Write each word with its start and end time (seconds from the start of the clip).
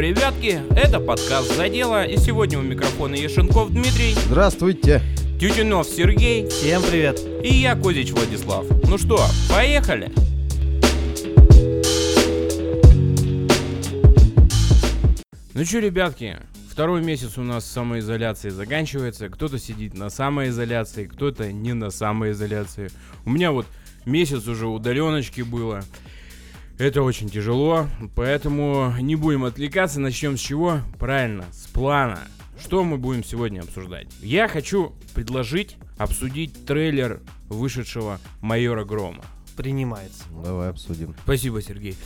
Ребятки, 0.00 0.60
это 0.76 1.00
подкаст 1.00 1.56
«За 1.56 1.68
дело», 1.68 2.04
и 2.04 2.16
сегодня 2.18 2.60
у 2.60 2.62
микрофона 2.62 3.16
Ешенков 3.16 3.72
Дмитрий, 3.72 4.14
Здравствуйте. 4.26 5.02
Тютюнов 5.40 5.88
Сергей 5.88 6.48
Всем 6.48 6.82
привет. 6.82 7.20
и 7.42 7.48
я, 7.48 7.74
Козич 7.74 8.12
Владислав. 8.12 8.64
Ну 8.84 8.96
что, 8.96 9.18
поехали? 9.50 10.12
Ну 15.54 15.64
что, 15.64 15.78
ребятки, 15.80 16.36
второй 16.70 17.02
месяц 17.02 17.36
у 17.36 17.42
нас 17.42 17.64
самоизоляции 17.64 18.50
заканчивается. 18.50 19.28
Кто-то 19.28 19.58
сидит 19.58 19.94
на 19.94 20.10
самоизоляции, 20.10 21.06
кто-то 21.06 21.52
не 21.52 21.72
на 21.72 21.90
самоизоляции. 21.90 22.90
У 23.24 23.30
меня 23.30 23.50
вот 23.50 23.66
месяц 24.06 24.46
уже 24.46 24.68
удаленочки 24.68 25.40
было. 25.40 25.82
Это 26.78 27.02
очень 27.02 27.28
тяжело, 27.28 27.88
поэтому 28.14 28.94
не 29.00 29.16
будем 29.16 29.44
отвлекаться. 29.44 29.98
Начнем 29.98 30.36
с 30.36 30.40
чего? 30.40 30.78
Правильно, 31.00 31.44
с 31.50 31.66
плана. 31.66 32.20
Что 32.60 32.84
мы 32.84 32.98
будем 32.98 33.24
сегодня 33.24 33.62
обсуждать? 33.62 34.06
Я 34.20 34.46
хочу 34.46 34.94
предложить 35.12 35.76
обсудить 35.98 36.66
трейлер 36.66 37.20
вышедшего 37.48 38.20
майора 38.40 38.84
Грома. 38.84 39.24
Принимается. 39.58 40.22
Давай 40.44 40.70
обсудим. 40.70 41.16
Спасибо, 41.24 41.60
Сергей. 41.60 41.96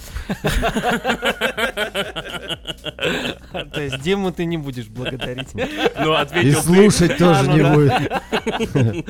То 3.74 3.80
есть 3.82 4.00
Диму 4.00 4.32
ты 4.32 4.46
не 4.46 4.56
будешь 4.56 4.86
благодарить. 4.88 5.48
Ну, 5.54 6.14
И 6.40 6.52
слушать 6.52 7.18
тоже 7.18 7.42
ну 7.42 7.52
не 7.54 7.62
да. 7.62 7.74
будет. 7.74 9.02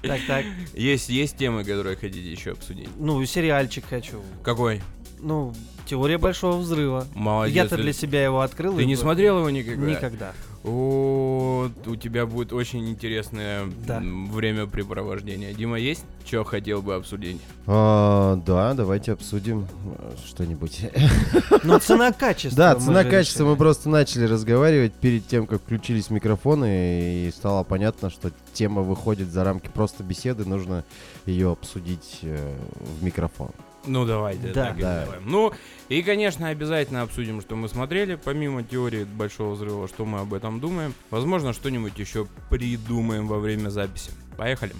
Так, 0.00 0.20
так. 0.26 0.46
Есть, 0.72 1.10
есть 1.10 1.36
темы, 1.36 1.62
которые 1.64 1.96
хотите 1.96 2.32
еще 2.32 2.52
обсудить. 2.52 2.88
Ну, 2.98 3.22
сериальчик 3.26 3.84
хочу. 3.84 4.22
Какой? 4.42 4.80
Ну, 5.18 5.52
теория 5.84 6.16
большого 6.16 6.56
взрыва. 6.56 7.06
Молодец. 7.14 7.56
Я-то 7.56 7.76
для 7.76 7.92
себя 7.92 8.24
его 8.24 8.40
открыл. 8.40 8.74
Ты 8.78 8.86
не 8.86 8.96
смотрел 8.96 9.40
его 9.40 9.50
никогда? 9.50 9.86
Никогда. 9.86 10.32
Вот, 10.62 11.72
у 11.86 11.96
тебя 11.96 12.26
будет 12.26 12.52
очень 12.52 12.88
интересное 12.90 13.64
Да. 13.86 14.00
времяпрепровождение. 14.00 15.54
Дима, 15.54 15.78
есть? 15.78 16.04
Что 16.26 16.44
хотел 16.44 16.82
бы 16.82 16.94
обсудить? 16.94 17.40
А, 17.66 18.36
Да, 18.44 18.74
давайте 18.74 19.12
обсудим 19.12 19.66
э, 19.98 20.12
что-нибудь. 20.26 20.82
Ну, 21.64 21.78
цена-качество. 21.78 22.56
Да, 22.56 22.74
мы 22.74 22.80
цена 22.80 23.02
же 23.02 23.10
качество. 23.10 23.44
Мы 23.44 23.56
просто 23.56 23.88
начали 23.88 24.24
разговаривать 24.24 24.92
перед 24.94 25.26
тем, 25.26 25.46
как 25.46 25.62
включились 25.62 26.10
микрофоны, 26.10 27.26
и 27.26 27.30
стало 27.34 27.64
понятно, 27.64 28.10
что 28.10 28.30
тема 28.52 28.82
выходит 28.82 29.28
за 29.30 29.44
рамки 29.44 29.68
просто 29.72 30.02
беседы. 30.04 30.44
Нужно 30.44 30.84
ее 31.26 31.52
обсудить 31.52 32.18
э, 32.22 32.54
в 33.00 33.04
микрофон. 33.04 33.50
Ну, 33.86 34.04
давайте, 34.04 34.48
Да. 34.48 34.66
так 34.66 34.78
и 34.78 34.82
Да. 34.82 35.02
сделаем. 35.02 35.22
Ну, 35.26 35.52
и, 35.88 36.02
конечно, 36.02 36.48
обязательно 36.48 37.02
обсудим, 37.02 37.40
что 37.40 37.56
мы 37.56 37.68
смотрели, 37.68 38.16
помимо 38.16 38.62
теории 38.62 39.04
Большого 39.04 39.54
Взрыва, 39.54 39.88
что 39.88 40.04
мы 40.04 40.20
об 40.20 40.34
этом 40.34 40.60
думаем. 40.60 40.94
Возможно, 41.10 41.52
что-нибудь 41.52 41.98
еще 41.98 42.26
придумаем 42.50 43.26
во 43.26 43.38
время 43.38 43.70
записи. 43.70 44.10
Поехали. 44.36 44.72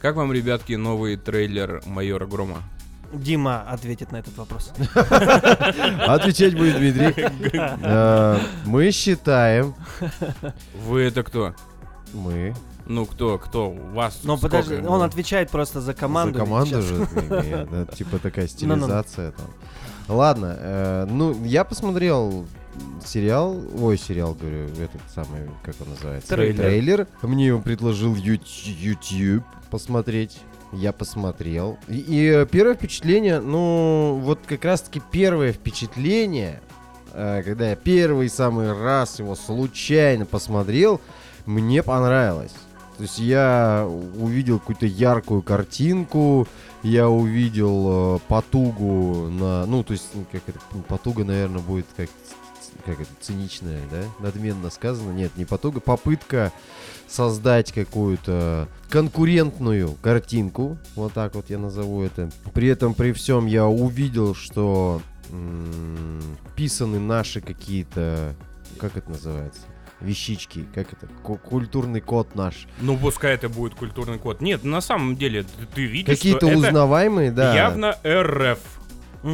Как 0.00 0.16
вам, 0.16 0.32
ребятки, 0.32 0.74
новый 0.74 1.16
трейлер 1.16 1.82
Майора 1.86 2.26
Грома? 2.26 2.58
Дима 3.12 3.62
ответит 3.62 4.10
на 4.12 4.16
этот 4.16 4.36
вопрос. 4.36 4.72
Отвечать 6.06 6.56
будет 6.56 6.78
Дмитрий. 6.78 7.14
Э, 7.82 8.38
Мы 8.66 8.90
считаем... 8.90 9.74
Вы 10.86 11.02
это 11.02 11.22
кто? 11.22 11.54
Мы. 12.12 12.54
Ну, 12.86 13.06
кто, 13.06 13.38
кто? 13.38 13.70
У 13.70 13.94
вас 13.94 14.20
Но 14.24 14.36
сколько? 14.36 14.58
подожди, 14.58 14.86
он 14.86 15.02
отвечает 15.02 15.50
просто 15.50 15.80
за 15.80 15.94
команду. 15.94 16.38
За 16.38 16.44
команду 16.44 16.82
Сейчас. 16.82 16.84
же, 16.84 17.66
да, 17.70 17.86
типа 17.96 18.18
такая 18.18 18.48
Ну-ну. 18.60 18.76
стилизация 18.76 19.32
там. 19.32 19.46
Ладно, 20.08 20.56
э, 20.58 21.06
ну, 21.08 21.34
я 21.44 21.64
посмотрел 21.64 22.46
сериал, 23.04 23.56
ой, 23.78 23.96
сериал, 23.96 24.34
говорю, 24.34 24.66
этот 24.66 25.00
самый, 25.14 25.48
как 25.62 25.74
он 25.80 25.90
называется? 25.90 26.28
Трейлер. 26.28 26.56
Трейлер. 26.56 27.06
Мне 27.22 27.46
его 27.46 27.60
предложил 27.60 28.14
YouTube 28.14 29.44
посмотреть. 29.70 30.38
Я 30.72 30.92
посмотрел. 30.92 31.78
И, 31.88 31.98
и, 31.98 32.26
э, 32.26 32.46
первое 32.46 32.74
впечатление, 32.74 33.40
ну, 33.40 34.20
вот 34.22 34.40
как 34.46 34.64
раз-таки 34.64 35.00
первое 35.10 35.52
впечатление, 35.52 36.60
э, 37.12 37.42
когда 37.44 37.70
я 37.70 37.76
первый 37.76 38.28
самый 38.28 38.72
раз 38.72 39.20
его 39.20 39.36
случайно 39.36 40.26
посмотрел, 40.26 41.00
мне 41.46 41.82
понравилось. 41.82 42.52
То 42.96 43.02
есть 43.02 43.18
я 43.18 43.88
увидел 43.88 44.58
какую-то 44.58 44.86
яркую 44.86 45.42
картинку, 45.42 46.46
я 46.82 47.08
увидел 47.08 48.16
э, 48.16 48.18
потугу 48.28 49.28
на, 49.30 49.66
ну 49.66 49.82
то 49.82 49.92
есть 49.92 50.06
ну, 50.14 50.24
как 50.30 50.42
это, 50.46 50.60
ну, 50.72 50.82
потуга, 50.82 51.24
наверное, 51.24 51.60
будет 51.60 51.86
как 51.96 52.08
как 52.84 53.00
это 53.00 53.10
циничная, 53.20 53.80
да, 53.90 54.02
надменно 54.20 54.70
сказано. 54.70 55.12
Нет, 55.12 55.32
не 55.36 55.44
потуга, 55.44 55.80
попытка 55.80 56.52
создать 57.08 57.72
какую-то 57.72 58.68
конкурентную 58.90 59.96
картинку, 60.02 60.78
вот 60.94 61.12
так 61.12 61.34
вот 61.34 61.50
я 61.50 61.58
назову 61.58 62.02
это. 62.02 62.30
При 62.52 62.68
этом 62.68 62.94
при 62.94 63.12
всем 63.12 63.46
я 63.46 63.66
увидел, 63.66 64.34
что 64.34 65.00
м, 65.30 66.20
писаны 66.56 66.98
наши 66.98 67.40
какие-то, 67.40 68.34
как 68.78 68.96
это 68.96 69.10
называется? 69.10 69.62
Вещички, 70.04 70.66
как 70.74 70.92
это? 70.92 71.08
Ку- 71.22 71.38
Культурный 71.38 72.00
код 72.00 72.34
наш. 72.34 72.66
Ну, 72.80 72.96
пускай 72.96 73.34
это 73.34 73.48
будет 73.48 73.74
культурный 73.74 74.18
код. 74.18 74.40
Нет, 74.40 74.64
на 74.64 74.80
самом 74.80 75.16
деле, 75.16 75.42
ты, 75.42 75.66
ты 75.74 75.84
видишь, 75.84 76.16
Какие-то 76.16 76.46
узнаваемые, 76.46 77.30
да. 77.30 77.54
явно 77.54 77.96
РФ. 78.06 78.58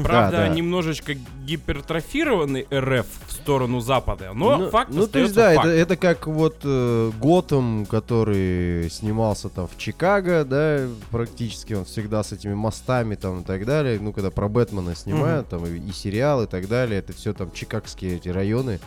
Правда, 0.04 0.36
да. 0.36 0.48
немножечко 0.48 1.14
гипертрофированный 1.44 2.64
РФ 2.72 3.06
в 3.26 3.32
сторону 3.32 3.80
Запада, 3.80 4.30
но 4.32 4.56
ну, 4.56 4.70
факт 4.70 4.92
ну, 4.92 5.08
то 5.08 5.18
есть, 5.18 5.34
да, 5.34 5.52
это, 5.52 5.66
это 5.66 5.96
как 5.96 6.28
вот 6.28 6.58
э, 6.62 7.10
Готэм, 7.18 7.86
который 7.86 8.88
снимался 8.88 9.48
там 9.48 9.66
в 9.66 9.76
Чикаго, 9.76 10.44
да, 10.44 10.86
практически 11.10 11.74
он 11.74 11.86
всегда 11.86 12.22
с 12.22 12.30
этими 12.30 12.54
мостами 12.54 13.16
там 13.16 13.40
и 13.40 13.44
так 13.44 13.66
далее. 13.66 13.98
Ну, 14.00 14.12
когда 14.12 14.30
про 14.30 14.48
Бэтмена 14.48 14.94
снимают, 14.94 15.48
там 15.48 15.66
и, 15.66 15.78
и 15.78 15.92
сериал 15.92 16.44
и 16.44 16.46
так 16.46 16.68
далее, 16.68 17.00
это 17.00 17.12
все 17.12 17.32
там 17.32 17.50
чикагские 17.50 18.16
эти 18.16 18.28
районы. 18.28 18.78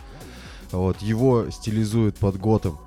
Вот, 0.72 1.00
его 1.02 1.50
стилизуют 1.50 2.16
под 2.16 2.36
Готэм. 2.38 2.78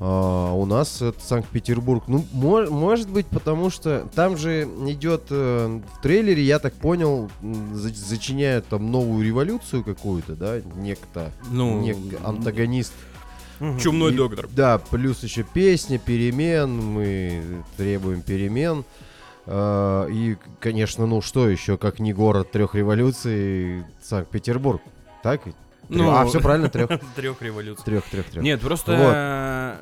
А 0.00 0.52
у 0.52 0.66
нас 0.66 1.00
это 1.02 1.20
Санкт-Петербург. 1.20 2.04
Ну, 2.08 2.24
мо- 2.32 2.68
может 2.68 3.08
быть, 3.08 3.26
потому 3.26 3.70
что 3.70 4.08
там 4.14 4.36
же 4.36 4.64
идет 4.88 5.26
э, 5.30 5.80
в 5.96 6.02
трейлере, 6.02 6.42
я 6.42 6.58
так 6.58 6.74
понял, 6.74 7.30
за- 7.72 7.94
зачиняют 7.94 8.66
там 8.66 8.90
новую 8.90 9.24
революцию 9.24 9.84
какую-то, 9.84 10.34
да, 10.34 10.60
некто, 10.76 11.30
Ну, 11.48 11.80
нек- 11.80 12.18
антагонист. 12.24 12.92
Чумной 13.80 14.12
И- 14.12 14.16
доктор. 14.16 14.48
Да, 14.50 14.78
плюс 14.78 15.22
еще 15.22 15.44
песня, 15.44 15.98
перемен, 16.00 16.76
мы 16.76 17.62
требуем 17.76 18.20
перемен. 18.22 18.84
А, 19.46 20.06
И, 20.08 20.36
конечно, 20.58 21.06
ну 21.06 21.20
что 21.22 21.48
еще, 21.48 21.76
как 21.78 22.00
не 22.00 22.12
город 22.12 22.50
трех 22.50 22.74
революций, 22.74 23.84
Санкт-Петербург. 24.02 24.80
Так? 25.22 25.46
ведь? 25.46 25.54
Ну, 25.88 26.10
а, 26.10 26.24
все 26.26 26.40
правильно, 26.40 26.68
трех. 26.68 26.88
Трех 27.16 27.42
революций. 27.42 27.84
Трех, 27.84 28.04
трех, 28.04 28.26
трех. 28.26 28.42
Нет, 28.44 28.60
просто 28.60 29.78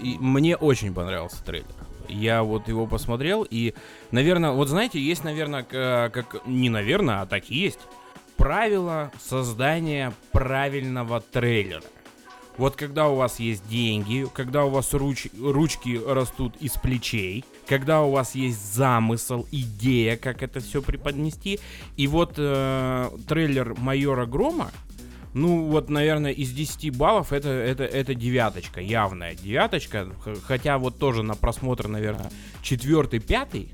э, 0.00 0.08
мне 0.20 0.56
очень 0.56 0.92
понравился 0.94 1.42
трейлер. 1.44 1.66
Я 2.08 2.42
вот 2.42 2.68
его 2.68 2.86
посмотрел, 2.86 3.46
и, 3.48 3.74
наверное, 4.12 4.52
вот 4.52 4.68
знаете, 4.68 4.98
есть, 5.00 5.24
наверное, 5.24 5.62
к- 5.62 6.10
как, 6.12 6.46
не 6.46 6.70
наверное, 6.70 7.20
а 7.22 7.26
так 7.26 7.50
и 7.50 7.54
есть, 7.54 7.80
правила 8.38 9.10
создания 9.22 10.12
правильного 10.32 11.20
трейлера. 11.20 11.82
Вот 12.56 12.74
когда 12.76 13.08
у 13.08 13.14
вас 13.14 13.38
есть 13.38 13.68
деньги, 13.68 14.26
когда 14.32 14.64
у 14.64 14.70
вас 14.70 14.92
руч- 14.94 15.30
ручки 15.40 16.00
растут 16.04 16.56
из 16.56 16.72
плечей, 16.72 17.44
когда 17.68 18.02
у 18.02 18.10
вас 18.10 18.34
есть 18.34 18.74
замысел, 18.74 19.46
идея, 19.52 20.16
как 20.16 20.42
это 20.42 20.58
все 20.60 20.82
преподнести, 20.82 21.60
и 21.96 22.06
вот 22.08 22.34
э, 22.36 23.10
трейлер 23.28 23.74
майора 23.78 24.26
Грома, 24.26 24.70
ну, 25.34 25.66
вот, 25.66 25.90
наверное, 25.90 26.32
из 26.32 26.50
10 26.50 26.96
баллов 26.96 27.32
это, 27.32 27.48
это, 27.48 27.84
это 27.84 28.14
девяточка, 28.14 28.80
явная 28.80 29.34
девяточка. 29.34 30.08
Хотя 30.44 30.78
вот 30.78 30.98
тоже 30.98 31.22
на 31.22 31.34
просмотр, 31.34 31.88
наверное, 31.88 32.30
четвертый, 32.62 33.20
пятый. 33.20 33.70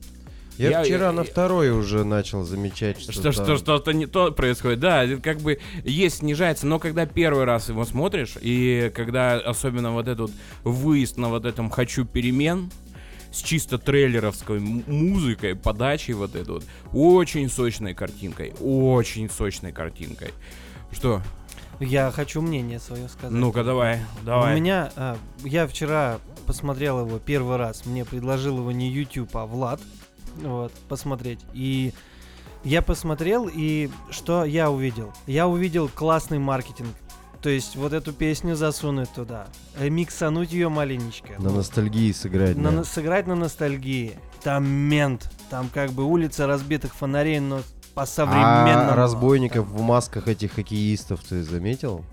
Я, 0.56 0.70
я- 0.70 0.84
вчера 0.84 1.10
на 1.12 1.20
я- 1.22 1.24
второй 1.24 1.70
уже 1.70 2.04
начал 2.04 2.44
замечать, 2.44 3.00
что, 3.00 3.12
Что, 3.12 3.22
там- 3.24 3.32
что, 3.32 3.56
что-то 3.56 3.92
не 3.92 4.06
то 4.06 4.30
происходит. 4.30 4.78
Да, 4.80 5.04
это 5.04 5.20
как 5.20 5.40
бы 5.40 5.58
есть, 5.84 6.18
снижается, 6.18 6.66
но 6.66 6.78
когда 6.78 7.06
первый 7.06 7.44
раз 7.44 7.68
его 7.68 7.84
смотришь, 7.84 8.34
и 8.40 8.92
когда 8.94 9.34
особенно 9.38 9.90
вот 9.92 10.06
этот 10.06 10.30
выезд 10.62 11.16
на 11.16 11.28
вот 11.28 11.44
этом 11.44 11.70
«хочу 11.70 12.04
перемен», 12.04 12.70
с 13.32 13.42
чисто 13.42 13.78
трейлеровской 13.78 14.60
музыкой, 14.60 15.56
подачей 15.56 16.14
вот 16.14 16.36
этой 16.36 16.54
вот, 16.54 16.64
очень 16.92 17.50
сочной 17.50 17.92
картинкой, 17.92 18.52
очень 18.60 19.28
сочной 19.28 19.72
картинкой. 19.72 20.28
Что? 20.92 21.20
Я 21.84 22.10
хочу 22.10 22.40
мнение 22.40 22.80
свое 22.80 23.08
сказать. 23.08 23.30
Ну-ка, 23.32 23.62
давай, 23.64 24.00
давай. 24.22 24.54
У 24.54 24.56
меня, 24.56 24.90
а, 24.96 25.16
я 25.42 25.66
вчера 25.66 26.18
посмотрел 26.46 27.06
его 27.06 27.18
первый 27.18 27.56
раз. 27.56 27.86
Мне 27.86 28.04
предложил 28.04 28.58
его 28.58 28.72
не 28.72 28.90
YouTube, 28.90 29.36
а 29.36 29.46
Влад. 29.46 29.80
Вот, 30.36 30.72
посмотреть. 30.88 31.40
И 31.52 31.92
Я 32.64 32.80
посмотрел, 32.80 33.48
и 33.52 33.90
что 34.10 34.44
я 34.46 34.70
увидел? 34.70 35.12
Я 35.26 35.46
увидел 35.46 35.88
классный 35.88 36.38
маркетинг. 36.38 36.88
То 37.42 37.50
есть 37.50 37.76
вот 37.76 37.92
эту 37.92 38.14
песню 38.14 38.56
засунуть 38.56 39.10
туда, 39.12 39.48
миксануть 39.78 40.50
ее 40.50 40.70
маленечко. 40.70 41.34
На 41.38 41.50
ностальгии 41.50 42.10
сыграть. 42.12 42.56
на- 42.56 42.72
да. 42.72 42.84
сыграть 42.84 43.26
на 43.26 43.34
ностальгии. 43.34 44.14
Там 44.42 44.66
мент, 44.66 45.30
там 45.50 45.68
как 45.68 45.90
бы 45.92 46.04
улица 46.04 46.46
разбитых 46.46 46.94
фонарей, 46.94 47.38
но 47.38 47.60
по 47.94 48.06
современному. 48.06 48.92
А 48.92 48.96
разбойников 48.96 49.66
в 49.66 49.80
масках 49.82 50.28
этих 50.28 50.52
хоккеистов 50.54 51.20
ты 51.22 51.42
заметил? 51.42 52.04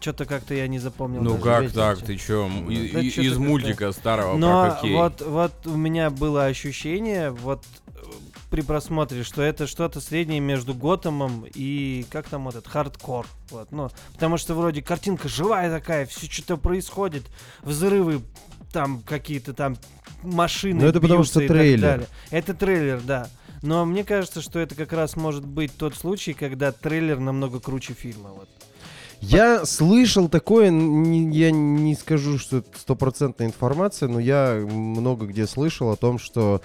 Что-то 0.00 0.24
как-то 0.24 0.54
я 0.54 0.66
не 0.66 0.78
запомнил. 0.78 1.22
Ну 1.22 1.30
даже. 1.32 1.42
как 1.44 1.60
видите, 1.62 1.78
так? 1.78 1.98
Ты 2.02 2.16
чё? 2.16 2.48
и- 2.68 2.90
Да 2.92 3.00
и- 3.00 3.10
чё-то 3.10 3.20
Из 3.22 3.32
как-то- 3.34 3.40
мультика 3.48 3.92
старого 3.92 4.36
Но 4.36 4.64
про 4.64 4.70
хоккей. 4.72 4.92
вот, 4.94 5.20
вот 5.22 5.52
у 5.66 5.76
меня 5.76 6.10
было 6.10 6.46
ощущение, 6.46 7.30
вот 7.30 7.64
э, 7.88 7.90
при 8.50 8.62
просмотре, 8.62 9.22
что 9.22 9.42
это 9.42 9.66
что-то 9.68 10.00
среднее 10.00 10.40
между 10.40 10.74
Готэмом 10.74 11.44
и 11.54 12.04
как 12.10 12.28
там 12.28 12.44
вот 12.44 12.54
этот 12.56 12.66
хардкор. 12.68 13.26
Вот, 13.50 13.70
ну, 13.70 13.90
потому 14.14 14.36
что 14.38 14.54
вроде 14.54 14.82
картинка 14.82 15.28
живая 15.28 15.70
такая, 15.70 16.06
все 16.06 16.26
что-то 16.30 16.56
происходит, 16.56 17.22
взрывы 17.62 18.22
там 18.72 19.00
какие-то 19.06 19.52
там 19.54 19.76
машины. 20.22 20.80
Ну, 20.82 20.86
это 20.88 21.00
потому 21.00 21.22
что 21.22 21.40
и 21.40 21.46
так 21.46 21.56
трейлер. 21.56 21.80
далее. 21.82 22.06
Это 22.30 22.52
трейлер, 22.54 23.00
да. 23.00 23.28
Но 23.62 23.84
мне 23.84 24.04
кажется, 24.04 24.40
что 24.40 24.58
это 24.58 24.74
как 24.74 24.92
раз 24.92 25.16
может 25.16 25.44
быть 25.46 25.72
тот 25.76 25.94
случай, 25.94 26.34
когда 26.34 26.72
трейлер 26.72 27.18
намного 27.18 27.60
круче 27.60 27.94
фильма. 27.94 28.30
Вот. 28.30 28.48
Я 29.20 29.64
слышал 29.64 30.28
такое, 30.28 30.66
я 30.66 31.50
не 31.50 31.94
скажу, 31.94 32.38
что 32.38 32.58
это 32.58 32.78
стопроцентная 32.78 33.46
информация, 33.46 34.08
но 34.08 34.20
я 34.20 34.54
много 34.54 35.26
где 35.26 35.46
слышал 35.46 35.90
о 35.90 35.96
том, 35.96 36.18
что 36.18 36.60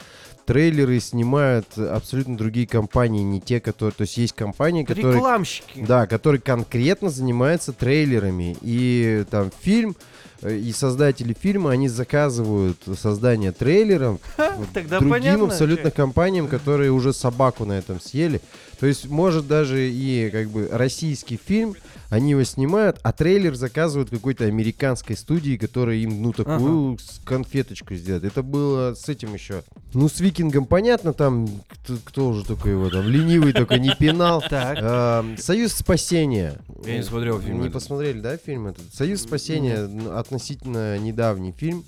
трейлеры 0.45 0.99
снимают 0.99 1.77
абсолютно 1.77 2.37
другие 2.37 2.67
компании, 2.67 3.23
не 3.23 3.39
те, 3.39 3.59
которые... 3.59 3.93
То 3.93 4.01
есть 4.01 4.17
есть 4.17 4.33
компании, 4.33 4.83
которые... 4.83 5.15
Рекламщики. 5.15 5.85
Да, 5.87 6.07
которые 6.07 6.41
конкретно 6.41 7.09
занимаются 7.09 7.73
трейлерами. 7.73 8.57
И 8.61 9.25
там 9.29 9.51
фильм, 9.61 9.95
э, 10.41 10.55
и 10.55 10.71
создатели 10.71 11.35
фильма, 11.39 11.71
они 11.71 11.87
заказывают 11.87 12.77
создание 12.97 13.51
трейлеров 13.51 14.19
тогда 14.73 14.99
другим 14.99 15.09
понятно, 15.09 15.45
абсолютно 15.45 15.89
чё. 15.89 15.95
компаниям, 15.95 16.47
которые 16.47 16.91
уже 16.91 17.13
собаку 17.13 17.65
на 17.65 17.73
этом 17.73 17.99
съели. 17.99 18.41
То 18.79 18.87
есть, 18.87 19.07
может, 19.07 19.47
даже 19.47 19.89
и 19.89 20.29
как 20.31 20.49
бы 20.49 20.67
российский 20.71 21.39
фильм, 21.43 21.75
они 22.11 22.31
его 22.31 22.43
снимают, 22.43 22.99
а 23.03 23.13
трейлер 23.13 23.55
заказывают 23.55 24.09
какой-то 24.09 24.43
американской 24.43 25.15
студии, 25.15 25.55
которая 25.55 25.95
им, 25.95 26.21
ну, 26.21 26.33
такую 26.33 26.97
с- 26.99 27.19
конфеточку 27.23 27.95
сделает. 27.95 28.25
Это 28.25 28.43
было 28.43 28.93
с 28.93 29.07
этим 29.07 29.33
еще. 29.33 29.63
Ну, 29.93 30.09
с 30.09 30.19
Викингом 30.19 30.65
понятно, 30.65 31.13
там, 31.13 31.47
кто, 31.69 31.95
кто 32.03 32.27
уже 32.27 32.45
только 32.45 32.69
его 32.69 32.89
там, 32.89 33.07
ленивый 33.07 33.53
только 33.53 33.79
не 33.79 33.95
пинал. 33.95 34.43
Так. 34.51 35.39
Союз 35.39 35.71
спасения. 35.71 36.59
Я 36.85 36.97
не 36.97 37.03
смотрел 37.03 37.39
фильм 37.39 37.61
Не 37.61 37.69
посмотрели, 37.69 38.19
да, 38.19 38.35
фильм 38.35 38.67
этот? 38.67 38.93
Союз 38.93 39.21
спасения 39.21 39.89
относительно 40.13 40.97
недавний 40.99 41.53
фильм. 41.53 41.85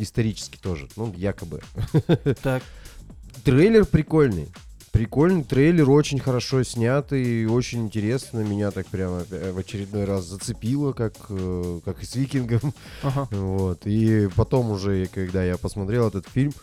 Исторический 0.00 0.58
тоже, 0.58 0.88
ну, 0.96 1.12
якобы. 1.16 1.60
Так. 2.42 2.62
Трейлер 3.44 3.84
прикольный. 3.84 4.48
Прикольный 4.96 5.44
трейлер, 5.44 5.90
очень 5.90 6.18
хорошо 6.18 6.62
снятый, 6.62 7.44
очень 7.44 7.84
интересно. 7.84 8.40
Меня 8.40 8.70
так 8.70 8.86
прямо 8.86 9.26
э, 9.30 9.52
в 9.52 9.58
очередной 9.58 10.06
раз 10.06 10.24
зацепило, 10.24 10.94
как, 10.94 11.12
э, 11.28 11.80
как 11.84 12.02
и 12.02 12.06
с 12.06 12.14
Викингом. 12.14 12.72
Ага. 13.02 13.28
Вот. 13.36 13.82
И 13.84 14.30
потом 14.36 14.70
уже, 14.70 15.06
когда 15.12 15.44
я 15.44 15.58
посмотрел 15.58 16.08
этот 16.08 16.26
фильм, 16.26 16.54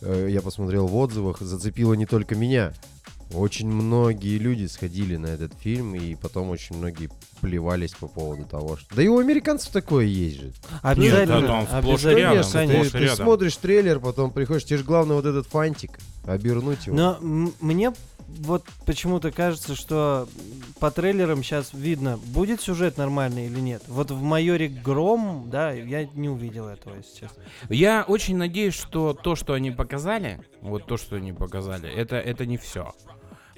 э, 0.00 0.26
я 0.28 0.42
посмотрел 0.42 0.88
в 0.88 0.96
отзывах, 0.96 1.38
зацепило 1.38 1.94
не 1.94 2.06
только 2.06 2.34
меня. 2.34 2.72
Очень 3.32 3.68
многие 3.68 4.38
люди 4.38 4.66
сходили 4.66 5.16
на 5.16 5.26
этот 5.26 5.54
фильм, 5.54 5.94
и 5.94 6.16
потом 6.16 6.50
очень 6.50 6.76
многие 6.76 7.08
плевались 7.40 7.92
по 7.92 8.08
поводу 8.08 8.44
того, 8.44 8.76
что... 8.76 8.94
Да 8.94 9.02
и 9.02 9.08
у 9.08 9.18
американцев 9.18 9.70
такое 9.70 10.04
есть 10.04 10.40
же. 10.40 10.52
Обязательно. 10.82 11.40
да, 11.40 11.46
там 11.46 11.66
обязательно, 11.70 12.18
рядом, 12.18 12.52
Конечно, 12.52 12.84
ты, 12.84 12.90
ты 12.90 12.98
рядом. 12.98 13.16
смотришь 13.16 13.56
трейлер, 13.56 14.00
потом 14.00 14.30
приходишь, 14.30 14.64
тебе 14.64 14.78
же 14.78 14.84
главное 14.84 15.16
вот 15.16 15.26
этот 15.26 15.46
фантик, 15.46 15.98
обернуть 16.26 16.86
его. 16.86 16.96
Но 16.96 17.18
мне 17.20 17.92
вот 18.28 18.64
почему-то 18.84 19.30
кажется, 19.30 19.74
что 19.74 20.28
по 20.80 20.90
трейлерам 20.90 21.42
сейчас 21.42 21.72
видно, 21.72 22.18
будет 22.18 22.60
сюжет 22.60 22.98
нормальный 22.98 23.46
или 23.46 23.60
нет. 23.60 23.82
Вот 23.86 24.10
в 24.10 24.20
«Майоре 24.20 24.68
Гром», 24.68 25.48
да, 25.50 25.72
я 25.72 26.06
не 26.14 26.28
увидел 26.28 26.68
этого, 26.68 26.96
если 26.96 27.20
честно. 27.20 27.42
Я 27.68 28.04
очень 28.06 28.36
надеюсь, 28.36 28.74
что 28.74 29.14
то, 29.14 29.36
что 29.36 29.54
они 29.54 29.70
показали, 29.70 30.40
вот 30.60 30.86
то, 30.86 30.96
что 30.96 31.16
они 31.16 31.32
показали, 31.32 31.88
это, 31.88 32.16
это 32.16 32.46
не 32.46 32.58
все. 32.58 32.94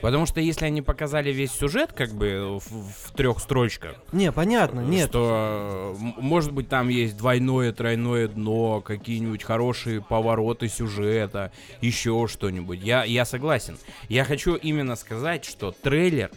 Потому 0.01 0.27
что 0.27 0.41
если 0.41 0.65
они 0.65 0.81
показали 0.81 1.33
весь 1.33 1.51
сюжет, 1.51 1.93
как 1.93 2.13
бы 2.13 2.59
в, 2.61 3.09
в 3.09 3.13
трех 3.17 3.41
строчках, 3.41 3.97
Не, 4.13 4.31
понятно, 4.33 4.81
нет. 4.81 5.09
что 5.09 5.97
м- 6.01 6.15
может 6.19 6.53
быть 6.53 6.69
там 6.69 6.89
есть 6.89 7.17
двойное, 7.17 7.73
тройное 7.73 8.29
дно, 8.29 8.81
какие-нибудь 8.81 9.43
хорошие 9.43 10.01
повороты 10.01 10.69
сюжета, 10.69 11.51
еще 11.81 12.27
что-нибудь. 12.29 12.81
Я, 12.81 13.05
я 13.05 13.25
согласен. 13.25 13.77
Я 14.09 14.25
хочу 14.25 14.55
именно 14.55 14.95
сказать, 14.97 15.45
что 15.45 15.73
трейлер 15.73 16.31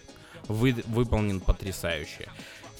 вы- 0.47 0.83
выполнен 0.87 1.39
потрясающе. 1.39 2.29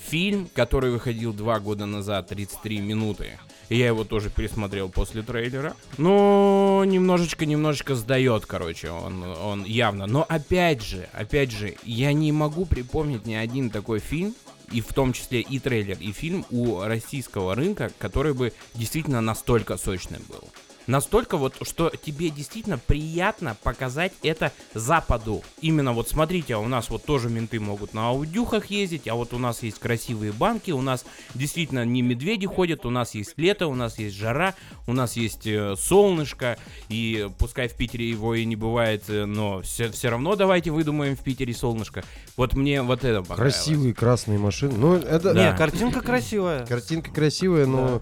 Фильм, 0.07 0.49
который 0.53 0.89
выходил 0.91 1.31
два 1.31 1.59
года 1.59 1.85
назад, 1.85 2.27
33 2.27 2.79
минуты, 2.79 3.37
и 3.71 3.77
я 3.77 3.87
его 3.87 4.03
тоже 4.03 4.29
пересмотрел 4.29 4.89
после 4.89 5.21
трейлера. 5.21 5.77
Но 5.97 6.83
немножечко-немножечко 6.85 7.95
сдает, 7.95 8.45
короче, 8.45 8.91
он, 8.91 9.23
он 9.23 9.63
явно. 9.63 10.07
Но 10.07 10.25
опять 10.27 10.83
же, 10.83 11.07
опять 11.13 11.51
же, 11.51 11.75
я 11.85 12.11
не 12.11 12.33
могу 12.33 12.65
припомнить 12.65 13.25
ни 13.25 13.33
один 13.33 13.69
такой 13.69 13.99
фильм, 13.99 14.35
и 14.73 14.81
в 14.81 14.93
том 14.93 15.13
числе 15.13 15.39
и 15.39 15.57
трейлер, 15.59 15.97
и 16.01 16.11
фильм 16.11 16.45
у 16.51 16.81
российского 16.81 17.55
рынка, 17.55 17.91
который 17.97 18.33
бы 18.33 18.51
действительно 18.73 19.21
настолько 19.21 19.77
сочным 19.77 20.21
был. 20.27 20.43
Настолько 20.87 21.37
вот, 21.37 21.55
что 21.61 21.89
тебе 21.89 22.29
действительно 22.29 22.77
приятно 22.77 23.55
показать 23.63 24.13
это 24.23 24.51
Западу. 24.73 25.43
Именно 25.61 25.93
вот 25.93 26.09
смотрите, 26.09 26.55
а 26.55 26.59
у 26.59 26.67
нас 26.67 26.89
вот 26.89 27.03
тоже 27.05 27.29
менты 27.29 27.59
могут 27.59 27.93
на 27.93 28.09
аудюхах 28.09 28.67
ездить, 28.67 29.07
а 29.07 29.15
вот 29.15 29.33
у 29.33 29.37
нас 29.37 29.63
есть 29.63 29.79
красивые 29.79 30.31
банки, 30.31 30.71
у 30.71 30.81
нас 30.81 31.05
действительно 31.35 31.85
не 31.85 32.01
медведи 32.01 32.47
ходят, 32.47 32.85
у 32.85 32.89
нас 32.89 33.13
есть 33.15 33.33
лето, 33.37 33.67
у 33.67 33.75
нас 33.75 33.99
есть 33.99 34.15
жара, 34.15 34.55
у 34.87 34.93
нас 34.93 35.15
есть 35.15 35.45
э, 35.45 35.75
солнышко, 35.77 36.57
и 36.89 37.29
пускай 37.37 37.67
в 37.67 37.75
Питере 37.75 38.09
его 38.09 38.35
и 38.35 38.45
не 38.45 38.55
бывает, 38.55 39.03
э, 39.07 39.25
но 39.25 39.61
все, 39.61 39.91
все 39.91 40.09
равно 40.09 40.35
давайте 40.35 40.71
выдумаем 40.71 41.15
в 41.15 41.21
Питере 41.21 41.53
солнышко. 41.53 42.03
Вот 42.37 42.53
мне 42.53 42.81
вот 42.81 43.03
это 43.03 43.21
понравилось. 43.21 43.55
Красивые 43.55 43.93
красные 43.93 44.39
машины. 44.39 44.73
Ну, 44.77 44.95
это... 44.95 45.33
Да. 45.33 45.51
Не, 45.51 45.57
картинка 45.57 46.01
красивая. 46.01 46.65
Картинка 46.65 47.11
красивая, 47.11 47.65
но 47.65 48.01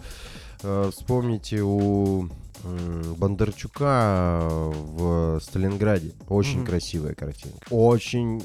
э, 0.63 0.91
вспомните 0.95 1.61
у 1.61 2.29
Бондарчука 3.17 4.49
в 4.73 5.39
Сталинграде. 5.41 6.13
Очень 6.27 6.57
Мгм. 6.59 6.65
красивая 6.67 7.13
картинка. 7.15 7.59
Очень 7.69 8.43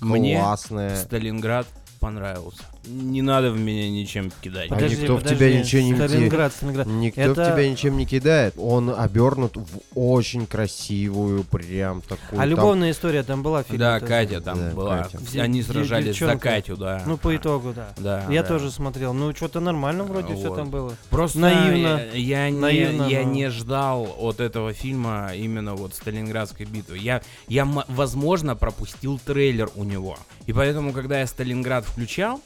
Мне 0.00 0.38
классная. 0.40 0.96
Сталинград 0.96 1.66
понравился. 2.00 2.62
Не 2.84 3.22
надо 3.22 3.52
в 3.52 3.58
меня 3.60 3.88
ничем 3.88 4.32
кидать. 4.40 4.68
А 4.70 4.74
Подожди, 4.74 4.96
никто 5.02 5.14
в 5.16 5.18
подожди, 5.22 5.36
тебя 5.36 5.60
ничего 5.60 5.82
не 5.82 5.94
Сталинград, 5.94 6.52
Сталинград. 6.52 6.86
Никто 6.88 7.20
Это- 7.20 7.44
в 7.44 7.52
тебя 7.52 7.70
ничем 7.70 7.96
не 7.96 8.06
кидает. 8.06 8.54
Он 8.58 8.90
обернут 8.90 9.56
в 9.56 9.80
очень 9.94 10.46
красивую, 10.46 11.44
прям 11.44 12.00
такую. 12.00 12.38
А 12.38 12.42
там- 12.42 12.48
любовная 12.48 12.90
история 12.90 13.22
там 13.22 13.44
была 13.44 13.62
в 13.62 13.66
фильме? 13.66 13.78
Да, 13.78 14.00
тоже? 14.00 14.10
Катя 14.10 14.40
там 14.40 14.58
Да, 14.58 14.70
была. 14.74 15.02
Катя. 15.04 15.18
Все- 15.24 15.42
Они 15.42 15.62
сражались 15.62 16.06
за 16.06 16.10
девчонка. 16.12 16.48
Катю, 16.48 16.76
да. 16.76 17.02
Ну, 17.06 17.16
по 17.16 17.36
итогу, 17.36 17.72
да. 17.72 17.92
Да. 17.98 18.26
Я 18.28 18.42
да. 18.42 18.48
тоже 18.48 18.72
смотрел. 18.72 19.14
Ну, 19.14 19.32
что-то 19.32 19.60
нормально 19.60 20.02
вроде 20.02 20.34
все 20.34 20.48
Вот. 20.48 20.56
там 20.56 20.70
было. 20.70 20.96
Просто 21.08 21.38
Наивно. 21.38 22.02
Я, 22.14 22.46
я 22.46 22.50
не, 22.50 22.58
Наивно, 22.58 23.06
я 23.06 23.22
но- 23.22 23.32
не 23.32 23.48
ждал 23.48 24.12
от 24.18 24.40
этого 24.40 24.72
фильма 24.72 25.30
именно 25.36 25.76
вот 25.76 25.94
Сталинградской 25.94 26.66
битвы. 26.66 26.98
Я, 26.98 27.22
я, 27.46 27.64
возможно, 27.88 28.56
пропустил 28.56 29.20
трейлер 29.24 29.70
у 29.76 29.84
него. 29.84 30.18
И 30.46 30.52
поэтому, 30.52 30.92
когда 30.92 31.20
я 31.20 31.26
Сталинград 31.28 31.84
включал, 31.84 32.40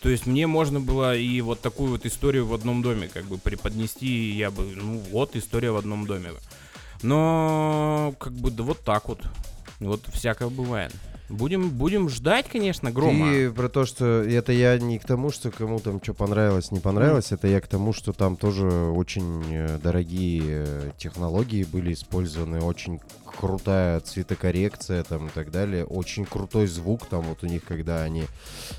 то 0.00 0.08
есть 0.08 0.26
мне 0.26 0.46
можно 0.46 0.80
было 0.80 1.16
и 1.16 1.40
вот 1.40 1.60
такую 1.60 1.90
вот 1.90 2.06
историю 2.06 2.46
в 2.46 2.54
одном 2.54 2.82
доме 2.82 3.08
как 3.08 3.24
бы 3.24 3.38
преподнести, 3.38 4.06
и 4.06 4.36
я 4.36 4.50
бы, 4.50 4.64
ну 4.74 4.98
вот, 5.10 5.36
история 5.36 5.70
в 5.70 5.76
одном 5.76 6.06
доме. 6.06 6.30
Но, 7.02 8.14
как 8.18 8.32
бы, 8.32 8.50
да 8.50 8.62
вот 8.62 8.80
так 8.80 9.08
вот. 9.08 9.20
Вот 9.78 10.02
всякое 10.12 10.48
бывает. 10.48 10.92
Будем, 11.30 11.70
будем 11.70 12.08
ждать, 12.08 12.48
конечно, 12.48 12.90
грома. 12.90 13.30
Ты 13.30 13.50
про 13.52 13.68
то, 13.68 13.86
что 13.86 14.04
это 14.04 14.52
я 14.52 14.76
не 14.78 14.98
к 14.98 15.04
тому, 15.04 15.30
что 15.30 15.50
кому 15.50 15.78
там 15.78 16.02
что 16.02 16.12
понравилось, 16.12 16.72
не 16.72 16.80
понравилось, 16.80 17.30
это 17.30 17.46
я 17.46 17.60
к 17.60 17.68
тому, 17.68 17.92
что 17.92 18.12
там 18.12 18.36
тоже 18.36 18.66
очень 18.66 19.42
э, 19.48 19.78
дорогие 19.80 20.42
э, 20.44 20.90
технологии 20.98 21.62
были 21.62 21.92
использованы, 21.92 22.60
очень 22.60 23.00
крутая 23.24 24.00
цветокоррекция 24.00 25.04
там 25.04 25.28
и 25.28 25.30
так 25.30 25.52
далее, 25.52 25.84
очень 25.84 26.24
крутой 26.24 26.66
звук 26.66 27.06
там 27.06 27.22
вот 27.22 27.44
у 27.44 27.46
них, 27.46 27.64
когда 27.64 28.02
они 28.02 28.24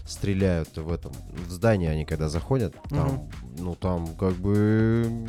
стреляют 0.06 0.76
в 0.76 0.92
этом, 0.92 1.14
в 1.48 1.52
здание 1.52 1.90
они 1.92 2.04
когда 2.04 2.28
заходят, 2.28 2.76
там, 2.90 3.30
ну 3.58 3.76
там 3.76 4.08
как 4.16 4.34
бы 4.34 5.26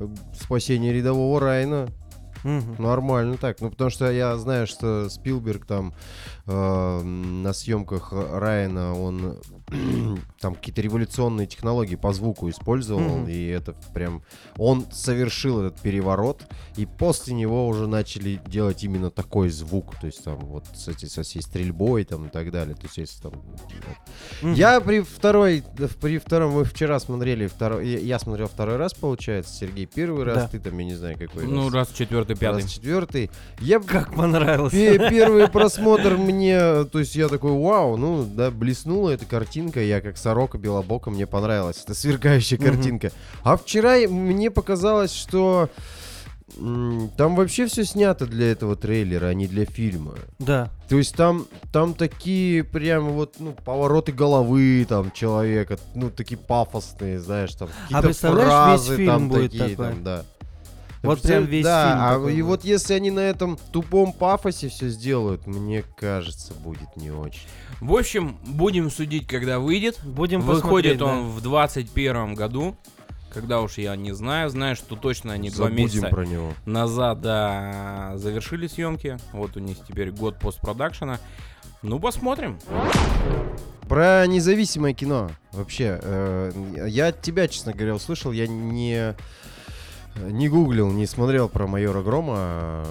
э, 0.00 0.08
спасение 0.40 0.92
рядового 0.92 1.38
Райна. 1.38 1.88
Мгм. 2.44 2.76
Нормально 2.78 3.36
так. 3.38 3.60
Ну, 3.60 3.70
потому 3.70 3.90
что 3.90 4.10
я 4.10 4.36
знаю, 4.36 4.68
что 4.68 5.08
Спилберг 5.08 5.66
там 5.66 5.94
э, 6.46 7.02
на 7.02 7.52
съемках 7.52 8.12
Райана 8.12 8.94
он 8.98 9.38
там 10.40 10.54
какие-то 10.54 10.80
революционные 10.82 11.46
технологии 11.46 11.96
по 11.96 12.12
звуку 12.12 12.48
использовал, 12.48 13.18
Мгм. 13.18 13.28
и 13.28 13.46
это 13.46 13.74
прям 13.94 14.22
он 14.56 14.86
совершил 14.92 15.60
этот 15.62 15.80
переворот, 15.80 16.42
и 16.76 16.86
после 16.86 17.34
него 17.34 17.66
уже 17.66 17.86
начали 17.86 18.40
делать 18.46 18.84
именно 18.84 19.10
такой 19.10 19.48
звук, 19.50 19.98
то 20.00 20.06
есть 20.06 20.22
там 20.24 20.38
вот 20.38 20.64
с, 20.74 20.88
эти, 20.88 21.06
со 21.06 21.22
всей 21.22 21.42
стрельбой 21.42 22.04
там 22.04 22.26
и 22.26 22.28
так 22.28 22.50
далее. 22.52 22.74
То 22.76 22.82
есть 22.84 22.96
если 22.98 23.22
там 23.22 23.32
Мгм. 24.42 24.54
я 24.54 24.80
при 24.80 25.00
второй, 25.00 25.64
при 26.00 26.18
втором, 26.18 26.52
мы 26.52 26.64
вчера 26.64 27.00
смотрели 27.00 27.46
второй, 27.46 27.88
я, 27.88 28.18
смотрел 28.18 28.46
второй 28.48 28.76
раз, 28.76 28.94
получается, 28.94 29.52
Сергей 29.54 29.86
первый 29.86 30.24
раз, 30.24 30.36
Да. 30.44 30.48
ты 30.48 30.60
там, 30.60 30.78
я 30.78 30.84
не 30.84 30.94
знаю, 30.94 31.18
какой 31.18 31.46
Ну, 31.46 31.70
раз 31.70 31.90
четвертый, 31.92 32.36
пятый. 32.36 32.62
раз 32.62 32.70
четвертый. 32.70 33.30
Я 33.60 33.80
Как 33.80 34.14
понравилось. 34.14 34.72
пе- 34.72 34.98
первый 35.10 35.48
просмотр 35.48 36.16
мне, 36.16 36.35
то 36.90 36.98
есть 36.98 37.14
я 37.14 37.28
такой, 37.28 37.52
вау, 37.52 37.96
ну 37.96 38.24
да, 38.24 38.50
блеснула 38.50 39.10
эта 39.10 39.24
картинка, 39.26 39.82
я 39.82 40.00
как 40.00 40.16
сорока 40.16 40.58
белобока, 40.58 41.10
мне 41.10 41.26
понравилась 41.26 41.82
эта 41.84 41.94
сверкающая 41.94 42.58
картинка. 42.58 43.12
А 43.42 43.56
вчера 43.56 43.96
мне 44.08 44.50
показалось, 44.50 45.12
что 45.12 45.70
там 46.54 47.34
вообще 47.34 47.66
все 47.66 47.84
снято 47.84 48.26
для 48.26 48.52
этого 48.52 48.76
трейлера, 48.76 49.26
а 49.26 49.34
не 49.34 49.46
для 49.46 49.64
фильма. 49.64 50.14
Да. 50.38 50.70
То 50.88 50.96
есть 50.96 51.14
там, 51.16 51.46
там 51.72 51.92
такие 51.94 52.62
прям 52.62 53.10
вот, 53.10 53.34
ну, 53.40 53.52
повороты 53.52 54.12
головы 54.12 54.86
там 54.88 55.10
человека, 55.10 55.78
ну, 55.94 56.10
такие 56.10 56.38
пафосные, 56.38 57.18
знаешь, 57.18 57.52
там 57.54 57.68
какие-то 57.68 58.02
представляешь, 58.02 58.48
фразы 58.48 58.90
весь 58.90 58.96
фильм 58.96 59.10
там 59.10 59.28
будет 59.28 59.50
такие, 59.50 59.68
такой? 59.70 59.86
там, 59.86 60.04
да. 60.04 60.24
Вот 61.06 61.22
прям 61.22 61.44
весь 61.44 61.64
да, 61.64 61.88
фильм 61.88 62.04
а 62.04 62.12
такой 62.14 62.36
и 62.36 62.42
вот 62.42 62.64
если 62.64 62.94
они 62.94 63.10
на 63.10 63.20
этом 63.20 63.58
тупом 63.72 64.12
пафосе 64.12 64.68
все 64.68 64.88
сделают, 64.88 65.46
мне 65.46 65.82
кажется, 65.96 66.54
будет 66.54 66.96
не 66.96 67.10
очень. 67.10 67.46
В 67.80 67.94
общем, 67.94 68.38
будем 68.46 68.90
судить, 68.90 69.26
когда 69.26 69.58
выйдет. 69.58 70.00
Будем 70.02 70.40
Выходит 70.40 71.02
он 71.02 71.30
в 71.30 71.40
21 71.42 72.34
году. 72.34 72.76
Когда 73.32 73.60
уж 73.60 73.76
я 73.76 73.94
не 73.96 74.12
знаю, 74.12 74.48
знаю, 74.48 74.76
что 74.76 74.96
точно 74.96 75.34
они 75.34 75.50
два 75.50 75.66
Забудем 75.66 75.84
месяца 75.84 76.08
про 76.08 76.24
него. 76.24 76.54
назад 76.64 77.20
да, 77.20 78.12
завершили 78.16 78.66
съемки. 78.66 79.18
Вот 79.32 79.58
у 79.58 79.60
них 79.60 79.76
теперь 79.86 80.10
год 80.10 80.38
постпродакшена. 80.38 81.18
Ну, 81.82 82.00
посмотрим. 82.00 82.58
Про 83.88 84.26
независимое 84.26 84.94
кино 84.94 85.30
вообще. 85.52 86.00
э, 86.02 86.86
я 86.88 87.08
от 87.08 87.20
тебя, 87.20 87.46
честно 87.46 87.72
говоря, 87.72 87.94
услышал, 87.94 88.32
я 88.32 88.46
не 88.46 89.14
не 90.30 90.48
гуглил, 90.48 90.90
не 90.90 91.06
смотрел 91.06 91.48
про 91.48 91.66
майора 91.66 92.02
Грома, 92.02 92.84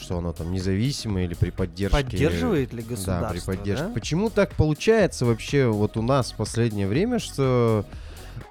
что 0.00 0.18
оно 0.18 0.32
там 0.32 0.52
независимое 0.52 1.24
или 1.24 1.34
при 1.34 1.50
поддержке. 1.50 1.96
Поддерживает 2.02 2.72
ли 2.72 2.82
Да, 2.82 2.88
государство? 2.88 3.30
при 3.52 3.56
поддержке. 3.56 3.84
да? 3.86 3.92
Почему 3.94 4.30
так 4.30 4.52
получается 4.54 5.26
вообще 5.26 5.66
вот 5.66 5.96
у 5.96 6.02
нас 6.02 6.32
в 6.32 6.36
последнее 6.36 6.86
время, 6.86 7.18
что 7.18 7.84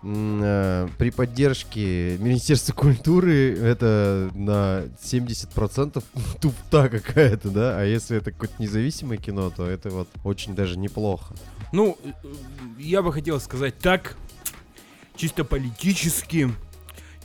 э, 0.03 0.87
при 0.97 1.09
поддержке 1.11 2.17
Министерства 2.19 2.73
культуры 2.73 3.57
это 3.57 4.29
на 4.33 4.83
70% 5.03 6.03
туфта 6.41 6.89
какая-то, 6.89 7.49
да? 7.49 7.79
А 7.79 7.83
если 7.83 8.17
это 8.17 8.31
какое-то 8.31 8.55
независимое 8.59 9.17
кино, 9.17 9.49
то 9.55 9.65
это 9.67 9.89
вот 9.89 10.07
очень 10.23 10.55
даже 10.55 10.77
неплохо. 10.77 11.33
Ну, 11.71 11.97
э, 12.03 12.11
я 12.79 13.01
бы 13.01 13.13
хотел 13.13 13.39
сказать 13.39 13.77
так, 13.79 14.15
чисто 15.15 15.43
политически, 15.43 16.49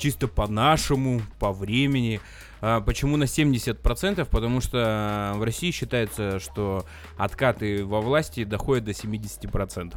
чисто 0.05 0.29
по-нашему, 0.29 1.23
по 1.39 1.51
времени. 1.51 2.21
А 2.61 2.83
Почему 2.83 3.17
на 3.17 3.25
70%? 3.25 4.27
Потому 4.27 4.61
что 4.61 5.33
в 5.37 5.43
России 5.43 5.71
считается, 5.71 6.39
что 6.41 6.85
откаты 7.17 7.87
во 7.87 8.03
власти 8.03 8.45
доходят 8.45 8.85
до 8.85 8.91
70%. 8.91 9.95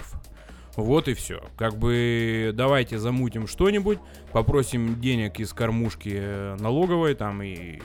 Вот 0.77 1.09
и 1.09 1.13
все. 1.13 1.41
Как 1.57 1.77
бы 1.77 2.51
давайте 2.53 2.97
замутим 2.99 3.47
что-нибудь, 3.47 3.99
попросим 4.31 5.01
денег 5.01 5.41
из 5.41 5.51
кормушки 5.51 6.13
э, 6.13 6.55
налоговой 6.57 7.13
там 7.13 7.41
и 7.43 7.81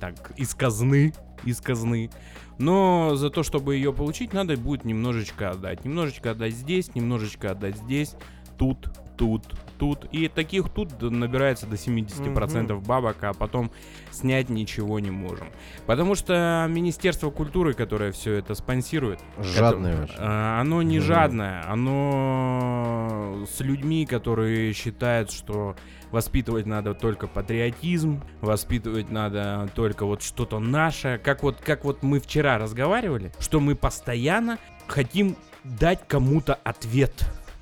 так 0.00 0.32
из 0.36 0.56
казны, 0.56 1.14
из 1.44 1.60
казны. 1.60 2.10
Но 2.58 3.14
за 3.14 3.30
то, 3.30 3.44
чтобы 3.44 3.76
ее 3.76 3.92
получить, 3.92 4.32
надо 4.32 4.56
будет 4.56 4.84
немножечко 4.84 5.50
отдать. 5.50 5.84
Немножечко 5.84 6.32
отдать 6.32 6.54
здесь, 6.54 6.96
немножечко 6.96 7.52
отдать 7.52 7.76
здесь, 7.76 8.16
тут, 8.58 8.90
тут, 9.16 9.44
тут. 9.80 10.04
И 10.12 10.28
таких 10.28 10.68
тут 10.68 11.00
набирается 11.02 11.66
до 11.66 11.74
70% 11.76 12.78
бабок, 12.86 13.16
а 13.22 13.32
потом 13.32 13.72
снять 14.10 14.50
ничего 14.50 15.00
не 15.00 15.10
можем. 15.10 15.48
Потому 15.86 16.14
что 16.14 16.66
Министерство 16.68 17.30
культуры, 17.30 17.72
которое 17.72 18.12
все 18.12 18.34
это 18.34 18.54
спонсирует, 18.54 19.18
Жадное 19.40 19.94
это- 19.94 20.02
очень. 20.04 20.14
а, 20.18 20.60
Оно 20.60 20.82
не 20.82 20.98
Мгм. 20.98 21.06
жадное, 21.06 21.64
оно 21.66 23.46
с 23.50 23.60
людьми, 23.60 24.04
которые 24.06 24.72
считают, 24.74 25.32
что 25.32 25.74
воспитывать 26.10 26.66
надо 26.66 26.92
только 26.94 27.26
патриотизм, 27.26 28.22
воспитывать 28.40 29.10
надо 29.10 29.70
только 29.74 30.04
вот 30.04 30.22
что-то 30.22 30.58
наше. 30.58 31.20
Как 31.24 31.42
вот, 31.42 31.56
как 31.64 31.84
вот 31.84 32.02
мы 32.02 32.20
вчера 32.20 32.58
разговаривали, 32.58 33.32
что 33.38 33.60
мы 33.60 33.74
постоянно 33.74 34.58
хотим 34.86 35.36
дать 35.64 36.00
кому-то 36.06 36.54
ответ. 36.64 37.14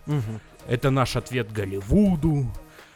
Мгм. 0.07 0.41
Это 0.69 0.91
наш 0.91 1.17
ответ 1.17 1.51
Голливуду, 1.51 2.47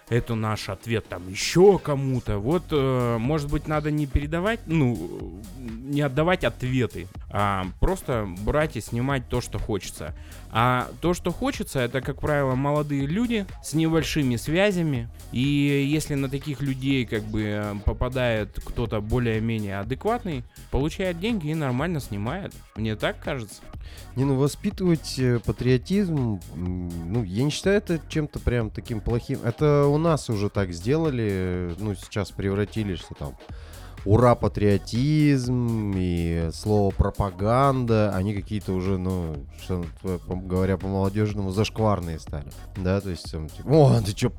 это 0.09 0.35
наш 0.35 0.69
ответ 0.69 1.09
там 1.09 1.29
еще 1.29 1.79
кому-то. 1.79 2.39
Вот, 2.39 2.65
э, 2.71 3.17
может 3.19 3.51
быть, 3.51 3.67
надо 3.67 3.91
не 3.91 4.07
передавать, 4.07 4.61
ну, 4.67 5.41
не 5.59 6.03
отдавать 6.03 6.45
ответы, 6.45 7.09
а 7.31 7.67
просто 7.81 8.29
брать 8.45 8.77
и 8.77 8.81
снимать 8.81 9.29
то, 9.29 9.41
что 9.41 9.59
хочется. 9.59 10.15
А 10.55 10.91
то, 11.01 11.15
что 11.15 11.33
хочется, 11.33 11.81
это, 11.81 12.03
как 12.03 12.21
правило, 12.21 12.55
молодые 12.55 13.07
люди 13.07 13.47
с 13.63 13.73
небольшими 13.73 14.37
связями. 14.37 15.09
И 15.33 15.41
если 15.41 16.15
на 16.15 16.29
таких 16.29 16.61
людей 16.61 17.07
как 17.07 17.23
бы 17.25 17.43
э, 17.43 17.75
попадает 17.87 18.61
кто-то 18.63 19.01
более-менее 19.01 19.79
адекватный, 19.79 20.45
получает 20.71 21.19
деньги 21.19 21.49
и 21.49 21.55
нормально 21.55 22.01
снимает. 22.01 22.53
Мне 22.77 22.97
так 22.97 23.19
кажется. 23.19 23.63
Не, 24.15 24.25
ну 24.25 24.37
воспитывать 24.37 25.19
э, 25.19 25.39
патриотизм, 25.39 26.39
ну, 26.55 27.25
я 27.25 27.45
не 27.45 27.51
считаю 27.51 27.79
это 27.79 27.99
чем-то 28.11 28.39
прям 28.39 28.69
таким 28.69 29.01
плохим. 29.01 29.41
Это 29.43 29.87
у 29.87 29.97
нас 29.97 30.29
уже 30.29 30.51
так 30.51 30.73
сделали, 30.73 31.29
э, 31.31 31.75
ну, 31.79 31.95
сейчас 31.95 32.31
превратили, 32.31 32.95
что 32.97 33.15
там 33.15 33.39
ура, 34.05 34.35
патриотизм 34.35 35.93
и 35.97 36.51
слово 36.53 36.91
пропаганда, 36.91 38.15
они 38.15 38.35
какие-то 38.35 38.73
уже, 38.73 38.99
ну, 38.99 39.47
что, 39.63 39.85
говоря 40.29 40.77
по-молодежному, 40.77 41.51
зашкварные 41.51 42.19
стали. 42.19 42.51
Да, 42.77 43.01
то 43.01 43.11
есть, 43.11 43.31
там, 43.31 43.49
типа, 43.49 43.69
о, 43.69 44.01
ты 44.01 44.17
что, 44.17 44.31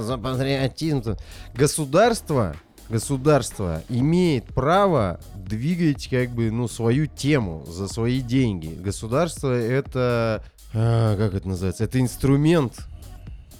за 0.00 0.18
патриотизм? 0.18 1.16
Государство 1.54 2.54
государство 2.88 3.82
имеет 3.88 4.46
право 4.46 5.18
двигать 5.34 6.08
как 6.08 6.30
бы 6.30 6.50
ну 6.50 6.68
свою 6.68 7.06
тему 7.06 7.64
за 7.66 7.88
свои 7.88 8.20
деньги. 8.20 8.74
Государство 8.74 9.50
это 9.50 10.44
а, 10.74 11.16
как 11.16 11.34
это 11.34 11.48
называется? 11.48 11.84
Это 11.84 12.00
инструмент, 12.00 12.80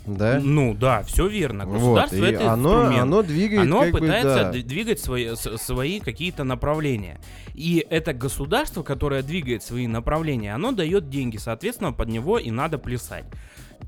да? 0.06 0.40
Ну 0.42 0.74
да, 0.74 1.02
все 1.02 1.26
верно. 1.26 1.64
Вот, 1.66 1.74
Государство 1.74 2.16
и 2.16 2.32
это 2.32 2.52
оно, 2.52 2.74
инструмент. 2.74 3.02
оно 3.02 3.22
двигает 3.22 3.62
Оно 3.62 3.80
как 3.80 3.92
бы, 3.92 3.98
пытается 4.00 4.44
да. 4.44 4.50
двигать 4.50 5.00
свои, 5.00 5.34
свои 5.34 6.00
какие-то 6.00 6.44
направления. 6.44 7.20
И 7.54 7.86
это 7.88 8.12
государство, 8.12 8.82
которое 8.82 9.22
двигает 9.22 9.62
свои 9.62 9.86
направления, 9.86 10.54
оно 10.54 10.72
дает 10.72 11.08
деньги, 11.08 11.36
соответственно, 11.36 11.92
под 11.92 12.08
него 12.08 12.38
и 12.38 12.50
надо 12.50 12.78
плясать. 12.78 13.24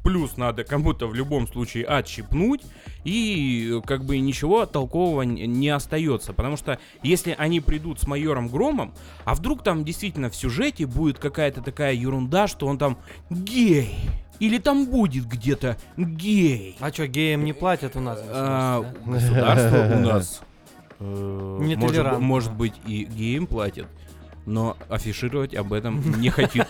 Плюс 0.02 0.37
надо 0.37 0.64
кому-то 0.64 1.06
в 1.06 1.14
любом 1.14 1.49
случае 1.49 1.87
отщипнуть, 1.87 2.62
и 3.04 3.80
как 3.87 4.04
бы 4.04 4.18
ничего 4.18 4.66
толкового 4.66 5.23
не 5.23 5.68
остается. 5.71 6.33
Потому 6.33 6.56
что 6.56 6.78
если 7.02 7.35
они 7.38 7.61
придут 7.61 8.00
с 8.00 8.06
майором 8.06 8.49
Громом, 8.49 8.92
а 9.25 9.35
вдруг 9.35 9.62
там 9.62 9.85
действительно 9.85 10.30
в 10.30 10.37
сюжете 10.37 10.87
будет 10.87 11.18
какая-то 11.18 11.62
такая 11.62 11.94
ерунда, 11.94 12.49
что 12.49 12.66
он 12.66 12.76
там 12.76 12.99
гей. 13.30 13.97
Или 14.41 14.59
там 14.59 14.87
будет 14.87 15.26
где-то 15.26 15.76
гей. 15.97 16.76
А 16.81 16.93
что, 16.93 17.07
геям 17.07 17.45
не 17.45 17.53
платят 17.53 17.97
у 17.97 18.00
нас? 18.00 18.19
А, 18.23 18.85
Государство 19.07 19.97
у 19.97 20.00
нас 20.07 20.43
э, 21.00 22.19
может, 22.19 22.53
быть 22.53 22.75
и 22.87 23.05
геям 23.05 23.47
платит, 23.47 23.87
но 24.47 24.76
афишировать 24.88 25.55
об 25.55 25.73
этом 25.73 26.21
не 26.21 26.31
хотит. 26.31 26.67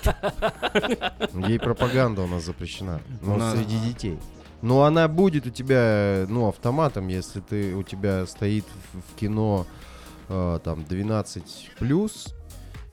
Ей 1.49 1.59
пропаганда 1.59 2.23
у 2.23 2.27
нас 2.27 2.45
запрещена. 2.45 3.01
Но 3.23 3.35
У 3.35 3.39
нас- 3.39 3.55
среди 3.57 3.79
детей. 3.79 4.19
Но 4.63 4.85
она 4.85 5.09
будет 5.09 5.47
у 5.47 5.51
тебя, 5.51 6.25
ну, 6.29 6.49
автоматом, 6.49 7.09
если 7.09 7.41
ты 7.41 7.75
у 7.75 7.83
тебя 7.83 8.25
стоит 8.27 8.65
в, 8.95 9.01
в 9.13 9.19
кино 9.19 9.67
э, 10.31 10.59
там 10.65 10.85
12 10.85 11.71
плюс, 11.79 12.35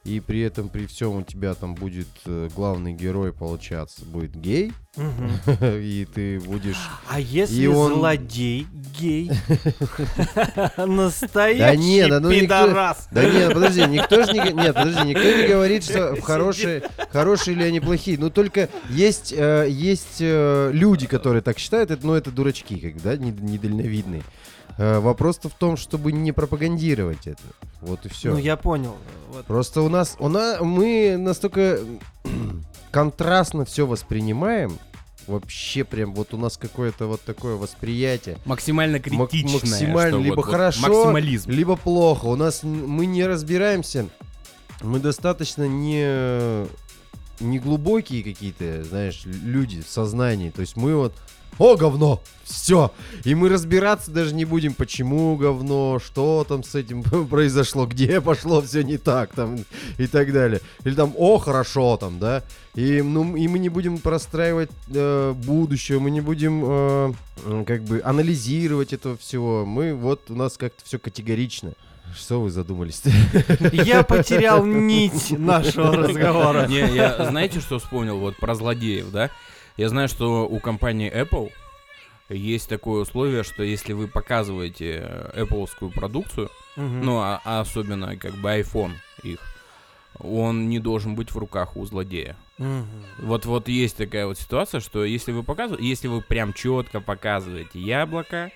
и 0.03 0.19
при 0.19 0.41
этом 0.41 0.69
при 0.69 0.87
всем 0.87 1.17
у 1.17 1.21
тебя 1.21 1.53
там 1.53 1.75
будет 1.75 2.07
э, 2.25 2.49
главный 2.55 2.93
герой 2.93 3.31
получаться 3.31 4.03
будет 4.03 4.35
гей, 4.35 4.73
и 5.61 6.07
ты 6.11 6.39
будешь... 6.39 6.77
А 7.07 7.19
если 7.19 7.61
И 7.61 7.67
он- 7.67 7.93
злодей 7.93 8.65
гей? 8.97 9.29
Настоящий 10.77 12.07
ну 12.07 12.29
пидорас. 12.31 13.07
Да 13.11 13.23
нет, 13.23 13.53
подожди, 13.53 13.85
никто 13.85 14.23
же 14.23 14.33
не... 14.33 14.51
Нет, 14.51 14.73
подожди, 14.75 15.09
никто 15.09 15.23
не 15.23 15.47
говорит, 15.47 15.83
что 15.83 16.19
хорошие, 16.21 16.83
хорошие 17.09 17.55
или 17.55 17.63
они 17.63 17.79
плохие. 17.79 18.17
Ну 18.17 18.29
только 18.31 18.69
есть, 18.89 19.33
э, 19.37 19.67
есть 19.69 20.17
э, 20.19 20.71
люди, 20.73 21.05
которые 21.05 21.41
так 21.41 21.59
считают, 21.59 21.91
это, 21.91 22.05
ну 22.05 22.13
это 22.13 22.31
дурачки, 22.31 22.79
как, 22.79 23.01
да, 23.03 23.15
нед- 23.17 23.39
недальновидные. 23.39 24.23
Э, 24.77 24.99
Вопрос-то 24.99 25.49
в 25.49 25.53
том, 25.53 25.77
чтобы 25.77 26.11
не 26.11 26.31
пропагандировать 26.31 27.27
это. 27.27 27.41
Вот 27.81 28.05
и 28.05 28.09
все. 28.09 28.31
Ну 28.31 28.37
я 28.37 28.55
понял. 28.57 28.95
Вот. 29.31 29.45
Просто 29.45 29.81
у 29.81 29.89
нас, 29.89 30.15
у 30.19 30.27
нас, 30.29 30.59
мы 30.61 31.15
настолько 31.17 31.79
контрастно 32.91 33.65
все 33.65 33.85
воспринимаем. 33.85 34.77
Вообще 35.27 35.83
прям 35.83 36.13
вот 36.15 36.33
у 36.33 36.37
нас 36.37 36.57
какое-то 36.57 37.05
вот 37.05 37.21
такое 37.21 37.55
восприятие. 37.55 38.37
Максимально 38.45 38.97
Мак- 39.11 39.29
критичное. 39.29 39.53
максимально, 39.53 40.09
что 40.17 40.19
либо 40.23 40.35
вот- 40.35 40.45
вот 40.45 40.51
хорошо, 40.51 40.81
Максимализм. 40.81 41.51
либо 41.51 41.75
плохо. 41.75 42.25
У 42.25 42.35
нас 42.35 42.63
мы 42.63 43.05
не 43.05 43.25
разбираемся. 43.25 44.07
Мы 44.81 44.99
достаточно 44.99 45.67
не 45.67 46.65
не 47.39 47.57
глубокие 47.59 48.23
какие-то, 48.23 48.83
знаешь, 48.83 49.23
люди 49.25 49.81
в 49.81 49.87
сознании. 49.89 50.49
То 50.51 50.61
есть 50.61 50.75
мы 50.75 50.95
вот 50.95 51.13
о, 51.61 51.77
говно! 51.77 52.23
Все! 52.43 52.91
И 53.23 53.35
мы 53.35 53.47
разбираться 53.47 54.09
даже 54.09 54.33
не 54.33 54.45
будем, 54.45 54.73
почему 54.73 55.37
говно, 55.37 55.99
что 56.03 56.43
там 56.47 56.63
с 56.63 56.73
этим 56.73 57.03
произошло, 57.29 57.85
где 57.85 58.19
пошло 58.19 58.63
все 58.63 58.81
не 58.81 58.97
так, 58.97 59.31
там, 59.33 59.59
и 59.99 60.07
так 60.07 60.33
далее. 60.33 60.59
Или 60.85 60.95
там, 60.95 61.13
о, 61.15 61.37
хорошо, 61.37 61.97
там, 61.97 62.17
да. 62.17 62.43
И, 62.73 63.03
ну, 63.03 63.35
и 63.35 63.47
мы 63.47 63.59
не 63.59 63.69
будем 63.69 63.99
простраивать 63.99 64.71
э, 64.91 65.33
будущее, 65.33 65.99
мы 65.99 66.09
не 66.09 66.21
будем, 66.21 66.63
э, 66.65 67.13
как 67.67 67.83
бы, 67.83 68.01
анализировать 68.03 68.91
этого 68.91 69.15
всего. 69.17 69.63
Мы, 69.63 69.93
вот, 69.93 70.31
у 70.31 70.35
нас 70.35 70.57
как-то 70.57 70.83
все 70.83 70.97
категорично. 70.97 71.73
Что 72.15 72.41
вы 72.41 72.49
задумались? 72.49 73.03
Я 73.71 74.01
потерял 74.03 74.65
нить 74.65 75.37
нашего 75.37 75.95
разговора. 75.95 76.65
Не, 76.65 76.95
я 76.95 77.23
знаете, 77.29 77.59
что 77.59 77.77
вспомнил 77.77 78.17
вот 78.17 78.35
про 78.37 78.55
злодеев, 78.55 79.11
да? 79.11 79.29
Я 79.77 79.89
знаю, 79.89 80.07
что 80.07 80.47
у 80.47 80.59
компании 80.59 81.11
Apple 81.11 81.51
есть 82.29 82.69
такое 82.69 83.01
условие, 83.01 83.43
что 83.43 83.63
если 83.63 83.93
вы 83.93 84.07
показываете 84.07 85.31
Apple 85.35 85.91
продукцию, 85.93 86.49
Мгм. 86.75 87.05
ну, 87.05 87.19
а, 87.19 87.41
а 87.43 87.59
особенно 87.61 88.15
как 88.15 88.33
бы 88.35 88.49
iPhone 88.49 88.93
их, 89.23 89.39
он 90.19 90.69
не 90.69 90.79
должен 90.79 91.15
быть 91.15 91.31
в 91.31 91.37
руках 91.37 91.75
у 91.75 91.85
злодея. 91.85 92.35
Мгм. 92.57 92.85
Вот, 93.19 93.45
вот 93.45 93.67
есть 93.67 93.97
такая 93.97 94.27
вот 94.27 94.37
ситуация, 94.37 94.81
что 94.81 95.03
если 95.03 95.31
вы 95.31 95.43
показываете, 95.43 95.87
если 95.87 96.07
вы 96.07 96.21
прям 96.21 96.53
четко 96.53 97.01
показываете 97.01 97.79
яблоко, 97.79 98.51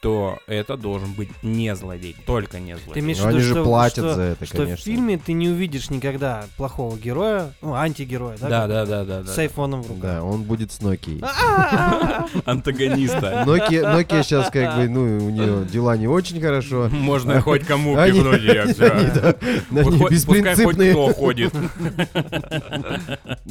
то 0.00 0.38
это 0.46 0.78
должен 0.78 1.12
быть 1.12 1.28
не 1.42 1.76
злодей, 1.76 2.16
только 2.24 2.58
не 2.58 2.74
Ты 2.74 2.80
злодей. 2.84 3.02
имеешь 3.02 3.18
в 3.18 3.22
Ну, 3.24 3.28
виду, 3.28 3.36
они 3.36 3.44
же 3.46 3.50
что, 3.54 3.64
платят 3.64 4.04
что- 4.04 4.14
за 4.14 4.22
это, 4.22 4.46
что 4.46 4.56
конечно. 4.56 4.76
в 4.76 4.84
фильме 4.84 5.18
ты 5.18 5.32
не 5.34 5.48
увидишь 5.50 5.90
никогда 5.90 6.46
плохого 6.56 6.96
героя, 6.96 7.52
ну, 7.60 7.74
антигероя, 7.74 8.38
да? 8.38 8.48
Да, 8.48 8.66
да, 8.66 8.86
да, 8.86 9.04
да, 9.04 9.22
да. 9.22 9.30
С 9.30 9.36
айфоном 9.38 9.82
в 9.82 9.88
руках. 9.88 10.02
Да, 10.02 10.22
он 10.24 10.42
будет 10.44 10.72
с 10.72 10.80
Nokia. 10.80 11.20
Антагониста. 12.46 13.44
Nokia, 13.46 13.82
Nokia 13.94 14.22
сейчас 14.22 14.50
как 14.50 14.76
бы, 14.76 14.88
ну, 14.88 15.02
у 15.26 15.28
нее 15.30 15.66
дела 15.70 15.96
не 15.98 16.08
очень 16.08 16.40
хорошо. 16.40 16.88
Можно 16.90 17.42
хоть 17.42 17.66
кому 17.66 17.94
пихнуть 18.06 18.40
ее, 18.42 18.64
Пусть- 18.64 18.78
Пускай 19.68 19.84
хоть 19.98 20.10
беспринципные. 20.12 20.92
кто 20.92 21.12
ходит. 21.12 21.52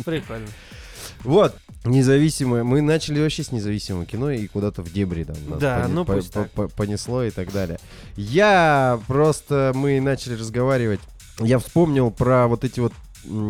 Прикольно. 0.06 0.48
Вот, 1.24 1.56
независимое. 1.86 2.64
Мы 2.64 2.82
начали 2.82 3.22
вообще 3.22 3.44
с 3.44 3.52
независимого 3.52 4.06
кино 4.06 4.32
и 4.32 4.48
куда-то 4.48 4.82
в 4.84 4.92
дебри 4.92 5.24
там 5.24 5.36
нас 5.50 5.60
Да, 5.60 5.82
поне- 5.84 5.94
ну 5.94 6.06
пусть 6.06 6.32
по- 6.34 6.44
по- 6.44 6.68
понесло 6.68 7.24
и 7.24 7.32
так 7.32 7.52
далее. 7.52 7.80
Я 8.16 9.00
просто, 9.08 9.72
мы 9.76 10.00
начали 10.02 10.34
разговаривать, 10.36 11.00
я 11.40 11.58
вспомнил 11.60 12.12
про 12.12 12.48
вот 12.48 12.64
эти 12.64 12.80
вот 12.80 12.94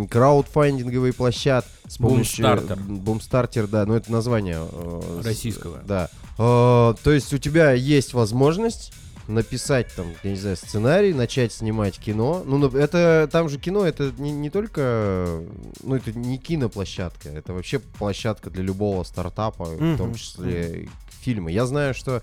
краудфандинговые 0.10 1.14
площадки 1.14 1.70
с 1.88 1.98
помощью... 1.98 2.46
Бумстартер. 2.46 2.78
Бумстартер, 2.84 3.68
да, 3.68 3.86
ну 3.86 3.94
это 3.96 4.12
название. 4.12 4.58
э, 4.62 5.22
Российского. 5.24 5.80
Да. 5.86 6.10
Э, 6.38 6.94
то 7.04 7.12
есть 7.12 7.34
у 7.34 7.38
тебя 7.38 7.72
есть 7.72 8.14
возможность 8.14 8.94
написать 9.30 9.88
там, 9.96 10.08
я 10.24 10.32
не 10.32 10.38
знаю, 10.38 10.58
сценарий, 10.58 11.14
начать 11.14 11.54
снимать 11.54 11.98
кино. 12.00 12.44
Ну, 12.46 12.68
это 12.70 13.30
там 13.32 13.48
же 13.50 13.58
кино, 13.60 13.86
это 13.86 14.12
не, 14.18 14.32
не 14.32 14.50
только, 14.50 15.42
ну, 15.84 15.96
это 15.96 16.12
не 16.12 16.38
киноплощадка, 16.38 17.30
это 17.30 17.54
вообще 17.54 17.80
площадка 17.80 18.50
для 18.50 18.64
любого 18.64 19.04
стартапа, 19.04 19.66
в 19.66 19.98
том 19.98 20.16
числе 20.16 20.90
фильмы. 21.22 21.52
Я 21.52 21.66
знаю, 21.66 21.94
что 21.94 22.22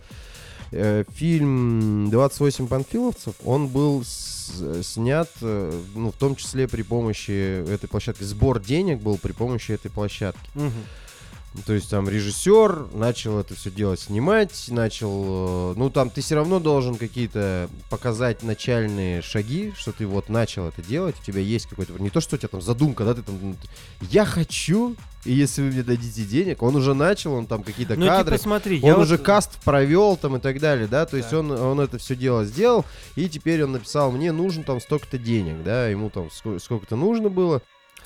э, 0.73 1.05
фильм 1.15 2.09
«28 2.11 2.67
панфиловцев», 2.67 3.35
он 3.45 3.69
был 3.69 4.03
с- 4.05 4.83
снят, 4.83 5.29
э, 5.43 5.81
ну, 5.95 6.11
в 6.11 6.17
том 6.17 6.35
числе 6.37 6.67
при 6.67 6.83
помощи 6.83 7.65
этой 7.69 7.89
площадки. 7.89 8.25
Сбор 8.25 8.59
денег 8.61 9.01
был 9.01 9.17
при 9.19 9.33
помощи 9.33 9.73
этой 9.73 9.91
площадки. 9.91 10.51
Мгм. 10.55 10.73
То 11.65 11.73
есть 11.73 11.89
там 11.91 12.09
режиссер 12.09 12.89
начал 12.95 13.39
это 13.39 13.55
все 13.55 13.71
дело 13.71 13.97
снимать, 13.97 14.67
начал, 14.69 15.73
э, 15.73 15.75
ну 15.77 15.91
там 15.91 16.11
ты 16.11 16.21
все 16.21 16.35
равно 16.35 16.61
должен 16.61 16.97
какие-то 16.97 17.69
показать 17.89 18.43
начальные 18.43 19.23
шаги, 19.23 19.73
что 19.77 19.93
ты 19.93 20.07
вот 20.07 20.29
начал 20.29 20.67
это 20.69 20.83
делать, 20.83 21.17
у 21.21 21.25
тебя 21.25 21.41
есть 21.41 21.67
какой-то, 21.67 21.95
не 22.03 22.11
то, 22.11 22.21
что 22.21 22.37
у 22.37 22.39
тебя 22.39 22.49
там 22.49 22.61
задумка, 22.61 23.05
да, 23.05 23.15
ты 23.15 23.23
там, 23.23 23.57
я 24.11 24.25
хочу, 24.25 24.97
и 25.25 25.33
если 25.33 25.63
вы 25.63 25.69
мне 25.69 25.83
дадите 25.83 26.23
денег, 26.25 26.63
он 26.63 26.77
уже 26.77 26.95
начал, 26.95 27.33
он 27.33 27.47
там 27.47 27.63
какие-то 27.63 27.97
Ну, 27.97 28.07
кадры, 28.07 28.37
типа, 28.37 28.43
смотри, 28.43 28.81
он 28.83 29.01
уже 29.01 29.17
вот- 29.17 29.25
каст 29.27 29.59
провел 29.65 30.17
там 30.17 30.37
и 30.37 30.41
так 30.41 30.59
далее, 30.61 30.87
да, 30.87 31.07
то 31.07 31.17
есть 31.17 31.33
он, 31.33 31.51
он 31.51 31.81
это 31.81 31.99
все 31.99 32.15
дело 32.17 32.45
сделал, 32.45 32.85
и 33.15 33.29
теперь 33.29 33.63
он 33.65 33.73
написал, 33.73 34.13
мне 34.13 34.33
нужно 34.33 34.63
там 34.63 34.81
столько-то 34.81 35.19
денег, 35.19 35.63
да, 35.65 35.89
ему 35.89 36.11
там 36.11 36.29
ско- 36.29 36.59
сколько-то 36.59 36.97
нужно 36.97 37.29
было. 37.29 37.63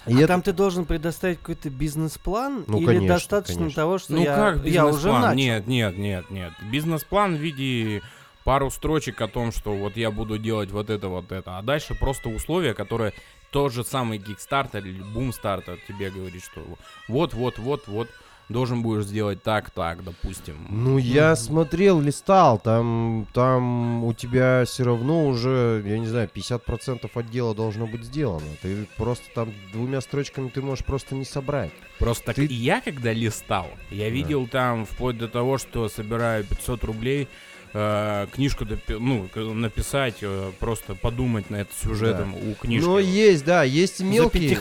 И 0.07 0.15
А 0.15 0.19
это- 0.19 0.27
там 0.29 0.43
ты 0.43 0.53
должен 0.53 0.87
предоставить 0.87 1.39
какой-то 1.41 1.69
бизнес-план? 1.71 2.65
Ну, 2.67 2.79
или 2.79 2.87
конечно, 2.87 3.09
достаточно 3.09 3.57
конечно. 3.59 3.83
того, 3.83 3.99
что 3.99 4.13
Ну 4.15 4.23
я, 4.23 4.35
как 4.35 4.65
я 4.67 4.87
уже 4.87 4.95
бизнес-план? 4.97 5.21
начал? 5.23 5.37
Нет, 5.37 5.67
нет, 5.67 5.99
нет, 5.99 6.31
нет. 6.31 6.53
Бизнес-план 6.73 7.37
в 7.37 7.39
виде 7.39 8.03
пару 8.45 8.71
строчек 8.71 9.21
о 9.21 9.29
том, 9.29 9.53
что 9.53 9.75
вот 9.75 9.97
я 9.97 10.11
буду 10.11 10.39
делать 10.39 10.71
вот 10.71 10.89
это, 10.91 11.09
вот 11.09 11.31
это. 11.33 11.59
А 11.59 11.63
дальше 11.63 11.95
просто 11.95 12.31
условия, 12.31 12.73
которые 12.73 13.13
тот 13.51 13.73
же 13.73 13.85
самый 13.85 14.19
Kickstarter 14.19 14.79
или 14.81 15.03
Boomstarter 15.15 15.79
тебе 15.87 16.11
говорит, 16.11 16.43
что 16.45 16.63
вот, 17.09 17.35
вот, 17.35 17.59
вот, 17.59 17.87
вот, 17.87 18.09
должен 18.51 18.83
будешь 18.83 19.05
сделать 19.05 19.43
так, 19.43 19.71
так, 19.71 20.05
допустим. 20.05 20.57
Ну, 20.69 20.99
я 20.99 21.37
смотрел, 21.37 22.01
листал, 22.01 22.59
там, 22.59 23.27
там 23.33 24.05
у 24.05 24.13
тебя 24.13 24.65
все 24.67 24.85
равно 24.85 25.27
уже, 25.27 25.83
я 25.87 25.99
не 25.99 26.07
знаю, 26.07 26.29
50% 26.35 27.11
от 27.15 27.31
дела 27.31 27.55
должно 27.55 27.87
быть 27.87 28.05
сделано. 28.05 28.47
Ты 28.61 28.87
просто 28.97 29.25
там 29.35 29.53
двумя 29.73 30.01
строчками 30.01 30.49
ты 30.49 30.61
можешь 30.63 30.85
просто 30.85 31.15
не 31.15 31.25
собрать. 31.25 31.73
Просто 31.99 32.27
так 32.27 32.37
Ты- 32.37 32.47
я, 32.51 32.81
когда 32.81 33.13
листал, 33.13 33.69
я 33.91 34.09
видел 34.11 34.47
там 34.49 34.85
вплоть 34.85 35.17
до 35.19 35.29
того, 35.29 35.57
что 35.59 35.89
собираю 35.89 36.45
500 36.45 36.85
рублей, 36.85 37.29
э, 37.73 38.27
книжку 38.33 38.65
допи- 38.65 38.99
ну, 38.99 39.29
написать, 39.55 40.17
э, 40.23 40.51
просто 40.59 40.95
подумать 40.95 41.51
над 41.51 41.69
сюжетом 41.83 42.35
у 42.35 42.55
книжки. 42.55 42.87
Но 42.87 42.99
есть, 42.99 43.45
да, 43.45 43.63
есть 43.63 44.01
мелкие. 44.01 44.59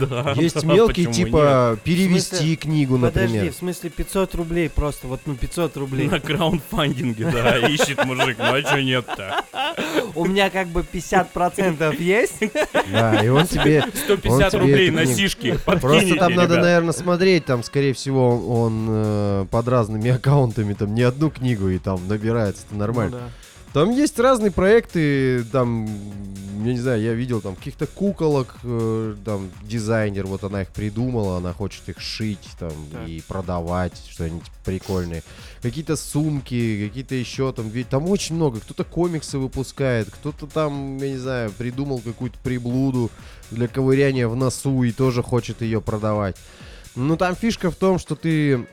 Да, 0.00 0.34
Есть 0.36 0.60
да, 0.62 0.66
мелкие, 0.74 1.08
почему 1.08 1.26
типа, 1.26 1.78
перевести 1.84 2.36
смысле- 2.36 2.56
книгу, 2.56 2.98
Подожди, 2.98 3.34
например. 3.34 3.52
в 3.52 3.56
смысле 3.56 3.90
500 3.90 4.34
рублей 4.34 4.70
просто, 4.70 5.06
вот 5.06 5.20
ну 5.26 5.34
500 5.34 5.64
нет? 5.70 5.76
рублей. 5.76 6.08
На 6.08 6.20
краундфандинге, 6.20 7.30
да, 7.30 7.58
ищет 7.68 8.04
мужик, 8.04 8.36
ну 8.38 8.54
а 8.54 8.60
что 8.60 8.82
нет-то? 8.82 9.44
У 10.14 10.26
меня 10.26 10.50
как 10.50 10.68
бы 10.68 10.80
50% 10.82 12.00
есть. 12.02 12.40
Да, 12.92 13.22
и 13.24 13.28
он 13.28 13.46
тебе... 13.46 13.84
150 14.04 14.50
тебе 14.50 14.60
рублей 14.60 14.90
на 14.90 15.06
сишки, 15.06 15.56
Просто 15.64 16.16
там 16.16 16.34
надо, 16.34 16.56
наверное, 16.60 16.92
смотреть, 16.92 17.44
там, 17.44 17.62
скорее 17.62 17.92
всего, 17.94 18.62
он, 18.62 18.86
э, 18.88 19.46
под 19.50 19.68
разными 19.68 20.10
аккаунтами, 20.10 20.74
там, 20.74 20.94
не 20.94 21.02
одну 21.02 21.30
книгу 21.30 21.68
и 21.68 21.78
там 21.78 22.00
набирается, 22.40 22.64
это 22.66 22.74
нормально. 22.76 23.16
Ну 23.16 23.24
да. 23.24 23.30
Там 23.72 23.90
есть 23.92 24.18
разные 24.18 24.50
проекты, 24.50 25.44
там, 25.52 25.86
я 26.64 26.72
не 26.72 26.78
знаю, 26.80 27.00
я 27.00 27.12
видел 27.12 27.40
там 27.40 27.54
каких-то 27.54 27.86
куколок, 27.86 28.56
э, 28.64 29.14
там, 29.24 29.48
дизайнер, 29.62 30.26
вот 30.26 30.42
она 30.42 30.62
их 30.62 30.70
придумала, 30.70 31.36
она 31.36 31.52
хочет 31.52 31.88
их 31.88 32.00
шить 32.00 32.48
там 32.58 32.72
Так. 32.90 33.08
и 33.08 33.22
продавать, 33.28 33.92
что-нибудь 34.10 34.50
прикольные. 34.64 35.22
Какие-то 35.62 35.94
сумки, 35.94 36.88
какие-то 36.88 37.14
еще 37.14 37.52
там, 37.52 37.68
ведь 37.68 37.88
там 37.88 38.10
очень 38.10 38.34
много, 38.34 38.58
кто-то 38.58 38.82
комиксы 38.82 39.38
выпускает, 39.38 40.10
кто-то 40.10 40.48
там, 40.48 40.96
я 40.96 41.10
не 41.10 41.18
знаю, 41.18 41.52
придумал 41.52 42.00
какую-то 42.00 42.38
приблуду 42.42 43.08
для 43.52 43.68
ковыряния 43.68 44.26
в 44.26 44.34
носу 44.34 44.82
и 44.82 44.90
тоже 44.90 45.22
хочет 45.22 45.62
ее 45.62 45.80
продавать. 45.80 46.36
Ну, 46.96 47.16
там 47.16 47.36
фишка 47.36 47.70
в 47.70 47.76
том, 47.76 48.00
что 48.00 48.16
ты 48.16 48.66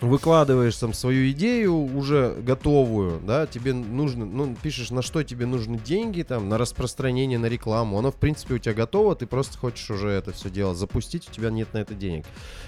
выкладываешь 0.00 0.76
там 0.76 0.92
свою 0.92 1.30
идею 1.30 1.74
уже 1.74 2.34
готовую, 2.42 3.20
да, 3.20 3.46
тебе 3.46 3.72
нужно, 3.72 4.24
ну, 4.26 4.54
пишешь, 4.62 4.90
на 4.90 5.02
что 5.02 5.22
тебе 5.22 5.46
нужны 5.46 5.78
деньги, 5.78 6.22
там, 6.22 6.48
на 6.48 6.58
распространение, 6.58 7.38
на 7.38 7.46
рекламу, 7.46 7.98
оно, 7.98 8.10
в 8.10 8.16
принципе, 8.16 8.54
у 8.54 8.58
тебя 8.58 8.74
готово, 8.74 9.14
ты 9.16 9.26
просто 9.26 9.56
хочешь 9.56 9.90
уже 9.90 10.08
это 10.10 10.32
все 10.32 10.50
дело 10.50 10.74
запустить, 10.74 11.28
у 11.28 11.32
тебя 11.32 11.50
нет 11.50 11.72
на 11.72 11.78
это 11.78 11.94
денег. 11.94 12.24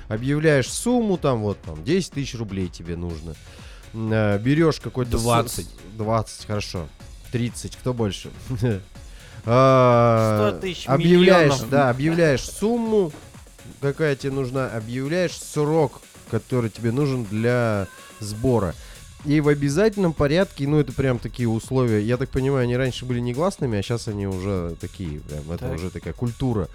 Объявляешь 0.08 0.68
сумму, 0.70 1.18
там, 1.18 1.40
вот, 1.42 1.58
там, 1.62 1.82
10 1.84 2.12
тысяч 2.12 2.34
рублей 2.34 2.68
тебе 2.68 2.96
нужно. 2.96 3.34
Э, 3.92 4.38
Берешь 4.38 4.80
какой-то... 4.80 5.18
с- 5.18 5.22
20. 5.22 5.66
с- 5.66 5.68
20, 5.96 6.46
хорошо. 6.46 6.88
30, 7.32 7.76
кто 7.76 7.92
больше? 7.92 8.30
А, 9.48 10.50
100 10.54 10.60
тысяч 10.60 10.88
Объявляешь, 10.88 11.60
да, 11.70 11.88
объявляешь 11.88 12.42
сумму, 12.42 13.12
какая 13.80 14.16
тебе 14.16 14.32
нужна, 14.32 14.66
объявляешь 14.68 15.38
срок, 15.40 16.00
который 16.30 16.70
тебе 16.70 16.92
нужен 16.92 17.24
для 17.24 17.86
сбора. 18.20 18.74
И 19.24 19.40
в 19.40 19.48
обязательном 19.48 20.12
порядке, 20.12 20.68
ну 20.68 20.78
это 20.78 20.92
прям 20.92 21.18
такие 21.18 21.48
условия, 21.48 22.00
я 22.00 22.16
так 22.16 22.28
понимаю, 22.28 22.62
они 22.62 22.76
раньше 22.76 23.04
были 23.04 23.18
негласными, 23.18 23.76
а 23.76 23.82
сейчас 23.82 24.06
они 24.06 24.26
уже 24.26 24.76
такие, 24.80 25.20
прям, 25.20 25.50
это 25.50 25.66
Так. 25.66 25.74
уже 25.74 25.90
такая 25.90 26.12
культура. 26.12 26.68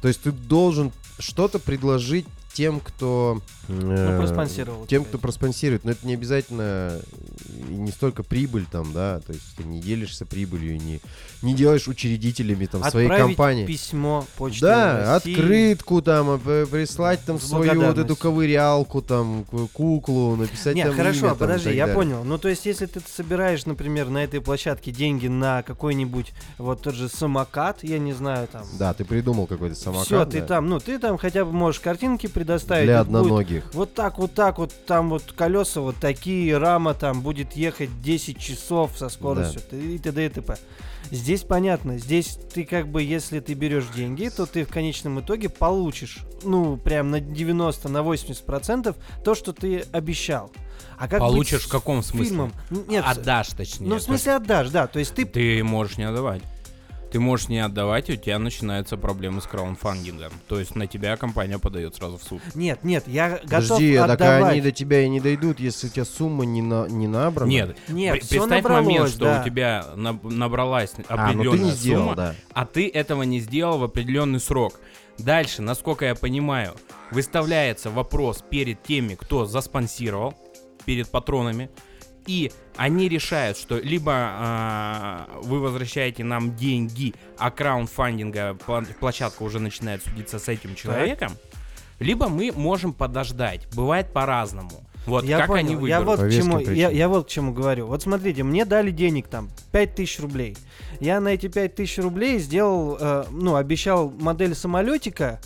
То 0.00 0.08
есть 0.08 0.22
ты 0.22 0.32
должен 0.32 0.92
что-то 1.18 1.58
предложить 1.58 2.26
тем, 2.54 2.80
кто... 2.80 3.42
Ну, 3.68 3.92
э, 3.92 4.18
проспонсировал. 4.18 4.86
Тем, 4.86 5.04
кто 5.04 5.18
проспонсирует, 5.18 5.84
но 5.84 5.90
это 5.90 6.06
не 6.06 6.14
обязательно 6.14 7.00
и 7.58 7.74
не 7.74 7.90
столько 7.90 8.22
прибыль 8.22 8.66
там, 8.70 8.92
да, 8.92 9.20
то 9.20 9.32
есть 9.32 9.44
ты 9.56 9.64
не 9.64 9.80
делишься 9.80 10.24
прибылью, 10.26 10.76
не, 10.80 11.00
не 11.42 11.54
делаешь 11.54 11.88
учредителями 11.88 12.66
там 12.66 12.82
своей 12.84 13.06
Отправить 13.08 13.36
компании. 13.36 13.66
письмо 13.66 14.26
почтой 14.36 14.68
Да, 14.68 15.14
России. 15.14 15.34
открытку 15.34 16.02
там, 16.02 16.38
п- 16.40 16.66
прислать 16.66 17.20
там 17.24 17.40
свою 17.40 17.82
вот 17.82 17.98
эту 17.98 18.16
ковырялку 18.16 19.02
там, 19.02 19.44
куклу, 19.72 20.36
написать 20.36 20.74
Нет, 20.76 20.88
там 20.88 20.96
хорошо, 20.96 21.18
имя, 21.20 21.28
там, 21.30 21.38
подожди, 21.38 21.70
я 21.74 21.86
далее. 21.86 21.94
понял. 21.94 22.24
Ну, 22.24 22.38
то 22.38 22.48
есть, 22.48 22.66
если 22.66 22.86
ты 22.86 23.00
собираешь, 23.00 23.66
например, 23.66 24.08
на 24.08 24.24
этой 24.24 24.40
площадке 24.40 24.90
деньги 24.92 25.26
на 25.28 25.62
какой-нибудь 25.62 26.32
вот 26.58 26.82
тот 26.82 26.94
же 26.94 27.08
самокат, 27.08 27.82
я 27.84 27.98
не 27.98 28.12
знаю, 28.12 28.48
там. 28.48 28.64
Да, 28.78 28.94
ты 28.94 29.04
придумал 29.04 29.46
какой-то 29.46 29.74
самокат. 29.74 30.06
Все, 30.06 30.24
ты 30.24 30.40
да, 30.40 30.46
там, 30.46 30.68
ну, 30.68 30.78
ты 30.80 30.98
там 30.98 31.18
хотя 31.18 31.44
бы 31.44 31.52
можешь 31.52 31.80
картинки 31.80 32.26
предоставить. 32.26 32.86
Для 32.86 33.04
будет 33.04 33.16
одноногих. 33.22 33.70
Вот 33.74 33.94
так, 33.94 34.18
вот 34.18 34.34
так, 34.34 34.58
вот 34.58 34.72
там 34.86 35.10
вот 35.10 35.22
колеса 35.36 35.80
вот 35.80 35.96
такие, 35.96 36.56
рама 36.58 36.94
там 36.94 37.20
будет 37.22 37.47
ехать 37.56 38.00
10 38.02 38.38
часов 38.38 38.92
со 38.96 39.08
скоростью 39.08 39.60
т- 39.62 39.76
и 39.78 39.98
т.д. 39.98 40.26
и 40.26 40.28
т.п. 40.28 40.56
Здесь 41.10 41.42
понятно, 41.42 41.96
здесь 41.98 42.38
ты 42.52 42.64
как 42.64 42.88
бы, 42.88 43.02
если 43.02 43.40
ты 43.40 43.54
берешь 43.54 43.86
деньги, 43.94 44.28
то 44.28 44.46
ты 44.46 44.64
в 44.64 44.68
конечном 44.68 45.20
итоге 45.20 45.48
получишь, 45.48 46.18
ну, 46.42 46.76
прям 46.76 47.10
на 47.10 47.20
90, 47.20 47.88
на 47.88 48.02
80 48.02 48.44
процентов 48.44 48.96
то, 49.24 49.34
что 49.34 49.52
ты 49.52 49.84
обещал. 49.92 50.50
А 50.98 51.08
как 51.08 51.20
Получишь 51.20 51.64
в 51.66 51.70
каком 51.70 52.02
смысле? 52.02 52.28
фильмом? 52.28 52.52
Нет, 52.88 53.04
Отдашь, 53.06 53.48
точнее. 53.48 53.86
ну, 53.86 53.96
в 53.96 54.02
смысле 54.02 54.34
отдашь, 54.36 54.70
да, 54.70 54.86
то 54.86 54.98
есть 54.98 55.14
ты... 55.14 55.24
Ты 55.24 55.62
можешь 55.64 55.96
не 55.96 56.04
отдавать. 56.04 56.42
Ты 57.10 57.20
можешь 57.20 57.48
не 57.48 57.58
отдавать, 57.58 58.10
и 58.10 58.12
у 58.12 58.16
тебя 58.16 58.38
начинаются 58.38 58.98
проблемы 58.98 59.40
с 59.40 59.44
краудфандингом. 59.46 60.30
То 60.46 60.58
есть 60.58 60.74
на 60.76 60.86
тебя 60.86 61.16
компания 61.16 61.58
подает 61.58 61.94
сразу 61.94 62.18
в 62.18 62.22
суд. 62.22 62.42
Нет, 62.54 62.84
нет, 62.84 63.04
я 63.06 63.40
готов 63.44 63.68
Подожди, 63.68 63.94
а 63.96 64.06
так 64.06 64.20
отдавать. 64.20 64.52
они 64.52 64.60
до 64.60 64.72
тебя 64.72 65.00
и 65.02 65.08
не 65.08 65.20
дойдут, 65.20 65.58
если 65.58 65.86
у 65.86 65.90
тебя 65.90 66.04
сумма 66.04 66.44
не, 66.44 66.60
на, 66.60 66.86
не 66.86 67.06
набрана. 67.06 67.48
Нет, 67.48 67.76
Нет, 67.88 68.12
при- 68.12 68.18
представь 68.20 68.50
набралось, 68.50 68.86
момент, 68.86 69.08
что 69.08 69.24
да. 69.24 69.40
у 69.40 69.44
тебя 69.44 69.86
наб- 69.96 70.22
набралась 70.30 70.92
А, 71.08 71.16
ну 71.16 71.22
определенная 71.24 71.58
ты 71.58 71.64
не 71.64 71.70
сделал, 71.72 72.02
сумма, 72.02 72.14
да. 72.16 72.34
а 72.52 72.66
ты 72.66 72.88
этого 72.88 73.22
не 73.22 73.40
сделал 73.40 73.78
в 73.78 73.84
определенный 73.84 74.40
срок. 74.40 74.78
Дальше, 75.18 75.62
насколько 75.62 76.04
я 76.04 76.14
понимаю, 76.14 76.74
выставляется 77.10 77.90
вопрос 77.90 78.44
перед 78.48 78.82
теми, 78.82 79.14
кто 79.14 79.46
заспонсировал, 79.46 80.34
перед 80.84 81.10
патронами, 81.10 81.70
и 82.28 82.52
они 82.76 83.08
решают, 83.08 83.56
что 83.56 83.78
либо 83.78 84.12
а, 84.14 85.28
вы 85.42 85.60
возвращаете 85.60 86.24
нам 86.24 86.54
деньги, 86.54 87.14
а 87.38 87.50
краундфандинга 87.50 88.56
площадка 89.00 89.42
уже 89.42 89.58
начинает 89.58 90.04
судиться 90.04 90.38
с 90.38 90.46
этим 90.46 90.74
человеком, 90.74 91.32
либо 91.98 92.28
мы 92.28 92.52
можем 92.54 92.92
подождать. 92.92 93.66
Бывает 93.74 94.12
по-разному. 94.12 94.84
Вот 95.06 95.24
я 95.24 95.38
как 95.38 95.46
понял. 95.46 95.78
они 95.78 95.88
я 95.88 96.00
выберут. 96.00 96.06
вот, 96.06 96.16
По 96.18 96.22
к 96.24 96.26
веским 96.26 96.42
чему, 96.42 96.58
я, 96.74 96.90
я 96.90 97.08
вот 97.08 97.26
к 97.26 97.30
чему 97.30 97.52
говорю. 97.52 97.86
Вот 97.86 98.02
смотрите, 98.02 98.42
мне 98.42 98.66
дали 98.66 98.90
денег 98.90 99.26
там 99.28 99.48
5000 99.72 100.20
рублей. 100.20 100.56
Я 101.00 101.20
на 101.20 101.28
эти 101.28 101.48
5000 101.48 101.98
рублей 102.00 102.38
сделал, 102.40 102.98
э, 103.00 103.24
ну, 103.30 103.56
обещал 103.56 104.10
модель 104.10 104.54
самолетика, 104.54 105.40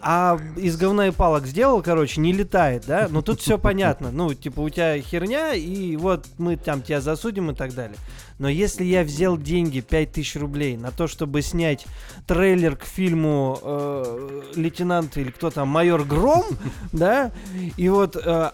а 0.00 0.38
из 0.56 0.76
говна 0.76 1.08
и 1.08 1.10
палок 1.10 1.46
сделал, 1.46 1.82
короче, 1.82 2.20
не 2.20 2.32
летает, 2.32 2.84
да? 2.86 3.08
Но 3.10 3.22
тут 3.22 3.40
все 3.40 3.58
понятно. 3.58 4.10
Ну, 4.10 4.32
типа, 4.34 4.60
у 4.60 4.68
тебя 4.68 5.00
херня, 5.00 5.54
и 5.54 5.96
вот 5.96 6.26
мы 6.38 6.56
там 6.56 6.82
тебя 6.82 7.00
засудим 7.00 7.50
и 7.50 7.54
так 7.54 7.74
далее. 7.74 7.96
Но 8.38 8.48
если 8.48 8.84
я 8.84 9.02
взял 9.02 9.36
деньги 9.38 9.80
5000 9.80 10.36
рублей 10.36 10.76
на 10.76 10.90
то, 10.90 11.06
чтобы 11.06 11.42
снять 11.42 11.86
трейлер 12.26 12.76
к 12.76 12.84
фильму 12.84 13.58
э, 13.62 14.42
«Лейтенант» 14.56 15.16
или 15.16 15.30
кто 15.30 15.50
там, 15.50 15.68
«Майор 15.68 16.04
Гром», 16.04 16.44
да, 16.92 17.32
и 17.76 17.88
вот... 17.88 18.16
э, 18.16 18.50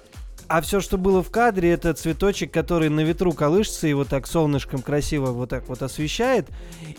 а 0.53 0.61
все, 0.61 0.81
что 0.81 0.99
было 0.99 1.23
в 1.23 1.31
кадре, 1.31 1.71
это 1.71 1.95
цветочек, 1.95 2.53
который 2.53 2.91
на 2.91 3.01
ветру 3.01 3.33
колышется 3.33 3.89
и 3.89 3.95
вот 3.95 4.09
так 4.09 4.27
солнышком 4.27 4.83
красиво 4.83 5.29
вот 5.29 5.49
так 5.49 5.67
вот 5.67 5.81
освещает. 5.81 6.47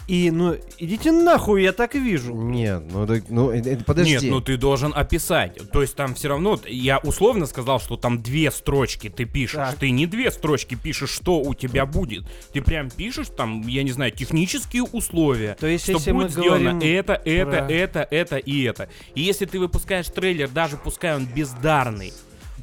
И, 0.08 0.32
ну, 0.32 0.56
идите 0.80 1.12
нахуй, 1.12 1.62
я 1.62 1.72
так 1.72 1.94
вижу. 1.94 2.34
Нет, 2.34 2.84
ну, 2.92 3.06
так- 3.06 3.26
ну 3.30 3.52
э, 3.52 3.62
э, 3.64 3.78
подожди. 3.86 4.14
Нет, 4.14 4.24
ну 4.24 4.42
ты 4.42 4.58
должен 4.58 4.92
описать. 4.96 5.60
То 5.72 5.82
есть 5.84 5.96
там 5.96 6.16
все 6.16 6.30
равно, 6.30 6.60
я 6.66 6.98
условно 6.98 7.46
сказал, 7.46 7.80
что 7.80 7.96
там 7.96 8.24
две 8.24 8.50
строчки 8.50 9.10
ты 9.10 9.26
пишешь. 9.26 9.58
Так. 9.58 9.76
Ты 9.76 9.92
не 9.92 10.08
две 10.08 10.32
строчки 10.32 10.74
пишешь, 10.74 11.12
что 11.12 11.40
у 11.40 11.54
тебя 11.54 11.86
будет. 11.86 12.26
Ты 12.54 12.62
прям 12.64 12.90
пишешь 12.90 13.28
там, 13.38 13.62
я 13.68 13.84
не 13.84 13.92
знаю, 13.92 14.12
технические 14.12 14.82
условия. 14.82 15.56
То 15.60 15.68
есть, 15.68 15.84
что 15.84 15.94
если 15.94 16.12
мы 16.12 16.24
будет 16.24 16.32
сделано 16.32 16.72
говорим 16.72 16.80
это, 16.80 17.22
это, 17.24 17.52
про- 17.52 17.72
это, 17.72 18.08
это 18.10 18.38
и 18.38 18.64
это. 18.64 18.90
И 19.14 19.22
если 19.22 19.46
ты 19.46 19.60
выпускаешь 19.60 20.08
трейлер, 20.08 20.50
даже 20.50 20.78
пускай 20.78 21.16
он 21.16 21.26
бездарный, 21.28 22.14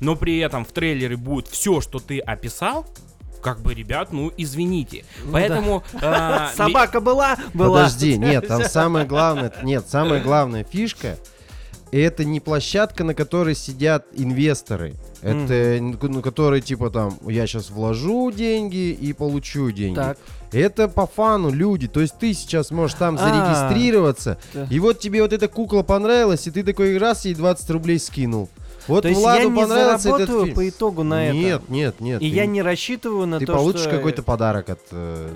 но 0.00 0.16
при 0.16 0.38
этом 0.38 0.64
в 0.64 0.72
трейлере 0.72 1.16
будет 1.16 1.46
все, 1.48 1.80
что 1.80 1.98
ты 1.98 2.18
описал, 2.18 2.86
как 3.42 3.60
бы, 3.60 3.72
ребят, 3.74 4.12
ну 4.12 4.32
извините. 4.36 5.04
Поэтому... 5.32 5.82
а, 6.02 6.50
ми- 6.50 6.56
Собака 6.56 7.00
была? 7.00 7.36
Была. 7.54 7.84
Подожди, 7.84 8.18
нет, 8.18 8.46
там 8.48 8.64
самое 8.68 9.06
главное, 9.06 9.52
нет, 9.62 9.84
самая 9.88 10.22
главная 10.22 10.64
фишка, 10.64 11.16
это 11.92 12.24
не 12.24 12.38
площадка, 12.40 13.02
на 13.04 13.14
которой 13.14 13.54
сидят 13.54 14.06
инвесторы. 14.12 14.94
Это, 15.22 15.78
ну, 15.80 16.22
которые 16.22 16.62
типа 16.62 16.90
там, 16.90 17.18
я 17.26 17.46
сейчас 17.46 17.70
вложу 17.70 18.30
деньги 18.30 18.90
и 18.90 19.12
получу 19.12 19.70
деньги. 19.70 19.96
Так. 19.96 20.18
Это 20.52 20.88
по 20.88 21.06
фану 21.06 21.50
люди. 21.50 21.88
То 21.88 22.00
есть 22.00 22.18
ты 22.18 22.32
сейчас 22.32 22.70
можешь 22.70 22.96
там 22.96 23.16
А, 23.18 23.18
зарегистрироваться. 23.18 24.38
да. 24.54 24.66
И 24.70 24.78
вот 24.78 24.98
тебе 25.00 25.22
вот 25.22 25.32
эта 25.32 25.46
кукла 25.48 25.82
понравилась, 25.82 26.46
и 26.46 26.50
ты 26.50 26.62
такой 26.62 26.96
раз 26.96 27.24
ей 27.24 27.34
20 27.34 27.68
рублей 27.70 27.98
скинул. 27.98 28.48
Вот 28.90 29.02
То 29.02 29.08
есть 29.08 29.20
Владу 29.20 29.42
я 29.42 29.48
не 29.48 29.60
понравился 29.60 29.92
этот 29.92 30.02
заработаю 30.02 30.44
фильм. 30.44 30.54
по 30.56 30.68
итогу 30.68 31.02
на 31.04 31.26
это. 31.26 31.36
Нет, 31.36 31.68
нет, 31.68 32.00
нет. 32.00 32.22
И 32.22 32.28
ты, 32.30 32.36
я 32.36 32.46
не 32.46 32.60
рассчитываю 32.60 33.26
на 33.26 33.38
ты 33.38 33.46
то, 33.46 33.54
получишь 33.54 33.82
что... 33.82 33.90
какой-то 33.90 34.22
подарок 34.22 34.68
от 34.68 34.80
э, 34.90 35.28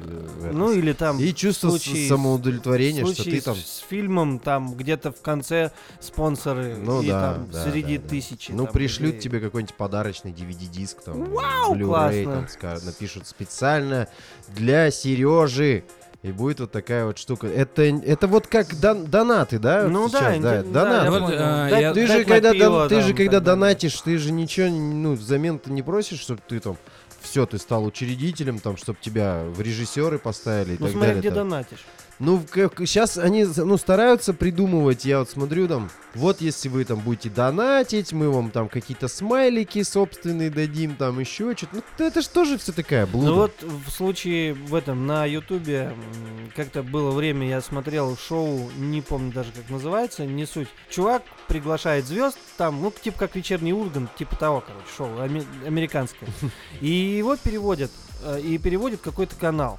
Ну 0.52 0.70
этого. 0.70 0.78
или 0.78 0.92
там... 0.92 1.18
и 1.20 1.32
чувство 1.32 1.70
случае- 1.70 2.08
самоудовлетворения, 2.08 3.06
что 3.06 3.24
ты 3.24 3.40
там. 3.40 3.54
с, 3.54 3.60
с 3.60 3.84
фильмом 3.88 4.38
там 4.40 4.74
где-то 4.74 5.12
в 5.12 5.20
конце 5.20 5.70
спонсоры 6.00 6.76
Ну 6.76 7.02
и 7.02 7.08
да, 7.08 7.34
там 7.34 7.50
да, 7.50 7.64
среди 7.64 7.98
да, 7.98 8.08
тысячи. 8.08 8.50
Ну, 8.52 8.64
там, 8.64 8.72
пришлют 8.72 9.14
людей. 9.14 9.20
тебе 9.20 9.40
какой-нибудь 9.40 9.74
подарочный 9.76 10.32
DVD-диск, 10.32 11.02
там, 11.02 11.24
Вау, 11.24 11.78
классно. 11.78 12.46
там, 12.60 12.78
напишут 12.84 13.26
специально 13.26 14.08
для 14.48 14.90
Сережи. 14.90 15.84
И 16.24 16.32
будет 16.32 16.58
вот 16.58 16.72
такая 16.72 17.04
вот 17.04 17.18
штука. 17.18 17.46
Это, 17.46 17.82
это 17.82 18.26
вот 18.26 18.46
как 18.46 18.72
дон- 18.80 19.04
донаты, 19.06 19.58
да? 19.58 19.86
Ну 19.88 20.08
сейчас, 20.08 20.38
да, 20.38 20.62
да, 20.62 20.62
донаты. 20.62 21.04
да, 21.04 21.10
Вот, 21.20 21.34
а, 21.36 21.68
я- 21.68 21.92
Ты 21.92 22.06
же, 22.06 22.24
когда, 22.24 22.52
дон- 22.52 22.58
пиво 22.58 22.88
ты 22.88 22.94
там 22.96 23.04
же 23.08 23.14
когда 23.14 23.40
донатишь, 23.40 24.00
ты 24.00 24.16
же 24.16 24.32
ничего, 24.32 24.68
ну, 24.70 25.12
взамен 25.12 25.58
ты 25.58 25.70
не 25.70 25.82
просишь, 25.82 26.20
чтобы 26.20 26.40
ты 26.48 26.60
там 26.60 26.78
все, 27.20 27.44
ты 27.44 27.58
стал 27.58 27.84
учредителем, 27.84 28.58
там, 28.58 28.78
чтобы 28.78 28.98
тебя 29.02 29.42
в 29.48 29.60
режиссеры 29.60 30.18
поставили 30.18 30.70
и 30.72 30.76
Ну 30.80 30.86
так 30.86 30.92
смотри, 30.92 31.00
далее. 31.08 31.20
где 31.20 31.28
там. 31.28 31.38
донатишь. 31.50 31.84
Ну, 32.20 32.42
сейчас 32.54 33.18
они 33.18 33.44
ну, 33.44 33.76
стараются 33.76 34.34
придумывать, 34.34 35.04
я 35.04 35.18
вот 35.18 35.30
смотрю 35.30 35.66
там, 35.66 35.90
вот 36.14 36.40
если 36.40 36.68
вы 36.68 36.84
там 36.84 37.00
будете 37.00 37.28
донатить, 37.28 38.12
мы 38.12 38.30
вам 38.30 38.50
там 38.50 38.68
какие-то 38.68 39.08
смайлики 39.08 39.82
собственные 39.82 40.50
дадим, 40.50 40.94
там 40.94 41.18
еще 41.18 41.56
что-то. 41.56 41.82
Ну, 41.98 42.06
это 42.06 42.22
же 42.22 42.28
тоже 42.28 42.56
все 42.56 42.72
такая 42.72 43.06
блуда. 43.06 43.26
Ну 43.26 43.34
вот 43.34 43.62
в 43.62 43.90
случае 43.90 44.54
в 44.54 44.74
этом 44.76 45.06
на 45.06 45.26
Ютубе 45.26 45.92
как-то 46.54 46.84
было 46.84 47.10
время, 47.10 47.48
я 47.48 47.60
смотрел 47.60 48.16
шоу, 48.16 48.70
не 48.76 49.00
помню 49.00 49.32
даже 49.32 49.50
как 49.50 49.68
называется, 49.68 50.24
не 50.24 50.46
суть. 50.46 50.68
Чувак 50.90 51.22
приглашает 51.48 52.06
звезд, 52.06 52.38
там, 52.56 52.80
ну, 52.80 52.92
типа 52.92 53.18
как 53.18 53.34
вечерний 53.34 53.72
Ургант, 53.72 54.14
типа 54.14 54.36
того, 54.36 54.62
короче, 54.64 54.86
шоу 54.96 55.20
аме- 55.20 55.44
американское. 55.66 56.28
И 56.80 56.88
его 56.88 57.36
переводят, 57.36 57.90
э, 58.22 58.40
и 58.40 58.58
переводит 58.58 59.00
какой-то 59.00 59.34
канал. 59.34 59.78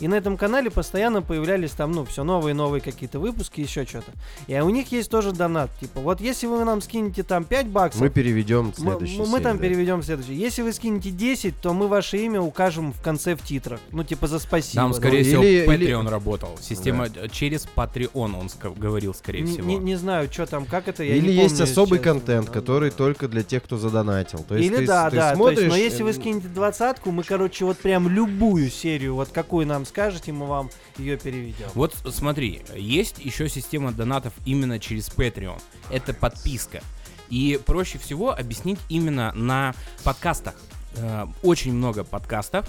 И 0.00 0.08
на 0.08 0.14
этом 0.14 0.36
канале 0.36 0.70
постоянно 0.70 1.22
появлялись 1.22 1.70
там, 1.70 1.92
ну, 1.92 2.04
все 2.04 2.24
новые 2.24 2.52
и 2.52 2.54
новые 2.54 2.80
какие-то 2.80 3.18
выпуски, 3.20 3.60
еще 3.60 3.84
что-то. 3.86 4.12
И 4.48 4.58
у 4.58 4.68
них 4.70 4.90
есть 4.92 5.10
тоже 5.10 5.32
донат. 5.32 5.70
Типа, 5.80 6.00
вот 6.00 6.20
если 6.20 6.46
вы 6.46 6.64
нам 6.64 6.82
скинете 6.82 7.22
там 7.22 7.44
5 7.44 7.66
баксов, 7.68 8.00
Мы 8.00 8.10
переведем 8.10 8.66
мы, 8.66 8.72
следующий 8.74 9.18
мы 9.20 9.40
там 9.40 9.58
переведем 9.58 10.02
следующий. 10.02 10.34
Если 10.34 10.62
вы 10.62 10.72
скинете 10.72 11.10
10, 11.10 11.60
то 11.60 11.72
мы 11.72 11.86
ваше 11.88 12.18
имя 12.18 12.40
укажем 12.40 12.92
в 12.92 13.00
конце 13.00 13.36
в 13.36 13.42
титрах. 13.42 13.80
Ну, 13.92 14.02
типа, 14.04 14.26
за 14.26 14.38
спасибо. 14.38 14.82
Там, 14.82 14.88
Ну, 14.90 14.96
скорее 14.96 15.20
или- 15.20 15.28
всего, 15.28 15.42
или- 15.44 15.64
Patreon 15.66 16.08
работал. 16.10 16.58
Система 16.60 17.06
э, 17.06 17.28
через 17.28 17.66
Patreon, 17.76 18.10
он 18.38 18.46
ска- 18.46 18.76
говорил, 18.76 19.14
скорее 19.14 19.42
не, 19.42 19.52
всего. 19.52 19.66
не- 19.68 19.76
не 19.78 19.96
знаю, 19.96 20.28
что 20.32 20.46
там, 20.46 20.64
как 20.66 20.88
это, 20.88 21.04
я 21.04 21.14
Или 21.14 21.28
не 21.28 21.34
есть 21.34 21.50
помню, 21.58 21.70
особый 21.70 21.98
честно. 21.98 22.12
контент, 22.14 22.50
который 22.50 22.90
только 22.90 23.28
для 23.28 23.42
тех, 23.42 23.62
кто 23.62 23.76
задонатил. 23.78 24.44
То 24.48 24.56
есть 24.56 24.68
Или 24.68 24.78
ты, 24.78 24.86
да, 24.86 25.08
ты 25.10 25.16
да, 25.16 25.34
смотришь, 25.36 25.58
то 25.58 25.64
есть, 25.66 25.76
но 25.76 25.80
если 25.82 26.02
вы 26.02 26.10
э, 26.10 26.14
скинете 26.14 26.48
двадцатку, 26.48 27.10
мы, 27.12 27.22
короче, 27.22 27.64
вот 27.64 27.78
прям 27.78 28.08
любую 28.08 28.70
серию, 28.70 29.14
вот 29.14 29.28
какую 29.28 29.66
нам 29.66 29.83
скажете, 29.84 30.32
мы 30.32 30.46
вам 30.46 30.70
ее 30.98 31.16
переведем. 31.16 31.68
Вот 31.74 31.94
смотри, 32.10 32.62
есть 32.74 33.18
еще 33.18 33.48
система 33.48 33.92
донатов 33.92 34.32
именно 34.44 34.78
через 34.78 35.08
Patreon. 35.08 35.60
Это 35.90 36.14
подписка. 36.14 36.82
И 37.30 37.58
проще 37.64 37.98
всего 37.98 38.32
объяснить 38.32 38.78
именно 38.88 39.32
на 39.32 39.74
подкастах. 40.04 40.54
Э, 40.96 41.26
Очень 41.42 41.72
много 41.74 42.04
подкастов 42.04 42.68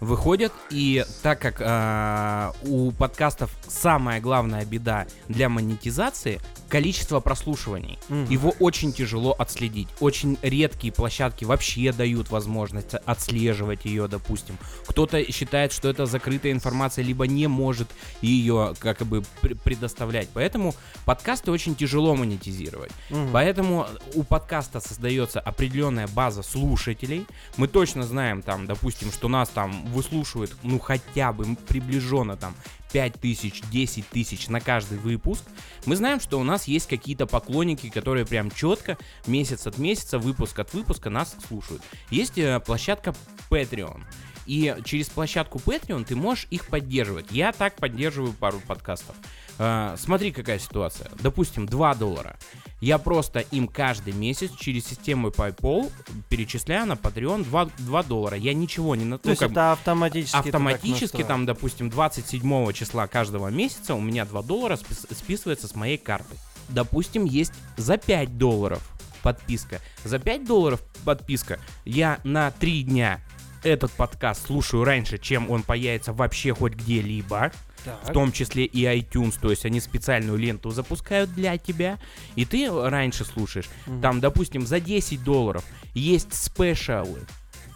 выходят, 0.00 0.52
и 0.70 1.04
так 1.22 1.40
как 1.40 1.56
э, 1.60 2.52
у 2.64 2.92
подкастов 2.92 3.50
самая 3.66 4.20
главная 4.20 4.64
беда 4.64 5.06
для 5.28 5.48
монетизации 5.48 6.40
количество 6.68 7.20
прослушиваний. 7.20 7.98
Мгм. 8.08 8.28
Его 8.28 8.54
очень 8.58 8.92
тяжело 8.92 9.34
отследить. 9.38 9.88
Очень 10.00 10.36
редкие 10.42 10.92
площадки 10.92 11.44
вообще 11.44 11.92
дают 11.92 12.30
возможность 12.30 12.94
отслеживать 12.94 13.84
ее, 13.84 14.08
допустим. 14.08 14.58
Кто-то 14.86 15.22
считает, 15.32 15.72
что 15.72 15.88
это 15.88 16.06
закрытая 16.06 16.52
информация, 16.52 17.04
либо 17.04 17.26
не 17.26 17.46
может 17.46 17.88
ее 18.20 18.74
как 18.78 19.02
бы 19.06 19.22
пр- 19.40 19.54
предоставлять. 19.56 20.28
Поэтому 20.34 20.74
подкасты 21.04 21.50
очень 21.50 21.76
тяжело 21.76 22.14
монетизировать. 22.14 22.90
Мгм. 23.10 23.30
Поэтому 23.32 23.86
у 24.14 24.24
подкаста 24.24 24.80
создается 24.80 25.40
определенная 25.40 26.08
база 26.08 26.42
слушателей. 26.42 27.26
Мы 27.56 27.68
точно 27.68 28.02
знаем 28.02 28.42
там, 28.42 28.66
допустим, 28.66 29.12
что 29.12 29.28
нас 29.28 29.48
там 29.48 29.85
выслушивает, 29.86 30.54
ну 30.62 30.78
хотя 30.78 31.32
бы 31.32 31.56
приближенно 31.68 32.36
там 32.36 32.54
5 32.92 33.20
тысяч, 33.20 33.62
10 33.70 34.08
тысяч 34.08 34.48
на 34.48 34.60
каждый 34.60 34.98
выпуск. 34.98 35.44
Мы 35.84 35.96
знаем, 35.96 36.20
что 36.20 36.38
у 36.40 36.44
нас 36.44 36.64
есть 36.64 36.88
какие-то 36.88 37.26
поклонники, 37.26 37.90
которые 37.90 38.26
прям 38.26 38.50
четко 38.50 38.96
месяц 39.26 39.66
от 39.66 39.78
месяца, 39.78 40.18
выпуск 40.18 40.58
от 40.58 40.72
выпуска 40.72 41.10
нас 41.10 41.36
слушают. 41.46 41.82
Есть 42.10 42.38
э, 42.38 42.60
площадка 42.60 43.14
Patreon. 43.50 44.02
И 44.46 44.74
через 44.84 45.08
площадку 45.08 45.58
Patreon 45.58 46.04
ты 46.04 46.14
можешь 46.16 46.46
их 46.50 46.66
поддерживать. 46.68 47.26
Я 47.30 47.52
так 47.52 47.76
поддерживаю 47.76 48.32
пару 48.32 48.60
подкастов. 48.60 49.16
Э, 49.58 49.94
смотри, 49.98 50.32
какая 50.32 50.58
ситуация. 50.58 51.10
Допустим, 51.20 51.66
2 51.66 51.94
доллара. 51.94 52.36
Я 52.80 52.98
просто 52.98 53.40
им 53.40 53.68
каждый 53.68 54.12
месяц 54.12 54.50
через 54.58 54.86
систему 54.86 55.28
PayPal 55.28 55.90
перечисляю 56.28 56.86
на 56.86 56.92
Patreon 56.92 57.44
2, 57.44 57.64
2 57.78 58.02
доллара. 58.02 58.36
Я 58.36 58.52
ничего 58.54 58.94
не... 58.94 59.04
на- 59.04 59.18
То 59.18 59.28
ну, 59.28 59.30
есть 59.30 59.40
как 59.40 59.50
это 59.52 59.72
автоматически. 59.72 60.36
автоматически 60.36 61.24
там, 61.24 61.46
допустим, 61.46 61.88
27 61.90 62.72
числа 62.72 63.06
каждого 63.06 63.48
месяца 63.48 63.94
у 63.94 64.00
меня 64.00 64.24
2 64.26 64.42
доллара 64.42 64.76
спис- 64.76 65.06
списывается 65.14 65.68
с 65.68 65.74
моей 65.74 65.96
карты. 65.96 66.36
Допустим, 66.68 67.24
есть 67.24 67.52
за 67.76 67.96
5 67.96 68.36
долларов 68.36 68.82
подписка. 69.22 69.80
За 70.04 70.18
5 70.18 70.44
долларов 70.46 70.82
подписка 71.04 71.58
я 71.84 72.20
на 72.24 72.50
3 72.50 72.82
дня 72.84 73.20
этот 73.62 73.90
подкаст 73.92 74.46
слушаю 74.46 74.84
раньше, 74.84 75.18
чем 75.18 75.50
он 75.50 75.62
появится 75.62 76.12
вообще 76.12 76.54
хоть 76.54 76.74
где-либо, 76.74 77.52
Так. 77.84 78.08
в 78.08 78.12
том 78.12 78.32
числе 78.32 78.64
и 78.64 78.84
iTunes, 78.84 79.36
то 79.40 79.50
есть 79.50 79.64
они 79.64 79.80
специальную 79.80 80.38
ленту 80.38 80.70
запускают 80.70 81.32
для 81.34 81.56
тебя, 81.58 81.98
и 82.34 82.44
ты 82.44 82.68
раньше 82.70 83.24
слушаешь. 83.24 83.68
Мгм. 83.86 84.00
Там, 84.02 84.20
допустим, 84.20 84.66
за 84.66 84.80
10 84.80 85.22
долларов 85.24 85.64
есть 85.94 86.32
спешалы, 86.34 87.20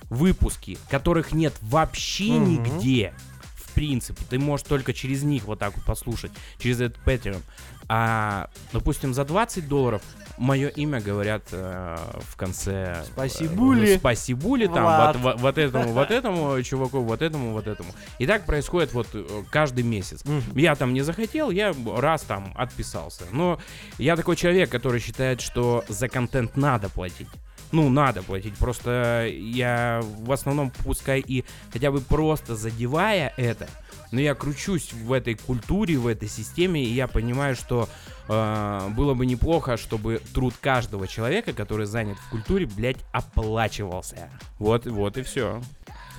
выпуски, 0.09 0.79
которых 0.89 1.33
нет 1.33 1.55
вообще 1.61 2.33
Мгм. 2.33 2.63
нигде. 2.65 3.15
В 3.55 3.73
принципе, 3.73 4.23
ты 4.29 4.39
можешь 4.39 4.67
только 4.67 4.93
через 4.93 5.23
них 5.23 5.45
вот 5.45 5.61
так 5.61 5.77
вот 5.77 5.85
послушать, 5.85 6.33
через 6.59 6.81
этот 6.81 7.03
Patreon. 7.05 7.41
А, 7.93 8.49
допустим, 8.73 9.13
за 9.15 9.25
20 9.25 9.67
долларов 9.67 10.01
мое 10.39 10.69
имя 10.69 11.01
говорят 11.01 11.43
э, 11.51 11.97
в 12.21 12.37
конце. 12.37 13.03
Спасибули. 13.05 13.95
э, 13.95 13.99
Спасибули 13.99 14.67
там, 14.69 14.85
Влад. 14.85 15.17
вот, 15.17 15.23
вот- 15.35 15.41
вот 15.41 15.59
этому, 15.59 15.93
вот 15.93 16.11
этому 16.13 16.63
чуваку, 16.63 17.01
вот 17.01 17.21
этому, 17.21 17.51
вот 17.51 17.67
этому. 17.67 17.91
И 18.21 18.29
так 18.29 18.47
происходит 18.47 18.93
вот 18.93 19.09
э, 19.13 19.27
каждый 19.51 19.83
месяц. 19.83 20.25
Мгм. 20.25 20.57
Я 20.57 20.77
там 20.77 20.95
не 20.95 21.01
захотел, 21.03 21.51
я 21.51 21.75
раз 21.97 22.23
там 22.23 22.53
отписался. 22.57 23.25
Но 23.33 23.59
я 23.99 24.15
такой 24.15 24.37
человек, 24.37 24.71
который 24.71 25.01
считает, 25.01 25.41
что 25.41 25.85
за 25.89 26.09
контент 26.09 26.57
надо 26.57 26.89
платить. 26.91 27.27
Ну, 27.73 27.89
надо 27.89 28.23
платить. 28.23 28.55
Просто 28.57 29.27
я 29.33 30.01
в 30.21 30.31
основном, 30.31 30.71
пускай 30.85 31.21
и 31.21 31.45
хотя 31.73 31.91
бы 31.91 32.01
просто 32.01 32.55
задевая 32.55 33.33
это, 33.37 33.69
но 34.11 34.21
я 34.21 34.35
кручусь 34.35 34.93
в 34.93 35.13
этой 35.13 35.35
культуре, 35.35 35.97
в 35.97 36.07
этой 36.07 36.29
системе, 36.29 36.83
и 36.83 36.93
я 36.93 37.07
понимаю, 37.07 37.55
что 37.55 37.89
э, 38.29 38.89
было 38.97 39.15
бы 39.15 39.27
неплохо, 39.27 39.77
чтобы 39.77 40.21
труд 40.35 40.55
каждого 40.61 41.07
человека, 41.07 41.53
который 41.53 41.87
занят 41.87 42.19
в 42.19 42.31
культуре, 42.31 42.67
блядь, 42.67 42.99
оплачивался. 43.13 44.31
Вот, 44.59 44.87
вот 44.87 45.17
и 45.17 45.23
все. 45.23 45.61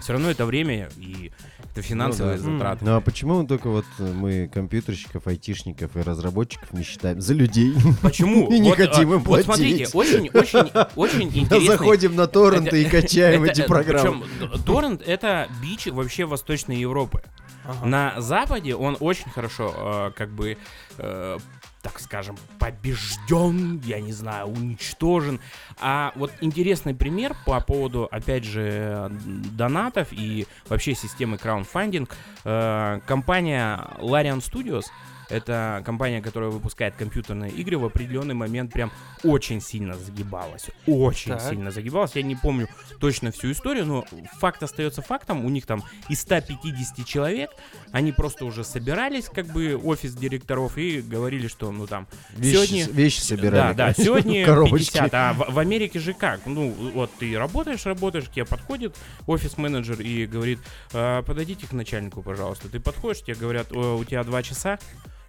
Все 0.02 0.14
равно 0.14 0.32
это 0.32 0.48
время 0.48 0.90
и 0.98 1.32
это 1.72 1.84
финансовые 1.84 2.38
да. 2.38 2.44
затраты. 2.44 2.84
Ну 2.86 2.96
а 2.96 3.02
почему 3.02 3.46
только 3.46 3.70
вот 3.70 3.86
мы 4.00 4.50
компьютерщиков, 4.52 5.28
айтишников 5.28 5.96
и 5.96 6.02
разработчиков 6.02 6.74
не 6.74 6.84
считаем 6.84 7.22
за 7.22 7.34
людей? 7.36 7.76
Почему? 8.02 8.48
И 8.52 8.60
не 8.60 8.70
Вот, 8.70 8.78
хотим 8.78 9.12
а, 9.12 9.16
им 9.16 9.24
Вот 9.24 9.44
смотрите, 9.44 9.90
платить. 9.92 10.16
очень, 10.16 10.30
очень, 10.34 10.72
очень 10.96 11.24
интересный. 11.40 11.68
Заходим 11.68 12.16
на 12.16 12.28
торренты 12.28 12.82
и 12.82 12.86
качаем 12.86 13.44
эти 13.44 13.62
программы. 13.66 14.26
причем 14.40 14.64
торрент 14.64 15.02
это 15.06 15.48
бич 15.62 15.86
вообще 15.86 16.26
Восточной 16.26 16.78
Европы. 16.78 17.22
Ага. 17.66 17.86
На 17.86 18.22
Западе 18.22 18.76
он 18.76 18.98
очень 19.00 19.30
хорошо, 19.30 19.74
э, 19.76 20.12
как 20.16 20.30
бы, 20.30 20.58
э, 20.98 21.38
так 21.82 22.00
скажем, 22.00 22.38
побежден, 22.60 23.82
я 23.84 24.00
не 24.00 24.14
знаю, 24.14 24.48
уничтожен. 24.48 25.40
А 25.80 26.12
вот 26.16 26.32
интересный 26.42 26.94
пример 26.94 27.36
по 27.46 27.60
поводу, 27.60 28.08
опять 28.12 28.44
же, 28.44 29.12
донатов 29.12 30.10
и 30.12 30.48
вообще 30.70 30.94
системы 30.94 31.38
краундфандинг. 31.38 32.16
Э, 32.44 33.00
компания 33.06 33.88
Larian 34.00 34.40
Studios 34.40 34.86
это 35.32 35.82
компания, 35.86 36.22
которая 36.22 36.50
выпускает 36.50 36.96
компьютерные 36.96 37.52
игры, 37.52 37.78
в 37.78 37.86
определенный 37.86 38.34
момент 38.34 38.72
прям 38.74 38.92
очень 39.24 39.62
сильно 39.62 39.96
загибалась. 39.96 40.68
Очень 40.88 41.34
Так. 41.34 41.50
сильно 41.50 41.72
загибалась. 41.72 42.16
Я 42.16 42.24
не 42.24 42.36
помню 42.36 42.68
точно 43.00 43.32
всю 43.32 43.52
историю, 43.52 43.86
но 43.86 44.06
факт 44.40 44.62
остается 44.64 45.02
фактом. 45.02 45.46
У 45.46 45.50
них 45.50 45.66
там 45.66 45.84
из 46.10 46.22
150 46.22 47.06
человек, 47.06 47.52
они 47.92 48.12
просто 48.12 48.46
уже 48.46 48.64
собирались, 48.64 49.26
как 49.26 49.48
бы, 49.48 49.76
офис 49.82 50.14
директоров, 50.14 50.78
и 50.78 51.02
говорили, 51.02 51.48
что, 51.48 51.72
ну, 51.72 51.88
там, 51.88 52.08
Вещи, 52.36 52.54
сегодня... 52.54 52.86
вещи 52.94 53.20
собирали. 53.20 53.74
Да, 53.74 53.88
да, 53.88 53.94
сегодня 53.94 54.46
Коробочки. 54.52 54.92
50, 54.94 55.14
а 55.14 55.34
в, 55.34 55.54
в 55.54 55.60
Америке 55.60 56.00
же 56.00 56.14
как? 56.14 56.46
Ну, 56.46 56.70
вот 56.94 57.12
ты 57.20 57.38
работаешь, 57.38 57.86
работаешь, 57.86 58.26
к 58.26 58.32
тебе 58.32 58.46
подходит 58.46 58.96
офис-менеджер 59.28 60.02
и 60.02 60.26
говорит, 60.26 60.60
«А, 60.94 61.22
подойдите 61.24 61.68
к 61.68 61.72
начальнику, 61.74 62.22
пожалуйста. 62.22 62.70
Ты 62.70 62.80
подходишь, 62.80 63.24
тебе 63.24 63.36
говорят, 63.36 63.72
«О, 63.72 63.98
у 63.98 64.04
тебя 64.04 64.24
два 64.24 64.44
часа, 64.44 64.80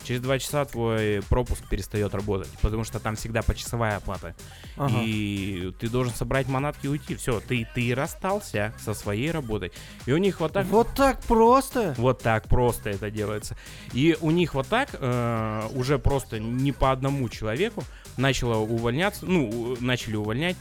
через 0.04 0.20
два 0.20 0.38
часа 0.38 0.64
твой 0.64 1.22
пропуск 1.28 1.68
перестает 1.68 2.14
работать, 2.14 2.50
потому 2.60 2.84
что 2.84 2.98
там 2.98 3.16
всегда 3.16 3.42
почасовая 3.42 3.96
оплата. 3.96 4.34
Ага. 4.76 5.00
И 5.02 5.72
ты 5.78 5.88
должен 5.88 6.14
собрать 6.14 6.48
манатки 6.48 6.86
и 6.86 6.88
уйти. 6.88 7.14
Все, 7.14 7.40
ты, 7.40 7.66
ты 7.74 7.94
расстался 7.94 8.74
со 8.78 8.94
своей 8.94 9.30
работой. 9.30 9.72
И 10.06 10.12
у 10.12 10.16
них 10.16 10.40
вот 10.40 10.52
так 10.52 10.66
Вот 10.66 10.88
так 10.94 11.20
просто? 11.22 11.94
вот 11.98 12.22
так 12.22 12.48
просто 12.48 12.90
это 12.90 13.10
делается. 13.10 13.56
И 13.92 14.16
у 14.20 14.30
них 14.30 14.54
вот 14.54 14.66
так 14.68 14.90
э, 14.92 15.68
уже 15.74 15.98
просто 15.98 16.38
не 16.38 16.72
по 16.72 16.92
одному 16.92 17.28
человеку 17.28 17.84
начало 18.16 18.56
увольняться, 18.56 19.26
ну, 19.26 19.76
начали 19.80 20.16
увольнять 20.16 20.56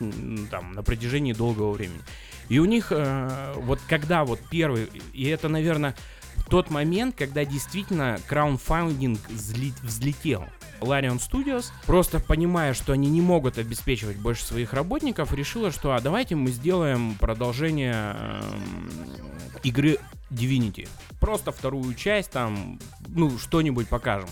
там 0.49 0.73
на 0.73 0.83
протяжении 0.83 1.33
долгого 1.33 1.71
времени. 1.71 2.01
И 2.49 2.59
у 2.59 2.65
них 2.65 2.87
э, 2.91 3.53
вот 3.57 3.79
когда 3.87 4.25
вот 4.25 4.39
первый, 4.49 4.89
и 5.13 5.25
это, 5.27 5.47
наверное, 5.47 5.95
тот 6.51 6.69
момент, 6.69 7.15
когда 7.17 7.45
действительно 7.45 8.19
краундфандинг 8.27 9.19
взли- 9.29 9.73
взлетел. 9.83 10.45
Larian 10.81 11.17
Studios, 11.19 11.67
просто 11.85 12.19
понимая, 12.19 12.73
что 12.73 12.91
они 12.91 13.09
не 13.09 13.21
могут 13.21 13.57
обеспечивать 13.57 14.17
больше 14.17 14.43
своих 14.43 14.73
работников, 14.73 15.31
решила, 15.33 15.71
что 15.71 15.93
а 15.93 16.01
давайте 16.01 16.35
мы 16.35 16.49
сделаем 16.49 17.15
продолжение 17.15 18.15
эм, 18.17 18.89
игры 19.63 19.97
Divinity. 20.29 20.89
Просто 21.21 21.53
вторую 21.53 21.93
часть 21.93 22.31
там, 22.31 22.79
ну, 23.07 23.37
что-нибудь 23.37 23.87
покажем. 23.87 24.29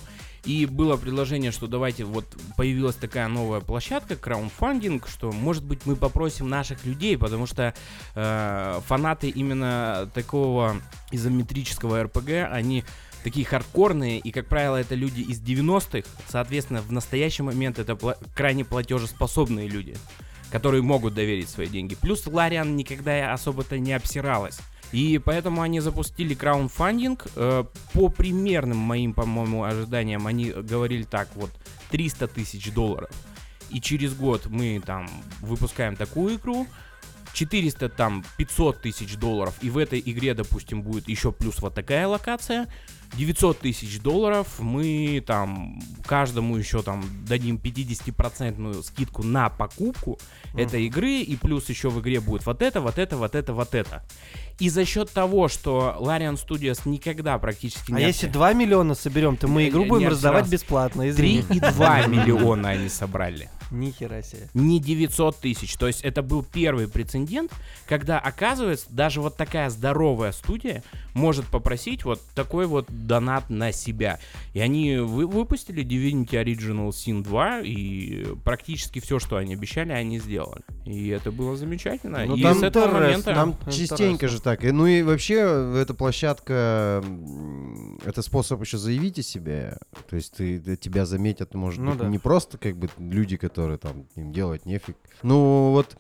И 0.50 0.66
было 0.66 0.98
предложение, 0.98 1.52
что 1.52 1.68
давайте, 1.68 2.06
вот 2.06 2.26
появилась 2.58 2.96
такая 2.96 3.28
новая 3.28 3.60
площадка, 3.60 4.16
краундфандинг, 4.16 5.08
что, 5.08 5.32
может 5.32 5.64
быть, 5.64 5.86
мы 5.86 5.96
попросим 5.96 6.50
наших 6.50 6.86
людей, 6.86 7.20
потому 7.20 7.46
что 7.46 7.76
э, 8.16 8.82
фанаты 8.88 9.30
именно 9.30 10.10
такого 10.12 10.78
изометрического 11.12 12.02
РПГ, 12.02 12.50
они 12.52 12.84
такие 13.24 13.46
хардкорные, 13.46 14.18
и, 14.18 14.32
как 14.32 14.48
правило, 14.48 14.78
это 14.78 14.96
люди 14.96 15.22
из 15.22 15.40
90-х, 15.40 16.10
соответственно, 16.28 16.82
в 16.82 16.92
настоящий 16.92 17.44
момент 17.44 17.78
это 17.78 17.94
пла- 17.94 18.18
крайне 18.34 18.66
платежеспособные 18.66 19.68
люди, 19.68 19.96
которые 20.50 20.82
могут 20.82 21.14
доверить 21.14 21.50
свои 21.50 21.68
деньги. 21.68 21.94
Плюс 21.94 22.26
Лариан 22.26 22.76
никогда 22.76 23.34
особо-то 23.34 23.78
не 23.78 23.94
обсиралась. 23.94 24.60
И 24.92 25.20
поэтому 25.24 25.62
они 25.62 25.80
запустили 25.80 26.34
краундфандинг. 26.34 27.28
Э, 27.36 27.64
по 27.94 28.10
примерным 28.10 28.78
моим, 28.78 29.14
по-моему, 29.14 29.64
ожиданиям, 29.64 30.26
они 30.28 30.52
говорили 30.52 31.04
так, 31.04 31.30
вот, 31.36 31.52
300 31.92 32.28
тысяч 32.28 32.72
долларов. 32.72 33.10
И 33.70 33.80
через 33.80 34.16
год 34.16 34.48
мы 34.48 34.82
там 34.84 35.08
выпускаем 35.42 35.96
такую 35.96 36.38
игру, 36.38 36.68
400 37.34 37.90
там 37.90 38.26
500 38.38 38.82
тысяч 38.82 39.16
долларов, 39.16 39.54
и 39.62 39.70
в 39.70 39.78
этой 39.78 40.02
игре, 40.04 40.34
допустим, 40.34 40.82
будет 40.82 41.08
еще 41.08 41.32
плюс 41.32 41.60
вот 41.60 41.76
такая 41.76 42.08
локация, 42.08 42.68
900 43.16 43.60
тысяч 43.60 44.00
долларов, 44.00 44.48
мы 44.60 45.24
там 45.26 45.80
каждому 46.06 46.56
еще 46.58 46.82
там 46.82 47.04
дадим 47.28 47.60
50% 47.64 48.84
скидку 48.84 49.24
на 49.24 49.50
покупку 49.50 50.20
этой 50.54 50.86
игры, 50.86 51.18
и 51.20 51.36
плюс 51.36 51.70
еще 51.70 51.90
в 51.90 52.00
игре 52.02 52.20
будет 52.20 52.46
вот 52.46 52.62
это, 52.62 52.82
вот 52.82 52.98
это, 52.98 53.18
вот 53.18 53.36
это, 53.36 53.54
вот 53.54 53.76
это. 53.76 54.04
И 54.60 54.70
за 54.70 54.86
счет 54.86 55.10
того, 55.12 55.48
что 55.48 55.98
Larian 56.00 56.36
Studios 56.36 56.82
никогда 56.86 57.38
практически 57.40 57.92
А 57.92 58.00
не... 58.00 58.06
если 58.06 58.30
обсе- 58.30 58.34
2 58.34 58.54
миллиона 58.54 58.96
соберем, 58.96 59.38
то 59.38 59.48
мы 59.48 59.68
игру 59.70 59.86
будем 59.86 60.10
раздавать 60.10 60.48
бесплатно, 60.50 61.10
извини. 61.10 61.40
3,2 61.42 62.08
миллиона 62.10 62.70
они 62.70 62.90
собрали. 62.90 63.50
Нихера 63.72 64.22
себе. 64.22 64.48
не 64.54 64.80
900 64.80 65.38
тысяч. 65.38 65.76
То 65.76 65.88
есть 65.88 66.02
это 66.02 66.22
был 66.22 66.44
первый 66.44 66.88
прецедент, 66.88 67.52
когда, 67.88 68.20
оказывается, 68.20 68.88
даже 68.90 69.22
вот 69.22 69.38
такая 69.38 69.70
здоровая 69.70 70.32
студия 70.32 70.84
может 71.14 71.46
попросить 71.46 72.06
вот 72.06 72.22
такой 72.36 72.66
вот 72.66 72.86
донат 72.90 73.50
на 73.50 73.72
себя. 73.72 74.20
И 74.54 74.60
они 74.60 74.98
вы- 74.98 75.28
выпустили 75.28 75.84
Divinity 75.84 76.32
Original 76.32 76.90
Sin 76.90 77.24
2, 77.24 77.62
и 77.62 78.26
практически 78.44 79.00
все, 79.00 79.20
что 79.20 79.38
они 79.38 79.54
обещали, 79.54 79.92
они 79.92 80.20
сделали. 80.20 80.62
И 80.86 81.10
это 81.10 81.32
было 81.32 81.56
замечательно. 81.56 82.26
Ну, 82.26 82.36
и 82.36 82.42
там 82.42 82.60
с 82.60 82.64
этого 82.64 82.86
интерес, 82.86 83.26
момента... 83.26 83.56
Интересно. 83.70 83.98
частенько 83.98 84.28
же 84.28 84.42
так. 84.42 84.64
И, 84.64 84.72
ну 84.72 84.88
и 84.88 85.02
вообще, 85.02 85.76
эта 85.80 85.94
площадка, 85.94 87.04
это 88.06 88.22
способ 88.22 88.62
еще 88.62 88.78
заявить 88.78 89.20
о 89.20 89.24
себе. 89.24 89.78
То 90.10 90.16
есть 90.16 90.34
ты, 90.34 90.60
тебя 90.78 91.06
заметят, 91.06 91.54
может 91.54 91.80
Ну 91.80 91.92
быть, 91.92 92.00
да. 92.00 92.08
не 92.08 92.18
просто 92.20 92.58
как 92.58 92.78
бы 92.78 92.90
люди, 92.98 93.38
которые 93.38 93.78
там 93.78 94.06
им 94.16 94.32
делать 94.32 94.66
нефиг. 94.66 94.98
Ну 95.22 95.72
вот 95.72 95.98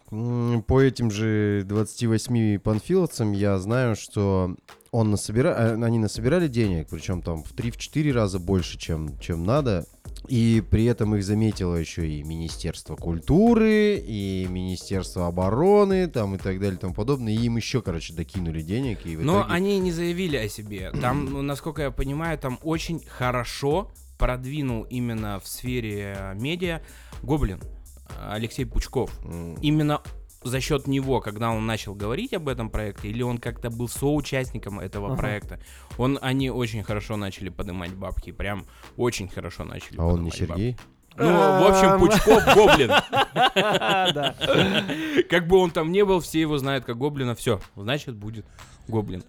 по 0.65 0.81
этим 0.81 1.11
же 1.11 1.63
28 1.65 2.59
панфиловцам 2.59 3.31
я 3.31 3.57
знаю, 3.59 3.95
что 3.95 4.55
он 4.91 5.11
насобира... 5.11 5.53
а, 5.55 5.73
они 5.73 5.99
насобирали 5.99 6.47
денег, 6.47 6.87
причем 6.89 7.21
там 7.21 7.43
в 7.43 7.53
3-4 7.53 8.11
раза 8.11 8.39
больше, 8.39 8.77
чем, 8.77 9.17
чем 9.19 9.43
надо. 9.43 9.85
И 10.29 10.61
при 10.61 10.85
этом 10.85 11.15
их 11.15 11.23
заметило 11.23 11.75
еще 11.75 12.07
и 12.07 12.21
Министерство 12.23 12.95
культуры, 12.95 13.95
и 13.97 14.45
Министерство 14.49 15.25
обороны, 15.27 16.07
там 16.07 16.35
и 16.35 16.37
так 16.37 16.59
далее 16.59 16.75
и 16.75 16.79
тому 16.79 16.93
подобное. 16.93 17.33
И 17.33 17.37
им 17.37 17.57
еще, 17.57 17.81
короче, 17.81 18.13
докинули 18.13 18.61
денег. 18.61 18.99
И 19.05 19.17
Но 19.17 19.39
итоге- 19.41 19.53
они 19.53 19.79
не 19.79 19.91
заявили 19.91 20.37
о 20.37 20.47
себе. 20.47 20.91
Там, 21.01 21.25
ну, 21.31 21.41
насколько 21.41 21.81
я 21.81 21.91
понимаю, 21.91 22.37
там 22.37 22.59
очень 22.61 23.03
хорошо 23.07 23.91
продвинул 24.19 24.83
именно 24.83 25.39
в 25.39 25.47
сфере 25.47 26.15
э, 26.15 26.33
медиа 26.35 26.81
Гоблин 27.23 27.59
э, 27.59 28.31
Алексей 28.31 28.65
Пучков. 28.65 29.11
М, 29.23 29.55
Именно 29.61 30.01
за 30.43 30.59
счет 30.61 30.87
него, 30.87 31.19
когда 31.21 31.51
он 31.51 31.65
начал 31.65 31.93
говорить 31.95 32.33
об 32.33 32.47
этом 32.47 32.69
проекте, 32.69 33.09
или 33.09 33.21
он 33.21 33.37
как-то 33.37 33.69
был 33.69 33.87
соучастником 33.89 34.79
этого 34.79 35.07
Ага. 35.07 35.17
проекта, 35.17 35.59
он, 35.97 36.17
они 36.21 36.49
очень 36.49 36.83
хорошо 36.83 37.17
начали 37.17 37.49
поднимать 37.49 37.93
бабки, 37.93 38.31
прям 38.31 38.65
очень 38.97 39.27
хорошо 39.27 39.63
начали 39.65 39.97
А 39.99 40.05
он 40.05 40.23
не 40.23 40.31
поднимать 40.31 40.57
Сергей? 40.57 40.71
бабки. 40.73 40.85
Ну, 41.17 41.25
в 41.27 41.67
общем. 41.67 41.99
Пучков 41.99 42.55
Гоблин. 42.55 42.89
Как 45.29 45.47
бы 45.47 45.57
он 45.57 45.71
там 45.71 45.91
не 45.91 46.05
был, 46.05 46.19
все 46.21 46.39
его 46.41 46.57
знают 46.57 46.85
как 46.85 46.97
Гоблина, 46.97 47.35
все, 47.35 47.59
значит 47.75 48.15
будет 48.15 48.45
Гоблин. 48.87 49.23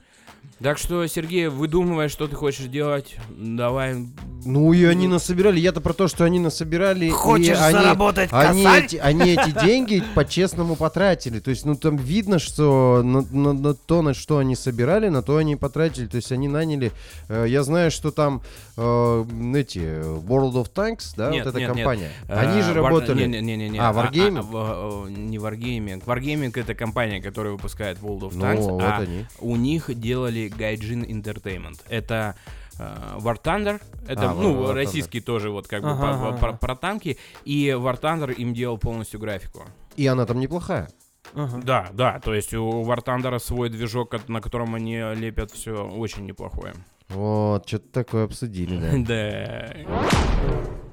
Так 0.62 0.76
что, 0.76 1.06
Сергей, 1.06 1.48
выдумывай, 1.48 2.08
что 2.08 2.28
ты 2.28 2.36
хочешь 2.36 2.66
делать. 2.66 3.16
Давай. 3.30 4.06
Ну 4.44 4.72
и 4.74 4.84
они 4.84 5.08
насобирали. 5.08 5.58
Я-то 5.58 5.80
про 5.80 5.92
то, 5.94 6.06
что 6.06 6.24
они 6.24 6.38
насобирали. 6.38 7.06
и 7.06 7.10
Хочешь 7.10 7.58
они- 7.58 7.72
заработать 7.72 8.28
Они 8.32 8.62
косарь? 8.64 8.84
эти, 8.84 8.96
они 8.96 9.30
эти 9.32 9.50
деньги 9.64 10.02
по-честному 10.14 10.76
потратили. 10.76 11.40
То 11.40 11.50
есть, 11.50 11.64
ну 11.64 11.76
там 11.76 11.96
видно, 11.96 12.38
что 12.38 13.00
на, 13.02 13.22
на- 13.22 13.52
на 13.54 13.74
то, 13.74 14.02
на 14.02 14.12
что 14.12 14.36
они 14.38 14.54
собирали, 14.54 15.08
на 15.08 15.22
то 15.22 15.36
они 15.38 15.56
потратили. 15.56 16.06
То 16.06 16.16
есть 16.16 16.30
они 16.30 16.48
наняли. 16.48 16.92
э, 17.28 17.46
я 17.48 17.62
знаю, 17.62 17.90
что 17.90 18.10
там 18.10 18.42
э, 18.76 19.24
эти 19.56 19.78
World 19.78 20.54
of 20.54 20.70
Tanks, 20.74 21.12
да, 21.16 21.30
Нет, 21.30 21.44
вот 21.46 21.50
эта 21.50 21.58
нет, 21.60 21.68
нет. 21.68 21.76
компания. 21.76 22.10
Они 22.28 22.60
же 22.62 22.70
Э, 22.72 22.74
War- 22.74 22.82
работали. 22.82 23.26
Не-не-не. 23.26 23.78
А, 23.78 23.92
Wargaming? 23.92 24.40
в- 24.42 25.06
э, 25.06 25.10
Не 25.10 25.38
Wargaming. 25.38 26.04
Wargaming 26.04 26.52
это 26.58 26.74
компания, 26.74 27.20
которая 27.22 27.52
выпускает 27.52 27.98
World 28.00 28.20
of 28.20 28.32
Ну, 28.34 28.44
Tanks. 28.44 28.60
вот 28.60 28.82
а 28.82 28.98
они. 28.98 29.24
у 29.40 29.56
них 29.56 29.90
делали 29.98 30.49
Gaijin 30.56 31.06
Entertainment. 31.06 31.80
Это 31.88 32.34
э, 32.78 32.82
War 33.18 33.40
Thunder, 33.42 33.80
это, 34.06 34.30
А, 34.30 34.34
ну, 34.34 34.54
War- 34.54 34.56
War 34.56 34.70
Thunder. 34.70 34.74
российский 34.74 35.20
тоже 35.20 35.50
вот 35.50 35.68
как 35.68 35.82
бы 35.82 35.90
Ага, 35.90 36.00
по- 36.00 36.28
ага, 36.28 36.36
про, 36.38 36.52
про 36.54 36.76
танки, 36.76 37.18
и 37.44 37.68
War 37.68 38.00
Thunder 38.00 38.32
им 38.32 38.54
делал 38.54 38.78
полностью 38.78 39.20
графику. 39.20 39.64
И 39.96 40.06
она 40.06 40.24
там 40.26 40.40
неплохая. 40.40 40.88
Ага. 41.34 41.60
Да, 41.62 41.90
да, 41.92 42.18
то 42.20 42.34
есть 42.34 42.54
у 42.54 42.82
War 42.82 43.04
Thunder 43.04 43.38
свой 43.38 43.68
движок, 43.68 44.14
на 44.28 44.40
котором 44.40 44.74
они 44.74 44.96
лепят 45.14 45.50
все 45.52 45.72
очень 45.86 46.26
неплохое. 46.26 46.74
Вот, 47.08 47.66
что-то 47.68 47.88
такое 47.92 48.24
обсудили, 48.24 48.78
да. 48.78 48.96
Да. 49.06 49.76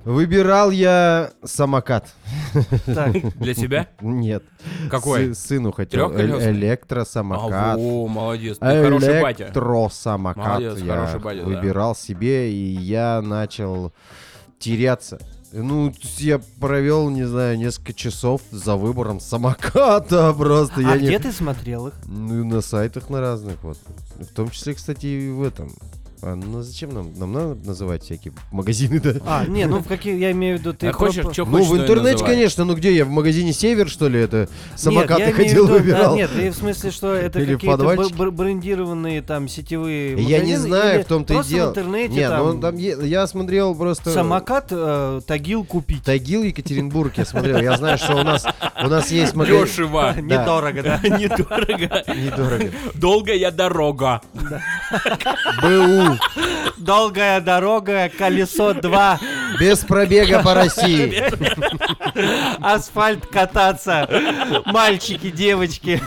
Выбирал 0.08 0.72
я 0.72 1.32
самокат. 1.44 2.08
Так, 2.86 3.12
Для 3.36 3.54
себя? 3.54 3.90
Нет. 4.00 4.42
Какой? 4.90 5.32
Сы- 5.32 5.34
сыну 5.36 5.74
хотел. 5.74 6.08
Трёхколёсный? 6.08 6.48
Э- 6.48 6.52
Электросамокат. 6.54 7.78
Во, 7.78 8.08
молодец, 8.08 8.58
ты 8.58 8.84
хороший 8.84 9.22
батя. 9.22 9.44
Электросамокат 9.44 10.48
Молодец, 10.62 10.78
я 10.80 10.96
хороший 10.96 11.20
батя, 11.20 11.40
да. 11.42 11.46
выбирал 11.46 11.94
себе, 11.94 12.50
и 12.54 12.78
я 12.78 13.22
начал 13.22 13.92
теряться. 14.60 15.20
Ну, 15.52 15.94
я 16.20 16.40
провел, 16.62 17.10
не 17.10 17.26
знаю, 17.26 17.58
несколько 17.58 17.94
часов 17.94 18.42
за 18.50 18.78
выбором 18.78 19.20
самоката 19.20 20.34
просто. 20.38 20.80
я 20.80 20.92
а 20.94 20.98
не... 20.98 21.08
где 21.08 21.20
ты 21.20 21.34
смотрел 21.34 21.88
их? 21.88 21.94
Ну, 22.06 22.46
на 22.46 22.62
сайтах 22.62 23.10
на 23.10 23.20
разных, 23.20 23.62
вот. 23.62 23.78
В 24.16 24.34
том 24.34 24.52
числе, 24.52 24.74
кстати, 24.74 25.06
и 25.06 25.30
в 25.30 25.44
этом. 25.44 25.74
А, 26.22 26.36
ну, 26.36 26.62
зачем 26.64 26.94
нам? 26.94 27.14
Нам 27.18 27.32
надо 27.32 27.68
называть 27.68 28.04
всякие 28.04 28.34
магазины, 28.52 29.00
да? 29.00 29.14
А, 29.26 29.46
не, 29.46 29.68
ну 29.68 29.80
в 29.80 29.88
какие, 29.88 30.18
я 30.18 30.32
имею 30.32 30.58
в 30.58 30.62
виду, 30.62 30.74
ты 30.74 30.88
А 30.88 30.94
хочешь, 30.94 31.26
что 31.32 31.46
ну, 31.46 31.64
в 31.64 31.78
интернете, 31.78 32.26
конечно, 32.26 32.66
ну 32.66 32.76
где 32.76 32.96
я? 32.96 33.06
В 33.06 33.10
магазине 33.10 33.54
Север, 33.54 33.88
что 33.88 34.08
ли, 34.08 34.20
это 34.20 34.42
Нет, 34.42 34.50
самокаты 34.76 35.22
я 35.22 35.32
имею 35.32 35.34
в 35.34 35.38
ходил, 35.38 35.68
выбирал? 35.68 36.16
нет, 36.16 36.32
и 36.36 36.50
в 36.50 36.56
смысле, 36.56 36.92
что 36.92 37.14
это 37.14 37.46
какие-то 37.46 38.32
брендированные 38.32 39.22
там 39.22 39.48
сетевые 39.48 40.16
Я 40.24 40.40
не 40.40 40.56
знаю, 40.56 41.04
в 41.04 41.06
том-то 41.06 41.36
и 41.36 41.44
дело. 41.44 41.68
в 41.68 41.70
интернете 41.72 42.14
Нет, 42.14 42.30
там, 42.30 42.46
ну 42.48 42.60
там 42.62 42.78
я 42.78 43.28
смотрел 43.28 43.76
просто... 43.76 44.12
самокат 44.12 44.68
э, 44.72 45.22
Тагил 45.26 45.66
купить. 45.66 46.04
Тагил, 46.04 46.44
Екатеринбург, 46.44 47.14
я 47.18 47.26
смотрел. 47.26 47.62
Я 47.62 47.78
знаю, 47.78 47.98
что 47.98 48.16
у 48.16 48.24
нас, 48.24 48.46
у 48.84 48.88
нас 48.88 49.12
есть 49.12 49.36
магазин... 49.36 49.66
Дешево. 49.66 50.16
Недорого, 50.20 50.84
да. 50.84 51.00
Недорого. 51.04 52.04
Недорого. 52.16 52.72
Долгая 52.96 53.52
дорога. 53.52 54.22
БУ. 55.62 56.07
Долгая 56.78 57.42
дорога, 57.42 58.10
колесо 58.18 58.74
2, 58.74 59.20
Без 59.60 59.80
пробега 59.80 60.42
по 60.44 60.54
России. 60.54 61.24
асфальт 62.62 63.26
кататься, 63.28 64.08
мальчики, 64.66 65.30
девочки. 65.32 66.02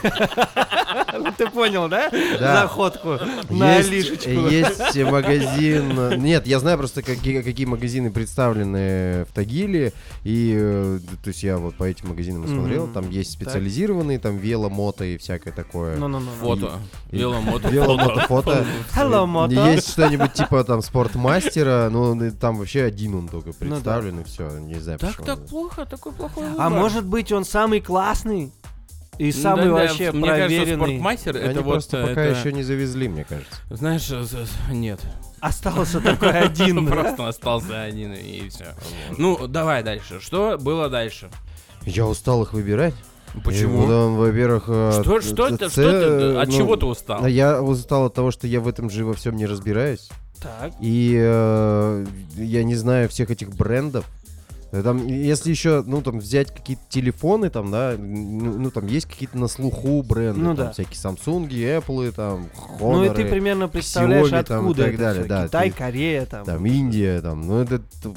Ну, 1.18 1.32
Ты 1.36 1.48
понял, 1.48 1.88
да? 1.88 2.10
Да. 2.38 2.62
Заходку 2.62 3.18
на 3.50 3.76
Есть, 3.76 3.88
Алишечку. 3.90 4.30
есть 4.48 4.96
магазин... 5.04 6.22
Нет, 6.22 6.46
я 6.46 6.58
знаю 6.58 6.78
просто, 6.78 7.02
какие, 7.02 7.42
какие 7.42 7.66
магазины 7.66 8.10
представлены 8.10 9.24
в 9.24 9.32
Тагиле. 9.34 9.92
И, 10.24 10.54
э, 10.58 10.98
то 11.22 11.28
есть 11.28 11.42
я 11.42 11.58
вот 11.58 11.74
по 11.74 11.84
этим 11.84 12.08
магазинам 12.08 12.46
смотрел. 12.46 12.86
Там 12.88 13.10
есть 13.10 13.32
специализированные, 13.32 14.18
там 14.18 14.36
вело, 14.36 14.68
мото 14.68 15.04
и 15.04 15.16
всякое 15.18 15.52
такое. 15.52 15.96
Ну-ну-ну. 15.96 16.30
Фото. 16.40 16.72
И- 17.10 17.16
Веломото. 17.18 17.68
Вело, 17.68 17.96
мото, 17.96 18.20
фото. 18.26 18.64
Hello, 18.94 19.26
мото. 19.26 19.54
Есть 19.70 19.90
что-нибудь 19.92 20.32
типа 20.32 20.64
там 20.64 20.82
спортмастера, 20.82 21.88
но 21.90 22.16
там 22.32 22.56
вообще 22.58 22.84
один 22.84 23.14
он 23.14 23.28
только 23.28 23.39
Ну 23.46 23.52
да. 23.52 23.58
представлен, 23.58 24.20
и 24.20 24.24
все, 24.24 24.58
не 24.58 24.80
знаю 24.80 24.98
Так 24.98 25.10
почему. 25.16 25.26
так 25.26 25.46
плохо, 25.46 25.86
такой 25.86 26.12
плохой 26.12 26.44
А 26.46 26.68
выбор. 26.68 26.70
может 26.70 27.04
быть 27.06 27.32
он 27.32 27.44
самый 27.44 27.80
классный? 27.80 28.52
И 29.18 29.32
самый 29.32 29.66
Да, 29.66 29.72
вообще 29.72 30.12
Мне 30.12 30.28
кажется, 30.28 30.56
проверенный. 30.56 30.86
спортмастер 30.86 31.36
Они 31.36 31.44
это 31.46 31.60
вот... 31.62 31.72
просто 31.72 32.06
пока 32.06 32.22
это- 32.22 32.38
еще 32.38 32.52
не 32.52 32.62
завезли, 32.62 33.08
мне 33.08 33.24
кажется. 33.24 33.54
Знаешь, 33.68 34.08
э, 34.10 34.24
нет. 34.72 35.00
Остался 35.40 36.00
такой 36.00 36.30
один. 36.38 36.86
Просто 36.90 37.28
остался 37.28 37.82
один 37.82 38.12
и 38.14 38.48
все. 38.48 38.74
Ну, 39.18 39.46
давай 39.46 39.82
дальше. 39.82 40.20
Что 40.20 40.56
было 40.58 40.88
дальше? 40.88 41.30
Я 41.84 42.06
устал 42.06 42.42
их 42.42 42.52
выбирать. 42.54 42.94
И 43.34 43.40
Почему? 43.40 43.82
потом, 43.82 44.16
во-первых... 44.16 44.64
э, 44.68 45.00
Что, 45.02 45.20
что 45.20 45.46
это? 45.48 45.68
Что 45.70 45.82
ты? 46.34 46.36
От 46.38 46.48
ну, 46.48 46.56
чего 46.56 46.76
ты 46.76 46.86
устал? 46.86 47.26
Я 47.26 47.62
устал 47.62 48.06
от 48.06 48.14
того, 48.14 48.30
что 48.30 48.46
я 48.46 48.60
в 48.60 48.66
этом 48.68 48.90
же 48.90 49.04
во 49.04 49.14
всем 49.14 49.36
не 49.36 49.46
разбираюсь. 49.46 50.08
Так. 50.42 50.72
И 50.80 51.16
э, 51.18 52.06
я 52.36 52.64
не 52.64 52.74
знаю 52.74 53.08
всех 53.08 53.30
этих 53.30 53.50
брендов. 53.54 54.04
Там, 54.72 55.04
если 55.06 55.50
еще, 55.50 55.82
ну, 55.84 56.00
там, 56.00 56.20
взять 56.20 56.54
какие-то 56.54 56.82
телефоны, 56.88 57.50
там, 57.50 57.72
да, 57.72 57.96
ну, 57.98 58.56
ну, 58.56 58.70
там 58.70 58.86
есть 58.86 59.06
какие-то 59.06 59.36
на 59.36 59.48
слуху 59.48 60.00
бренды, 60.04 60.38
Ну 60.40 60.54
там, 60.54 60.66
да. 60.66 60.72
всякие 60.72 60.94
Samsung, 60.94 61.48
Apple, 61.48 62.12
там, 62.12 62.46
Honor, 62.78 62.92
Ну 62.92 63.04
и 63.04 63.08
ты 63.10 63.24
примерно 63.24 63.66
представляешь, 63.68 64.28
Xiaomi 64.28 64.44
там 64.44 64.56
и 64.58 64.60
откуда 64.60 64.82
так 64.84 64.94
это 64.94 65.02
далее, 65.02 65.20
всё. 65.24 65.28
да, 65.28 65.46
Китай, 65.48 65.70
ты- 65.72 65.76
Корея 65.76 66.26
там. 66.26 66.44
там, 66.44 66.66
Индия, 66.66 67.20
там, 67.20 67.46
ну, 67.48 67.60
это 67.60 67.80
т- 67.80 68.10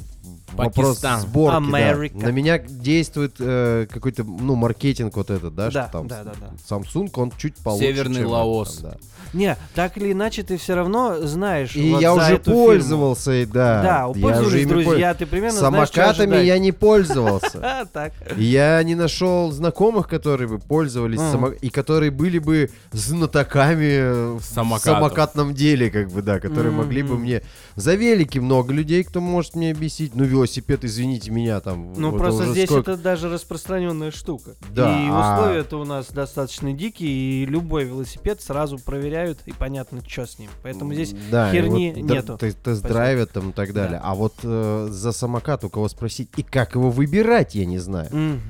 вопрос 0.52 0.86
Пакистан. 1.00 1.20
сборки, 1.20 1.70
да. 1.70 1.76
Америка. 1.90 2.16
На 2.18 2.28
меня 2.30 2.58
действует 2.58 3.34
э, 3.38 3.86
какой-то, 3.90 4.24
ну, 4.24 4.54
маркетинг 4.54 5.16
вот 5.16 5.30
этот, 5.30 5.54
да, 5.54 5.70
Да, 5.70 5.82
что 5.84 5.92
там 5.92 6.06
да, 6.08 6.22
да, 6.24 6.32
да. 6.40 6.50
Samsung, 6.68 7.10
он 7.14 7.32
чуть 7.36 7.56
получше, 7.56 7.86
Северный 7.86 8.20
чем 8.22 8.28
Лаос. 8.28 8.76
там, 8.78 8.90
да. 8.92 8.96
Не, 9.32 9.56
так 9.74 9.96
или 9.96 10.12
иначе 10.12 10.44
ты 10.44 10.56
все 10.58 10.74
равно 10.76 11.18
знаешь. 11.22 11.74
И 11.74 11.90
вот 11.90 12.00
я 12.00 12.14
уже 12.14 12.34
эту 12.34 12.44
фирму. 12.52 12.66
пользовался, 12.66 13.32
и 13.32 13.46
да. 13.46 13.82
Да, 13.82 14.06
пользовались 14.06 14.42
пользовался. 14.42 14.68
друзья, 14.90 15.14
ты 15.14 15.26
примерно 15.26 15.58
знаешь, 15.58 15.88
Самокатами 15.90 16.30
ожидать. 16.36 16.46
я 16.46 16.58
не 16.58 16.72
пользовался. 16.72 17.88
Так. 17.92 18.12
Я 18.36 18.80
не 18.84 18.94
нашел 18.94 19.50
знакомых, 19.50 20.08
которые 20.08 20.46
бы 20.48 20.58
пользовались 20.58 21.18
Мгм. 21.18 21.30
само- 21.32 21.48
и 21.50 21.68
которые 21.68 22.10
были 22.12 22.38
бы 22.38 22.70
знатоками 22.92 24.36
в 24.38 24.42
Самокатов. 24.42 24.84
самокатном 24.84 25.54
деле, 25.54 25.90
как 25.90 26.10
бы, 26.10 26.22
да, 26.22 26.40
которые 26.40 26.72
могли 26.72 27.02
бы 27.02 27.18
мне... 27.18 27.42
За 27.76 27.94
велики 27.94 28.38
много 28.38 28.72
людей, 28.72 29.02
кто 29.04 29.20
может 29.20 29.54
мне 29.56 29.72
объяснить. 29.72 30.13
Ну, 30.14 30.24
велосипед, 30.24 30.84
извините 30.84 31.30
меня, 31.30 31.60
там... 31.60 31.92
Ну, 31.96 32.10
вот 32.10 32.18
просто 32.18 32.50
здесь 32.52 32.68
сколько- 32.68 32.92
это 32.92 33.02
даже 33.02 33.28
распространенная 33.28 34.10
штука. 34.10 34.54
Да, 34.70 34.90
И 35.00 35.08
а- 35.10 35.38
условия-то 35.38 35.80
у 35.80 35.84
нас 35.84 36.06
достаточно 36.10 36.72
дикие, 36.72 37.10
и 37.10 37.46
любой 37.46 37.84
велосипед 37.84 38.40
сразу 38.40 38.78
проверяют, 38.78 39.40
и 39.46 39.52
понятно, 39.52 40.00
что 40.06 40.26
с 40.26 40.38
ним. 40.38 40.50
Поэтому 40.62 40.94
здесь 40.94 41.14
да, 41.30 41.50
херни 41.50 41.92
вот 41.96 42.02
нету. 42.02 42.38
Тест-драйвят 42.38 43.32
там 43.32 43.50
и 43.50 43.52
так 43.52 43.72
далее. 43.72 44.00
А 44.02 44.14
вот 44.14 44.34
э, 44.42 44.88
за 44.90 45.12
самокат 45.12 45.64
у 45.64 45.68
кого 45.68 45.88
спросить 45.88 46.28
и 46.36 46.42
как 46.42 46.74
его 46.74 46.90
выбирать, 46.90 47.54
я 47.54 47.66
не 47.66 47.78
знаю. 47.78 48.08
Мгм. 48.12 48.40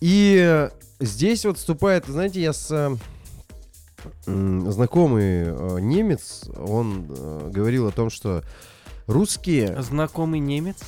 И 0.00 0.68
здесь 1.00 1.44
вот 1.44 1.58
вступает, 1.58 2.06
знаете, 2.06 2.40
я 2.40 2.52
с 2.52 2.70
э, 2.70 2.96
знакомый 4.26 5.44
э, 5.46 5.78
немец, 5.80 6.44
он 6.56 7.06
э, 7.08 7.50
говорил 7.52 7.86
о 7.86 7.92
том, 7.92 8.10
что 8.10 8.42
русские... 9.06 9.80
знакомый 9.82 10.40
немец. 10.40 10.78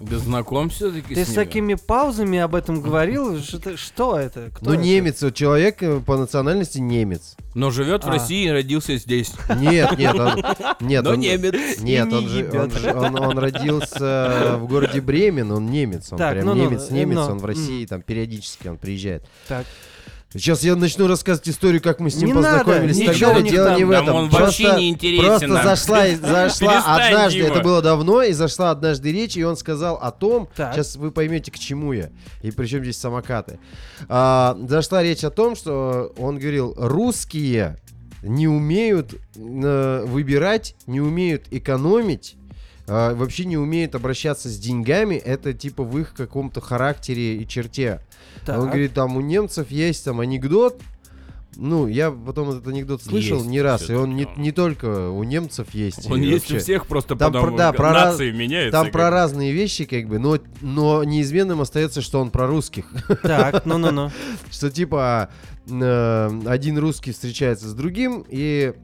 Да 0.00 0.18
знаком 0.18 0.70
все-таки 0.70 1.14
Ты 1.14 1.24
с 1.24 1.28
с 1.28 1.34
такими 1.34 1.74
паузами 1.74 2.38
об 2.40 2.56
этом 2.56 2.80
говорил? 2.80 3.40
Что, 3.40 3.76
что 3.76 4.18
это? 4.18 4.50
Кто 4.52 4.66
Ну, 4.66 4.72
это? 4.72 4.82
немец, 4.82 5.22
вот 5.22 5.34
человек 5.34 5.82
э, 5.82 6.00
по 6.00 6.16
национальности 6.16 6.78
немец. 6.78 7.36
Но 7.54 7.70
живет 7.70 8.02
в 8.02 8.08
А. 8.08 8.12
России 8.12 8.46
и 8.46 8.50
родился 8.50 8.96
здесь. 8.96 9.32
Нет, 9.56 9.96
нет, 9.96 10.18
он... 10.18 10.42
Нет, 10.80 11.04
Но 11.04 11.10
он, 11.10 11.20
немец. 11.20 11.80
Нет, 11.80 12.12
он, 12.12 12.24
не 12.24 12.28
же, 12.28 12.50
он, 12.52 13.04
он, 13.04 13.24
он 13.24 13.38
родился 13.38 14.56
в 14.58 14.66
городе 14.66 15.00
Бремен, 15.00 15.52
он 15.52 15.66
немец, 15.70 16.08
он 16.10 16.18
Так, 16.18 16.32
прям 16.32 16.46
ну-ну, 16.46 16.64
немец, 16.64 16.88
э, 16.90 16.94
немец, 16.94 17.16
но, 17.16 17.30
он 17.30 17.38
в. 17.38 17.44
России 17.44 17.86
там 17.86 18.02
периодически 18.02 18.66
он 18.66 18.78
приезжает. 18.78 19.24
Так. 19.46 19.64
Сейчас 20.36 20.64
я 20.64 20.74
начну 20.74 21.06
рассказывать 21.06 21.48
историю, 21.48 21.80
как 21.80 22.00
мы 22.00 22.10
с 22.10 22.16
ним 22.16 22.26
Не 22.26 22.32
надо, 22.34 22.64
познакомились. 22.64 22.98
и 22.98 23.06
так 23.06 23.14
ничего 23.14 23.28
далее. 23.30 23.44
не 23.44 23.50
Дело 23.50 23.68
там. 23.68 23.76
не 23.78 23.84
в 23.84 23.90
этом. 23.92 24.16
он 24.16 24.30
Просто- 24.30 24.44
вообще 24.64 24.80
не 24.80 24.90
интересен 24.90 25.24
Просто 25.26 25.46
нам. 25.46 25.62
зашла, 25.64 26.06
зашла 26.16 26.96
однажды, 26.96 27.38
Дима. 27.40 27.48
это 27.54 27.60
было 27.62 27.82
давно, 27.82 28.22
и 28.22 28.32
зашла 28.32 28.70
однажды 28.72 29.12
речь, 29.12 29.36
и 29.36 29.44
он 29.44 29.56
сказал 29.56 29.94
о 29.94 30.10
том, 30.10 30.48
Так. 30.56 30.74
сейчас 30.74 30.96
вы 30.96 31.12
поймете, 31.12 31.52
к 31.52 31.58
чему 31.58 31.92
я, 31.92 32.10
и 32.42 32.50
причем 32.50 32.82
здесь 32.82 32.98
самокаты. 32.98 33.60
А, 34.08 34.58
зашла 34.68 35.04
речь 35.04 35.22
о 35.22 35.30
том, 35.30 35.54
что 35.54 36.12
он 36.18 36.38
говорил, 36.38 36.74
русские 36.76 37.76
не 38.24 38.48
умеют 38.48 39.14
э, 39.36 40.04
выбирать, 40.06 40.74
не 40.86 41.00
умеют 41.00 41.44
экономить, 41.52 42.34
а, 42.86 43.14
вообще 43.14 43.44
не 43.44 43.56
умеют 43.56 43.94
обращаться 43.94 44.48
с 44.48 44.58
деньгами, 44.58 45.14
это 45.14 45.52
типа 45.52 45.82
в 45.84 45.98
их 45.98 46.14
каком-то 46.14 46.60
характере 46.60 47.36
и 47.36 47.48
черте. 47.48 48.00
Так. 48.44 48.58
Он 48.58 48.66
говорит, 48.66 48.92
там 48.94 49.16
у 49.16 49.20
немцев 49.20 49.70
есть 49.70 50.04
там 50.04 50.20
анекдот. 50.20 50.80
Ну, 51.56 51.86
я 51.86 52.10
потом 52.10 52.50
этот 52.50 52.66
анекдот 52.66 53.00
слышал 53.00 53.36
Есть 53.38 53.48
не 53.48 53.62
раз, 53.62 53.88
и 53.88 53.94
он 53.94 54.16
не, 54.16 54.24
всё-таки. 54.24 54.40
не 54.40 54.50
только 54.50 55.08
у 55.10 55.22
немцев 55.22 55.72
есть. 55.72 56.10
Он 56.10 56.20
есть 56.20 56.50
у 56.50 56.54
вообще. 56.54 56.58
всех, 56.58 56.86
просто 56.88 57.14
Там 57.14 57.32
потому 57.32 57.52
про- 57.52 57.56
да, 57.56 57.72
про 57.72 57.92
раз- 57.92 58.12
нации 58.14 58.32
меняются. 58.32 58.72
Там 58.72 58.90
про 58.90 59.04
бы. 59.04 59.10
разные 59.10 59.52
вещи, 59.52 59.84
как 59.84 60.08
бы, 60.08 60.18
но, 60.18 60.38
но 60.60 61.04
неизменным 61.04 61.60
остается, 61.60 62.02
что 62.02 62.20
он 62.20 62.30
про 62.30 62.48
русских. 62.48 62.86
Так, 63.22 63.66
ну-ну-ну. 63.66 64.10
что 64.50 64.68
типа 64.68 65.30
э, 65.70 66.40
один 66.46 66.76
русский 66.78 67.12
встречается 67.12 67.68
с 67.68 67.74
другим, 67.74 68.24
и 68.28 68.72
э, 68.74 68.78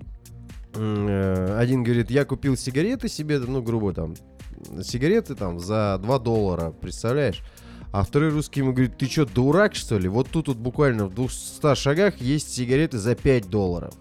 один 0.74 1.82
говорит, 1.82 2.10
я 2.10 2.24
купил 2.24 2.56
сигареты 2.56 3.08
себе, 3.08 3.38
ну, 3.38 3.62
грубо 3.62 3.92
там, 3.92 4.14
сигареты 4.82 5.34
там 5.34 5.58
за 5.58 5.98
2 6.02 6.18
доллара, 6.18 6.70
представляешь? 6.70 7.42
А 7.92 8.04
второй 8.04 8.30
русский 8.30 8.60
ему 8.60 8.72
говорит, 8.72 8.96
ты 8.98 9.06
что, 9.06 9.26
дурак, 9.26 9.74
что 9.74 9.98
ли? 9.98 10.08
Вот 10.08 10.28
тут 10.30 10.46
вот 10.48 10.56
буквально 10.58 11.06
в 11.06 11.14
200 11.14 11.74
шагах 11.74 12.20
есть 12.20 12.54
сигареты 12.54 12.98
за 12.98 13.16
5 13.16 13.48
долларов. 13.48 13.92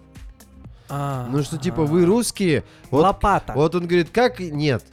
А, 0.88 1.26
Ну 1.30 1.42
что, 1.42 1.58
типа, 1.58 1.84
вы 1.84 2.04
русские? 2.04 2.64
Вот, 2.90 3.02
Лопата. 3.02 3.52
вот 3.54 3.74
он 3.74 3.86
говорит, 3.86 4.10
как? 4.12 4.38
Нет. 4.40 4.84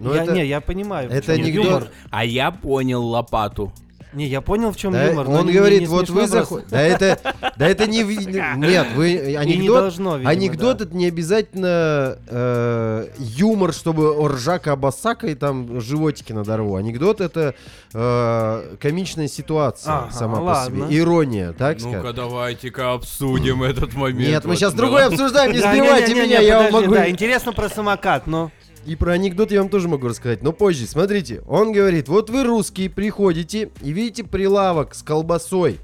Ну, 0.00 0.14
я, 0.14 0.22
это- 0.22 0.32
Не, 0.32 0.46
я 0.46 0.60
понимаю. 0.60 1.10
это 1.10 1.32
анекдот. 1.32 1.64
юмор. 1.64 1.88
А 2.10 2.24
я 2.24 2.50
понял 2.50 3.04
лопату. 3.04 3.72
Не, 4.12 4.26
я 4.26 4.40
понял, 4.40 4.72
в 4.72 4.76
чем 4.76 4.92
Да, 4.92 5.04
юмор. 5.04 5.28
но 5.28 5.40
он 5.40 5.46
не- 5.46 5.52
говорит, 5.52 5.80
не 5.80 5.86
вот 5.86 6.06
смешно 6.06 6.20
вы 6.22 6.26
заходите. 6.28 6.68
Да 6.70 6.80
это, 6.80 7.18
да 7.56 7.66
это 7.68 7.86
не... 7.86 8.02
Нет, 8.02 8.86
вы... 8.94 9.12
И 9.12 9.28
не 9.30 9.36
Анекдот, 9.36 9.80
должно, 9.80 10.16
видимо, 10.16 10.30
Анекдот 10.30 10.76
да. 10.78 10.84
это 10.86 10.96
не 10.96 11.06
обязательно 11.06 12.18
э, 12.26 13.08
юмор, 13.18 13.72
чтобы 13.72 14.26
ржака 14.28 14.72
обоссака 14.72 15.26
и 15.26 15.34
там 15.34 15.80
животики 15.80 16.32
надорву. 16.32 16.76
Анекдот 16.76 17.20
это 17.20 17.54
э, 17.92 18.76
комичная 18.80 19.28
ситуация 19.28 19.92
Ага, 19.94 20.10
сама 20.12 20.40
ладно. 20.40 20.84
по 20.84 20.86
себе. 20.90 20.98
Ирония, 20.98 21.52
так 21.52 21.78
Ну-ка, 21.80 21.98
сказать. 21.98 22.16
давайте-ка 22.16 22.92
обсудим 22.92 23.62
этот 23.62 23.94
момент. 23.94 24.20
Нет, 24.28 24.44
мы 24.44 24.50
Вот 24.50 24.58
сейчас 24.58 24.72
другое 24.74 25.06
обсуждаем, 25.06 25.52
не 25.52 25.58
сбивайте 25.58 26.14
меня, 26.14 26.40
я 26.40 26.62
вам 26.62 26.72
могу... 26.72 26.94
Да, 26.94 27.08
интересно 27.10 27.52
про 27.52 27.68
самокат, 27.68 28.26
ну. 28.26 28.50
И 28.88 28.96
про 28.96 29.12
анекдот 29.12 29.52
я 29.52 29.60
вам 29.60 29.68
тоже 29.68 29.86
могу 29.86 30.08
рассказать, 30.08 30.42
но 30.42 30.50
позже. 30.52 30.86
Смотрите, 30.86 31.42
он 31.46 31.72
говорит, 31.72 32.08
вот 32.08 32.30
вы 32.30 32.42
русские 32.42 32.88
приходите 32.88 33.68
и 33.82 33.92
видите 33.92 34.24
прилавок 34.24 34.94
с 34.94 35.02
колбасой. 35.02 35.78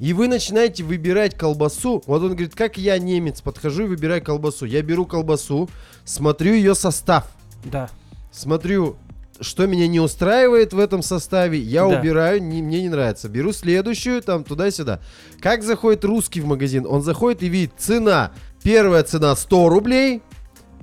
И 0.00 0.12
вы 0.12 0.26
начинаете 0.26 0.82
выбирать 0.82 1.36
колбасу. 1.38 2.02
Вот 2.06 2.22
он 2.22 2.30
говорит, 2.30 2.56
как 2.56 2.76
я, 2.76 2.98
немец, 2.98 3.40
подхожу 3.40 3.84
и 3.84 3.86
выбираю 3.86 4.20
колбасу. 4.20 4.66
Я 4.66 4.82
беру 4.82 5.06
колбасу, 5.06 5.70
смотрю 6.04 6.54
ее 6.54 6.74
состав. 6.74 7.28
Да. 7.64 7.88
Смотрю, 8.32 8.96
что 9.40 9.66
меня 9.68 9.86
не 9.86 10.00
устраивает 10.00 10.72
в 10.72 10.80
этом 10.80 11.02
составе, 11.04 11.60
я 11.60 11.86
Да. 11.86 12.00
убираю, 12.00 12.42
не- 12.42 12.62
мне 12.62 12.82
не 12.82 12.88
нравится. 12.88 13.28
Беру 13.28 13.52
следующую, 13.52 14.22
там, 14.22 14.42
туда-сюда. 14.42 14.98
Как 15.40 15.62
заходит 15.62 16.04
русский 16.04 16.40
в 16.40 16.46
магазин? 16.46 16.84
Он 16.84 17.02
заходит 17.02 17.44
и 17.44 17.48
видит, 17.48 17.74
цена. 17.78 18.32
Первая 18.64 19.04
цена 19.04 19.36
100 19.36 19.68
рублей, 19.68 20.20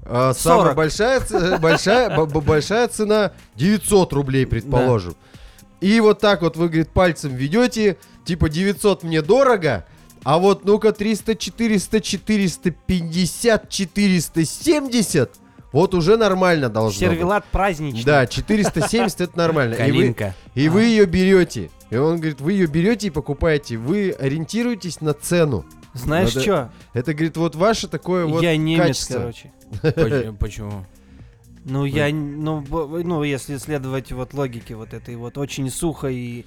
а, 0.10 0.34
самая 0.34 0.74
40. 0.74 0.76
большая, 0.76 1.58
большая, 1.60 2.26
большая 2.26 2.88
цена 2.88 3.32
900 3.56 4.14
рублей, 4.14 4.46
предположим. 4.46 5.16
И 5.82 6.00
вот 6.00 6.20
так 6.20 6.42
вот 6.42 6.58
вы, 6.58 6.68
говорит, 6.68 6.90
пальцем 6.90 7.34
ведете, 7.36 7.98
типа 8.26 8.50
900 8.50 9.04
мне 9.04 9.22
дорого, 9.22 9.86
а 10.24 10.38
вот 10.38 10.66
ну-ка 10.66 10.92
300, 10.92 11.36
400, 11.36 12.02
450, 12.02 13.70
470, 13.70 15.32
вот 15.72 15.94
уже 15.94 16.18
нормально 16.18 16.70
должно 16.70 17.00
быть. 17.00 17.10
Сервелат 17.12 17.46
праздничный. 17.46 18.04
Да, 18.04 18.28
470 18.28 19.22
это 19.22 19.38
нормально. 19.38 19.76
И 19.76 19.78
вы, 19.78 19.86
Калинка. 19.86 20.36
и 20.56 20.70
вы 20.70 20.84
ее 20.84 21.06
берете. 21.06 21.70
И 21.90 21.96
он 21.96 22.18
говорит, 22.18 22.42
вы 22.42 22.54
ее 22.54 22.68
берете 22.68 23.08
и 23.08 23.10
покупаете. 23.10 23.78
Вы 23.78 24.12
ориентируетесь 24.12 25.02
на 25.02 25.14
цену. 25.14 25.66
Знаешь 25.94 26.30
что? 26.30 26.72
Это, 26.94 27.14
говорит, 27.14 27.38
вот 27.38 27.56
ваше 27.56 27.88
такое 27.88 28.26
вот 28.26 28.44
я 28.44 28.56
немец, 28.58 28.88
качество. 28.88 29.20
короче. 29.20 29.52
Поч- 29.82 30.38
Почему? 30.40 30.86
Ну, 31.66 31.84
я, 31.86 32.10
ну, 32.14 32.66
ну, 33.04 33.24
если 33.24 33.58
следовать 33.58 34.12
вот 34.12 34.34
логике 34.34 34.76
вот 34.76 34.94
этой 34.94 35.16
вот 35.18 35.38
очень 35.38 35.70
сухо 35.70 36.08
и 36.08 36.46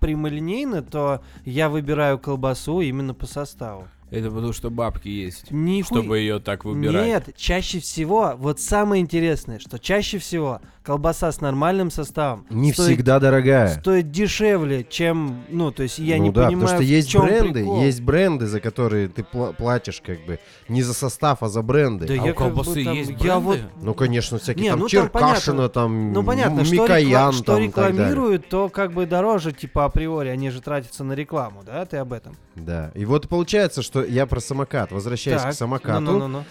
прямолинейно, 0.00 0.82
то 0.82 1.22
я 1.44 1.68
выбираю 1.68 2.18
колбасу 2.18 2.80
именно 2.80 3.14
по 3.14 3.26
составу. 3.26 3.88
Это 4.10 4.28
потому 4.30 4.52
что 4.52 4.70
бабки 4.70 5.08
есть, 5.08 5.50
Нихуя- 5.50 5.84
чтобы 5.84 6.18
ее 6.18 6.38
так 6.38 6.64
выбирать. 6.64 7.06
Нет, 7.06 7.30
чаще 7.36 7.80
всего, 7.80 8.34
вот 8.36 8.60
самое 8.60 9.02
интересное, 9.02 9.58
что 9.58 9.78
чаще 9.78 10.18
всего 10.18 10.60
колбаса 10.84 11.32
с 11.32 11.40
нормальным 11.40 11.90
составом 11.90 12.44
Не 12.50 12.72
стоит, 12.72 12.88
всегда 12.96 13.18
дорогая. 13.18 13.68
стоит 13.80 14.10
дешевле, 14.10 14.84
чем, 14.88 15.42
ну, 15.48 15.72
то 15.72 15.82
есть 15.82 15.98
я 15.98 16.18
ну 16.18 16.24
не 16.24 16.30
да, 16.30 16.46
понимаю, 16.46 16.66
потому 16.66 16.68
что 16.68 16.86
в 16.86 16.90
есть 16.90 17.08
чём 17.08 17.26
бренды, 17.26 17.52
прикол. 17.60 17.82
есть 17.82 18.00
бренды, 18.02 18.46
за 18.46 18.60
которые 18.60 19.08
ты 19.08 19.22
пла- 19.22 19.54
платишь 19.54 20.02
как 20.04 20.24
бы 20.26 20.38
не 20.68 20.82
за 20.82 20.92
состав, 20.92 21.42
а 21.42 21.48
за 21.48 21.62
бренды. 21.62 22.06
Да 22.06 22.12
А 22.12 22.16
я 22.16 22.32
у 22.32 22.34
как 22.34 22.48
бы 22.54 22.62
колбасы 22.62 22.84
там- 22.84 22.94
есть 22.94 23.12
я 23.20 23.38
вот, 23.38 23.56
бренды? 23.56 23.70
Ну, 23.80 23.94
конечно, 23.94 24.38
всякие 24.38 24.64
Не, 24.64 24.70
там 24.70 24.80
ну. 24.80 24.88
Черкашина, 24.88 25.68
там, 25.70 26.12
ну 26.12 26.22
понятно, 26.22 26.64
что, 26.64 26.74
Микоян, 26.74 27.32
что 27.32 27.44
там 27.44 27.54
далее. 27.56 27.68
рекламируют, 27.68 28.48
то 28.48 28.68
как 28.68 28.92
бы 28.92 29.06
дороже, 29.06 29.52
типа 29.52 29.86
априори, 29.86 30.28
они 30.28 30.50
же 30.50 30.60
тратятся 30.60 31.02
на 31.02 31.14
рекламу, 31.14 31.62
да, 31.64 31.86
ты 31.86 31.96
об 31.96 32.12
этом. 32.12 32.36
Да. 32.56 32.92
И 32.94 33.04
вот 33.06 33.28
получается, 33.28 33.80
что 33.82 34.04
я 34.04 34.26
про 34.26 34.40
самокат, 34.40 34.92
возвращаясь 34.92 35.40
Так, 35.42 35.52
к 35.52 35.54
самокату, 35.54 36.00
ну-ну-ну-ну. 36.02 36.44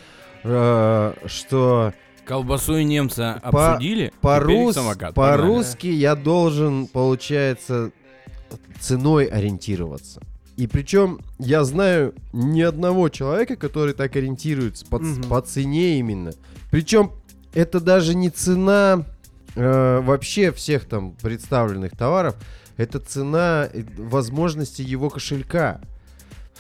э, 0.44 1.14
что 1.28 1.94
Колбасу 2.26 2.78
и 2.78 2.84
немца 2.84 3.42
По- 3.52 3.74
обсудили, 3.74 4.14
по-рус- 4.22 4.76
по-русски 5.14 5.88
я 5.88 6.16
должен, 6.16 6.88
получается, 6.88 7.92
ценой 8.80 9.26
ориентироваться. 9.26 10.22
И 10.56 10.68
причем 10.68 11.20
я 11.40 11.64
знаю 11.64 12.14
ни 12.32 12.62
одного 12.62 13.10
человека, 13.10 13.56
который 13.56 13.94
так 13.94 14.16
ориентируется 14.16 14.86
по, 14.86 15.00
Мгм. 15.00 15.24
по 15.24 15.42
цене 15.42 15.98
именно. 16.00 16.32
Причем 16.72 17.12
это 17.54 17.80
даже 17.80 18.16
не 18.16 18.30
цена 18.30 19.06
э, 19.56 20.00
вообще 20.02 20.52
всех 20.52 20.86
там 20.86 21.12
представленных 21.22 21.96
товаров, 21.96 22.36
это 22.78 23.00
цена 23.00 23.70
э, 23.72 23.84
возможности 23.98 24.82
его 24.82 25.12
кошелька. 25.12 25.80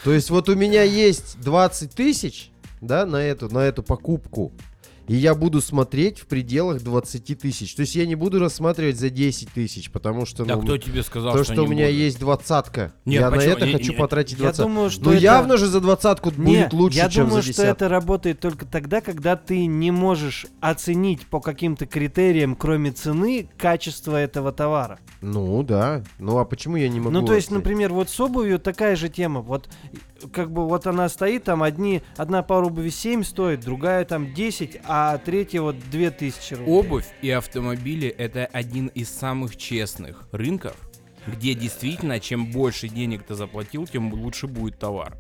То 0.04 0.12
есть 0.14 0.30
вот 0.30 0.48
у 0.50 0.56
меня 0.56 0.84
есть 0.84 1.40
20 1.42 1.92
тысяч, 1.92 2.52
да, 2.82 3.06
на 3.08 3.18
эту, 3.18 3.52
на 3.52 3.60
эту 3.60 3.82
покупку. 3.82 4.52
И 5.08 5.16
я 5.16 5.36
буду 5.36 5.62
смотреть 5.62 6.20
в 6.20 6.28
пределах 6.28 6.82
20 6.82 7.38
тысяч. 7.40 7.76
То 7.76 7.82
есть 7.82 7.96
я 7.96 8.06
не 8.06 8.16
буду 8.16 8.40
рассматривать 8.40 8.98
за 8.98 9.10
10 9.10 9.50
тысяч, 9.50 9.92
потому 9.92 10.26
что, 10.26 10.46
Да 10.46 10.56
ну, 10.56 10.62
кто 10.62 10.78
тебе 10.78 11.04
сказал, 11.04 11.34
то, 11.34 11.44
что, 11.44 11.54
что 11.54 11.64
у 11.64 11.68
меня 11.68 11.86
буду? 11.88 11.98
есть 11.98 12.20
двадцатка. 12.20 12.94
Нет, 13.06 13.22
я 13.22 13.30
на 13.30 13.36
почему? 13.36 13.54
это 13.54 13.66
Не- 13.66 13.74
хочу 13.74 13.92
не- 13.92 13.98
потратить 13.98 14.38
Я 14.38 14.44
20. 14.46 14.62
думаю, 14.64 14.90
что 14.90 15.04
Ну 15.06 15.12
это... 15.12 15.20
явно 15.22 15.58
же 15.58 15.68
за 15.68 15.82
двадцатку 15.82 16.32
будет 16.32 16.72
лучше, 16.74 16.98
я 16.98 17.10
чем 17.10 17.26
думаю, 17.26 17.42
за 17.44 17.52
что 17.54 17.62
десятку. 17.64 17.72
это 17.86 17.90
работает 17.90 18.40
только 18.40 18.66
тогда, 18.66 19.02
когда 19.02 19.36
ты 19.36 19.66
не 19.66 19.92
можешь 19.92 20.46
оценить 20.62 21.28
по 21.28 21.40
каким-то 21.42 21.86
критериям, 21.86 22.56
кроме 22.56 22.92
цены, 22.92 23.50
качество 23.58 24.16
этого 24.16 24.52
товара. 24.54 25.00
Ну 25.22 25.64
да. 25.64 26.04
Ну 26.20 26.38
а 26.38 26.46
почему 26.46 26.78
я 26.78 26.88
не 26.90 27.00
могу? 27.00 27.12
Ну, 27.12 27.26
то 27.26 27.34
есть, 27.34 27.48
оценить? 27.48 27.64
например, 27.66 27.92
вот 27.94 28.10
с 28.10 28.20
обувью 28.20 28.60
такая 28.60 28.96
же 28.96 29.10
тема. 29.10 29.42
Вот 29.42 29.70
как 30.32 30.52
бы 30.52 30.68
вот 30.68 30.88
она 30.88 31.10
стоит, 31.10 31.46
там 31.46 31.64
одни, 31.64 32.02
одна 32.18 32.44
пара 32.44 32.66
обуви 32.66 32.90
7 32.90 33.24
стоит, 33.24 33.62
другая 33.62 34.06
там 34.06 34.34
10, 34.34 34.82
а 34.86 35.18
третья 35.18 35.62
вот 35.62 35.76
2000 35.92 36.54
рублей. 36.54 36.74
Обувь 36.74 37.08
и 37.22 37.30
автомобили 37.30 38.08
это 38.08 38.46
один 38.46 38.88
из 38.88 39.10
самых 39.10 39.58
честных 39.58 40.28
рынков, 40.32 40.76
где 41.28 41.54
действительно, 41.54 42.20
чем 42.20 42.52
больше 42.52 42.88
денег 42.88 43.24
ты 43.24 43.36
заплатил, 43.36 43.88
тем 43.88 44.14
лучше 44.14 44.48
будет 44.48 44.80
товар. 44.80 45.16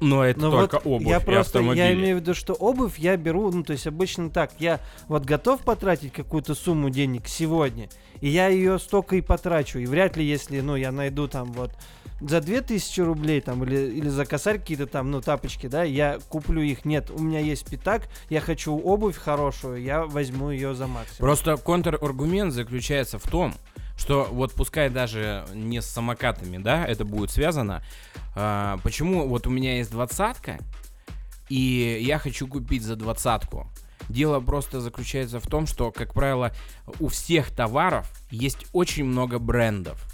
Но 0.00 0.24
это 0.24 0.40
Ну 0.40 0.50
только 0.50 0.76
вот 0.76 0.86
обувь 0.86 1.08
я 1.08 1.18
и 1.18 1.24
просто, 1.24 1.58
автомобили. 1.58 1.82
я 1.82 1.92
имею 1.92 2.16
в 2.16 2.20
виду, 2.20 2.34
что 2.34 2.52
обувь 2.54 2.98
я 2.98 3.16
беру, 3.16 3.50
ну 3.50 3.62
то 3.62 3.72
есть 3.72 3.86
обычно 3.86 4.30
так, 4.30 4.52
я 4.58 4.80
вот 5.08 5.24
готов 5.24 5.60
потратить 5.62 6.12
какую-то 6.12 6.54
сумму 6.54 6.90
денег 6.90 7.26
сегодня, 7.28 7.88
и 8.20 8.28
я 8.28 8.48
ее 8.48 8.78
столько 8.78 9.16
и 9.16 9.20
потрачу, 9.20 9.78
и 9.78 9.86
вряд 9.86 10.16
ли, 10.16 10.24
если, 10.24 10.60
ну, 10.60 10.76
я 10.76 10.92
найду 10.92 11.26
там 11.28 11.52
вот 11.52 11.72
за 12.20 12.40
2000 12.40 13.00
рублей 13.00 13.40
там 13.40 13.64
или, 13.64 13.76
или 13.76 14.08
за 14.08 14.24
косарь 14.24 14.58
какие-то 14.58 14.86
там, 14.86 15.10
ну, 15.10 15.20
тапочки, 15.20 15.66
да, 15.66 15.82
я 15.82 16.18
куплю 16.28 16.62
их. 16.62 16.84
Нет, 16.84 17.10
у 17.10 17.20
меня 17.20 17.40
есть 17.40 17.68
пятак, 17.68 18.02
я 18.30 18.40
хочу 18.40 18.76
обувь 18.78 19.16
хорошую, 19.16 19.82
я 19.82 20.04
возьму 20.04 20.50
ее 20.50 20.74
за 20.74 20.86
максимум. 20.86 21.18
Просто 21.18 21.56
контраргумент 21.56 22.52
заключается 22.52 23.18
в 23.18 23.24
том, 23.24 23.54
что 24.02 24.24
вот 24.32 24.52
пускай 24.52 24.90
даже 24.90 25.46
не 25.54 25.80
с 25.80 25.86
самокатами, 25.86 26.58
да, 26.58 26.84
это 26.84 27.04
будет 27.04 27.30
связано, 27.30 27.84
а, 28.34 28.78
почему 28.82 29.28
вот 29.28 29.46
у 29.46 29.50
меня 29.50 29.76
есть 29.76 29.92
двадцатка, 29.92 30.58
и 31.48 32.00
я 32.02 32.18
хочу 32.18 32.48
купить 32.48 32.82
за 32.82 32.96
двадцатку. 32.96 33.70
Дело 34.08 34.40
просто 34.40 34.80
заключается 34.80 35.38
в 35.38 35.46
том, 35.46 35.68
что, 35.68 35.92
как 35.92 36.14
правило, 36.14 36.50
у 36.98 37.06
всех 37.06 37.52
товаров 37.52 38.10
есть 38.32 38.66
очень 38.72 39.04
много 39.04 39.38
брендов. 39.38 40.04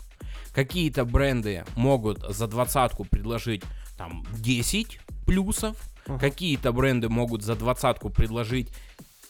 Какие-то 0.53 1.07
бренды 1.07 1.65
могут 1.75 2.19
за 2.29 2.47
двадцатку 2.47 3.07
предложить 3.07 3.63
там 3.97 4.27
10 4.33 5.01
плюсов, 5.25 5.77
Ага. 6.07 6.19
какие-то 6.19 6.73
бренды 6.73 7.09
могут 7.09 7.43
за 7.43 7.55
двадцатку 7.57 8.11
предложить 8.11 8.69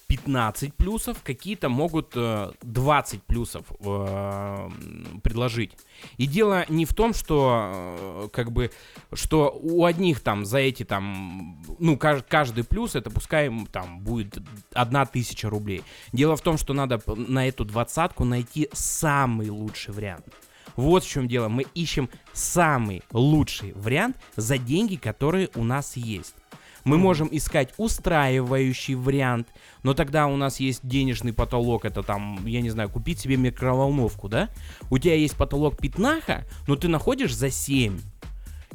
15 0.08 0.74
плюсов, 0.74 1.18
какие-то 1.22 1.68
могут 1.68 2.12
э, 2.16 2.50
20 2.62 3.22
плюсов 3.22 3.64
э, 3.78 4.70
предложить. 5.22 5.72
И 6.16 6.26
дело 6.26 6.64
не 6.70 6.86
в 6.86 6.94
том, 6.94 7.12
что 7.12 7.70
э, 7.70 8.28
как 8.32 8.50
бы, 8.50 8.70
что 9.12 9.50
у 9.62 9.84
одних 9.84 10.20
там 10.20 10.46
за 10.46 10.58
эти 10.58 10.82
там, 10.84 11.62
ну, 11.78 11.96
кажд- 11.96 12.24
каждый 12.26 12.64
плюс, 12.64 12.94
это 12.96 13.10
пускай 13.10 13.50
там 13.70 14.00
будет 14.00 14.38
одна 14.72 15.04
тысяча 15.04 15.50
рублей. 15.50 15.82
Дело 16.12 16.36
в 16.36 16.40
том, 16.40 16.56
что 16.56 16.72
надо 16.72 17.00
на 17.06 17.46
эту 17.46 17.66
двадцатку 17.66 18.24
найти 18.24 18.70
самый 18.72 19.50
лучший 19.50 19.92
вариант. 19.92 20.24
Вот 20.74 21.04
в 21.04 21.08
чем 21.08 21.28
дело. 21.28 21.48
Мы 21.48 21.66
ищем 21.74 22.08
самый 22.32 23.02
лучший 23.12 23.72
вариант 23.74 24.16
за 24.36 24.56
деньги, 24.56 24.96
которые 24.96 25.50
у 25.54 25.64
нас 25.64 25.96
есть. 25.96 26.34
Мы 26.88 26.98
можем 26.98 27.28
искать 27.30 27.74
устраивающий 27.76 28.94
вариант, 28.94 29.48
но 29.82 29.94
тогда 29.94 30.26
у 30.26 30.36
нас 30.36 30.60
есть 30.60 30.80
денежный 30.82 31.32
потолок, 31.32 31.84
это 31.84 32.02
там, 32.02 32.44
я 32.46 32.60
не 32.60 32.70
знаю, 32.70 32.88
купить 32.88 33.20
себе 33.20 33.36
микроволновку, 33.36 34.28
да? 34.28 34.48
У 34.90 34.98
тебя 34.98 35.14
есть 35.14 35.36
потолок 35.36 35.76
пятнаха, 35.78 36.44
но 36.66 36.76
ты 36.76 36.88
находишь 36.88 37.34
за 37.34 37.50
7. 37.50 37.98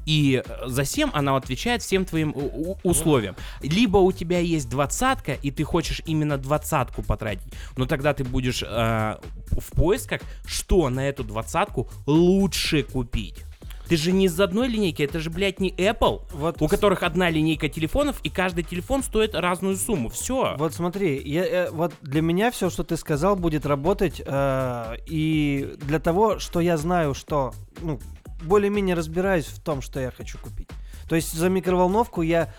И 0.06 0.44
э, 0.46 0.68
за 0.68 0.86
7 0.86 1.10
она 1.14 1.36
отвечает 1.38 1.82
всем 1.82 2.06
твоим 2.06 2.34
у- 2.36 2.78
условиям. 2.84 3.36
Либо 3.62 3.98
у 3.98 4.12
тебя 4.12 4.40
есть 4.40 4.70
двадцатка, 4.70 5.34
и 5.34 5.50
ты 5.50 5.64
хочешь 5.64 6.02
именно 6.06 6.38
двадцатку 6.38 7.02
потратить, 7.04 7.54
но 7.78 7.86
тогда 7.86 8.14
ты 8.14 8.24
будешь 8.24 8.64
э, 8.64 8.68
в 8.68 9.72
поисках, 9.76 10.22
что 10.46 10.90
на 10.90 11.08
эту 11.08 11.24
двадцатку 11.24 11.90
лучше 12.06 12.84
купить. 12.84 13.44
Ты 13.88 13.98
же 13.98 14.12
не 14.12 14.26
из 14.26 14.40
одной 14.40 14.68
линейки, 14.68 15.04
это 15.04 15.20
же, 15.20 15.30
блядь, 15.30 15.60
не 15.60 15.72
Apple, 15.72 16.22
Вот 16.32 16.62
у 16.62 16.68
которых 16.68 17.04
одна 17.04 17.30
линейка 17.30 17.70
телефонов, 17.70 18.20
и 18.24 18.30
каждый 18.30 18.64
телефон 18.64 19.04
стоит 19.04 19.36
разную 19.36 19.76
сумму. 19.76 20.10
Все. 20.10 20.56
Вот 20.58 20.74
смотри, 20.74 21.22
я, 21.24 21.46
э, 21.46 21.72
вот 21.72 21.94
для 22.02 22.22
меня 22.22 22.52
все, 22.52 22.70
что 22.70 22.84
ты 22.84 22.98
сказал, 22.98 23.36
будет 23.36 23.66
работать 23.66 24.22
э, 24.26 24.96
и 25.06 25.76
для 25.82 26.00
того, 26.00 26.40
что 26.40 26.60
я 26.60 26.78
знаю, 26.78 27.14
что, 27.14 27.54
ну, 27.82 28.00
более-менее 28.44 28.96
разбираюсь 28.96 29.46
в 29.46 29.62
том, 29.62 29.82
что 29.82 30.00
я 30.00 30.12
хочу 30.12 30.38
купить. 30.38 30.70
То 31.10 31.16
есть 31.16 31.34
за 31.34 31.50
микроволновку 31.50 32.22
я 32.22 32.54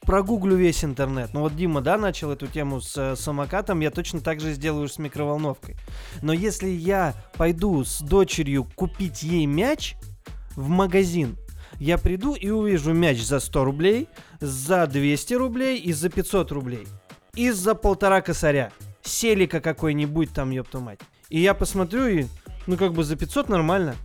прогуглю 0.00 0.56
весь 0.56 0.84
интернет. 0.84 1.30
Ну 1.32 1.40
вот 1.40 1.56
Дима, 1.56 1.80
да, 1.80 1.96
начал 1.96 2.30
эту 2.30 2.46
тему 2.46 2.80
с 2.80 2.96
э, 2.96 3.16
самокатом, 3.16 3.80
я 3.80 3.90
точно 3.90 4.20
так 4.20 4.40
же 4.40 4.52
сделаю 4.52 4.88
с 4.88 4.98
микроволновкой. 4.98 5.76
Но 6.22 6.32
если 6.32 6.68
я 6.68 7.14
пойду 7.36 7.84
с 7.84 8.00
дочерью 8.00 8.66
купить 8.74 9.22
ей 9.22 9.46
мяч 9.46 9.96
в 10.56 10.68
магазин, 10.68 11.36
я 11.78 11.98
приду 11.98 12.34
и 12.34 12.50
увижу 12.50 12.92
мяч 12.92 13.22
за 13.22 13.40
100 13.40 13.64
рублей, 13.64 14.08
за 14.40 14.86
200 14.86 15.34
рублей 15.34 15.78
и 15.78 15.92
за 15.92 16.10
500 16.10 16.52
рублей. 16.52 16.86
И 17.34 17.50
за 17.50 17.74
полтора 17.74 18.20
косаря. 18.20 18.70
Селика 19.02 19.60
какой-нибудь 19.60 20.32
там, 20.32 20.50
ёпту 20.50 20.80
мать. 20.80 21.00
И 21.28 21.40
я 21.40 21.54
посмотрю 21.54 22.06
и, 22.06 22.26
ну 22.66 22.76
как 22.76 22.92
бы 22.92 23.04
за 23.04 23.16
500 23.16 23.48
нормально. 23.48 23.96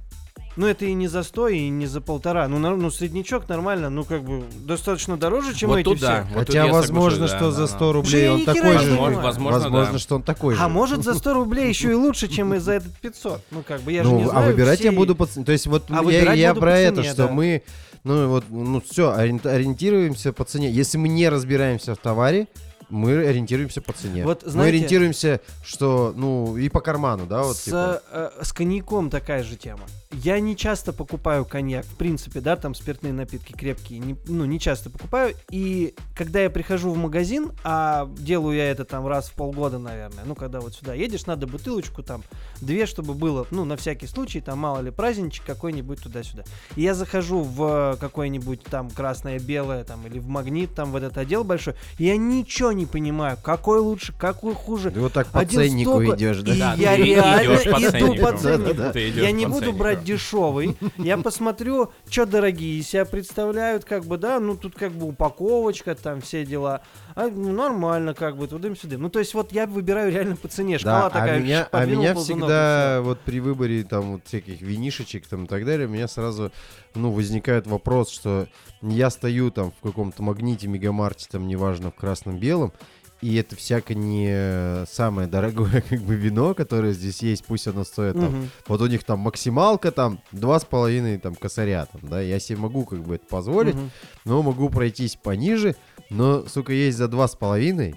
Ну 0.58 0.66
это 0.68 0.86
и 0.86 0.94
не 0.94 1.08
за 1.08 1.22
100, 1.24 1.48
и 1.50 1.70
не 1.70 1.86
за 1.86 2.02
полтора. 2.02 2.48
Ну, 2.48 2.58
нар- 2.58 2.76
ну 2.76 2.90
среднячок 2.90 3.48
нормально, 3.48 3.90
ну 3.92 4.04
как 4.04 4.24
бы 4.24 4.44
достаточно 4.66 5.16
дороже, 5.16 5.54
чем 5.56 5.70
Вот 5.70 5.78
эти 5.78 5.84
тут 5.86 5.98
все. 5.98 6.08
да. 6.08 6.28
Вот 6.34 6.48
Хотя 6.48 6.66
я 6.66 6.72
возможно, 6.74 7.28
соглашусь, 7.28 7.32
да, 7.32 7.38
что 7.38 7.46
да, 7.46 7.52
за 7.52 7.62
да. 7.62 7.68
100 7.68 7.94
рублей 7.94 8.10
Что 8.10 8.18
я 8.18 8.34
он 8.34 8.46
такой 8.46 8.78
же. 8.80 8.90
понимаю. 8.90 9.20
Возможно, 9.22 9.60
возможно, 9.60 9.94
да. 9.94 10.00
что 10.00 10.16
он 10.16 10.24
такой 10.24 10.56
же. 10.56 10.62
А 10.62 10.68
может 10.68 11.04
за 11.04 11.14
100 11.14 11.34
рублей 11.34 11.70
еще 11.70 11.92
и 11.92 11.94
лучше, 11.94 12.28
чем 12.28 12.54
и 12.56 12.58
за 12.58 12.74
этот 12.74 12.92
500. 13.00 13.42
Ну 13.52 13.64
как 13.68 13.82
бы 13.82 13.92
я 13.92 14.04
же 14.04 14.10
ну, 14.10 14.18
не 14.18 14.24
а 14.26 14.30
знаю 14.30 14.52
выбирать 14.52 14.80
я 14.82 14.90
всей- 14.90 14.98
буду 14.98 15.16
по 15.16 15.28
цене. 15.28 15.46
То 15.46 15.52
есть 15.52 15.68
вот 15.68 15.84
А 15.90 16.04
я, 16.04 16.34
я 16.34 16.54
про 16.56 16.62
по 16.62 16.66
это, 16.74 16.96
цене, 16.98 17.10
что 17.14 17.28
да. 17.28 17.32
мы, 17.32 17.62
ну 18.04 18.28
вот, 18.28 18.46
ну 18.50 18.82
все, 18.82 19.12
ориентируемся 19.14 20.34
по 20.34 20.44
цене. 20.44 20.72
Если 20.72 20.98
мы 20.98 21.08
не 21.08 21.30
разбираемся 21.30 21.94
в 21.96 21.98
товаре, 21.98 22.48
мы 22.90 23.12
ориентируемся 23.28 23.82
по 23.82 23.94
цене. 23.94 24.24
Вот, 24.24 24.44
мы 24.46 24.52
знаете- 24.52 24.78
ориентируемся, 24.78 25.42
что, 25.64 26.14
ну, 26.16 26.58
и 26.58 26.70
по 26.70 26.80
карману, 26.82 27.26
да, 27.26 27.44
вот 27.44 27.58
с, 27.58 27.64
типа. 27.64 28.02
э, 28.12 28.30
с 28.42 28.54
коньяком 28.54 29.10
такая 29.10 29.44
же 29.44 29.56
тема. 29.56 29.82
я 30.12 30.40
не 30.40 30.56
часто 30.56 30.94
покупаю 30.94 31.44
коньяк, 31.44 31.86
в 31.86 31.96
принципе, 31.96 32.40
да, 32.40 32.56
там 32.56 32.74
спиртные 32.76 33.12
напитки 33.14 33.52
крепкие, 33.52 34.00
не, 34.00 34.16
ну, 34.28 34.46
не 34.46 34.58
часто 34.60 34.90
покупаю. 34.90 35.36
И 35.52 35.96
когда 36.16 36.40
я 36.42 36.50
прихожу 36.50 36.92
в 36.92 36.98
магазин, 36.98 37.52
а 37.64 38.10
делаю 38.18 38.56
я 38.58 38.72
это 38.72 38.86
там 38.86 39.06
раз 39.06 39.30
в 39.30 39.34
полгода, 39.34 39.80
наверное, 39.80 40.24
ну, 40.26 40.34
когда 40.36 40.62
вот 40.62 40.74
сюда 40.76 40.94
едешь, 40.94 41.26
надо 41.26 41.46
бутылочку 41.46 42.04
там, 42.04 42.24
две, 42.62 42.86
чтобы 42.86 43.14
было, 43.16 43.46
ну, 43.52 43.66
на 43.66 43.76
всякий 43.76 44.08
случай, 44.08 44.40
там, 44.40 44.60
мало 44.60 44.80
ли, 44.80 44.92
праздничек 44.92 45.46
какой-нибудь 45.46 46.02
туда-сюда. 46.02 46.44
И 46.76 46.82
я 46.84 46.94
захожу 46.94 47.42
в 47.42 47.98
какой-нибудь 48.00 48.64
там 48.64 48.90
красное-белое, 48.90 49.84
там, 49.84 50.06
или 50.08 50.20
в 50.20 50.28
магнит, 50.28 50.74
там, 50.74 50.92
в 50.92 50.96
этот 50.96 51.18
отдел 51.18 51.44
большой, 51.44 51.76
и 51.98 52.06
я 52.06 52.16
ничего 52.16 52.72
не 52.78 52.86
понимаю, 52.86 53.38
какой 53.44 53.80
лучше, 53.80 54.14
какой 54.18 54.54
хуже. 54.54 54.92
Ты 54.92 55.00
вот 55.02 55.12
так 55.14 55.28
по 55.28 55.40
Один 55.42 55.60
ценнику 55.62 55.92
столько- 55.92 56.16
идешь, 56.16 56.38
да? 56.42 56.54
И 56.54 56.60
Да, 56.60 56.74
я 56.76 56.96
ты 56.96 57.04
реально 57.04 57.56
иду 57.56 57.92
ценнику. 57.92 58.22
по 58.24 58.38
ценнику. 58.38 58.94
Ты 58.94 59.10
идёшь 59.10 59.24
Я 59.24 59.32
не 59.32 59.44
по 59.46 59.50
буду 59.52 59.62
ценнику. 59.66 59.78
брать 59.80 60.04
дешевый. 60.04 60.78
Я 60.98 61.18
посмотрю, 61.18 61.92
что 62.10 62.26
дорогие 62.26 62.82
себя 62.84 63.06
представляют, 63.06 63.84
как 63.84 64.06
бы, 64.06 64.18
да, 64.18 64.40
ну 64.40 64.56
тут 64.56 64.76
как 64.76 64.92
бы 64.94 65.08
упаковочка, 65.08 65.96
там 65.96 66.22
все 66.22 66.46
дела. 66.46 66.82
А, 67.16 67.28
ну, 67.30 67.52
нормально, 67.52 68.14
как 68.14 68.38
бы, 68.38 68.48
тудым-сюдым. 68.48 69.02
Ну, 69.02 69.10
то 69.10 69.18
есть, 69.18 69.34
вот 69.34 69.52
я 69.52 69.66
выбираю 69.66 70.12
реально 70.12 70.36
по 70.36 70.48
цене. 70.48 70.78
Шкала 70.78 71.04
Да, 71.06 71.10
такая. 71.10 71.38
а 71.38 71.40
меня, 71.40 71.68
а 71.72 71.86
меня 71.86 72.14
всегда 72.14 73.02
вот 73.02 73.20
при 73.22 73.40
выборе 73.40 73.84
там 73.84 74.12
вот 74.14 74.22
всяких 74.26 74.62
винишечек 74.62 75.26
там 75.26 75.46
и 75.46 75.48
так 75.48 75.66
далее, 75.66 75.88
меня 75.88 76.08
сразу, 76.08 76.52
ну, 76.98 77.12
возникает 77.12 77.68
вопрос, 77.68 78.10
что 78.10 78.48
я 78.82 79.10
стою 79.10 79.52
там 79.52 79.72
в 79.72 79.82
каком-то 79.82 80.24
магните, 80.24 80.68
мегамарте, 80.68 81.28
там, 81.30 81.48
неважно, 81.48 81.92
в 81.92 81.96
красном-белом, 81.96 82.74
и 83.22 83.36
это 83.36 83.56
всяко 83.56 83.96
не 83.96 84.86
самое 84.86 85.28
дорогое 85.28 85.82
как 85.90 86.02
бы 86.02 86.16
вино, 86.16 86.54
которое 86.54 86.94
здесь 86.94 87.24
есть, 87.24 87.46
пусть 87.46 87.68
оно 87.68 87.84
стоит 87.84 88.14
там 88.14 88.26
Мгм. 88.26 88.50
Вот 88.68 88.82
у 88.82 88.88
них 88.88 89.04
там 89.04 89.20
максималка 89.20 89.92
там 89.92 90.20
два 90.32 90.60
с 90.60 90.66
половиной 90.66 91.18
там 91.18 91.34
косаря 91.34 91.88
там, 91.88 92.02
да, 92.04 92.22
я 92.22 92.40
себе 92.40 92.60
могу 92.60 92.86
как 92.86 93.02
бы 93.04 93.16
это 93.16 93.26
позволить, 93.26 93.74
Мгм. 93.76 93.92
но 94.26 94.44
могу 94.44 94.70
пройтись 94.70 95.16
пониже, 95.16 95.76
но, 96.10 96.46
сука, 96.48 96.74
есть 96.74 96.98
за 96.98 97.08
два 97.08 97.28
с 97.28 97.36
половиной, 97.36 97.96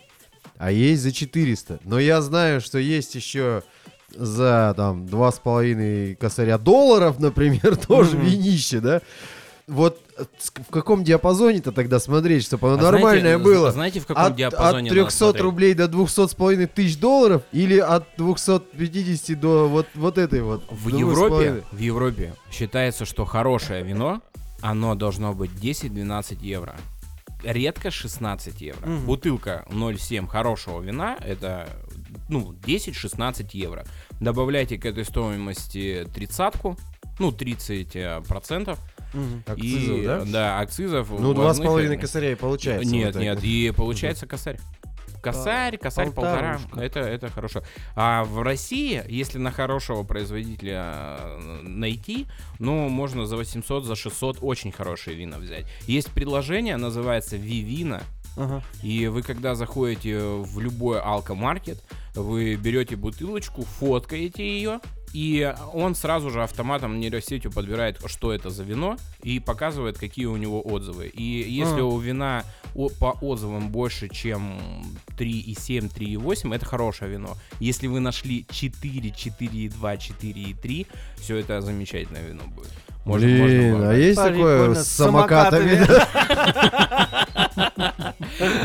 а 0.57 0.71
есть 0.73 1.03
за 1.03 1.13
400. 1.13 1.81
Но 1.85 1.99
я 1.99 2.21
знаю, 2.23 2.61
что 2.61 2.79
есть 2.79 3.15
еще 3.15 3.63
за 4.15 4.75
там 4.77 5.07
два 5.07 5.31
с 5.33 5.39
половиной 5.39 6.15
косаря 6.17 6.59
долларов, 6.59 7.19
например, 7.19 7.77
тоже 7.89 8.17
винище, 8.17 8.81
да. 8.81 9.01
Вот 9.67 10.01
э, 10.19 10.25
в 10.69 10.71
каком 10.73 11.05
диапазоне-то 11.05 11.71
тогда 11.71 12.01
смотреть, 12.01 12.45
чтобы 12.45 12.69
оно 12.69 12.77
А 12.79 12.81
знаете, 12.81 12.97
нормальное 12.97 13.39
з- 13.39 13.43
было? 13.43 13.71
Знаете, 13.71 14.01
в 14.01 14.07
каком 14.07 14.25
От, 14.25 14.35
диапазоне 14.37 14.91
от 14.91 14.97
надо 14.97 15.03
300 15.05 15.11
смотреть? 15.17 15.43
рублей 15.45 15.75
до 15.75 15.87
200 15.87 16.27
с 16.29 16.35
половиной 16.35 16.67
тысяч 16.67 16.99
долларов 16.99 17.43
или 17.53 17.79
от 17.79 18.05
250 18.17 19.39
до 19.39 19.69
вот, 19.69 19.87
вот 19.95 20.19
этой 20.19 20.43
вот? 20.43 20.63
В 20.71 20.89
Европе, 20.89 21.63
в 21.71 21.79
Европе 21.79 22.35
считается, 22.51 23.05
что 23.05 23.25
хорошее 23.25 23.85
вино, 23.85 24.21
оно 24.61 24.95
должно 24.97 25.35
быть 25.35 25.53
10-12 25.53 26.39
евро. 26.43 26.75
Редко 27.45 27.91
16 27.91 28.61
евро. 28.61 28.87
Мгм. 28.87 29.07
Бутылка 29.07 29.65
0,7 29.71 30.27
хорошего 30.27 30.81
вина 30.81 31.17
это 31.25 31.69
ну 32.29 32.53
10-16 32.53 33.49
евро. 33.53 33.85
Добавляйте 34.21 34.79
к 34.79 34.87
этой 34.87 35.05
стоимости 35.05 36.07
тридцатку, 36.15 36.77
ну 37.19 37.33
30 37.33 37.97
э, 37.97 38.23
процентов. 38.27 38.79
Мгм. 39.13 39.43
Акцизов, 39.47 39.99
и, 39.99 40.05
да? 40.05 40.25
Да, 40.25 40.61
акцизов. 40.61 41.11
Ну, 41.11 41.35
два 41.35 41.53
с 41.53 41.59
половиной 41.59 41.99
косаря 41.99 42.33
и 42.33 42.35
получается. 42.37 42.89
Нет, 42.89 43.15
вот 43.15 43.23
нет, 43.23 43.43
и 43.43 43.73
получается 43.77 44.27
косарь. 44.27 44.59
Косарь, 45.21 45.77
косарь 45.77 46.11
полтора. 46.11 46.55
полторушка. 46.55 46.81
Это, 46.81 47.01
это 47.01 47.29
хорошо. 47.29 47.63
А 47.95 48.25
в 48.25 48.43
России, 48.43 49.03
если 49.09 49.39
на 49.39 49.51
хорошего 49.51 50.03
производителя 50.03 51.19
э, 51.19 51.61
найти, 51.63 52.27
ну, 52.59 52.89
можно 52.89 53.27
за 53.27 53.37
800, 53.37 53.85
за 53.85 53.97
600 53.97 54.39
очень 54.41 54.73
хорошие 54.73 55.17
вина 55.17 55.39
взять. 55.39 55.67
Есть 55.87 56.11
предложение, 56.11 56.77
называется 56.77 57.37
Вивина. 57.37 58.03
Ага. 58.37 58.63
И 58.83 59.07
вы, 59.09 59.23
когда 59.23 59.55
заходите 59.55 60.19
в 60.19 60.61
любой 60.61 61.01
алкомаркет, 61.01 61.83
вы 62.15 62.57
берете 62.57 62.97
бутылочку, 62.97 63.63
фоткаете 63.63 64.45
ее, 64.45 64.81
и 65.13 65.53
он 65.73 65.95
сразу 65.95 66.31
же 66.31 66.43
автоматом 66.43 67.01
нейросетью 67.01 67.51
подбирает, 67.51 68.01
что 68.07 68.33
это 68.33 68.51
за 68.51 68.63
вино, 68.63 68.97
и 69.23 69.41
показывает, 69.41 69.99
какие 69.99 70.27
у 70.27 70.37
него 70.37 70.61
отзывы. 70.63 71.09
И 71.09 71.23
если 71.23 71.81
А. 71.81 71.85
у 71.85 71.99
вина 71.99 72.45
по 73.01 73.19
отзывам 73.21 73.71
больше, 73.71 74.09
чем 74.09 74.61
3,7, 75.19 75.93
3,8, 75.93 76.55
это 76.55 76.65
хорошее 76.65 77.11
вино. 77.11 77.37
Если 77.59 77.89
вы 77.89 77.99
нашли 77.99 78.47
4, 78.49 79.11
4,2, 79.11 79.97
4,3, 79.97 80.87
все 81.17 81.37
это 81.37 81.61
замечательное 81.61 82.23
вино 82.23 82.45
будет. 82.47 82.71
Можно- 83.05 83.29
можно 83.29 83.47
Блин, 83.47 83.75
а 83.75 83.79
выбрать. 83.79 83.99
есть 83.99 84.23
такое 84.23 84.75
с 84.75 84.89
самокатами? 84.89 85.81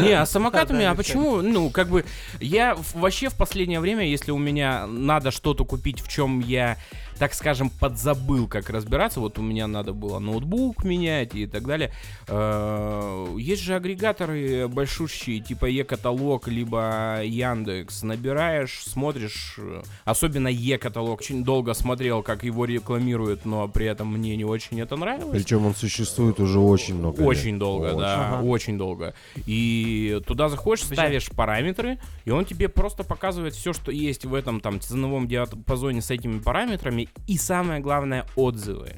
Не, 0.02 0.14
а 0.14 0.26
с 0.26 0.32
самокатами, 0.32 0.86
а 0.86 0.96
почему? 0.96 1.42
Ну, 1.42 1.70
как 1.70 1.90
бы, 1.90 2.06
я 2.40 2.78
вообще 2.94 3.30
в 3.30 3.36
последнее 3.36 3.80
время, 3.80 4.08
если 4.08 4.32
у 4.32 4.38
меня 4.38 4.86
надо 4.88 5.32
что-то 5.32 5.66
купить, 5.66 6.02
в 6.02 6.08
чем 6.10 6.40
я, 6.40 6.78
так 7.18 7.34
скажем, 7.34 7.70
подзабыл, 7.70 8.48
как 8.48 8.70
разбираться, 8.70 9.20
вот 9.20 9.40
у 9.40 9.42
меня 9.42 9.68
надо 9.68 9.94
было 9.94 10.20
ноутбук 10.20 10.84
менять 10.84 11.34
и 11.36 11.48
так 11.48 11.66
далее, 11.66 11.92
э, 12.28 13.36
есть 13.40 13.62
же 13.64 13.76
агрегаторы 13.76 14.68
большущие, 14.68 15.40
типа 15.40 15.66
Е-каталог, 15.66 16.48
либо 16.48 17.22
Яндекс, 17.24 18.04
набираешь, 18.04 18.84
смотришь, 18.86 19.56
э, 19.58 19.82
особенно 20.04 20.48
Е-каталог, 20.48 21.20
очень 21.20 21.44
долго 21.44 21.74
смотрел, 21.74 22.22
как 22.24 22.44
его 22.44 22.66
рекламируют, 22.66 23.46
но 23.46 23.68
при 23.68 23.86
этом 23.86 24.14
мне 24.14 24.36
не 24.36 24.46
очень 24.46 24.80
это 24.82 24.96
нравилось. 24.96 25.32
Причем 25.42 25.66
он 25.66 25.76
существует 25.76 26.40
уже 26.40 26.60
очень 26.60 26.96
много 26.96 27.20
лет. 27.20 27.28
Очень 27.28 27.60
долго, 27.60 27.88
Очень. 27.88 28.00
да, 28.00 28.16
Ага. 28.38 28.44
очень 28.44 28.78
долго. 28.78 29.14
И 29.46 30.22
туда 30.28 30.50
заходишь, 30.50 30.86
ставишь 30.86 31.30
параметры, 31.30 32.00
и 32.26 32.32
он 32.32 32.46
тебе 32.46 32.70
просто 32.70 33.04
показывает 33.04 33.54
все, 33.54 33.74
что 33.74 33.92
есть 33.92 34.26
в 34.26 34.34
этом 34.34 34.60
там 34.60 34.80
ценовом 34.80 35.28
диапазоне 35.28 36.02
с 36.02 36.12
этими 36.12 36.40
параметрами, 36.40 37.05
и 37.28 37.38
самое 37.38 37.80
главное 37.82 38.26
отзывы. 38.36 38.94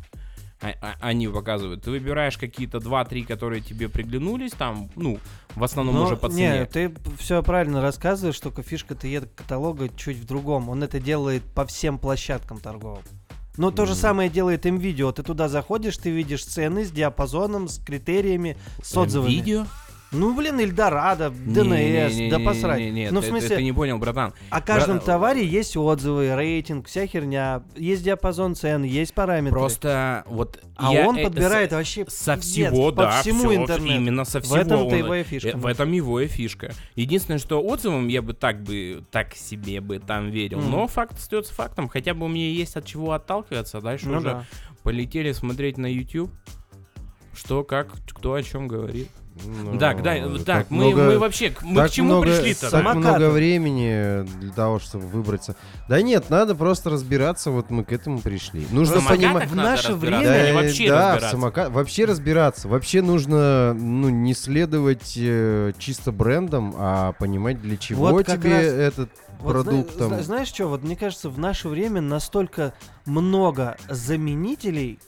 А- 0.60 0.74
а- 0.82 0.96
Они 1.02 1.28
показывают. 1.28 1.84
Ты 1.84 1.92
выбираешь 1.92 2.36
какие-то 2.38 2.80
2-3, 2.80 3.24
которые 3.26 3.62
тебе 3.62 3.90
приглянулись, 3.90 4.52
там, 4.54 4.90
ну, 4.96 5.20
в 5.56 5.64
основном 5.64 5.96
Ну, 5.96 6.04
уже 6.04 6.18
по 6.18 6.26
Не, 6.28 6.34
цене. 6.34 6.66
ты 6.66 6.94
все 7.20 7.44
правильно 7.44 7.80
рассказываешь, 7.80 8.40
только 8.40 8.64
фишка 8.64 8.96
ты 8.96 9.22
каталога 9.22 9.88
чуть 9.90 10.18
в 10.18 10.26
другом. 10.26 10.70
Он 10.70 10.82
это 10.82 11.00
делает 11.00 11.44
по 11.44 11.64
всем 11.66 12.00
площадкам 12.00 12.60
торговым. 12.60 13.04
Но 13.58 13.70
то 13.72 13.86
же 13.86 13.94
самое 13.96 14.30
делает 14.30 14.66
им 14.68 14.78
видео. 14.78 15.12
Ты 15.12 15.24
туда 15.24 15.48
заходишь, 15.48 15.98
ты 15.98 16.10
видишь 16.12 16.44
цены 16.46 16.86
с 16.86 16.92
диапазоном, 16.92 17.68
с 17.68 17.78
критериями, 17.80 18.56
с 18.84 18.96
отзывами. 18.98 19.30
Видео? 19.32 19.66
Ну, 20.14 20.34
блин, 20.34 20.58
Эльдорадо, 20.62 21.30
ДНС, 21.32 22.30
да 22.32 22.40
посрать. 22.40 22.80
Нет, 22.92 23.12
ну, 23.12 23.20
в 23.20 23.26
смысле, 23.26 23.58
ты 23.58 23.64
не 23.64 23.74
понял, 23.74 23.98
братан. 23.98 24.34
о 24.50 24.62
каждом 24.62 24.98
Бра- 24.98 25.06
товаре 25.06 25.46
есть 25.46 25.76
отзывы, 25.76 26.34
рейтинг, 26.34 26.88
вся 26.88 27.06
херня. 27.08 27.64
Есть 27.76 28.04
диапазон 28.04 28.56
цен, 28.56 28.84
есть 28.84 29.14
параметры. 29.14 29.60
Просто 29.60 30.24
вот 30.28 30.62
а 30.78 30.94
я 30.94 31.06
он 31.08 31.18
подбирает 31.22 31.72
со- 31.72 31.76
вообще 31.76 32.06
со 32.08 32.38
всего, 32.38 32.92
по 32.94 33.02
да, 33.04 33.22
всему 33.22 33.50
всё, 33.50 33.56
интернету. 33.56 33.96
именно 34.02 34.24
со 34.24 34.40
В 34.40 34.44
всего. 34.44 34.56
этом-то 34.58 34.96
он- 34.96 34.98
его 34.98 35.16
и 35.16 35.24
фишка. 35.24 35.58
В 35.58 35.66
этом 35.66 35.92
его 35.92 36.22
и 36.22 36.28
фишка. 36.28 36.72
Единственное, 36.96 37.40
что 37.40 37.62
отзывам 37.62 38.08
я 38.08 38.22
бы 38.22 38.34
так 38.34 38.64
бы, 38.64 39.04
так 39.12 39.36
себе 39.36 39.82
бы 39.82 40.00
там 40.00 40.30
верил. 40.30 40.60
Мгм. 40.60 40.72
Но 40.72 40.88
факт 40.88 41.18
остается 41.18 41.54
фактом. 41.54 41.90
Хотя 41.90 42.14
бы 42.14 42.30
мне 42.30 42.50
есть 42.54 42.78
от 42.78 42.86
чего 42.86 43.12
отталкиваться. 43.12 43.82
Дальше 43.82 44.08
Ну 44.08 44.20
уже 44.20 44.26
да. 44.26 44.46
полетели 44.84 45.34
смотреть 45.34 45.78
на 45.78 45.88
YouTube. 45.92 46.32
Что, 47.36 47.64
как, 47.66 47.90
кто 48.08 48.34
о 48.34 48.42
чем 48.42 48.68
говорит. 48.70 49.10
Ну, 49.46 49.78
так, 49.78 50.02
да, 50.02 50.16
так 50.16 50.44
так, 50.46 50.72
мы, 50.72 50.86
много- 50.88 51.04
мы 51.04 51.20
вообще, 51.20 51.50
к- 51.52 51.62
мы 51.64 51.76
так 51.76 51.90
к 51.90 51.94
чему 51.94 52.08
много, 52.08 52.28
пришли-то? 52.28 52.62
Так 52.62 52.72
да? 52.72 52.78
Самокаты. 52.80 53.00
много 53.00 53.30
времени 53.30 54.24
для 54.40 54.52
того, 54.52 54.80
чтобы 54.80 55.06
выбраться. 55.08 55.56
Да 55.88 56.02
нет, 56.02 56.30
надо 56.30 56.56
просто 56.56 56.90
разбираться, 56.90 57.52
вот 57.52 57.70
мы 57.70 57.84
к 57.84 57.92
этому 57.92 58.20
пришли. 58.20 58.66
Нужно 58.72 59.02
понимать... 59.02 59.50
в 59.50 59.56
наше 59.56 59.94
время- 59.94 60.22
или 60.22 60.52
Да, 60.54 60.62
вообще 60.62 60.90
да, 60.90 61.16
разбираться? 61.16 61.38
самока- 61.38 61.70
Вообще 61.70 62.06
разбираться. 62.06 62.68
Вообще 62.68 63.02
нужно 63.02 63.74
ну, 63.74 64.10
не 64.10 64.34
следовать 64.34 65.14
э, 65.18 65.74
чисто 65.78 66.12
брендам, 66.12 66.74
а 66.78 67.12
понимать, 67.14 67.62
для 67.62 67.78
чего 67.78 68.08
Вот 68.08 68.26
тебе 68.28 68.52
раз- 68.54 68.64
этот 68.66 69.10
Вот 69.40 69.52
продукт 69.52 69.92
зна- 69.94 70.00
там. 70.00 70.10
зна- 70.10 70.24
знаешь 70.24 70.48
что, 70.48 70.68
вот 70.68 70.84
мне 70.84 70.96
кажется, 70.96 71.30
в 71.30 71.38
наше 71.40 71.68
время 71.70 72.02
настолько 72.02 72.74
много 73.06 73.78
заменителей 73.90 75.00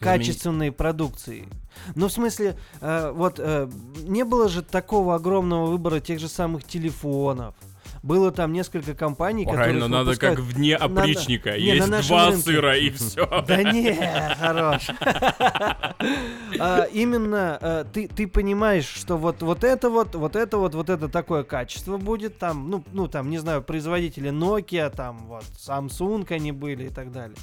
качественной 0.00 0.70
продукции. 0.72 1.46
Ну, 1.94 2.08
в 2.08 2.12
смысле, 2.12 2.56
э, 2.80 3.12
вот 3.14 3.38
э, 3.38 3.68
не 4.02 4.24
было 4.24 4.48
же 4.48 4.62
такого 4.62 5.14
огромного 5.14 5.66
выбора 5.66 6.00
тех 6.00 6.18
же 6.20 6.28
самых 6.28 6.64
телефонов. 6.64 7.54
Было 8.00 8.30
там 8.30 8.52
несколько 8.52 8.94
компаний, 8.94 9.44
Правильно, 9.44 9.80
которые 9.86 9.88
надо 10.04 10.16
как 10.16 10.38
выпускают- 10.38 10.40
в 10.40 10.54
дне 10.54 10.78
Надо- 10.78 11.00
опричника. 11.02 11.50
Не, 11.58 11.72
на 11.72 11.74
Есть 11.74 11.88
нашем 11.88 12.08
два 12.08 12.26
рынке. 12.26 12.42
сыра 12.42 12.76
и 12.78 12.90
все. 12.90 13.44
Да 13.48 13.62
не, 13.64 13.92
хорош. 14.38 14.88
А, 16.60 16.84
Именно 16.92 17.58
э, 17.60 17.84
ты 17.92 18.08
ты 18.08 18.26
понимаешь, 18.26 18.86
что 18.86 19.16
вот 19.16 19.42
вот 19.42 19.64
это 19.64 19.90
вот, 19.90 20.14
вот 20.14 20.36
это 20.36 20.58
вот, 20.58 20.74
вот 20.74 20.90
это 20.90 21.08
такое 21.08 21.42
качество 21.42 21.96
будет 21.98 22.38
там, 22.38 22.70
ну 22.70 22.84
ну 22.92 23.08
там 23.08 23.30
не 23.30 23.38
знаю 23.38 23.62
производители 23.62 24.30
Nokia, 24.30 24.90
там 24.94 25.26
вот 25.26 25.44
Samsung 25.56 26.26
они 26.32 26.52
были 26.52 26.84
и 26.84 26.90
так 26.90 27.12
далее. 27.12 27.36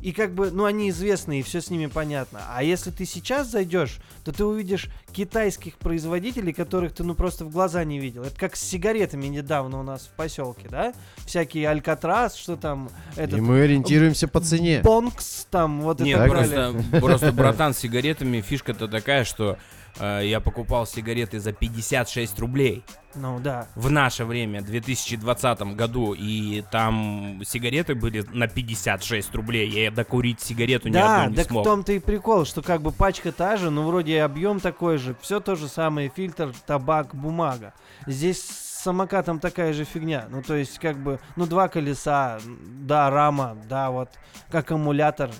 И 0.00 0.12
как 0.12 0.32
бы, 0.32 0.50
ну, 0.50 0.64
они 0.64 0.90
известны, 0.90 1.40
и 1.40 1.42
все 1.42 1.60
с 1.60 1.70
ними 1.70 1.86
понятно. 1.86 2.40
А 2.48 2.62
если 2.62 2.90
ты 2.90 3.04
сейчас 3.04 3.50
зайдешь, 3.50 3.98
то 4.24 4.32
ты 4.32 4.44
увидишь 4.44 4.88
китайских 5.12 5.76
производителей, 5.78 6.52
которых 6.52 6.92
ты, 6.92 7.02
ну, 7.02 7.14
просто 7.14 7.44
в 7.44 7.50
глаза 7.50 7.82
не 7.84 7.98
видел. 7.98 8.22
Это 8.22 8.38
как 8.38 8.54
с 8.54 8.60
сигаретами 8.60 9.26
недавно 9.26 9.80
у 9.80 9.82
нас 9.82 10.02
в 10.02 10.16
поселке, 10.16 10.68
да? 10.70 10.92
Всякие 11.26 11.68
Алькатрас, 11.68 12.36
что 12.36 12.56
там, 12.56 12.90
этот... 13.16 13.38
И 13.38 13.40
мы 13.40 13.62
ориентируемся 13.62 14.28
по 14.28 14.40
цене. 14.40 14.80
Бонкс, 14.84 15.46
там, 15.50 15.82
вот 15.82 16.00
Нет, 16.00 16.18
это 16.18 16.28
Так 16.28 16.32
просто, 16.32 16.98
просто, 17.00 17.32
братан, 17.32 17.74
с 17.74 17.78
сигаретами 17.78 18.40
фишка-то 18.40 18.86
такая, 18.86 19.24
что 19.24 19.58
э, 19.98 20.22
я 20.24 20.40
покупал 20.40 20.86
сигареты 20.86 21.40
за 21.40 21.52
56 21.52 22.38
рублей 22.40 22.84
Ну, 23.14 23.38
да. 23.40 23.66
в 23.74 23.90
наше 23.90 24.24
время, 24.24 24.60
в 24.60 24.66
2020 24.66 25.60
году, 25.76 26.14
и 26.14 26.62
там 26.70 27.40
сигареты 27.44 27.94
были 27.94 28.24
на 28.32 28.48
56 28.48 29.34
рублей. 29.34 29.68
Я 29.68 29.90
докурить 29.90 30.40
сигарету 30.40 30.88
ни 30.88 30.92
Да, 30.92 31.22
одну 31.24 31.30
не 31.30 31.36
так 31.36 31.46
в 31.46 31.50
смог. 31.50 31.64
том-то 31.64 31.92
и 31.92 31.98
прикол, 31.98 32.44
что 32.44 32.62
как 32.62 32.82
бы 32.82 32.92
пачка 32.92 33.32
та 33.32 33.56
же, 33.56 33.70
но 33.70 33.86
вроде 33.86 34.12
и 34.14 34.16
объем 34.18 34.60
такой 34.60 34.98
же. 34.98 35.16
Все 35.20 35.40
то 35.40 35.54
же 35.56 35.68
самое, 35.68 36.10
фильтр, 36.14 36.52
табак, 36.66 37.14
бумага. 37.14 37.74
Здесь 38.06 38.40
с 38.42 38.82
самокатом 38.82 39.40
такая 39.40 39.72
же 39.72 39.84
фигня. 39.84 40.26
Ну, 40.30 40.40
то 40.42 40.54
есть, 40.54 40.78
как 40.78 40.96
бы, 41.02 41.18
ну, 41.34 41.46
два 41.46 41.68
колеса, 41.68 42.38
да, 42.46 43.10
рама, 43.10 43.56
да, 43.68 43.90
вот, 43.90 44.08
аккумулятор, 44.52 45.30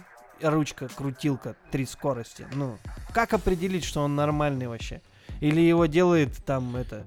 ручка, 0.42 0.88
крутилка, 0.88 1.56
три 1.70 1.86
скорости. 1.86 2.46
Ну, 2.54 2.78
как 3.12 3.32
определить, 3.32 3.84
что 3.84 4.02
он 4.02 4.16
нормальный 4.16 4.66
вообще? 4.66 5.00
Или 5.40 5.60
его 5.60 5.86
делает 5.86 6.36
там 6.44 6.76
это, 6.76 7.04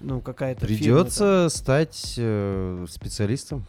ну, 0.00 0.20
какая-то 0.20 0.66
фирма 0.66 0.78
там? 0.78 0.78
Придется 0.78 1.48
стать 1.50 2.14
э, 2.16 2.86
специалистом. 2.88 3.66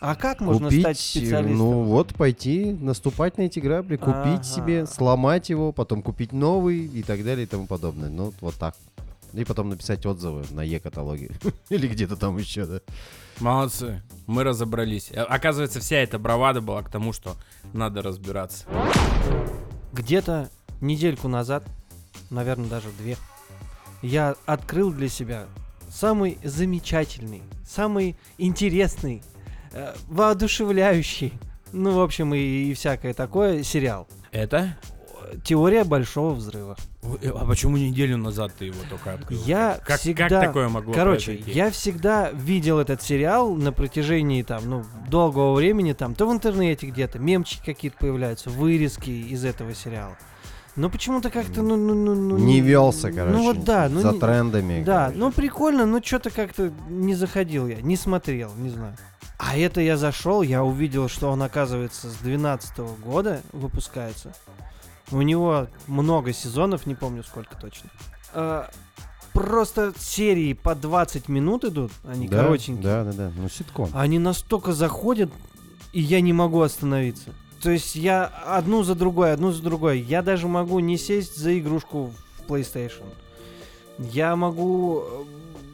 А 0.00 0.14
как 0.14 0.40
можно 0.40 0.68
купить, 0.68 0.82
стать 0.82 0.98
специалистом? 0.98 1.58
ну 1.58 1.82
вот 1.82 2.14
пойти, 2.14 2.72
наступать 2.72 3.38
на 3.38 3.42
эти 3.42 3.60
грабли, 3.60 3.96
купить 3.96 4.16
Ага. 4.16 4.42
себе, 4.42 4.86
сломать 4.86 5.48
его, 5.48 5.72
потом 5.72 6.02
купить 6.02 6.32
новый 6.32 6.84
и 6.84 7.02
так 7.02 7.24
далее 7.24 7.44
и 7.44 7.46
тому 7.46 7.66
подобное. 7.66 8.10
Ну 8.10 8.32
вот 8.40 8.54
так. 8.56 8.76
И 9.32 9.44
потом 9.44 9.70
написать 9.70 10.04
отзывы 10.06 10.44
на 10.50 10.62
Е-каталоге. 10.62 11.30
Или 11.70 11.88
где-то 11.88 12.16
там 12.16 12.36
еще, 12.36 12.66
да. 12.66 12.80
Молодцы, 13.40 14.02
мы 14.26 14.44
разобрались. 14.44 15.10
Э, 15.12 15.22
Оказывается, 15.22 15.80
вся 15.80 15.96
эта 15.96 16.18
бравада 16.18 16.60
была 16.60 16.82
к 16.82 16.90
тому, 16.90 17.12
что 17.12 17.36
надо 17.72 18.02
разбираться. 18.02 18.64
Где-то 19.92 20.50
недельку 20.80 21.28
назад, 21.28 21.64
наверное, 22.30 22.68
даже 22.68 22.88
две, 22.98 23.16
я 24.02 24.36
открыл 24.46 24.92
для 24.92 25.08
себя 25.08 25.46
самый 25.90 26.38
замечательный, 26.42 27.42
самый 27.66 28.16
интересный, 28.38 29.22
э, 29.72 29.94
воодушевляющий, 30.08 31.32
ну, 31.72 31.92
в 31.92 32.00
общем, 32.00 32.34
и, 32.34 32.38
и 32.38 32.74
всякое 32.74 33.12
такое 33.14 33.62
сериал. 33.62 34.08
Это? 34.32 34.76
Теория 35.44 35.84
большого 35.84 36.34
взрыва. 36.34 36.76
А 37.02 37.44
почему 37.46 37.76
неделю 37.76 38.16
назад 38.16 38.52
ты 38.58 38.66
его 38.66 38.78
только 38.88 39.14
открыл? 39.14 39.40
Я 39.44 39.78
как, 39.84 40.00
всегда... 40.00 40.28
как 40.28 40.40
такое 40.48 40.68
могло 40.68 40.92
Короче, 40.92 41.32
произойти? 41.32 41.50
я 41.52 41.70
всегда 41.70 42.30
видел 42.30 42.78
этот 42.78 43.02
сериал 43.02 43.54
на 43.54 43.72
протяжении 43.72 44.42
там, 44.42 44.68
ну, 44.68 44.84
долгого 45.08 45.54
времени, 45.54 45.92
там, 45.92 46.14
то 46.14 46.26
в 46.26 46.32
интернете 46.32 46.86
где-то, 46.86 47.18
мемчики 47.18 47.64
какие-то 47.64 47.98
появляются, 47.98 48.50
вырезки 48.50 49.10
из 49.10 49.44
этого 49.44 49.74
сериала. 49.74 50.16
Но 50.76 50.90
почему-то 50.90 51.30
как-то, 51.30 51.62
ну, 51.62 51.76
ну, 51.76 51.94
ну, 51.94 52.14
ну, 52.14 52.36
Не 52.36 52.60
велся, 52.60 53.10
короче. 53.10 53.34
Ну 53.36 53.44
вот 53.44 53.64
да, 53.64 53.88
ну 53.88 54.00
За 54.00 54.12
не- 54.12 54.20
трендами. 54.20 54.84
Да, 54.84 55.04
короче. 55.06 55.18
ну 55.18 55.32
прикольно, 55.32 55.86
но 55.86 56.02
что-то 56.02 56.30
как-то 56.30 56.70
не 56.88 57.14
заходил 57.14 57.66
я, 57.66 57.80
не 57.80 57.96
смотрел, 57.96 58.52
не 58.58 58.68
знаю. 58.68 58.94
А 59.38 59.56
это 59.56 59.80
я 59.80 59.96
зашел, 59.96 60.42
я 60.42 60.64
увидел, 60.64 61.08
что 61.08 61.30
он, 61.30 61.42
оказывается, 61.42 62.08
с 62.10 62.14
12 62.16 62.78
года 63.04 63.40
выпускается. 63.52 64.34
У 65.10 65.22
него 65.22 65.68
много 65.86 66.32
сезонов, 66.32 66.86
не 66.86 66.94
помню 66.94 67.22
сколько 67.22 67.56
точно. 67.56 67.90
А, 68.32 68.68
просто 69.32 69.92
серии 69.98 70.52
по 70.52 70.74
20 70.74 71.28
минут 71.28 71.64
идут, 71.64 71.92
они 72.04 72.28
Да, 72.28 72.42
коротенькие. 72.42 72.82
Да, 72.82 73.04
да, 73.04 73.12
да. 73.12 73.32
Ну, 73.36 73.48
ситком. 73.48 73.90
Они 73.94 74.18
настолько 74.18 74.72
заходят, 74.72 75.30
и 75.92 76.00
я 76.00 76.20
не 76.20 76.32
могу 76.32 76.60
остановиться. 76.60 77.32
То 77.62 77.70
есть 77.70 77.96
я 77.96 78.26
одну 78.26 78.82
за 78.82 78.94
другой, 78.94 79.32
одну 79.32 79.52
за 79.52 79.62
другой. 79.62 80.00
Я 80.00 80.22
даже 80.22 80.46
могу 80.46 80.78
не 80.80 80.98
сесть 80.98 81.36
за 81.36 81.58
игрушку 81.58 82.12
в 82.38 82.50
PlayStation. 82.50 83.04
Я 83.98 84.36
могу, 84.36 85.02
э, 85.02 85.24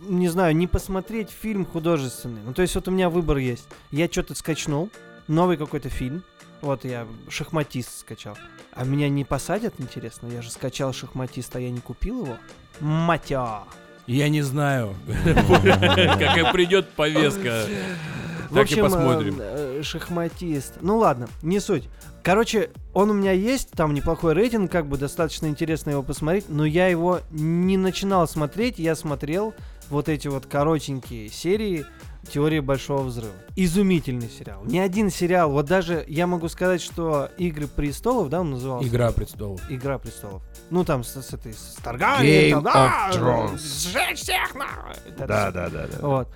не 0.09 0.29
знаю, 0.29 0.55
не 0.57 0.67
посмотреть 0.67 1.31
фильм 1.31 1.67
художественный. 1.67 2.41
Ну, 2.45 2.55
то 2.55 2.63
есть 2.63 2.75
вот 2.75 2.87
у 2.89 2.91
меня 2.91 3.11
выбор 3.11 3.39
есть. 3.39 3.67
Я 3.91 4.07
что-то 4.07 4.35
скачнул, 4.35 4.91
новый 5.27 5.57
какой-то 5.57 5.89
фильм. 5.89 6.23
Вот 6.63 6.85
я 6.85 7.07
шахматист 7.29 8.01
скачал. 8.01 8.37
А 8.73 8.85
меня 8.85 9.09
не 9.09 9.25
посадят, 9.25 9.75
интересно? 9.79 10.29
Я 10.29 10.43
же 10.43 10.51
скачал 10.51 10.93
шахматист, 10.93 11.55
а 11.57 11.61
я 11.61 11.71
не 11.71 11.81
купил 11.81 12.25
его? 12.25 12.37
Матя! 12.81 13.65
Я 14.07 14.29
не 14.29 14.43
знаю. 14.43 14.95
Какая 15.35 16.53
придет 16.53 16.89
повестка. 16.91 17.67
В 18.49 18.55
Так 18.55 18.71
и 18.71 18.75
общем, 18.75 18.83
посмотрим. 18.85 19.37
э, 19.41 19.79
э, 19.79 19.83
шахматист. 19.83 20.75
Ну 20.81 20.99
ладно, 20.99 21.29
не 21.43 21.59
суть. 21.59 21.89
Короче, 22.23 22.71
он 22.93 23.11
у 23.11 23.15
меня 23.15 23.33
есть, 23.33 23.71
там 23.73 23.95
неплохой 23.95 24.35
рейтинг, 24.35 24.71
как 24.71 24.87
бы 24.87 24.99
достаточно 24.99 25.47
интересно 25.47 25.91
его 25.91 26.03
посмотреть, 26.03 26.49
но 26.49 26.65
я 26.65 26.87
его 26.89 27.21
не 27.31 27.77
начинал 27.77 28.29
смотреть, 28.29 28.79
я 28.79 28.95
смотрел 28.95 29.55
вот 29.89 30.09
эти 30.09 30.29
вот 30.29 30.47
коротенькие 30.47 31.29
серии 31.29 31.87
Теории 32.31 32.61
Большого 32.61 33.03
Взрыва. 33.03 33.33
Изумительный 33.57 34.29
сериал. 34.31 34.63
Ни 34.65 34.79
один 34.79 35.11
сериал, 35.11 35.51
вот 35.51 35.67
даже 35.67 36.05
я 36.09 36.27
могу 36.27 36.49
сказать, 36.49 36.81
что 36.81 37.31
Игры 37.37 37.67
Престолов, 37.67 38.29
да, 38.29 38.41
он 38.41 38.53
назывался? 38.53 38.89
Игра 38.89 39.11
престолов. 39.13 39.61
Игра 39.69 39.99
Престолов. 39.99 40.43
Ну 40.71 40.85
там 40.85 41.05
с, 41.05 41.21
с 41.21 41.35
этой, 41.35 41.53
с 41.53 41.77
Таргариен, 41.83 42.59
Game 42.59 42.63
там, 42.63 42.73
да, 42.73 43.11
of 43.11 43.19
Thrones. 43.21 43.59
сжечь 43.59 44.21
всех, 44.21 44.55
нахуй. 44.55 44.95
Да, 45.19 45.51
да, 45.51 45.69
да, 45.69 45.69
да. 45.69 45.89
Вот. 46.01 46.29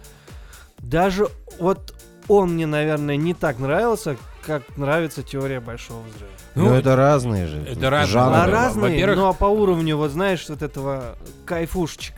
Даже 0.78 1.28
вот 1.58 1.94
он 2.28 2.54
мне, 2.54 2.66
наверное, 2.66 3.16
не 3.16 3.34
так 3.34 3.58
нравился, 3.58 4.16
как 4.44 4.62
нравится 4.76 5.22
теория 5.22 5.60
большого 5.60 6.02
взрыва. 6.02 6.30
Ну, 6.54 6.72
это 6.72 6.96
разные 6.96 7.46
же. 7.46 7.58
это 7.62 7.90
разные. 7.90 8.12
жанры. 8.12 8.36
а 8.38 8.46
разные, 8.46 8.90
во-первых- 8.94 9.16
ну 9.18 9.26
а 9.28 9.32
по 9.32 9.44
уровню, 9.44 9.96
вот 9.96 10.10
знаешь, 10.10 10.46
вот 10.48 10.62
этого 10.62 11.16
кайфушечек. 11.44 12.14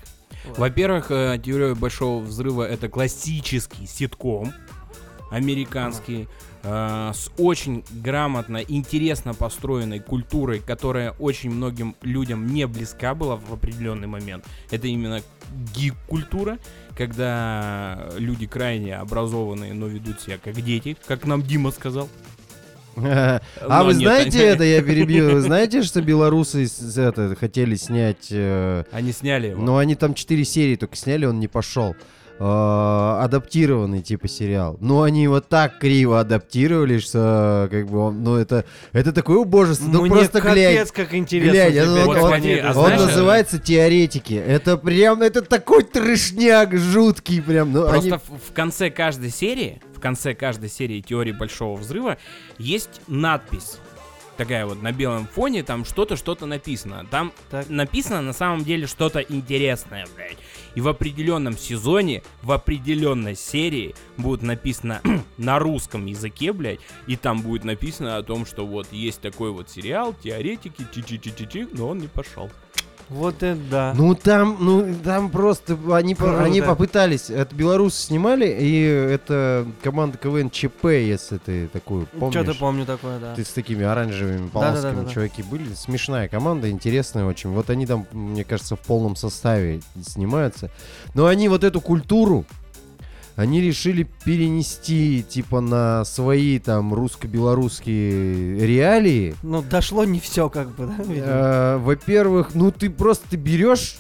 Во-первых, 0.57 1.11
э, 1.11 1.39
теория 1.43 1.75
большого 1.75 2.23
взрыва 2.23 2.63
это 2.63 2.89
классический 2.89 3.87
ситком 3.87 4.53
американский 5.31 6.29
э, 6.63 7.13
с 7.15 7.31
очень 7.39 7.85
грамотно, 7.91 8.59
интересно 8.59 9.35
построенной 9.35 10.01
культурой, 10.01 10.61
которая 10.61 11.13
очень 11.13 11.51
многим 11.51 11.97
людям 12.03 12.47
не 12.47 12.67
близка 12.67 13.15
была 13.15 13.37
в 13.37 13.53
определенный 13.53 14.07
момент. 14.07 14.45
Это 14.71 14.87
именно 14.87 15.23
гик-культура, 15.75 16.59
когда 16.97 18.09
люди 18.17 18.47
крайне 18.47 18.97
образованные, 18.97 19.75
но 19.75 19.87
ведут 19.87 20.21
себя 20.21 20.39
как 20.43 20.61
дети, 20.61 20.97
как 21.07 21.27
нам 21.27 21.43
Дима 21.43 21.71
сказал. 21.71 22.09
А 23.61 23.79
Но 23.81 23.85
вы 23.85 23.93
нет, 23.95 24.03
знаете 24.03 24.43
это, 24.45 24.65
я 24.65 24.83
перебью, 24.83 25.31
вы 25.31 25.41
знаете, 25.43 25.83
что 25.83 26.01
белорусы 26.03 26.67
с- 26.67 26.97
это, 26.99 27.35
хотели 27.39 27.75
снять, 27.77 28.29
э, 28.31 28.85
Они 28.93 29.13
сняли 29.13 29.49
его. 29.49 29.63
но 29.63 29.79
они 29.79 29.95
там 29.95 30.15
4 30.15 30.45
серии 30.45 30.77
только 30.77 30.97
сняли, 30.97 31.27
он 31.27 31.39
не 31.41 31.49
пошел. 31.49 31.95
Э, 32.41 33.19
адаптированный 33.23 34.01
типа 34.01 34.29
сериал. 34.29 34.77
Но 34.81 35.03
они 35.03 35.25
его 35.25 35.41
так 35.41 35.79
криво 35.81 36.21
адаптировали, 36.21 36.99
что 36.99 37.67
как 37.71 37.89
бы 37.89 37.99
он, 37.99 38.23
ну 38.23 38.37
это, 38.37 38.65
это 38.93 39.13
такое 39.13 39.39
убожество. 39.39 39.89
Ну 39.89 40.03
Мне 40.03 40.11
просто 40.11 40.41
капец, 40.41 40.55
глянь. 40.55 40.87
как 40.95 41.15
интересно. 41.15 41.51
Глянь, 41.51 41.75
это 41.75 42.05
Вот 42.07 42.17
он- 42.19 42.33
они, 42.33 42.55
а 42.55 42.69
Он 42.69 42.75
знаешь, 42.75 43.01
называется 43.01 43.59
теоретики. 43.59 44.35
Это 44.35 44.77
прям, 44.77 45.23
это 45.23 45.43
такой 45.43 45.83
трешняк 45.83 46.77
жуткий 46.77 47.43
прям. 47.43 47.73
Ну, 47.73 47.89
Просто 47.89 48.19
в, 48.19 48.51
в 48.51 48.53
конце 48.55 48.91
каждой 48.91 49.31
серии, 49.31 49.81
в 49.99 50.01
конце 50.01 50.33
каждой 50.33 50.71
серии 50.71 51.01
теории 51.01 51.33
большого 51.33 51.77
взрыва 51.77 52.19
есть 52.57 53.01
надпись. 53.09 53.79
Такая 54.37 54.65
вот 54.65 54.81
на 54.81 54.93
белом 54.93 55.27
фоне, 55.27 55.65
там 55.65 55.85
что-то, 55.85 56.15
что-то 56.15 56.47
написано. 56.47 57.05
Там 57.11 57.33
Так. 57.51 57.69
написано 57.69 58.23
на 58.23 58.33
самом 58.33 58.63
деле 58.63 58.87
что-то 58.87 59.19
интересное, 59.19 60.07
блядь. 60.15 60.39
И 60.77 60.81
в 60.81 60.87
определенном 60.87 61.59
сезоне, 61.59 62.23
в 62.43 62.53
определенной 62.53 63.35
серии 63.35 63.97
будет 64.17 64.43
написано 64.43 65.01
на 65.37 65.59
русском 65.59 66.07
языке, 66.07 66.53
блядь, 66.53 66.79
и 67.09 67.17
там 67.17 67.43
будет 67.43 67.65
написано 67.65 68.17
о 68.17 68.23
том, 68.23 68.47
что 68.47 68.65
вот 68.65 68.87
есть 68.93 69.21
такой 69.21 69.51
вот 69.51 69.69
сериал, 69.69 70.15
теоретики, 70.15 70.87
чи-чи-чи-чи-чи, 70.95 71.67
но 71.73 71.89
он 71.89 71.99
не 71.99 72.07
пошел. 72.07 72.49
Вот 73.09 73.43
это 73.43 73.59
да. 73.71 73.95
Ну 73.97 74.15
там, 74.15 74.57
ну 74.61 74.95
там 75.03 75.31
просто 75.31 75.79
они, 75.93 76.15
Круто. 76.15 76.43
они 76.43 76.61
попытались. 76.61 77.31
Это 77.31 77.55
белорусы 77.55 78.03
снимали, 78.03 78.47
и 78.47 78.83
это 78.83 79.67
команда 79.83 80.19
КВН 80.19 80.51
ЧП, 80.51 80.85
если 80.85 81.39
ты 81.39 81.69
такую 81.69 82.07
помнишь. 82.07 82.41
Что-то 82.41 82.59
помню 82.59 82.85
такое, 82.85 83.19
да. 83.19 83.35
Ты 83.35 83.45
с 83.45 83.51
такими 83.51 83.85
оранжевыми 83.85 84.49
полосками 84.49 85.09
чуваки 85.09 85.43
были. 85.43 85.73
Смешная 85.75 86.29
команда, 86.29 86.71
интересная 86.71 87.25
очень. 87.25 87.51
Вот 87.51 87.71
они 87.71 87.87
там, 87.87 88.07
мне 88.13 88.45
кажется, 88.45 88.77
в 88.77 88.81
полном 88.81 89.17
составе 89.17 89.81
снимаются. 90.03 90.71
Но 91.15 91.27
они 91.27 91.49
вот 91.49 91.65
эту 91.65 91.81
культуру 91.81 92.45
они 93.39 93.61
решили 93.61 94.03
перенести, 94.25 95.23
типа, 95.23 95.61
на 95.61 96.05
свои 96.05 96.59
там 96.59 96.93
русско-белорусские 96.93 98.67
реалии. 98.67 99.37
Ну, 99.45 99.63
дошло 99.63 100.03
не 100.03 100.19
все, 100.19 100.49
как 100.49 100.75
бы, 100.75 100.87
да? 100.89 100.97
Э, 101.07 101.77
Во-первых, 101.79 102.57
ну 102.57 102.73
ты 102.73 102.91
просто 102.91 103.31
ты 103.31 103.37
берешь 103.37 103.99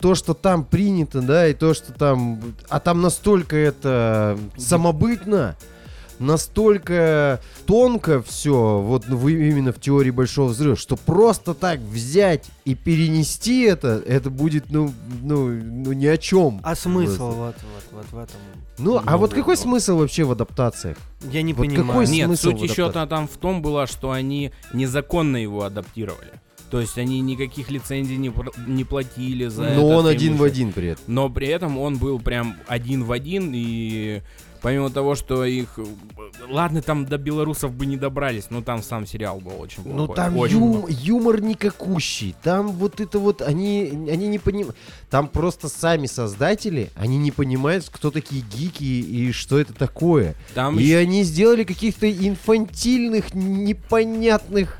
то, 0.00 0.14
что 0.14 0.34
там 0.34 0.66
принято, 0.66 1.22
да, 1.22 1.48
и 1.48 1.54
то, 1.54 1.72
что 1.72 1.94
там... 1.94 2.42
А 2.68 2.78
там 2.78 3.00
настолько 3.00 3.56
это 3.56 4.38
самобытно, 4.58 5.56
настолько 6.18 7.40
тонко 7.66 8.22
все, 8.22 8.78
вот 8.80 9.06
вы 9.06 9.48
именно 9.48 9.72
в 9.72 9.80
теории 9.80 10.10
Большого 10.10 10.48
Взрыва, 10.48 10.76
что 10.76 10.96
просто 10.96 11.54
так 11.54 11.80
взять 11.80 12.46
и 12.64 12.74
перенести 12.74 13.62
это, 13.62 14.02
это 14.06 14.30
будет, 14.30 14.70
ну, 14.70 14.92
ну, 15.22 15.48
ну 15.48 15.92
ни 15.92 16.06
о 16.06 16.16
чем. 16.16 16.60
А 16.62 16.74
смысл 16.74 17.32
вот, 17.32 17.56
вот, 17.56 17.84
вот 17.92 18.06
в 18.10 18.18
этом? 18.18 18.36
Ну, 18.78 19.00
а 19.04 19.16
вот 19.16 19.34
какой 19.34 19.56
смысл 19.56 19.98
вообще 19.98 20.24
в 20.24 20.32
адаптациях? 20.32 20.96
Я 21.32 21.42
не 21.42 21.52
Вот 21.52 21.66
понимаю. 21.66 21.88
какой 21.88 22.06
Нет, 22.06 22.26
смысл 22.26 22.50
суть 22.50 22.62
еще 22.62 22.84
адаптации? 22.84 23.10
там 23.10 23.28
в 23.28 23.36
том 23.36 23.62
была, 23.62 23.86
что 23.86 24.12
они 24.12 24.52
незаконно 24.72 25.36
его 25.36 25.64
адаптировали. 25.64 26.40
То 26.70 26.80
есть 26.80 26.98
они 26.98 27.20
никаких 27.20 27.70
лицензий 27.70 28.16
не, 28.16 28.32
не 28.66 28.84
платили 28.84 29.46
за 29.46 29.64
это. 29.64 29.80
Но 29.80 29.88
он 29.88 30.06
один 30.06 30.36
в 30.36 30.42
один 30.42 30.72
при 30.72 30.88
этом. 30.88 31.04
Но 31.06 31.30
при 31.30 31.48
этом 31.48 31.78
он 31.78 31.96
был 31.96 32.18
прям 32.18 32.56
один 32.66 33.04
в 33.04 33.12
один, 33.12 33.52
и 33.54 34.20
помимо 34.62 34.90
того, 34.90 35.14
что 35.14 35.44
их... 35.44 35.78
Ладно, 36.48 36.82
там 36.82 37.06
до 37.06 37.18
белорусов 37.18 37.72
бы 37.72 37.86
не 37.86 37.96
добрались, 37.96 38.46
но 38.50 38.62
там 38.62 38.82
сам 38.82 39.06
сериал 39.06 39.40
был 39.40 39.60
очень 39.60 39.82
плохой. 39.82 40.00
Ну 40.00 40.08
там 40.08 40.36
очень 40.36 40.56
ю- 40.58 40.72
плохой. 40.72 40.92
юмор 40.94 41.40
никакущий. 41.40 42.34
Там 42.42 42.68
вот 42.68 43.00
это 43.00 43.18
вот 43.18 43.42
они, 43.42 44.08
они 44.10 44.28
не 44.28 44.38
понимают. 44.38 44.76
Там 45.10 45.28
просто 45.28 45.68
сами 45.68 46.06
создатели, 46.06 46.90
они 46.94 47.18
не 47.18 47.30
понимают, 47.30 47.88
кто 47.90 48.10
такие 48.10 48.42
гики 48.42 48.84
и 48.84 49.32
что 49.32 49.58
это 49.58 49.72
такое. 49.74 50.34
Там 50.54 50.78
и 50.78 50.92
они 50.92 51.22
сделали 51.22 51.64
каких-то 51.64 52.10
инфантильных, 52.10 53.34
непонятных 53.34 54.78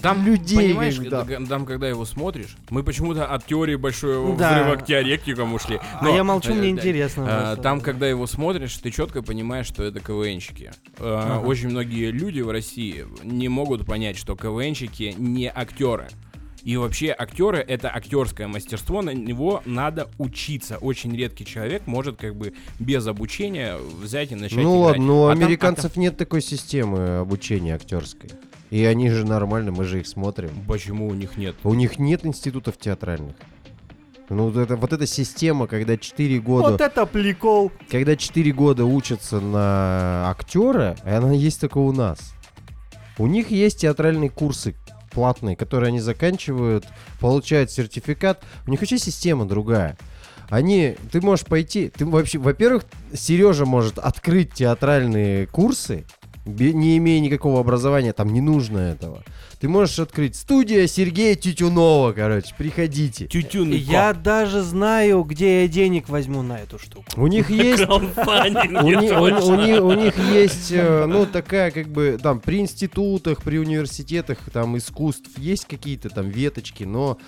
Там, 0.00 0.24
людей, 0.24 0.56
понимаешь, 0.56 0.98
да. 0.98 1.24
там, 1.48 1.66
когда 1.66 1.88
его 1.88 2.04
смотришь, 2.04 2.56
мы 2.70 2.82
почему-то 2.82 3.26
от 3.26 3.46
теории 3.46 3.76
большого 3.76 4.36
Да. 4.36 4.60
взрыва 4.62 4.76
к 4.76 4.86
теоретикам 4.86 5.54
ушли. 5.54 5.80
А 5.94 6.04
Но, 6.04 6.14
я 6.14 6.24
молчу, 6.24 6.50
э, 6.50 6.54
мне 6.54 6.62
да, 6.74 6.80
интересно. 6.80 7.22
э, 7.22 7.24
просто. 7.46 7.62
Там, 7.62 7.80
когда 7.80 8.08
его 8.08 8.26
смотришь, 8.26 8.76
ты 8.76 8.90
четко 8.90 9.22
понимаешь, 9.22 9.66
что 9.66 9.82
это 9.84 10.00
КВНщики. 10.00 10.72
Э, 10.98 11.18
Ага. 11.22 11.46
Очень 11.46 11.68
многие 11.70 12.10
люди 12.10 12.40
в 12.40 12.50
России 12.50 13.06
не 13.22 13.48
могут 13.48 13.86
понять, 13.86 14.16
что 14.16 14.34
КВНщики 14.36 15.14
не 15.16 15.48
актеры. 15.48 16.08
И 16.64 16.76
вообще 16.76 17.12
актеры 17.18 17.58
это 17.58 17.88
актерское 17.92 18.46
мастерство, 18.46 19.02
на 19.02 19.10
него 19.10 19.62
надо 19.66 20.08
учиться. 20.18 20.76
Очень 20.78 21.16
редкий 21.16 21.44
человек 21.44 21.88
может 21.88 22.18
как 22.18 22.36
бы 22.36 22.54
без 22.78 23.04
обучения 23.08 23.76
взять 24.00 24.30
и 24.30 24.36
начать 24.36 24.58
Ну 24.58 24.76
играть. 24.84 24.98
ладно, 24.98 25.04
но 25.04 25.22
у 25.22 25.26
А 25.26 25.32
там- 25.34 25.42
а 25.42 25.44
американцев 25.46 25.96
нет 25.96 26.16
такой 26.16 26.40
системы 26.40 27.18
обучения 27.18 27.74
актерской. 27.74 28.30
И 28.72 28.86
они 28.86 29.10
же 29.10 29.26
нормально, 29.26 29.70
мы 29.70 29.84
же 29.84 30.00
их 30.00 30.06
смотрим. 30.06 30.48
Почему 30.66 31.06
у 31.06 31.12
них 31.12 31.36
нет? 31.36 31.56
У 31.62 31.74
них 31.74 31.98
нет 31.98 32.24
институтов 32.24 32.78
театральных. 32.78 33.36
Ну, 34.30 34.48
вот 34.48 34.56
это, 34.56 34.76
вот 34.76 34.94
эта 34.94 35.06
система, 35.06 35.66
когда 35.66 35.98
4 35.98 36.38
года... 36.40 36.70
Вот 36.70 36.80
это 36.80 37.04
прикол. 37.04 37.70
когда 37.90 38.16
4 38.16 38.50
года 38.52 38.86
учатся 38.86 39.40
на 39.40 40.30
актера, 40.30 40.96
она 41.04 41.34
есть 41.34 41.60
только 41.60 41.76
у 41.76 41.92
нас. 41.92 42.32
У 43.18 43.26
них 43.26 43.50
есть 43.50 43.80
театральные 43.80 44.30
курсы 44.30 44.74
платные, 45.10 45.54
которые 45.54 45.88
они 45.88 46.00
заканчивают, 46.00 46.86
получают 47.20 47.70
сертификат. 47.70 48.42
У 48.66 48.70
них 48.70 48.80
вообще 48.80 48.96
система 48.96 49.44
другая. 49.44 49.98
Они, 50.48 50.96
ты 51.10 51.20
можешь 51.20 51.44
пойти, 51.44 51.90
ты 51.90 52.06
вообще, 52.06 52.38
во-первых, 52.38 52.86
Сережа 53.12 53.66
может 53.66 53.98
открыть 53.98 54.54
театральные 54.54 55.46
курсы, 55.46 56.06
не 56.44 56.96
имея 56.98 57.20
никакого 57.20 57.60
образования, 57.60 58.12
там 58.12 58.32
не 58.32 58.40
нужно 58.40 58.78
этого. 58.78 59.22
Ты 59.62 59.68
можешь 59.68 60.00
открыть 60.00 60.34
студия 60.34 60.88
Сергея 60.88 61.36
Тютюнова, 61.36 62.10
короче, 62.10 62.52
приходите. 62.58 63.28
Тютюн 63.28 63.70
Я 63.70 64.12
даже 64.12 64.60
знаю, 64.60 65.22
где 65.22 65.62
я 65.62 65.68
денег 65.68 66.08
возьму 66.08 66.42
на 66.42 66.58
эту 66.58 66.80
штуку. 66.80 67.04
У 67.16 67.28
них 67.28 67.48
есть 67.48 67.88
у, 67.88 68.00
ни- 68.00 69.10
у- 69.12 69.52
у 69.52 69.54
ни- 69.54 69.78
у 69.78 69.92
них 69.92 70.18
есть, 70.32 70.72
э, 70.72 71.06
ну, 71.06 71.26
такая, 71.26 71.70
как 71.70 71.86
бы, 71.86 72.18
там, 72.20 72.40
при 72.40 72.58
институтах, 72.58 73.44
при 73.44 73.58
университетах, 73.58 74.38
там, 74.52 74.76
искусств 74.76 75.30
есть 75.38 75.66
какие-то 75.66 76.08
там 76.08 76.28
веточки, 76.28 76.82
но 76.82 77.18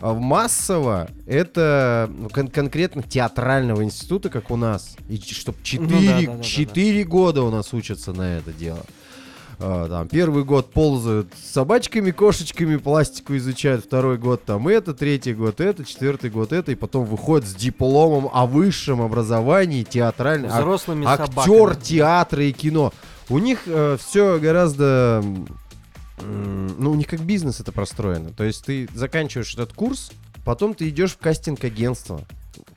а, 0.00 0.14
массово 0.14 1.10
это 1.26 2.10
ну, 2.10 2.30
кон- 2.30 2.48
конкретно 2.48 3.02
театрального 3.02 3.84
института, 3.84 4.30
как 4.30 4.50
у 4.50 4.56
нас, 4.56 4.96
и 5.10 5.18
чтобы 5.18 5.58
Ну 5.74 5.88
да, 5.88 5.96
4, 5.98 6.26
да, 6.26 6.32
да, 6.32 6.36
да, 6.38 6.42
4 6.42 7.04
года 7.04 7.42
у 7.42 7.50
нас 7.50 7.74
учатся 7.74 8.14
на 8.14 8.38
это 8.38 8.50
дело. 8.50 8.82
А, 9.62 9.88
там, 9.88 10.08
первый 10.08 10.44
год 10.44 10.72
ползают 10.72 11.28
с 11.40 11.52
собачками, 11.52 12.10
кошечками, 12.10 12.76
пластику 12.76 13.36
изучают, 13.36 13.84
второй 13.84 14.18
год 14.18 14.44
там 14.44 14.66
это, 14.66 14.92
третий 14.92 15.34
год 15.34 15.60
это, 15.60 15.84
четвертый 15.84 16.30
год 16.30 16.52
это, 16.52 16.72
и 16.72 16.74
потом 16.74 17.04
выходит 17.04 17.48
с 17.48 17.54
дипломом 17.54 18.28
о 18.32 18.46
высшем 18.46 19.00
образовании 19.00 19.84
театральном. 19.84 20.50
Взрослыми 20.50 21.06
актер 21.06 21.28
собаками. 21.28 21.82
театра 21.84 22.44
и 22.44 22.52
кино. 22.52 22.92
У 23.28 23.38
них 23.38 23.60
все 23.98 24.38
гораздо... 24.38 25.24
Ну, 26.20 26.90
у 26.90 26.94
них 26.94 27.06
как 27.06 27.20
бизнес 27.20 27.60
это 27.60 27.72
простроено. 27.72 28.30
То 28.30 28.44
есть 28.44 28.64
ты 28.64 28.88
заканчиваешь 28.94 29.54
этот 29.54 29.72
курс, 29.72 30.12
потом 30.44 30.74
ты 30.74 30.88
идешь 30.88 31.12
в 31.12 31.18
кастинг-агентство, 31.18 32.20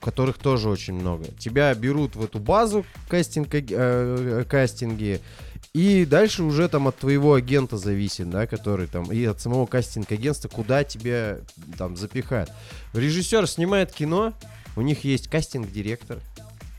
которых 0.00 0.38
тоже 0.38 0.68
очень 0.68 0.94
много. 0.94 1.26
Тебя 1.38 1.72
берут 1.74 2.16
в 2.16 2.24
эту 2.24 2.38
базу 2.38 2.84
кастинг, 3.08 3.48
э, 3.52 4.44
кастинги, 4.48 5.20
и 5.76 6.06
дальше 6.06 6.42
уже 6.42 6.68
там 6.70 6.88
от 6.88 6.96
твоего 6.96 7.34
агента 7.34 7.76
зависит, 7.76 8.30
да, 8.30 8.46
который 8.46 8.86
там, 8.86 9.12
и 9.12 9.22
от 9.26 9.42
самого 9.42 9.66
кастинг-агентства, 9.66 10.48
куда 10.48 10.84
тебя 10.84 11.36
там 11.76 11.98
запихают. 11.98 12.50
Режиссер 12.94 13.46
снимает 13.46 13.92
кино, 13.92 14.32
у 14.74 14.80
них 14.80 15.04
есть 15.04 15.28
кастинг-директор, 15.28 16.18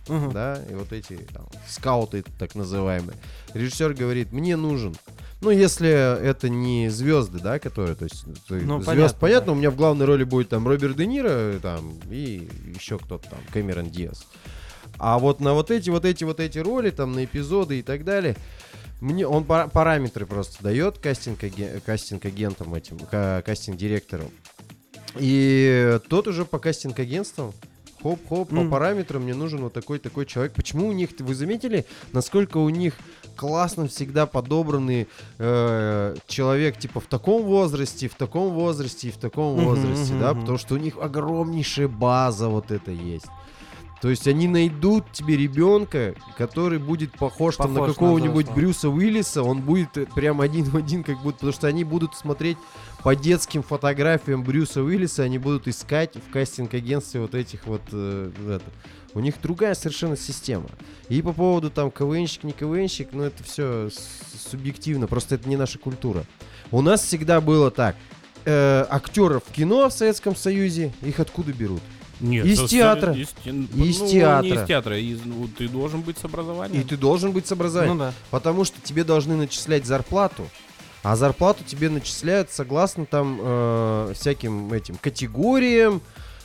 Мгм. 0.07 0.31
да, 0.31 0.59
и 0.67 0.73
вот 0.73 0.93
эти 0.93 1.13
там, 1.31 1.45
скауты 1.69 2.23
так 2.39 2.55
называемые. 2.55 3.15
Режиссер 3.53 3.93
говорит, 3.93 4.31
мне 4.31 4.55
нужен. 4.55 4.95
Ну, 5.41 5.51
если 5.51 5.89
это 5.91 6.49
не 6.49 6.89
звезды, 6.89 7.37
да, 7.37 7.59
которые, 7.59 7.95
то 7.95 8.05
есть, 8.05 8.23
то 8.47 8.55
Ну, 8.55 8.77
звезд, 8.81 8.85
понятно, 8.87 9.17
понятно, 9.19 9.45
да. 9.45 9.51
у 9.51 9.55
меня 9.55 9.69
в 9.69 9.75
главной 9.75 10.07
роли 10.07 10.23
будет 10.23 10.49
там 10.49 10.67
Роберт 10.67 10.97
Де 10.97 11.05
Ниро, 11.05 11.59
там, 11.61 11.93
и 12.09 12.49
еще 12.73 12.97
кто-то 12.97 13.29
там, 13.29 13.39
Кэмерон 13.53 13.91
Диас. 13.91 14.25
А 14.97 15.19
вот 15.19 15.39
на 15.39 15.53
вот 15.53 15.69
эти, 15.69 15.91
вот 15.91 16.05
эти, 16.05 16.23
вот 16.23 16.39
эти 16.39 16.57
роли, 16.57 16.89
там, 16.89 17.11
на 17.13 17.25
эпизоды 17.25 17.77
и 17.77 17.81
так 17.83 18.03
далее, 18.03 18.35
мне 18.99 19.27
он 19.27 19.43
пара- 19.43 19.67
параметры 19.67 20.25
просто 20.25 20.63
дает 20.63 20.97
кастинг, 20.97 21.39
кастинг-агентам 21.85 22.73
этим, 22.73 22.99
ка- 22.99 23.43
кастинг-директорам. 23.45 24.29
И 25.15 25.99
тот 26.09 26.27
уже 26.27 26.45
по 26.45 26.59
кастинг-агентствам 26.59 27.53
Хоп-хоп, 28.01 28.49
по 28.49 28.55
М. 28.59 28.69
параметрам 28.69 29.23
мне 29.23 29.33
нужен 29.33 29.61
вот 29.61 29.73
такой-такой 29.73 30.27
человек. 30.27 30.53
Почему 30.53 30.87
у 30.87 30.91
них, 30.91 31.09
вы 31.19 31.33
заметили, 31.33 31.85
насколько 32.13 32.57
у 32.57 32.69
них 32.69 32.93
классно 33.35 33.87
всегда 33.87 34.27
подобранный 34.27 35.07
э, 35.39 36.15
человек, 36.27 36.77
типа, 36.77 36.99
в 36.99 37.05
таком 37.07 37.41
возрасте, 37.43 38.07
в 38.07 38.13
таком 38.13 38.53
возрасте 38.53 39.07
и 39.07 39.11
в 39.11 39.17
таком 39.17 39.55
возрасте, 39.55 40.13
мгм, 40.13 40.21
да? 40.21 40.31
мгм. 40.33 40.41
Потому 40.41 40.57
что 40.59 40.75
у 40.75 40.77
них 40.77 40.95
огромнейшая 41.01 41.87
база 41.87 42.49
вот 42.49 42.69
это 42.69 42.91
есть. 42.91 43.25
То 44.01 44.09
есть 44.09 44.27
они 44.27 44.47
найдут 44.47 45.11
тебе 45.11 45.37
ребенка, 45.37 46.13
который 46.37 46.77
будет 46.77 47.13
похож, 47.13 47.55
там, 47.55 47.73
на 47.73 47.79
Похож 47.79 47.95
какого-нибудь. 47.95 48.49
Брюса 48.51 48.89
Уиллиса, 48.89 49.41
он 49.41 49.61
будет 49.61 49.97
э, 49.97 50.05
прям 50.05 50.39
один 50.39 50.65
в 50.65 50.77
один, 50.77 51.03
как 51.03 51.17
будто, 51.21 51.39
потому 51.39 51.53
что 51.53 51.67
они 51.67 51.83
будут 51.83 52.15
смотреть 52.15 52.57
по 53.01 53.15
детским 53.15 53.63
фотографиям 53.63 54.43
Брюса 54.43 54.83
Уиллиса, 54.83 55.23
они 55.23 55.39
будут 55.39 55.67
искать 55.67 56.15
в 56.15 56.31
кастинг-агентстве 56.31 57.21
вот 57.21 57.33
этих 57.33 57.65
вот, 57.65 57.81
э, 57.91 58.31
это. 58.47 58.65
У 59.13 59.19
них 59.19 59.35
другая 59.41 59.73
совершенно 59.73 60.15
система. 60.15 60.67
И 61.09 61.21
по 61.23 61.33
поводу 61.33 61.71
там 61.71 61.89
КВНщик, 61.89 62.43
не 62.43 62.51
КВНщик, 62.51 63.09
ну 63.13 63.23
это 63.23 63.43
все 63.43 63.89
субъективно, 64.51 65.07
просто 65.07 65.35
это 65.35 65.49
не 65.49 65.57
наша 65.57 65.79
культура. 65.79 66.23
У 66.69 66.81
нас 66.81 67.01
всегда 67.01 67.41
было 67.41 67.71
так. 67.71 67.95
Э, 68.45 68.85
актеров 68.89 69.43
в 69.47 69.51
кино 69.51 69.89
в 69.89 69.93
Советском 69.93 70.35
Союзе, 70.35 70.93
их 71.01 71.19
откуда 71.19 71.51
берут? 71.51 71.81
Нет, 72.19 72.45
Из 72.45 72.57
со- 72.59 72.67
театра. 72.67 73.13
Из, 73.13 73.29
Из 73.45 73.99
ну, 73.99 74.05
Не 74.05 74.11
театра. 74.11 74.47
из 74.63 74.67
театра. 74.67 74.99
из- 74.99 75.23
ну, 75.23 75.47
ты 75.57 75.67
должен 75.67 76.01
быть 76.01 76.17
с 76.17 76.25
образованием. 76.25 76.81
И 76.81 76.83
ты 76.83 76.97
должен 76.97 77.31
быть 77.31 77.47
с 77.47 77.51
образованием. 77.51 77.97
Ну 77.97 78.03
да. 78.05 78.13
Потому 78.31 78.63
что 78.65 78.79
тебе 78.81 79.03
должны 79.03 79.35
начислять 79.35 79.85
зарплату, 79.85 80.47
а 81.03 81.15
зарплату 81.15 81.63
тебе 81.63 81.89
начисляют 81.89 82.51
согласно 82.51 83.05
там 83.05 83.37
э, 83.41 84.13
всяким 84.15 84.73
этим 84.73 84.95
категориям, 84.95 86.01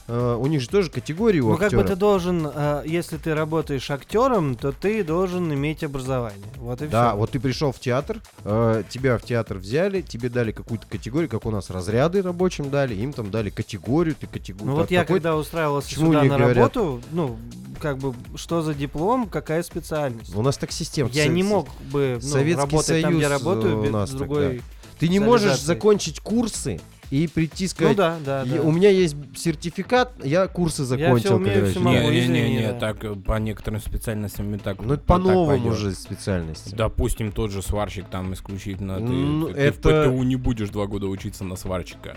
э, 0.09 0.37
у 0.39 0.47
них 0.47 0.61
же 0.61 0.69
тоже 0.69 0.91
категории 0.91 1.41
у 1.41 1.51
Ну, 1.51 1.57
как 1.57 1.73
бы 1.73 1.85
ты 1.85 1.97
должен, 1.97 2.49
э, 2.53 2.83
если 2.87 3.17
ты 3.17 3.35
работаешь 3.35 3.91
актером, 3.91 4.55
то 4.55 4.73
ты 4.73 5.05
должен 5.05 5.53
иметь 5.53 5.85
образование. 5.85 6.47
Вот 6.57 6.83
и 6.83 6.87
Да, 6.87 7.11
все. 7.11 7.17
вот 7.19 7.31
ты 7.31 7.41
пришел 7.41 7.73
в 7.73 7.81
театр, 7.81 8.21
э, 8.45 8.83
тебя 8.89 9.19
в 9.19 9.23
театр 9.23 9.59
взяли, 9.59 10.01
тебе 10.03 10.29
дали 10.29 10.53
какую-то 10.53 10.87
категорию, 10.87 11.29
как 11.29 11.47
у 11.47 11.51
нас 11.51 11.71
разряды 11.71 12.23
рабочим 12.23 12.71
дали, 12.71 12.95
им 12.95 13.13
там 13.13 13.31
дали 13.31 13.51
категорию, 13.51 14.15
ты 14.19 14.27
категорию. 14.27 14.71
Ну 14.71 14.77
вот 14.77 14.91
я 14.91 15.05
когда 15.05 15.37
устраивался 15.37 15.95
сюда 15.95 16.23
на 16.23 16.37
говорят? 16.39 16.57
работу, 16.57 17.01
ну, 17.13 17.37
как 17.81 17.99
бы, 17.99 18.15
что 18.37 18.63
за 18.63 18.75
диплом, 18.75 19.29
какая 19.29 19.63
специальность? 19.63 20.35
У 20.35 20.43
нас 20.43 20.57
так 20.57 20.73
система. 20.73 21.11
Я 21.11 21.27
не 21.27 21.43
мог 21.43 21.69
бы 21.91 22.19
ну, 22.23 22.29
Советский 22.29 22.61
работать 22.61 23.03
там, 23.03 23.17
где 23.17 23.29
Союз, 23.29 23.41
работаю, 23.41 23.85
э, 23.85 23.89
у 23.89 24.03
без 24.03 24.11
другой... 24.11 24.63
Ты 24.99 25.09
не 25.09 25.19
можешь 25.19 25.61
закончить 25.61 26.21
курсы 26.21 26.81
и 27.13 27.27
прийти 27.27 27.65
Ну 27.65 27.69
сказать, 27.69 27.97
да, 27.97 28.19
да, 28.25 28.43
«Я- 28.45 28.57
да. 28.57 28.63
у 28.63 28.73
меня 28.73 28.89
есть 28.89 29.15
сертификат, 29.37 30.13
я 30.25 30.47
курсы 30.49 30.85
закончил. 30.85 31.37
умею, 31.37 31.55
короче». 31.57 31.71
всё 31.73 31.81
могу. 31.81 31.97
Не, 32.11 32.27
не, 32.27 32.29
не, 32.29 32.55
не, 32.57 32.67
да. 32.69 32.73
так 32.79 33.05
э, 33.05 33.15
по 33.15 33.39
некоторым 33.39 33.81
специальностям 33.81 34.55
и 34.55 34.59
так. 34.59 34.81
Ну 34.81 34.95
это 34.95 35.03
по- 35.05 35.19
пойдет. 35.19 35.67
уже 35.67 35.93
специальности. 35.93 36.75
Допустим, 36.75 37.31
тот 37.31 37.51
же 37.51 37.61
сварщик 37.61 38.07
там 38.09 38.33
исключительно. 38.33 38.97
Ты, 38.97 39.03
Ну, 39.03 39.49
ты- 39.49 39.55
ты 39.55 39.61
это- 39.61 40.05
в 40.09 40.15
ПТУ 40.15 40.23
не 40.23 40.37
будешь 40.37 40.71
два 40.71 40.87
года 40.87 41.07
учиться 41.07 41.45
на 41.45 41.57
сварщика. 41.57 42.17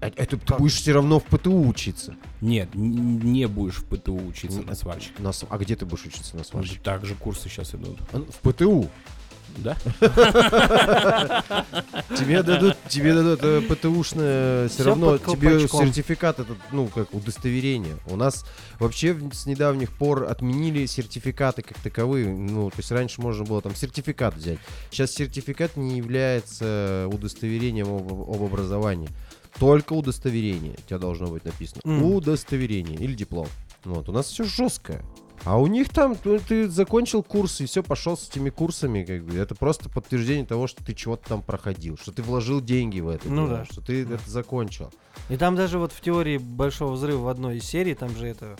А- 0.00 0.12
Это 0.14 0.36
ты 0.36 0.54
будешь 0.56 0.74
все 0.74 0.92
равно 0.92 1.18
в 1.20 1.24
ПТУ 1.24 1.66
учиться. 1.66 2.14
Нет, 2.42 2.68
не 2.74 3.48
будешь 3.48 3.76
в 3.78 3.84
ПТУ 3.86 4.14
учиться 4.14 4.60
на 4.60 4.74
сварщика. 4.74 5.22
На 5.22 5.32
А 5.48 5.58
где 5.58 5.74
ты 5.74 5.86
будешь 5.86 6.04
учиться 6.04 6.36
на 6.36 6.44
сварщика? 6.44 6.84
Так 6.84 7.04
же 7.06 7.14
курсы 7.14 7.48
сейчас 7.48 7.74
идут. 7.74 7.98
А, 8.12 8.18
В 8.20 8.36
ПТУ. 8.52 8.88
Да? 9.56 9.76
Тебе 12.16 12.42
дадут, 12.42 12.76
тебе 12.88 13.14
дадут 13.14 13.40
э, 13.42 13.60
ПТУшное, 13.62 14.68
все 14.68 14.84
равно 14.84 15.18
тебе 15.18 15.66
сертификат 15.68 16.40
этот, 16.40 16.58
ну, 16.72 16.86
как 16.88 17.12
удостоверение. 17.14 17.96
У 18.06 18.16
нас 18.16 18.44
вообще 18.78 19.16
с 19.32 19.46
недавних 19.46 19.92
пор 19.92 20.24
отменили 20.24 20.86
сертификаты 20.86 21.62
как 21.62 21.78
таковые. 21.78 22.28
Ну, 22.28 22.70
то 22.70 22.76
есть 22.78 22.90
раньше 22.92 23.20
можно 23.20 23.44
было 23.44 23.62
там 23.62 23.74
сертификат 23.74 24.36
взять. 24.36 24.58
Сейчас 24.90 25.12
сертификат 25.12 25.76
не 25.76 25.96
является 25.96 27.08
удостоверением 27.12 27.88
об, 27.88 28.12
об 28.12 28.42
образовании. 28.42 29.08
Только 29.58 29.92
удостоверение 29.94 30.74
у 30.78 30.88
тебя 30.88 30.98
должно 30.98 31.26
быть 31.28 31.44
написано. 31.44 31.80
Удостоверение 32.04 32.98
или 32.98 33.14
диплом. 33.14 33.48
Вот, 33.84 34.08
у 34.08 34.12
нас 34.12 34.26
все 34.26 34.44
жестко. 34.44 35.02
А 35.44 35.58
у 35.58 35.66
них 35.66 35.88
там 35.88 36.14
ты, 36.16 36.38
ты 36.40 36.68
закончил 36.68 37.22
курс 37.22 37.60
и 37.60 37.66
все, 37.66 37.82
пошел 37.82 38.16
с 38.16 38.28
этими 38.28 38.50
курсами, 38.50 39.04
как 39.04 39.24
бы. 39.24 39.36
Это 39.36 39.54
просто 39.54 39.88
подтверждение 39.88 40.44
того, 40.46 40.66
что 40.66 40.84
ты 40.84 40.94
чего-то 40.94 41.28
там 41.28 41.42
проходил, 41.42 41.96
что 42.00 42.12
ты 42.12 42.22
вложил 42.22 42.60
деньги 42.60 43.00
в 43.00 43.08
это, 43.08 43.28
Ну 43.28 43.46
дело, 43.46 43.58
да. 43.58 43.64
что 43.64 43.80
ты 43.80 44.02
это 44.02 44.18
закончил. 44.26 44.92
И 45.28 45.36
там 45.36 45.56
даже 45.56 45.78
вот 45.78 45.92
в 45.92 46.00
теории 46.00 46.38
Большого 46.38 46.92
Взрыва 46.92 47.22
в 47.22 47.28
одной 47.28 47.58
из 47.58 47.64
серий, 47.64 47.94
там 47.94 48.16
же 48.16 48.26
это... 48.26 48.56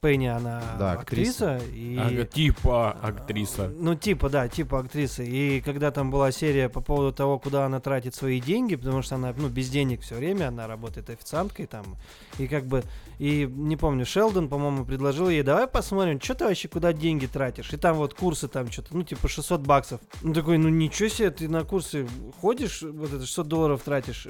Пенни, 0.00 0.26
она 0.26 0.62
Да, 0.78 0.92
актриса. 0.92 1.58
и... 1.72 1.96
Ага, 1.96 2.24
типа 2.24 2.92
актриса. 2.92 3.72
Ну, 3.78 3.94
типа, 3.94 4.28
да, 4.28 4.48
типа 4.48 4.80
актрисы. 4.80 5.26
И 5.26 5.60
когда 5.60 5.90
там 5.90 6.10
была 6.10 6.32
серия 6.32 6.68
по 6.68 6.80
поводу 6.80 7.12
того, 7.12 7.38
куда 7.38 7.66
она 7.66 7.80
тратит 7.80 8.14
свои 8.14 8.40
деньги, 8.40 8.76
потому 8.76 9.02
что 9.02 9.16
она, 9.16 9.34
ну, 9.36 9.48
без 9.48 9.68
денег 9.68 10.02
все 10.02 10.16
время, 10.16 10.48
она 10.48 10.66
работает 10.66 11.10
официанткой 11.10 11.66
там. 11.66 11.96
И 12.38 12.46
как 12.46 12.66
бы, 12.66 12.82
и 13.18 13.48
не 13.50 13.76
помню, 13.76 14.04
Шелдон, 14.04 14.48
по-моему, 14.48 14.84
предложил 14.84 15.28
ей, 15.28 15.42
давай 15.42 15.66
посмотрим, 15.66 16.20
что 16.20 16.34
ты 16.34 16.44
вообще 16.44 16.68
куда 16.68 16.92
деньги 16.92 17.26
тратишь. 17.26 17.72
И 17.72 17.76
там 17.76 17.96
вот 17.96 18.14
курсы 18.14 18.48
там 18.48 18.70
что-то, 18.70 18.96
ну, 18.96 19.02
типа 19.02 19.28
600 19.28 19.60
баксов. 19.62 20.00
Ну, 20.22 20.34
такой, 20.34 20.58
ну, 20.58 20.68
ничего 20.68 21.08
себе, 21.08 21.30
ты 21.30 21.48
на 21.48 21.64
курсы 21.64 22.06
ходишь, 22.40 22.82
вот 22.82 23.12
это 23.12 23.24
600 23.24 23.48
долларов 23.48 23.82
тратишь. 23.82 24.26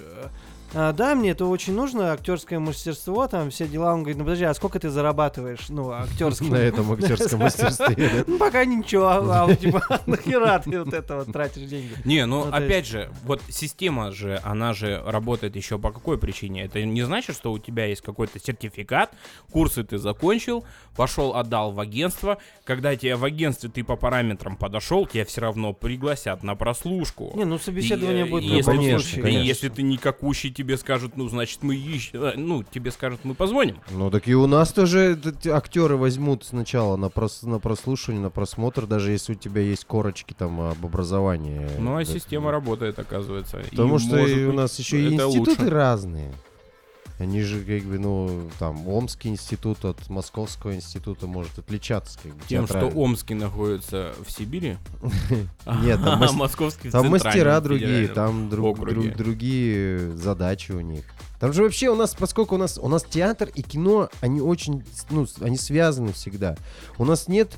А, 0.74 0.92
да, 0.92 1.14
мне 1.14 1.30
это 1.30 1.46
очень 1.46 1.74
нужно, 1.74 2.12
актерское 2.12 2.58
мастерство, 2.58 3.26
там 3.26 3.50
все 3.50 3.66
дела. 3.66 3.92
Он 3.94 4.00
говорит, 4.00 4.18
ну 4.18 4.24
подожди, 4.24 4.44
а 4.44 4.54
сколько 4.54 4.78
ты 4.78 4.90
зарабатываешь, 4.90 5.68
ну, 5.68 5.90
актерским? 5.90 6.50
На 6.50 6.56
этом 6.56 6.92
актерском 6.92 7.40
мастерстве. 7.40 8.24
Ну, 8.26 8.38
пока 8.38 8.64
ничего, 8.64 9.08
а, 9.08 9.54
типа, 9.54 9.82
нахера 10.06 10.58
ты 10.58 10.82
вот 10.82 10.92
это 10.92 11.16
вот 11.16 11.32
тратишь 11.32 11.62
деньги? 11.62 11.94
Не, 12.04 12.26
ну 12.26 12.36
Ну, 12.44 12.52
опять 12.52 12.86
же, 12.86 13.10
вот 13.24 13.42
система 13.48 14.12
же, 14.12 14.40
она 14.44 14.72
же 14.72 15.02
работает 15.06 15.56
еще 15.56 15.78
по 15.78 15.90
какой 15.92 16.18
причине? 16.18 16.64
Это 16.64 16.84
не 16.84 17.02
значит, 17.02 17.36
что 17.36 17.52
у 17.52 17.58
тебя 17.58 17.86
есть 17.86 18.02
какой-то 18.02 18.38
сертификат, 18.38 19.12
курсы 19.50 19.84
ты 19.84 19.98
закончил, 19.98 20.64
пошел 20.96 21.34
отдал 21.34 21.72
в 21.72 21.80
агентство. 21.80 22.38
Когда 22.64 22.96
тебе 22.96 23.16
в 23.16 23.24
агентстве 23.24 23.70
ты 23.70 23.84
по 23.84 23.96
параметрам 23.96 24.56
подошел, 24.56 25.06
тебя 25.06 25.24
все 25.24 25.40
равно 25.42 25.72
пригласят 25.72 26.42
на 26.42 26.54
прослушку. 26.56 27.32
Не, 27.34 27.44
ну 27.44 27.58
собеседование 27.58 28.26
э, 28.26 28.30
будет 28.30 28.44
в 28.44 28.54
если, 28.54 28.72
любом 28.72 29.00
случае. 29.00 29.44
если 29.44 29.68
ты 29.68 29.82
никакущий, 29.82 30.50
тебе 30.56 30.76
скажут, 30.78 31.16
ну, 31.16 31.28
значит, 31.28 31.62
мы 31.62 31.76
ищем, 31.76 32.22
э, 32.24 32.32
ну, 32.36 32.62
тебе 32.62 32.90
скажут, 32.90 33.20
мы 33.24 33.34
позвоним. 33.34 33.76
Ну 33.90 34.10
так 34.10 34.26
и 34.26 34.34
у 34.34 34.46
нас 34.46 34.72
тоже 34.72 35.18
актеры 35.52 35.96
возьмут 35.96 36.44
сначала 36.44 36.96
на, 36.96 37.10
прос, 37.10 37.42
на 37.42 37.58
прослушивание, 37.58 38.22
на 38.22 38.30
просмотр, 38.30 38.86
даже 38.86 39.10
если 39.12 39.32
у 39.32 39.36
тебя 39.36 39.60
есть 39.60 39.84
корочки 39.84 40.34
там 40.36 40.60
об 40.60 40.84
образовании. 40.84 41.68
Ну, 41.78 41.96
а 41.96 41.98
Да. 41.98 42.04
система 42.04 42.50
работает, 42.50 42.98
оказывается. 42.98 43.60
И, 43.60 43.70
Потому 43.70 43.98
что 43.98 44.16
может 44.16 44.36
и 44.38 44.44
у 44.46 44.52
нас 44.52 44.78
еще 44.78 45.00
и 45.00 45.14
институты 45.14 45.62
лучше. 45.62 45.70
разные. 45.70 46.32
Они 47.18 47.40
же, 47.40 47.60
как 47.64 47.88
бы, 47.88 47.98
ну, 47.98 48.50
там, 48.58 48.86
Омский 48.86 49.30
институт 49.30 49.84
от 49.86 50.08
Московского 50.10 50.74
института 50.74 51.26
может 51.26 51.58
отличаться, 51.58 52.18
как 52.22 52.34
бы, 52.34 52.42
Тем, 52.46 52.66
что. 52.66 52.88
Омский 52.88 53.34
находится 53.34 54.12
в 54.26 54.30
Сибири. 54.30 54.76
Нет, 55.82 56.02
там 56.04 56.20
в 56.38 56.90
Там 56.90 57.08
мастера 57.08 57.60
другие, 57.60 58.08
там 58.08 58.50
друг- 58.50 58.78
друг- 58.86 59.16
другие 59.16 60.14
задачи 60.16 60.72
у 60.72 60.80
них. 60.80 61.04
Там 61.40 61.52
же 61.52 61.62
вообще 61.62 61.88
у 61.88 61.94
нас, 61.94 62.14
поскольку 62.14 62.54
у 62.54 62.58
нас 62.58 62.78
у 62.78 62.88
нас 62.88 63.04
театр 63.04 63.50
и 63.54 63.62
кино, 63.62 64.08
они 64.20 64.40
очень, 64.40 64.84
ну, 65.10 65.26
они 65.40 65.56
связаны 65.56 66.12
всегда. 66.12 66.56
У 66.98 67.04
нас 67.04 67.28
нет 67.28 67.52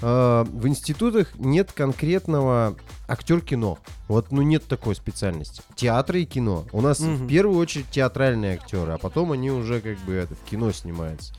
э, 0.00 0.44
в 0.48 0.66
институтах 0.68 1.28
нет 1.38 1.72
конкретного 1.72 2.76
актер 3.08 3.40
кино. 3.40 3.78
Вот, 4.08 4.30
ну 4.32 4.42
нет 4.42 4.64
такой 4.64 4.94
специальности. 4.94 5.62
Театр 5.76 6.16
и 6.16 6.24
кино. 6.24 6.66
У 6.72 6.80
нас 6.80 7.00
Мгм. 7.00 7.16
в 7.16 7.26
первую 7.28 7.58
очередь 7.58 7.86
театральные 7.90 8.54
актеры, 8.54 8.92
а 8.92 8.98
потом 8.98 9.32
они 9.32 9.50
уже 9.50 9.80
как 9.80 9.98
бы 10.00 10.14
это, 10.14 10.34
в 10.34 10.48
кино 10.50 10.72
снимаются. 10.72 11.32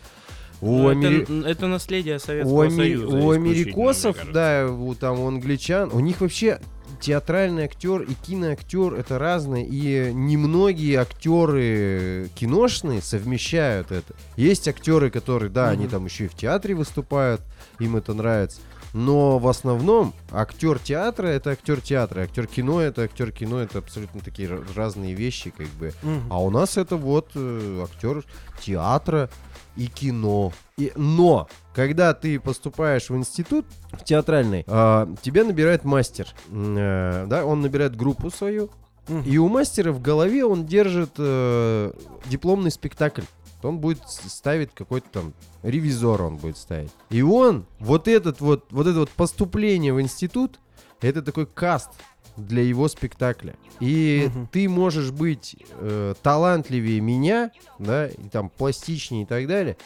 У, 0.62 0.78
Ну, 0.78 0.90
амери- 0.92 1.24
это, 1.24 1.48
это 1.50 1.68
наследие 1.68 2.18
у, 2.18 2.20
Советского 2.20 2.66
ами- 2.66 2.76
Союза. 2.78 3.18
у 3.18 3.32
америкосов, 3.32 4.18
да, 4.32 4.68
у, 4.70 4.94
там 4.94 5.20
у 5.20 5.28
англичан, 5.28 5.90
у 5.92 6.00
них 6.00 6.22
вообще 6.22 6.60
театральный 7.00 7.64
актер 7.64 8.02
и 8.04 8.14
киноактер 8.14 8.94
это 8.94 9.18
разные, 9.18 9.66
и 9.66 10.14
немногие 10.14 11.00
актеры 11.00 12.30
киношные 12.36 13.02
совмещают 13.02 13.92
это. 13.92 14.14
Есть 14.36 14.68
актеры, 14.68 15.10
которые, 15.10 15.50
да, 15.50 15.70
они 15.70 15.84
Мгм. 15.86 15.92
там 15.92 16.06
еще 16.06 16.26
и 16.26 16.28
в 16.28 16.36
театре 16.36 16.76
выступают, 16.76 17.42
им 17.82 17.96
это 17.96 18.14
нравится. 18.14 18.62
Но 18.94 19.40
в 19.40 19.48
основном 19.48 20.14
актер 20.32 20.78
театра 20.80 21.28
это 21.28 21.52
актер 21.52 21.80
театра, 21.80 22.22
актер 22.22 22.46
кино 22.46 22.82
это 22.82 23.04
актер 23.04 23.32
кино, 23.32 23.60
это 23.60 23.80
абсолютно 23.80 24.20
такие 24.22 24.50
ра- 24.50 24.66
разные 24.76 25.14
вещи, 25.14 25.50
как 25.50 25.68
бы. 25.68 25.94
Мгм. 26.04 26.28
А 26.30 26.42
у 26.42 26.50
нас 26.50 26.78
это 26.78 26.98
вот 26.98 27.30
э, 27.36 27.86
актер 27.86 28.26
театра 28.62 29.30
и 29.78 29.88
кино. 29.88 30.52
И, 30.78 30.92
но, 30.96 31.48
когда 31.74 32.14
ты 32.14 32.40
поступаешь 32.40 33.10
в 33.10 33.16
институт 33.16 33.66
в 33.94 34.04
театральный, 34.04 34.66
а, 34.68 35.08
тебя 35.22 35.46
набирает 35.46 35.86
мастер. 35.86 36.28
Э, 36.52 37.26
да, 37.28 37.46
он 37.46 37.62
набирает 37.62 37.96
группу 37.96 38.30
свою. 38.30 38.70
Мгм. 39.08 39.24
И 39.24 39.38
у 39.38 39.48
мастера 39.48 39.94
в 39.94 40.02
голове 40.02 40.44
он 40.44 40.66
держит 40.66 41.12
э, 41.18 41.92
дипломный 42.26 42.72
спектакль. 42.72 43.24
Он 43.66 43.80
будет 43.80 44.08
ставить 44.08 44.74
какой-то 44.74 45.08
там 45.12 45.34
ревизор 45.64 46.22
он 46.22 46.38
будет 46.38 46.58
ставить. 46.58 46.92
И 47.10 47.22
он, 47.22 47.66
вот 47.80 48.08
этот 48.08 48.42
вот, 48.42 48.66
вот 48.72 48.88
это 48.88 49.00
вот 49.00 49.10
поступление 49.10 49.94
в 49.94 50.02
институт, 50.02 50.60
это 51.02 51.22
такой 51.22 51.46
каст 51.46 51.90
для 52.38 52.64
его 52.64 52.88
спектакля. 52.88 53.56
И 53.80 54.30
Мгм. 54.34 54.48
ты 54.52 54.70
можешь 54.70 55.12
быть 55.12 55.56
э, 55.80 56.14
талантливее 56.22 57.02
меня, 57.02 57.52
да, 57.80 58.08
и 58.08 58.30
там 58.30 58.50
пластичнее 58.50 59.24
и 59.24 59.26
так 59.26 59.48
далее, 59.48 59.78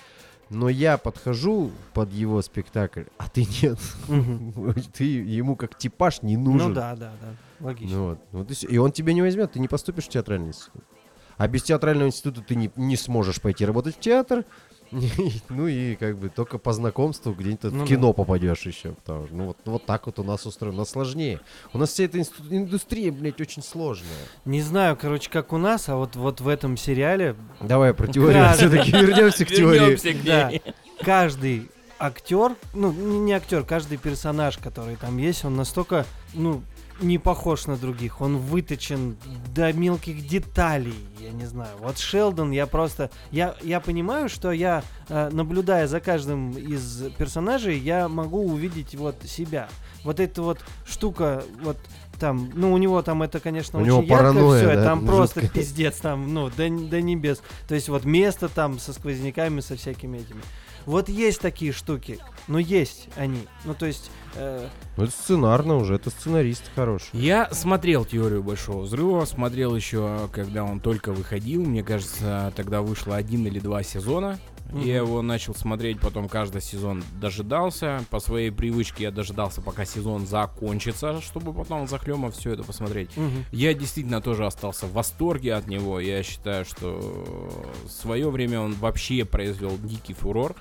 но 0.50 0.70
я 0.70 0.98
подхожу 0.98 1.72
под 1.94 2.12
его 2.14 2.42
спектакль, 2.42 3.04
а 3.18 3.28
ты 3.30 3.48
нет. 3.62 3.80
Ты 4.94 5.04
ему 5.06 5.56
как 5.56 5.78
типаж 5.78 6.22
не 6.22 6.38
нужен. 6.38 6.70
Ну 6.70 6.76
да, 6.76 6.96
да, 6.96 7.14
да. 7.20 7.66
Логично. 7.66 7.98
Ну 7.98 8.06
вот, 8.10 8.20
вот 8.32 8.52
и. 8.52 8.66
И 8.68 8.78
он 8.78 8.92
тебя 8.92 9.14
не 9.14 9.22
возьмет, 9.22 9.54
ты 9.54 9.60
не 9.60 9.68
поступишь 9.68 10.06
в 10.06 10.10
театральный 10.10 10.50
институт. 10.50 10.84
А 11.38 11.48
без 11.48 11.64
театрального 11.64 12.08
института 12.08 12.42
ты 12.42 12.56
не, 12.56 12.72
не 12.76 12.96
сможешь 12.96 13.42
пойти 13.42 13.66
работать 13.66 13.96
в 13.96 14.00
театр. 14.00 14.46
Ну 15.50 15.68
и 15.68 15.96
как 15.96 16.18
бы 16.18 16.30
только 16.30 16.58
по 16.58 16.72
знакомству 16.72 17.34
где-нибудь 17.34 17.64
Ну 17.64 17.70
в 17.70 17.80
да. 17.80 17.86
кино 17.88 18.14
попадешь 18.14 18.62
еще. 18.66 18.92
потому 18.94 19.26
что, 19.26 19.36
ну 19.36 19.46
вот, 19.48 19.58
вот 19.66 19.86
так 19.86 20.06
вот 20.06 20.20
у 20.20 20.24
нас 20.24 20.46
устроено. 20.46 20.76
У 20.78 20.80
нас 20.80 20.90
сложнее. 20.92 21.40
У 21.74 21.78
нас 21.80 21.90
вся 21.90 22.04
эта 22.04 22.20
инсту- 22.20 22.44
индустрия, 22.50 23.12
блядь, 23.12 23.42
очень 23.42 23.64
сложная. 23.64 24.08
Не 24.46 24.62
знаю, 24.62 24.96
короче, 24.96 25.30
как 25.30 25.54
у 25.54 25.58
нас, 25.58 25.90
а 25.90 25.96
вот, 25.96 26.16
вот 26.16 26.40
в 26.40 26.48
этом 26.48 26.78
сериале 26.78 27.36
Давай 27.62 27.94
про 27.94 28.08
теорию 28.12 28.44
Каждый- 28.44 28.70
все-таки 28.84 28.92
вернемся 28.92 29.46
к 29.46 29.48
теории. 29.50 29.80
Вернемся 29.80 30.14
к 30.14 30.24
Да. 30.24 30.52
ней. 30.52 30.62
каждый 31.02 31.70
актер, 32.00 32.56
ну, 32.74 32.92
не, 32.92 33.20
не 33.20 33.34
актер, 33.34 33.64
каждый 33.64 33.98
персонаж, 33.98 34.58
который 34.60 34.96
там 34.98 35.18
есть, 35.18 35.44
он 35.46 35.56
настолько, 35.56 36.06
ну, 36.34 36.62
не 37.02 37.18
похож 37.18 37.68
на 37.68 37.76
других. 37.78 38.22
Он 38.22 38.38
выточен 38.38 39.18
до 39.54 39.74
мелких 39.74 40.28
деталей. 40.28 40.96
Я 41.20 41.32
не 41.32 41.46
знаю. 41.46 41.72
Вот 41.80 41.98
Шелдон, 41.98 42.52
я 42.52 42.68
просто... 42.68 43.10
Я, 43.32 43.56
я 43.62 43.80
понимаю, 43.80 44.30
что 44.30 44.52
я, 44.52 44.84
э, 45.10 45.30
наблюдая 45.32 45.88
за 45.88 46.00
каждым 46.00 46.52
из 46.52 47.04
персонажей, 47.18 47.78
я 47.78 48.08
могу 48.08 48.46
увидеть 48.46 48.96
вот 48.96 49.16
себя. 49.26 49.68
Вот 50.04 50.20
эта 50.20 50.42
вот 50.42 50.60
штука, 50.86 51.44
вот 51.64 51.78
там, 52.20 52.52
ну, 52.54 52.72
у 52.72 52.78
него 52.78 53.02
там 53.02 53.24
это, 53.24 53.40
конечно, 53.40 53.80
У 53.80 53.82
очень 53.82 53.92
него 53.92 54.02
ярко 54.02 54.16
паранойя, 54.16 54.60
всё, 54.60 54.76
да, 54.76 54.84
там 54.84 55.06
просто 55.06 55.42
жуткая. 55.42 55.64
пиздец, 55.64 55.98
там, 55.98 56.34
ну, 56.34 56.50
до, 56.50 56.70
до 56.70 57.02
небес. 57.02 57.42
То 57.68 57.76
есть 57.76 57.90
вот 57.90 58.06
место 58.06 58.48
там 58.48 58.80
со 58.80 58.94
сквозняками, 58.94 59.60
со 59.60 59.76
всякими 59.76 60.20
этими. 60.20 60.42
Вот 60.86 61.10
есть 61.10 61.42
такие 61.42 61.72
штуки, 61.72 62.20
но 62.48 62.60
есть 62.60 63.08
они. 63.16 63.48
Ну, 63.64 63.74
то 63.74 63.86
есть... 63.86 64.12
э, 64.36 64.68
Ну, 64.98 65.04
это 65.04 65.12
сценарно 65.12 65.78
уже, 65.78 65.96
это 65.96 66.10
сценарист 66.10 66.64
хороший. 66.76 67.10
Я 67.14 67.50
смотрел 67.52 68.06
теорию 68.06 68.44
большого 68.44 68.82
взрыва, 68.84 69.26
смотрел 69.26 69.76
еще, 69.76 70.30
когда 70.32 70.64
он 70.64 70.80
только 70.80 71.12
выходил. 71.12 71.64
Мне 71.64 71.84
кажется, 71.84 72.54
тогда 72.56 72.82
вышло 72.82 73.16
один 73.16 73.48
или 73.48 73.60
два 73.60 73.82
сезона. 73.84 74.40
Я 74.84 74.98
его 74.98 75.22
начал 75.22 75.56
смотреть, 75.56 76.00
потом 76.00 76.28
каждый 76.28 76.62
сезон 76.62 77.04
дожидался. 77.20 78.04
По 78.10 78.20
своей 78.20 78.52
привычке 78.52 79.04
я 79.04 79.12
дожидался, 79.12 79.62
пока 79.62 79.86
сезон 79.86 80.28
закончится, 80.28 81.22
чтобы 81.22 81.54
потом 81.54 81.88
захлема 81.88 82.32
все 82.32 82.52
это 82.52 82.64
посмотреть. 82.64 83.16
мгм. 83.16 83.46
Я 83.52 83.74
действительно 83.74 84.22
тоже 84.22 84.46
остался 84.46 84.86
в 84.86 84.94
восторге 84.94 85.54
от 85.54 85.68
него. 85.68 86.00
Я 86.00 86.24
считаю, 86.24 86.66
что 86.66 87.00
в 87.86 87.90
свое 87.90 88.30
время 88.30 88.60
он 88.60 88.74
вообще 88.74 89.26
произвел 89.26 89.78
дикий 89.78 90.14
фурор. 90.14 90.56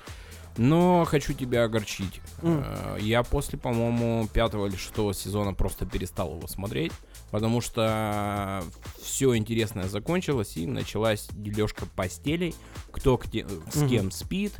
Но 0.57 1.03
хочу 1.05 1.33
тебя 1.33 1.63
огорчить. 1.65 2.21
Э, 2.41 2.97
Я 2.99 3.23
после, 3.23 3.57
по-моему, 3.59 4.27
пятого 4.31 4.67
или 4.67 4.75
шестого 4.75 5.13
сезона 5.13 5.53
просто 5.53 5.85
перестал 5.85 6.37
его 6.37 6.47
смотреть, 6.47 6.91
потому 7.31 7.59
что 7.61 8.63
все 9.01 9.35
интересное 9.35 9.87
закончилось 9.89 10.55
и 10.57 10.65
началась 10.65 11.27
дележка 11.31 11.85
постелей, 11.95 12.55
кто 12.91 13.17
где- 13.17 13.45
с 13.71 13.75
Мгм. 13.77 13.89
кем 13.89 14.11
спит, 14.11 14.53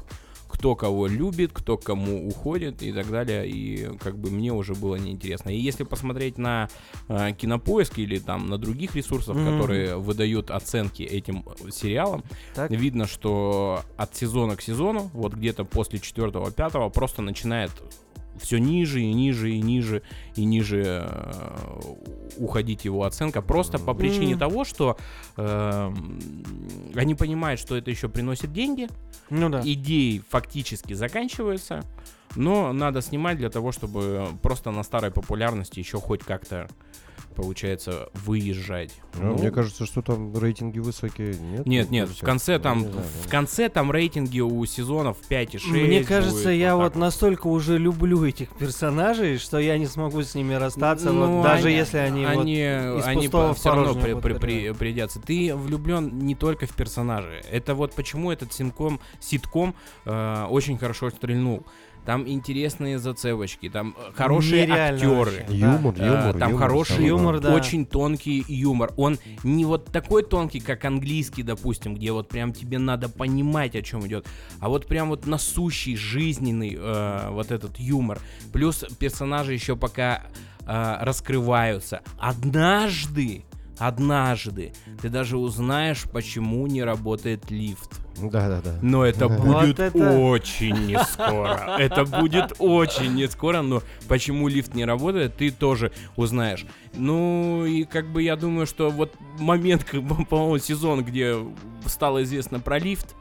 кто 0.58 0.76
кого 0.76 1.08
любит, 1.08 1.52
кто 1.54 1.78
кому 1.78 2.28
уходит 2.28 2.82
и 2.82 2.92
так 2.94 3.10
далее. 3.10 3.48
И 3.48 3.90
как 4.00 4.18
бы 4.18 4.30
мне 4.32 4.52
уже 4.54 4.74
было 4.74 4.96
неинтересно. 4.96 5.50
И 5.50 5.60
если 5.60 5.84
посмотреть 5.84 6.38
на 6.38 6.70
э, 7.10 7.34
кинопоиск 7.34 8.00
или 8.00 8.20
там 8.20 8.48
на 8.48 8.58
других 8.58 8.96
ресурсах, 8.96 9.36
Мгм. 9.36 9.46
которые 9.60 9.98
выдают 9.98 10.50
оценки 10.52 11.04
этим 11.04 11.44
э, 11.66 11.72
сериалам, 11.72 12.24
Так. 12.56 12.72
видно, 12.72 13.06
что 13.06 13.82
от 13.98 14.16
сезона 14.16 14.56
к 14.56 14.62
сезону, 14.62 15.10
вот 15.14 15.34
где-то 15.34 15.66
после 15.66 16.00
четвертого, 16.00 16.52
пятого, 16.52 16.90
просто 16.90 17.22
начинает 17.22 17.72
все 18.40 18.58
ниже 18.60 19.02
и 19.02 19.14
ниже 19.14 19.52
и 19.52 19.62
ниже 19.62 20.02
и 20.36 20.46
ниже 20.46 20.84
э, 21.08 21.82
уходить 22.38 22.86
его 22.86 23.04
оценка 23.04 23.42
просто 23.42 23.80
по 23.80 23.94
причине 23.94 24.34
М. 24.34 24.40
того, 24.40 24.66
что 24.66 24.98
эм, 25.38 26.20
они 26.96 27.16
понимают, 27.16 27.60
что 27.60 27.76
это 27.78 27.92
еще 27.92 28.10
приносит 28.10 28.52
деньги, 28.54 28.88
Ну 29.30 29.50
да. 29.50 29.62
идеи 29.64 30.22
фактически 30.30 30.94
заканчиваются, 30.94 31.84
но 32.36 32.74
надо 32.74 33.02
снимать 33.02 33.38
для 33.38 33.50
того, 33.50 33.72
чтобы 33.72 34.28
просто 34.42 34.72
на 34.72 34.84
старой 34.84 35.12
популярности 35.12 35.80
еще 35.80 36.00
хоть 36.00 36.22
как-то 36.24 36.68
получается 37.36 38.10
выезжать. 38.14 38.92
Ну, 39.16 39.34
Ну, 39.36 39.38
Мне 39.38 39.52
кажется, 39.52 39.86
что 39.86 40.02
там 40.02 40.36
рейтинги 40.38 40.80
высокие. 40.80 41.36
Нет, 41.36 41.66
нет, 41.66 41.88
Ну, 41.88 41.94
нет, 41.94 42.10
в 42.10 42.14
всё. 42.16 42.26
конце 42.26 42.58
Ну, 42.58 42.64
там, 42.64 42.82
знаю, 42.82 43.06
в 43.24 43.30
конце 43.30 43.70
там 43.70 43.92
рейтинги 43.92 44.40
у 44.40 44.66
сезонов 44.66 45.18
5 45.28 45.56
и 45.56 45.58
6. 45.58 45.72
Мне 45.72 46.04
кажется, 46.04 46.44
будет, 46.46 46.54
я 46.56 46.76
вот 46.76 46.84
вот 46.86 46.96
настолько 46.96 47.48
уже 47.48 47.78
люблю 47.78 48.24
этих 48.26 48.50
персонажей, 48.58 49.38
что 49.38 49.60
я 49.60 49.78
не 49.78 49.86
смогу 49.88 50.22
с 50.24 50.34
ними 50.36 50.54
расстаться, 50.54 51.12
Ну, 51.12 51.38
вот 51.38 51.44
даже 51.44 51.68
они- 51.68 51.78
если 51.78 51.98
они, 51.98 52.26
вот 52.26 52.40
они, 52.42 52.54
из 52.62 53.06
они 53.06 53.22
пустого 53.24 53.54
в 53.54 53.58
все 53.58 53.70
равно 53.76 53.94
при- 53.96 54.14
при- 54.14 54.34
при- 54.34 54.72
придятся. 54.74 55.20
Ты 55.20 55.56
влюблен 55.56 56.18
не 56.20 56.36
только 56.36 56.66
в 56.68 56.72
персонажей. 56.76 57.42
Это 57.52 57.76
вот 57.76 57.94
почему 57.94 58.32
этот 58.32 58.54
ситком, 58.54 59.00
ситком 59.20 59.76
э, 60.06 60.46
очень 60.50 60.78
хорошо 60.78 61.10
стрельнул. 61.10 61.66
Там 62.06 62.28
интересные 62.28 63.00
зацепочки, 63.00 63.68
там 63.70 63.96
э, 63.98 64.12
хорошие 64.14 64.68
Нереально 64.68 64.96
актеры. 64.96 65.16
вообще. 65.16 65.46
Юмор, 65.58 65.96
Э, 65.98 66.06
юмор, 66.08 66.38
там 66.38 66.50
юмор, 66.52 66.64
хороший 66.68 67.06
юмор, 67.08 67.40
да. 67.40 67.54
очень 67.54 67.86
тонкий 67.86 68.46
юмор. 68.48 68.94
Он 68.98 69.18
не 69.44 69.66
вот 69.66 69.86
такой 69.92 70.24
тонкий, 70.24 70.60
как 70.60 70.86
английский, 70.86 71.42
допустим, 71.44 71.96
где 71.96 72.12
вот 72.12 72.30
прям 72.30 72.54
тебе 72.54 72.78
надо 72.78 73.10
понимать, 73.10 73.76
о 73.76 73.82
чем 73.82 74.06
идет, 74.06 74.28
а 74.60 74.70
вот 74.70 74.86
прям 74.86 75.10
вот 75.10 75.26
насущий, 75.26 75.96
жизненный 75.96 76.78
э, 76.80 77.30
вот 77.32 77.52
этот 77.52 77.80
юмор. 77.80 78.20
Плюс 78.54 78.86
персонажи 79.00 79.54
еще 79.54 79.76
пока 79.76 80.22
э, 80.68 80.98
раскрываются. 81.02 82.02
Однажды, 82.20 83.46
однажды 83.78 84.74
ты 85.02 85.10
даже 85.10 85.38
узнаешь, 85.38 86.04
почему 86.12 86.68
не 86.68 86.84
работает 86.84 87.50
лифт. 87.52 88.00
Да-да-да. 88.18 88.80
Но 88.82 89.06
это 89.06 89.28
Вот 89.28 89.40
будет 89.40 89.80
это- 89.80 90.18
очень 90.20 90.74
не 90.88 90.98
скоро. 91.04 91.76
Это 91.78 92.06
будет 92.06 92.54
очень 92.60 93.14
не 93.14 93.28
скоро, 93.28 93.62
но 93.62 93.84
почему 94.08 94.48
лифт 94.48 94.74
не 94.74 94.86
работает, 94.86 95.36
ты 95.36 95.52
тоже 95.52 95.92
узнаешь. 96.16 96.66
Ну 96.94 97.66
и 97.66 97.84
как 97.84 98.08
бы 98.08 98.24
я 98.24 98.36
думаю, 98.38 98.68
что 98.68 98.90
вот 98.90 99.14
момент, 99.40 99.84
как 99.84 100.02
бы, 100.04 100.24
по-моему, 100.26 100.58
сезон, 100.60 101.04
где 101.04 101.36
стало 101.88 102.24
известно 102.24 102.60
про 102.62 102.80
лифт, 102.80 103.16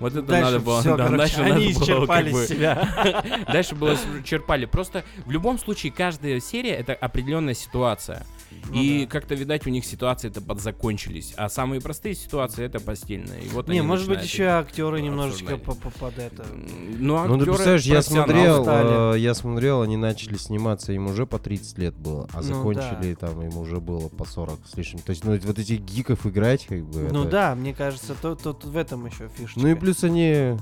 вот 0.00 0.12
это 0.12 0.22
Дальше 0.22 0.44
надо 0.52 0.60
было. 0.60 0.80
всё, 0.80 0.96
да, 0.96 1.04
короче, 1.08 1.18
дальше 1.18 1.40
они 1.42 1.50
надо 1.50 1.60
было 1.60 1.72
как 1.74 1.82
исчерпали 1.82 2.32
бы- 2.32 2.46
себя. 2.46 3.44
Дальше 3.52 3.74
было 3.74 3.96
черпали. 4.24 4.64
Просто 4.64 5.04
в 5.26 5.30
любом 5.30 5.58
случае 5.58 5.92
каждая 5.92 6.40
серия 6.40 6.74
это 6.74 6.94
определенная 6.94 7.54
ситуация. 7.54 8.24
Ну 8.70 8.82
и 8.82 9.04
да. 9.04 9.10
как-то, 9.10 9.34
видать, 9.34 9.66
у 9.66 9.70
них 9.70 9.84
ситуации-то 9.84 10.40
подзакончились. 10.40 11.34
А 11.36 11.48
самые 11.48 11.80
простые 11.80 12.14
ситуации 12.14 12.64
это 12.64 12.80
постельные. 12.80 13.42
И 13.44 13.48
вот 13.48 13.68
Не, 13.68 13.78
они 13.78 13.86
может 13.86 14.08
быть, 14.08 14.22
еще 14.22 14.44
актеры 14.44 15.00
немножечко 15.00 15.56
под 15.56 16.18
это. 16.18 16.44
Ну, 16.52 17.16
Ну, 17.16 17.26
ты 17.26 17.32
актеры 17.34 17.44
представляешь, 17.46 17.84
я 17.84 18.02
смотрел, 18.02 18.62
стали. 18.64 19.14
э, 19.16 19.18
я 19.20 19.34
смотрел, 19.34 19.82
они 19.82 19.96
начали 19.96 20.36
сниматься, 20.36 20.92
им 20.92 21.06
уже 21.06 21.26
по 21.26 21.38
30 21.38 21.78
лет 21.78 21.94
было, 21.96 22.28
а 22.32 22.38
Ну 22.38 22.42
закончили 22.42 23.14
там, 23.14 23.40
им 23.42 23.56
уже 23.58 23.80
было 23.80 24.08
по 24.08 24.24
40 24.24 24.58
с 24.66 24.76
лишним. 24.76 25.00
То 25.00 25.10
есть, 25.10 25.24
ну, 25.24 25.38
вот 25.38 25.58
этих 25.58 25.80
гиков 25.80 26.26
играть, 26.26 26.66
как 26.66 26.82
бы, 26.84 27.08
Ну 27.10 27.22
это- 27.22 27.30
да, 27.30 27.54
мне 27.54 27.74
кажется, 27.74 28.14
тут, 28.20 28.42
тут 28.42 28.64
в 28.64 28.76
этом 28.76 29.06
еще 29.06 29.28
фишечка. 29.28 29.60
Ну 29.60 29.68
и 29.68 29.74
плюс 29.74 30.04
они 30.04 30.56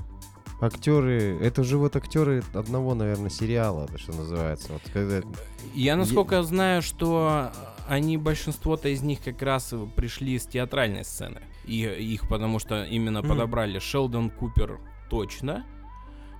актеры, 0.61 1.37
это 1.41 1.63
же 1.63 1.77
вот 1.77 1.95
актеры 1.95 2.43
одного, 2.53 2.95
наверное, 2.95 3.29
сериала, 3.29 3.85
это 3.85 3.97
что 3.97 4.13
называется. 4.13 4.73
Вот 4.73 4.81
когда 4.91 5.21
Я 5.75 5.95
насколько 5.95 6.41
знаю, 6.43 6.81
что 6.81 7.51
они, 7.87 8.17
большинство-то 8.17 8.89
из 8.89 9.01
них 9.01 9.23
как 9.23 9.41
раз 9.41 9.73
пришли 9.95 10.37
с 10.39 10.45
театральной 10.45 11.03
сцены. 11.05 11.41
И 11.65 11.81
их 11.81 12.27
потому 12.29 12.59
что 12.59 12.83
именно 12.83 13.19
Мгм. 13.19 13.29
подобрали 13.29 13.79
Шелдон 13.79 14.29
Купер 14.29 14.79
точно. 15.09 15.65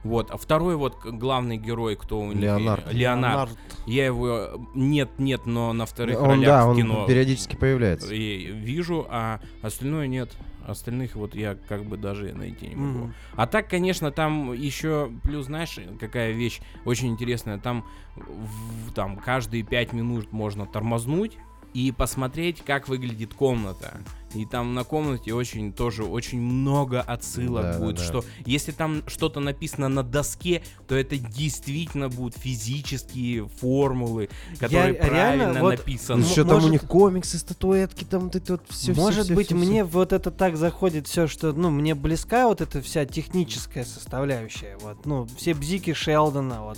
Вот, 0.04 0.32
а 0.32 0.38
второй 0.38 0.76
вот 0.78 1.04
главный 1.04 1.58
герой, 1.58 1.96
кто 1.98 2.20
у 2.20 2.32
них... 2.32 2.44
Леонард. 2.44 2.94
Леонард. 2.94 3.58
Я 3.86 4.06
его 4.06 4.52
нет-нет, 4.74 5.46
но 5.46 5.74
на 5.74 5.86
вторых 5.86 6.22
он, 6.22 6.30
ролях 6.30 6.46
да, 6.46 6.66
в 6.66 6.70
он 6.70 6.78
кино 6.78 7.06
периодически 7.08 7.56
появляется. 7.56 8.14
и 8.14 8.52
вижу, 8.52 9.06
а 9.10 9.42
остальное 9.62 10.08
нет. 10.08 10.38
Остальных 10.68 11.16
вот 11.16 11.34
я 11.34 11.56
как 11.56 11.86
бы 11.86 11.96
даже 11.98 12.34
найти 12.34 12.68
не 12.68 12.76
могу. 12.76 13.00
Мгм. 13.06 13.14
А 13.36 13.48
так, 13.48 13.70
конечно, 13.70 14.12
там 14.12 14.52
еще 14.54 15.12
плюс, 15.24 15.46
знаешь, 15.46 15.80
какая 16.00 16.34
вещь 16.34 16.60
очень 16.86 17.08
интересная. 17.08 17.58
Там, 17.58 17.86
в- 18.16 18.92
там 18.94 19.16
каждые 19.18 19.64
пять 19.64 19.94
минут 19.94 20.32
можно 20.34 20.66
тормознуть 20.66 21.38
и 21.74 21.92
посмотреть, 21.92 22.62
как 22.66 22.88
выглядит 22.88 23.34
комната. 23.34 23.94
И 24.34 24.46
там 24.46 24.74
на 24.74 24.84
комнате 24.84 25.34
очень 25.34 25.72
тоже 25.72 26.04
очень 26.04 26.42
много 26.42 27.00
отсылок 27.02 27.64
Да, 27.64 27.74
да, 27.74 27.80
будет, 27.80 27.96
да. 27.98 28.04
что 28.04 28.26
если 28.46 28.72
там 28.74 29.02
что-то 29.08 29.40
написано 29.40 29.88
на 29.88 30.04
доске, 30.04 30.62
то 30.88 30.96
это 30.96 31.18
действительно 31.18 32.10
будут 32.10 32.38
физические 32.38 33.48
формулы, 33.48 34.30
которые 34.60 34.94
реально 34.94 35.08
правильно 35.08 35.62
вот- 35.62 35.78
написаны. 35.78 36.24
Ну, 36.24 36.28
что 36.28 36.44
там 36.44 36.52
у 36.52 36.56
может- 36.56 36.72
них 36.72 36.82
комиксы, 36.84 37.38
статуэтки, 37.38 38.04
там 38.04 38.24
вот 38.26 38.36
это 38.36 38.54
вот 38.54 38.64
все. 38.70 38.94
Может 38.94 39.32
быть, 39.34 39.52
мне 39.52 39.84
вот 39.86 40.12
это 40.14 40.30
так 40.30 40.58
заходит 40.58 41.08
все, 41.08 41.28
что, 41.28 41.54
ну, 41.54 41.70
мне 41.70 41.96
близка 41.96 42.48
вот 42.48 42.60
эта 42.60 42.82
вся 42.82 43.06
техническая 43.06 43.86
составляющая, 43.86 44.78
вот, 44.82 45.06
ну, 45.06 45.26
все 45.38 45.54
бзики 45.54 45.94
Шелдона, 45.94 46.64
вот. 46.64 46.78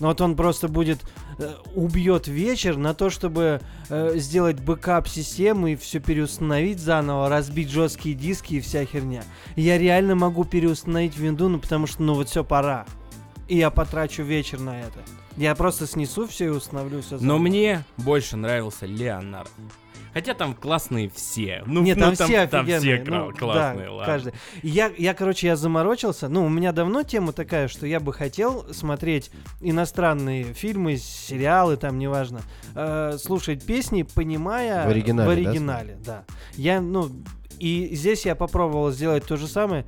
Но 0.00 0.08
вот 0.08 0.20
он 0.20 0.36
просто 0.36 0.68
будет 0.68 1.00
убьет 1.74 2.28
вечер 2.28 2.76
на 2.76 2.94
то, 2.94 3.10
чтобы 3.10 3.60
э, 3.88 4.12
сделать 4.16 4.60
бэкап 4.60 5.08
системы 5.08 5.72
и 5.72 5.76
все 5.76 6.00
переустановить 6.00 6.80
заново, 6.80 7.28
разбить 7.28 7.70
жесткие 7.70 8.14
диски 8.14 8.54
и 8.54 8.60
вся 8.60 8.84
херня. 8.84 9.22
Я 9.56 9.78
реально 9.78 10.14
могу 10.14 10.44
переустановить 10.44 11.16
винду, 11.16 11.48
ну 11.48 11.58
потому 11.58 11.86
что, 11.86 12.02
ну 12.02 12.14
вот 12.14 12.28
все 12.28 12.44
пора. 12.44 12.86
И 13.46 13.56
я 13.56 13.70
потрачу 13.70 14.22
вечер 14.22 14.60
на 14.60 14.80
это. 14.80 15.00
Я 15.36 15.54
просто 15.54 15.86
снесу 15.86 16.26
все 16.26 16.46
и 16.46 16.48
установлю 16.48 17.00
все 17.00 17.16
Но 17.20 17.38
мне 17.38 17.84
больше 17.96 18.36
нравился 18.36 18.86
Леонард. 18.86 19.50
Хотя 20.14 20.34
там 20.34 20.54
классные 20.54 21.10
все. 21.14 21.62
Ну, 21.66 21.82
Нет, 21.82 21.96
ну, 21.98 22.14
там, 22.14 22.14
все 22.14 22.46
там 22.46 22.66
все 22.66 22.76
офигенные. 22.76 23.04
кра- 23.04 23.24
ну, 23.26 23.32
классные, 23.32 23.86
да, 23.86 23.92
ладно. 23.92 24.06
каждый. 24.12 24.32
И 24.62 24.68
Я, 24.68 24.90
я, 24.96 25.14
короче, 25.14 25.46
я 25.48 25.56
заморочился. 25.56 26.28
Ну, 26.28 26.44
у 26.44 26.48
меня 26.48 26.72
давно 26.72 27.02
тема 27.02 27.32
такая, 27.32 27.68
что 27.68 27.86
я 27.86 28.00
бы 28.00 28.12
хотел 28.12 28.66
смотреть 28.72 29.30
иностранные 29.60 30.44
фильмы, 30.54 30.96
сериалы, 30.96 31.76
там, 31.76 31.98
неважно, 31.98 32.40
э, 32.74 33.16
слушать 33.18 33.64
песни, 33.64 34.02
понимая 34.02 34.86
В 34.86 34.90
оригинале, 34.90 35.30
в 35.30 35.34
да, 35.44 35.50
оригинале, 35.50 35.98
да. 36.04 36.24
Я, 36.56 36.80
ну, 36.80 37.10
и 37.58 37.90
здесь 37.94 38.24
я 38.26 38.34
попробовал 38.34 38.90
сделать 38.92 39.24
то 39.26 39.36
же 39.36 39.46
самое. 39.46 39.84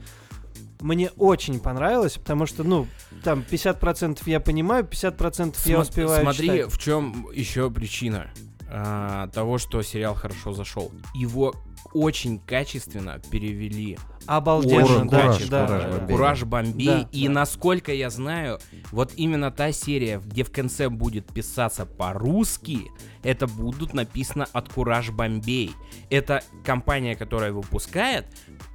Мне 0.80 1.10
очень 1.16 1.60
понравилось, 1.60 2.14
потому 2.16 2.46
что, 2.46 2.64
ну, 2.64 2.86
там 3.22 3.44
50% 3.48 4.20
я 4.26 4.40
понимаю, 4.40 4.84
50% 4.84 5.56
я 5.66 5.76
Сма- 5.76 5.80
успеваю 5.82 6.22
Смотри, 6.22 6.46
читать. 6.48 6.72
в 6.72 6.78
чем 6.78 7.28
еще 7.34 7.70
причина 7.70 8.30
а, 8.72 9.28
того, 9.28 9.58
что 9.58 9.82
сериал 9.82 10.14
хорошо 10.14 10.52
зашел. 10.52 10.92
Его 11.14 11.54
очень 11.92 12.38
качественно 12.38 13.20
перевели. 13.30 13.98
Обалденно, 14.26 15.08
да, 15.08 15.22
Кураж, 15.22 15.44
да, 15.48 15.66
Кураж 15.66 15.66
да, 15.66 15.66
Бомбей. 15.66 15.98
да. 16.00 16.06
Кураж 16.06 16.44
Бомбей. 16.44 16.86
Да, 16.86 17.08
и 17.10 17.26
да. 17.26 17.32
насколько 17.32 17.92
я 17.92 18.10
знаю, 18.10 18.60
вот 18.92 19.12
именно 19.16 19.50
та 19.50 19.72
серия, 19.72 20.20
где 20.24 20.44
в 20.44 20.52
конце 20.52 20.88
будет 20.88 21.26
писаться 21.32 21.86
по-русски, 21.86 22.90
это 23.22 23.46
будут 23.46 23.92
написано 23.94 24.46
от 24.52 24.72
Кураж 24.72 25.10
Бомбей. 25.10 25.72
Это 26.10 26.42
компания, 26.64 27.16
которая 27.16 27.52
выпускает, 27.52 28.26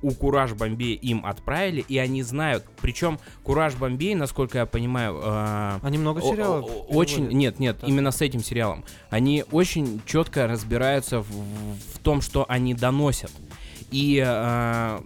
у 0.01 0.11
Кураж 0.11 0.53
Бомбей 0.53 0.95
им 0.95 1.25
отправили, 1.25 1.85
и 1.87 1.97
они 1.99 2.21
знают. 2.23 2.65
Причем 2.81 3.19
Кураж 3.43 3.75
Бомбей, 3.75 4.15
насколько 4.15 4.57
я 4.57 4.65
понимаю, 4.65 5.19
а, 5.23 5.79
Они 5.83 5.97
много 5.97 6.21
сериалов. 6.21 6.69
Очень, 6.89 7.27
переводят. 7.27 7.33
нет, 7.33 7.59
нет, 7.59 7.79
Так. 7.79 7.89
именно 7.89 8.11
с 8.11 8.21
этим 8.21 8.43
сериалом. 8.43 8.83
Они 9.09 9.45
очень 9.51 10.01
четко 10.05 10.47
разбираются 10.47 11.21
в, 11.21 11.27
в 11.29 11.99
том, 12.03 12.21
что 12.21 12.45
они 12.49 12.73
доносят. 12.95 13.31
И 13.91 14.23
э, 14.25 14.99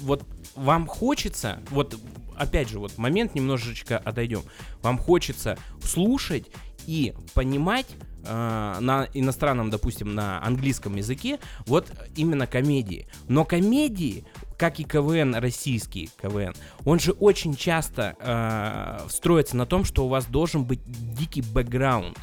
вот 0.00 0.24
вам 0.54 0.86
хочется, 0.86 1.60
вот 1.70 1.98
опять 2.36 2.68
же, 2.68 2.78
вот 2.78 2.98
момент 2.98 3.34
немножечко 3.34 3.98
отойдем. 3.98 4.42
Вам 4.82 4.98
хочется 4.98 5.58
слушать 5.82 6.46
и 6.86 7.14
понимать 7.34 7.86
э, 8.24 8.76
на 8.80 9.06
иностранном, 9.14 9.70
допустим, 9.70 10.14
на 10.14 10.42
английском 10.44 10.96
языке, 10.96 11.38
вот 11.66 11.90
именно 12.16 12.46
комедии. 12.46 13.06
Но 13.28 13.44
комедии, 13.44 14.24
как 14.58 14.80
и 14.80 14.84
КВН 14.84 15.34
российский 15.34 16.10
КВН, 16.20 16.54
он 16.84 16.98
же 16.98 17.12
очень 17.12 17.54
часто 17.54 18.16
э, 18.18 19.08
строится 19.08 19.56
на 19.56 19.66
том, 19.66 19.84
что 19.84 20.06
у 20.06 20.08
вас 20.08 20.24
должен 20.26 20.64
быть 20.64 20.80
дикий 20.86 21.42
бэкграунд. 21.42 22.18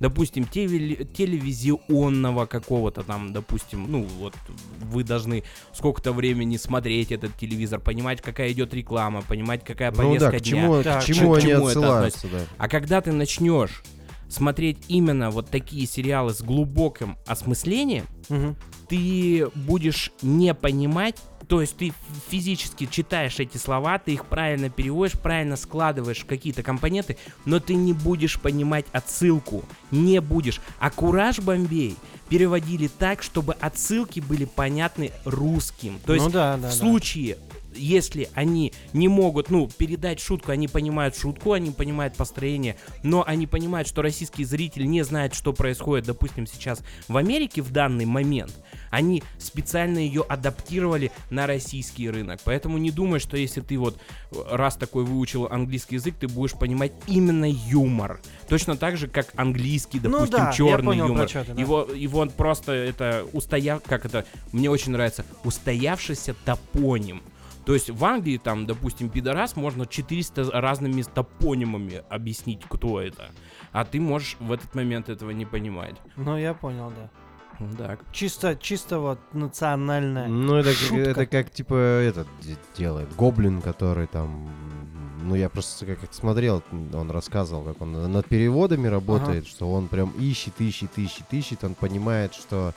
Допустим, 0.00 0.44
теле- 0.44 1.04
телевизионного 1.04 2.46
какого-то 2.46 3.02
там, 3.02 3.32
допустим, 3.32 3.86
ну 3.90 4.02
вот 4.18 4.34
вы 4.82 5.04
должны 5.04 5.44
сколько-то 5.74 6.12
времени 6.12 6.56
смотреть 6.56 7.12
этот 7.12 7.36
телевизор, 7.36 7.80
понимать, 7.80 8.22
какая 8.22 8.50
идет 8.52 8.72
реклама, 8.74 9.20
понимать, 9.22 9.62
какая 9.64 9.90
Ну 9.90 9.96
повестка 9.98 10.32
да, 10.32 10.38
к 10.38 10.42
дня. 10.42 10.50
чему, 10.62 10.82
Так, 10.82 11.02
к 11.02 11.06
чему 11.06 11.34
к 11.34 11.36
они 11.38 11.46
чему 11.48 11.68
это 11.68 11.80
отсылаются, 11.80 12.28
да. 12.28 12.38
А 12.56 12.68
когда 12.68 13.00
ты 13.02 13.12
начнешь 13.12 13.82
смотреть 14.28 14.78
именно 14.88 15.30
вот 15.30 15.50
такие 15.50 15.86
сериалы 15.86 16.32
с 16.32 16.40
глубоким 16.40 17.18
осмыслением, 17.26 18.06
Мгм. 18.28 18.56
ты 18.88 19.48
будешь 19.54 20.12
не 20.22 20.54
понимать, 20.54 21.16
то 21.50 21.60
есть 21.60 21.76
ты 21.76 21.92
физически 22.28 22.86
читаешь 22.86 23.40
эти 23.40 23.56
слова, 23.56 23.98
ты 23.98 24.12
их 24.12 24.26
правильно 24.26 24.70
переводишь, 24.70 25.18
правильно 25.18 25.56
складываешь 25.56 26.20
в 26.20 26.26
какие-то 26.26 26.62
компоненты, 26.62 27.16
но 27.44 27.58
ты 27.58 27.74
не 27.74 27.92
будешь 27.92 28.38
понимать 28.38 28.86
отсылку, 28.92 29.64
не 29.90 30.20
будешь. 30.20 30.60
А 30.78 30.90
Кураж 30.90 31.40
Бомбей 31.40 31.96
переводили 32.28 32.86
так, 32.86 33.24
чтобы 33.24 33.54
отсылки 33.54 34.20
были 34.20 34.44
понятны 34.44 35.10
русским. 35.24 35.98
То 36.06 36.14
есть 36.14 36.26
ну 36.26 36.30
да, 36.30 36.56
да, 36.56 36.68
в 36.68 36.72
случае, 36.72 37.36
если 37.74 38.28
они 38.34 38.72
не 38.92 39.08
могут, 39.08 39.50
ну, 39.50 39.68
передать 39.68 40.20
шутку, 40.20 40.52
они 40.52 40.68
понимают 40.68 41.16
шутку, 41.16 41.52
они 41.52 41.72
понимают 41.72 42.14
построение, 42.14 42.76
но 43.02 43.24
они 43.26 43.48
понимают, 43.48 43.88
что 43.88 44.02
российский 44.02 44.44
зритель 44.44 44.88
не 44.88 45.02
знает, 45.02 45.34
что 45.34 45.52
происходит, 45.52 46.06
допустим, 46.06 46.46
сейчас 46.46 46.80
в 47.08 47.16
Америке 47.16 47.60
в 47.60 47.72
данный 47.72 48.04
момент, 48.04 48.52
они 48.90 49.22
специально 49.38 49.98
ее 49.98 50.22
адаптировали 50.22 51.10
на 51.30 51.46
российский 51.46 52.10
рынок. 52.10 52.40
Поэтому 52.44 52.78
не 52.78 52.90
думай, 52.90 53.20
что 53.20 53.36
если 53.36 53.60
ты 53.60 53.78
вот 53.78 53.98
раз 54.50 54.76
такой 54.76 55.04
выучил 55.04 55.46
английский 55.46 55.96
язык, 55.96 56.16
ты 56.18 56.28
будешь 56.28 56.52
понимать 56.52 56.92
именно 57.06 57.50
юмор. 57.50 58.20
Точно 58.48 58.76
так 58.76 58.96
же, 58.96 59.08
как 59.08 59.32
английский, 59.36 60.00
Ну 60.02 60.10
допустим, 60.10 60.36
да, 60.38 60.46
я 60.46 60.52
черный 60.52 60.84
понял, 60.86 61.06
юмор. 61.08 61.28
ты, 61.28 61.44
да. 61.44 61.60
Его, 61.60 61.86
его 61.94 62.26
просто 62.26 62.72
это 62.72 63.26
устояв, 63.32 63.82
как 63.84 64.04
это, 64.04 64.26
мне 64.52 64.68
очень 64.70 64.92
нравится, 64.92 65.24
устоявшийся 65.44 66.34
топоним. 66.44 67.22
То 67.64 67.74
есть 67.74 67.90
в 67.90 68.04
Англии, 68.04 68.38
там, 68.38 68.66
допустим, 68.66 69.10
пидорас 69.10 69.54
можно 69.54 69.86
400 69.86 70.50
разными 70.60 71.02
топонимами 71.02 72.02
объяснить, 72.08 72.62
кто 72.68 73.00
это. 73.00 73.30
А 73.72 73.84
ты 73.84 74.00
можешь 74.00 74.36
в 74.40 74.50
этот 74.50 74.74
момент 74.74 75.08
этого 75.08 75.30
не 75.30 75.44
понимать. 75.44 75.94
Ну, 76.16 76.36
я 76.36 76.54
понял, 76.54 76.90
да. 76.90 77.10
Так. 77.78 78.00
Чисто, 78.12 78.56
чисто 78.56 79.00
вот 79.00 79.18
национальная. 79.32 80.28
Ну, 80.28 80.54
это, 80.56 80.70
как- 80.70 80.78
Шутка. 80.78 80.96
это 81.10 81.26
как, 81.26 81.50
типа, 81.50 81.74
этот 81.74 82.26
де- 82.42 82.56
делает. 82.76 83.14
Гоблин, 83.16 83.60
который 83.60 84.06
там... 84.06 84.48
Ну, 85.22 85.34
я 85.34 85.50
просто 85.50 85.84
как, 85.84 85.98
смотрел, 86.12 86.62
он 86.94 87.10
рассказывал, 87.10 87.62
как 87.64 87.82
он 87.82 88.10
над 88.10 88.26
переводами 88.26 88.88
работает, 88.88 89.46
что 89.46 89.70
он 89.70 89.88
прям 89.88 90.10
ищет, 90.18 90.54
ищет, 90.60 90.96
ищет, 90.96 91.26
ищет. 91.32 91.62
Он 91.62 91.74
понимает, 91.74 92.32
что 92.34 92.72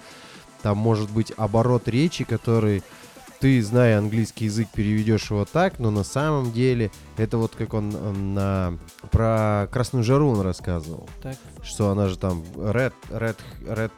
там 0.62 0.78
может 0.78 1.10
быть 1.10 1.32
оборот 1.38 1.88
речи, 1.88 2.26
который 2.26 2.84
ты, 3.40 3.62
зная 3.62 3.98
английский 3.98 4.46
язык, 4.46 4.68
переведешь 4.74 5.30
его 5.32 5.46
так, 5.46 5.80
но 5.80 5.92
на 5.92 6.04
самом 6.06 6.52
деле 6.54 6.92
это 7.18 7.38
вот 7.38 7.56
как 7.56 7.74
он 7.74 7.94
э, 7.94 8.12
на 8.12 8.78
про 9.12 9.68
красную 9.72 10.04
жару 10.06 10.30
он 10.30 10.40
рассказывал, 10.42 11.10
Так. 11.22 11.36
что 11.62 11.90
она 11.90 12.08
же 12.08 12.18
там 12.18 12.42
red 12.56 12.94
red 13.10 13.36
red 13.66 13.92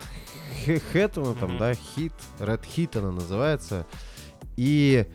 Хэт, 0.91 1.17
она 1.17 1.33
там, 1.33 1.49
Мгм. 1.51 1.57
да, 1.59 1.73
хит, 1.73 2.13
Red 2.39 2.61
Hit 2.75 2.97
она 2.99 3.11
называется. 3.11 3.85
И 4.57 5.05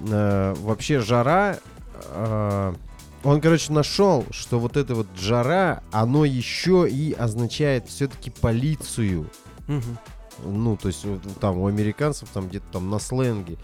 э, 0.00 0.54
вообще 0.58 1.00
жара, 1.00 1.58
э, 2.04 2.74
он, 3.24 3.40
короче, 3.40 3.72
нашел, 3.72 4.24
что 4.30 4.58
вот 4.58 4.76
это 4.76 4.94
вот 4.94 5.06
жара, 5.16 5.82
оно 5.92 6.24
еще 6.24 6.88
и 6.88 7.12
означает 7.12 7.88
все-таки 7.88 8.30
полицию. 8.30 9.28
Мгм. 9.66 9.98
Ну, 10.44 10.76
то 10.76 10.88
есть 10.88 11.04
там 11.40 11.58
у 11.58 11.66
американцев 11.66 12.28
там 12.32 12.48
где-то 12.48 12.66
там 12.72 12.90
на 12.90 12.98
сленге. 12.98 13.56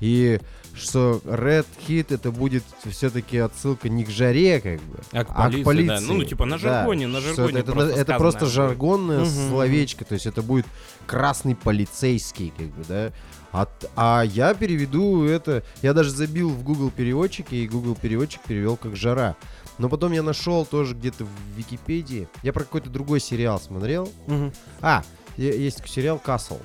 И 0.00 0.40
что 0.74 1.20
Red 1.24 1.66
Hit 1.86 2.06
это 2.14 2.30
будет 2.30 2.64
все-таки 2.88 3.38
отсылка 3.38 3.88
не 3.88 4.04
к 4.04 4.10
жаре, 4.10 4.60
как 4.60 4.80
бы, 4.82 4.98
А 5.12 5.24
к 5.24 5.30
а 5.30 5.42
полиции, 5.44 5.62
к 5.62 5.64
полиции. 5.64 5.86
да. 5.88 6.00
Ну, 6.00 6.14
ну, 6.14 6.24
типа 6.24 6.44
на 6.44 6.56
Да, 6.56 6.58
жаргоне, 6.58 7.06
на 7.06 7.20
что 7.20 7.34
жаргоне 7.34 7.58
это, 7.60 7.72
просто 7.72 8.00
это 8.00 8.14
просто 8.18 8.46
жаргонное 8.46 9.20
мгм. 9.20 9.48
словечко, 9.50 10.04
то 10.04 10.14
есть 10.14 10.26
это 10.26 10.42
будет 10.42 10.66
красный 11.06 11.54
полицейский, 11.54 12.52
как 12.56 12.66
бы, 12.68 12.84
да. 12.88 13.12
А, 13.52 13.68
а 13.96 14.22
я 14.22 14.54
переведу 14.54 15.24
это, 15.24 15.62
я 15.82 15.92
даже 15.92 16.10
забил 16.10 16.48
в 16.48 16.62
Google 16.62 16.90
переводчике, 16.90 17.56
и 17.56 17.68
Google 17.68 17.94
переводчик 17.94 18.40
перевел 18.42 18.76
как 18.76 18.96
жара. 18.96 19.36
Но 19.78 19.88
потом 19.88 20.12
я 20.12 20.22
нашел 20.22 20.64
тоже 20.64 20.94
где-то 20.94 21.24
в 21.24 21.28
Википедии, 21.56 22.28
я 22.42 22.52
про 22.52 22.60
какой-то 22.64 22.88
другой 22.88 23.20
сериал 23.20 23.60
смотрел. 23.60 24.10
Мгм. 24.26 24.52
А, 24.80 25.02
есть 25.36 25.86
сериал 25.88 26.20
Castle. 26.24 26.60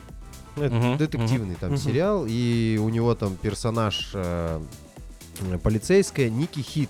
Ну, 0.57 0.63
Это 0.63 0.97
детективный 0.97 1.55
там 1.55 1.77
сериал, 1.77 2.25
и 2.27 2.79
у 2.81 2.89
него 2.89 3.15
там 3.15 3.35
персонаж 3.35 4.11
э, 4.13 4.59
полицейская 5.63 6.29
Ники 6.29 6.59
Хит. 6.59 6.89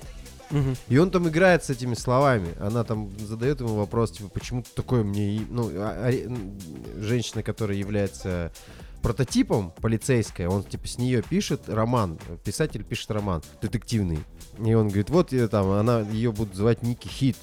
Мгм. 0.49 0.75
И 0.87 0.97
он 0.97 1.11
там 1.11 1.27
играет 1.27 1.63
с 1.65 1.69
этими 1.69 1.93
словами. 1.93 2.55
Она 2.59 2.83
там 2.83 3.09
задает 3.19 3.59
ему 3.59 3.75
вопрос, 3.75 4.11
типа, 4.11 4.29
почему 4.29 4.63
ты 4.63 4.69
такое 4.73 5.03
мне... 5.03 5.41
Ну, 5.49 5.69
а- 5.75 6.09
а- 6.09 7.01
женщина, 7.01 7.43
которая 7.43 7.77
является 7.77 8.51
прототипом 9.01 9.71
полицейская, 9.81 10.49
он 10.49 10.63
типа 10.63 10.87
с 10.87 10.97
нее 10.97 11.21
пишет 11.21 11.69
роман, 11.69 12.17
писатель 12.43 12.83
пишет 12.83 13.11
роман 13.11 13.43
детективный. 13.61 14.19
И 14.63 14.73
он 14.73 14.87
говорит, 14.87 15.09
вот 15.09 15.31
я 15.31 15.47
там, 15.47 15.69
она 15.71 15.99
ее 16.01 16.31
будут 16.31 16.55
звать 16.55 16.81
Ники 16.83 17.07
Хит. 17.07 17.37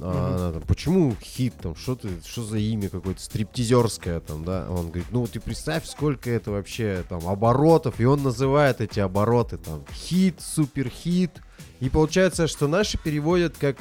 А 0.00 0.36
она 0.36 0.52
там, 0.52 0.62
почему 0.62 1.14
хит 1.22 1.54
там, 1.62 1.76
что 1.76 1.94
ты, 1.96 2.08
что 2.26 2.42
за 2.42 2.58
имя 2.58 2.88
какое-то 2.88 3.20
стриптизерское 3.20 4.20
там, 4.20 4.44
да? 4.44 4.66
Он 4.68 4.86
говорит, 4.88 5.06
ну 5.10 5.26
ты 5.26 5.40
представь, 5.40 5.86
сколько 5.86 6.30
это 6.30 6.50
вообще 6.50 7.04
там 7.08 7.26
оборотов, 7.28 8.00
и 8.00 8.04
он 8.04 8.22
называет 8.22 8.80
эти 8.80 9.00
обороты 9.00 9.56
там 9.58 9.84
хит, 9.92 10.40
суперхит, 10.40 11.30
и 11.80 11.88
получается, 11.88 12.46
что 12.48 12.66
наши 12.68 12.98
переводят 12.98 13.56
как 13.58 13.76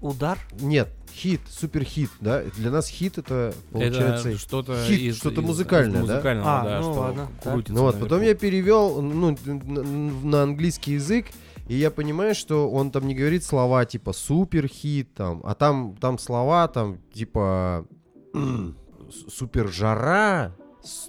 Удар? 0.00 0.38
нет, 0.60 0.88
хит, 1.14 1.40
суперхит, 1.48 2.10
да? 2.20 2.42
Для 2.56 2.70
нас 2.70 2.88
хит 2.88 3.18
это 3.18 3.54
получается. 3.70 4.30
это 4.30 4.38
что-то 4.38 4.84
хит, 4.86 5.00
из- 5.00 5.16
что-то 5.18 5.40
из- 5.42 5.46
музыкальное, 5.46 6.02
из 6.02 6.06
да? 6.08 6.14
музыкального, 6.14 6.48
А, 6.60 6.64
да, 6.64 6.80
ну 6.80 6.92
что 6.92 7.00
ладно, 7.00 7.28
крутится 7.42 7.72
Ну 7.74 7.82
вот, 7.82 7.94
потом 8.00 8.18
наверху. 8.18 8.24
я 8.28 8.34
перевел 8.34 9.00
ну, 9.02 9.36
на, 9.44 9.82
на 9.82 10.42
английский 10.42 10.94
язык, 10.94 11.26
и 11.68 11.74
я 11.74 11.90
понимаю, 11.90 12.34
что 12.34 12.70
он 12.70 12.90
там 12.90 13.06
не 13.06 13.14
говорит 13.14 13.44
слова 13.44 13.84
типа 13.84 14.12
суперхит, 14.12 15.14
там, 15.14 15.40
а 15.44 15.54
там, 15.54 15.96
там 15.96 16.18
слова 16.18 16.68
там 16.68 16.98
типа 17.14 17.86
супер 19.28 19.68
жара, 19.68 20.52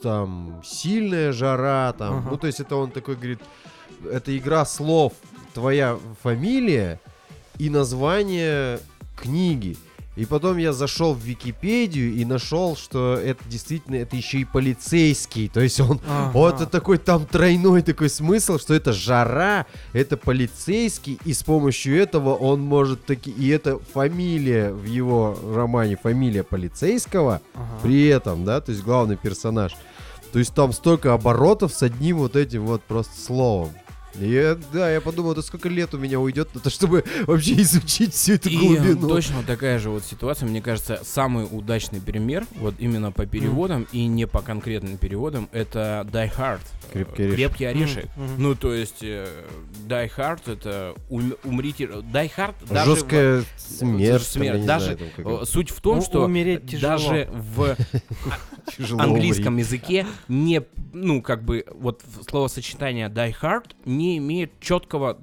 там 0.02 0.62
сильная 0.64 1.32
жара, 1.32 1.94
там, 1.98 2.20
Ага. 2.20 2.30
ну 2.32 2.38
то 2.38 2.48
есть 2.48 2.60
это 2.60 2.76
он 2.76 2.92
такой 2.92 3.16
говорит, 3.16 3.40
это 4.10 4.36
игра 4.38 4.66
слов, 4.66 5.14
твоя 5.54 5.98
фамилия 6.22 7.00
и 7.58 7.70
название 7.70 8.80
книги. 9.16 9.78
И 10.16 10.26
потом 10.26 10.58
я 10.58 10.74
зашел 10.74 11.14
в 11.16 11.20
Википедию 11.24 12.14
и 12.14 12.24
нашел, 12.24 12.76
что 12.76 13.16
это 13.16 13.44
действительно, 13.50 13.96
это 13.96 14.16
еще 14.16 14.40
и 14.40 14.46
полицейский. 14.46 15.50
То 15.50 15.60
есть 15.62 15.80
он, 15.80 16.00
Ага. 16.08 16.32
вот 16.34 16.56
это 16.56 16.68
такой 16.68 17.00
там 17.00 17.26
тройной 17.26 17.82
такой 17.82 18.10
смысл, 18.10 18.60
что 18.60 18.76
это 18.76 18.94
жара, 18.94 19.66
это 19.92 20.16
полицейский, 20.16 21.18
и 21.26 21.34
с 21.34 21.44
помощью 21.44 21.98
этого 22.00 22.36
он 22.36 22.62
может 22.62 23.06
таки, 23.06 23.32
и 23.32 23.50
это 23.50 23.80
фамилия 23.80 24.72
в 24.72 24.86
его 24.86 25.36
романе, 25.56 25.98
фамилия 26.02 26.44
полицейского, 26.44 27.42
Ага. 27.56 27.80
при 27.82 28.06
этом, 28.08 28.46
да, 28.46 28.62
то 28.62 28.72
есть 28.72 28.84
главный 28.84 29.18
персонаж. 29.18 29.74
То 30.32 30.40
есть 30.40 30.54
там 30.54 30.74
столько 30.74 31.14
оборотов 31.14 31.74
с 31.74 31.82
одним 31.84 32.18
вот 32.18 32.36
этим 32.36 32.66
вот 32.66 32.82
просто 32.84 33.14
словом. 33.20 33.72
Я, 34.20 34.58
да, 34.72 34.92
я 34.92 35.02
подумал, 35.02 35.34
да 35.34 35.42
сколько 35.42 35.70
лет 35.70 35.94
у 35.94 35.98
меня 35.98 36.20
уйдет 36.20 36.54
на 36.54 36.62
то, 36.62 36.70
чтобы 36.70 37.04
вообще 37.26 37.60
изучить 37.62 38.14
всю 38.14 38.34
эту 38.34 38.50
И 38.50 38.58
глубину. 38.58 39.08
точно 39.10 39.44
такая 39.44 39.80
же 39.80 39.90
вот 39.90 40.04
ситуация, 40.04 40.48
мне 40.48 40.62
кажется, 40.62 41.00
самый 41.04 41.48
удачный 41.50 42.00
пример, 42.00 42.46
вот 42.60 42.76
именно 42.78 43.12
по 43.12 43.26
переводам 43.26 43.88
и 43.92 44.06
не 44.06 44.28
по 44.28 44.42
конкретным 44.42 44.98
переводам, 44.98 45.50
это 45.52 46.08
Die 46.12 46.32
Hard. 46.38 46.60
Крепкий 46.92 47.24
Э, 47.24 47.26
орешек. 47.26 47.36
Крепкий 47.36 47.66
орешек. 47.66 48.06
Мгм, 48.16 48.24
мгм. 48.26 48.34
Ну, 48.44 48.56
то 48.56 48.74
есть, 48.74 48.98
э, 49.02 49.28
Die 49.88 50.12
Hard 50.16 50.42
это 50.52 50.96
ум- 51.10 51.36
умрите... 51.44 51.86
Die 51.86 52.32
Hard 52.38 52.54
даже... 52.70 52.92
в- 52.92 52.96
Жесткая 52.96 53.44
смерть. 53.58 53.80
там, 53.80 53.98
я 53.98 54.20
смерть. 54.20 54.60
не 54.62 54.68
Даже 54.68 54.84
знаю, 54.86 54.98
там, 55.00 55.08
как 55.16 55.26
э, 55.26 55.36
это, 55.38 55.46
суть 55.46 55.70
в 55.72 55.82
том, 55.82 55.96
Ну, 55.98 56.02
что 56.04 56.24
умереть 56.26 56.68
тяжело. 56.70 56.94
даже 56.94 57.30
в 57.32 57.76
английском 59.00 59.58
языке 59.58 60.06
не, 60.28 60.62
ну, 60.94 61.22
как 61.22 61.44
бы, 61.44 61.66
вот 61.74 62.02
в- 62.06 62.24
словосочетание 62.30 63.08
die 63.10 63.34
hard 63.42 63.72
не 63.86 64.03
имеет 64.18 64.52
четкого, 64.60 65.18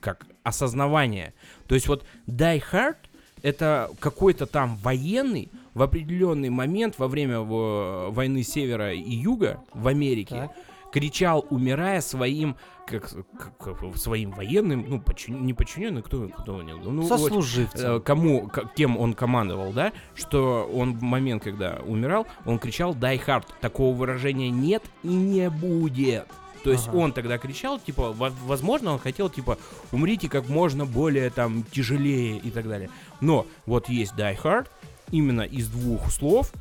как, 0.00 0.26
осознавания. 0.42 1.34
То 1.66 1.74
есть 1.74 1.88
вот 1.88 2.04
die 2.26 2.62
hard 2.72 2.96
это 3.42 3.90
какой-то 4.00 4.46
там 4.46 4.76
военный 4.82 5.48
в 5.74 5.82
определенный 5.82 6.50
момент 6.50 6.98
во 6.98 7.08
время 7.08 7.40
во- 7.40 8.10
войны 8.10 8.42
севера 8.42 8.92
и 8.92 9.10
юга 9.14 9.60
в 9.72 9.86
Америке 9.88 10.34
Так. 10.34 10.92
кричал, 10.92 11.46
умирая 11.48 12.00
своим, 12.02 12.56
как, 12.86 13.10
как- 13.58 13.96
своим 13.96 14.32
военным, 14.32 14.84
ну, 14.88 14.98
подчин- 15.00 15.40
не 15.46 15.54
подчиненным, 15.54 16.02
кто, 16.02 16.28
кто 16.28 16.60
него? 16.62 16.80
Ну, 16.90 17.02
вот, 17.02 17.08
Сослуживцем. 17.20 17.96
э, 17.96 18.00
кому, 18.00 18.48
к- 18.48 18.74
кем 18.74 18.98
он 18.98 19.14
командовал, 19.14 19.72
да, 19.72 19.92
что 20.14 20.68
он 20.74 20.98
в 20.98 21.02
момент, 21.02 21.42
когда 21.44 21.80
умирал, 21.86 22.26
он 22.44 22.58
кричал 22.58 22.94
«Die 22.94 23.20
hard». 23.24 23.44
Такого 23.60 23.94
выражения 23.96 24.50
нет 24.50 24.82
и 25.04 25.08
не 25.08 25.48
будет. 25.48 26.26
То 26.62 26.70
есть 26.70 26.88
Ага. 26.88 26.96
он 26.96 27.12
тогда 27.12 27.38
кричал, 27.38 27.78
типа, 27.78 28.12
во- 28.12 28.32
возможно, 28.44 28.92
он 28.92 28.98
хотел, 28.98 29.28
типа, 29.30 29.58
умрите 29.92 30.28
как 30.28 30.48
можно 30.48 30.84
более, 30.86 31.30
там, 31.30 31.64
тяжелее 31.64 32.36
и 32.38 32.50
так 32.50 32.68
далее. 32.68 32.90
Но 33.20 33.46
вот 33.66 33.88
есть 33.88 34.12
Die 34.14 34.36
hard, 34.42 34.66
именно 35.10 35.42
из 35.42 35.68
двух 35.68 36.10
слов, 36.10 36.52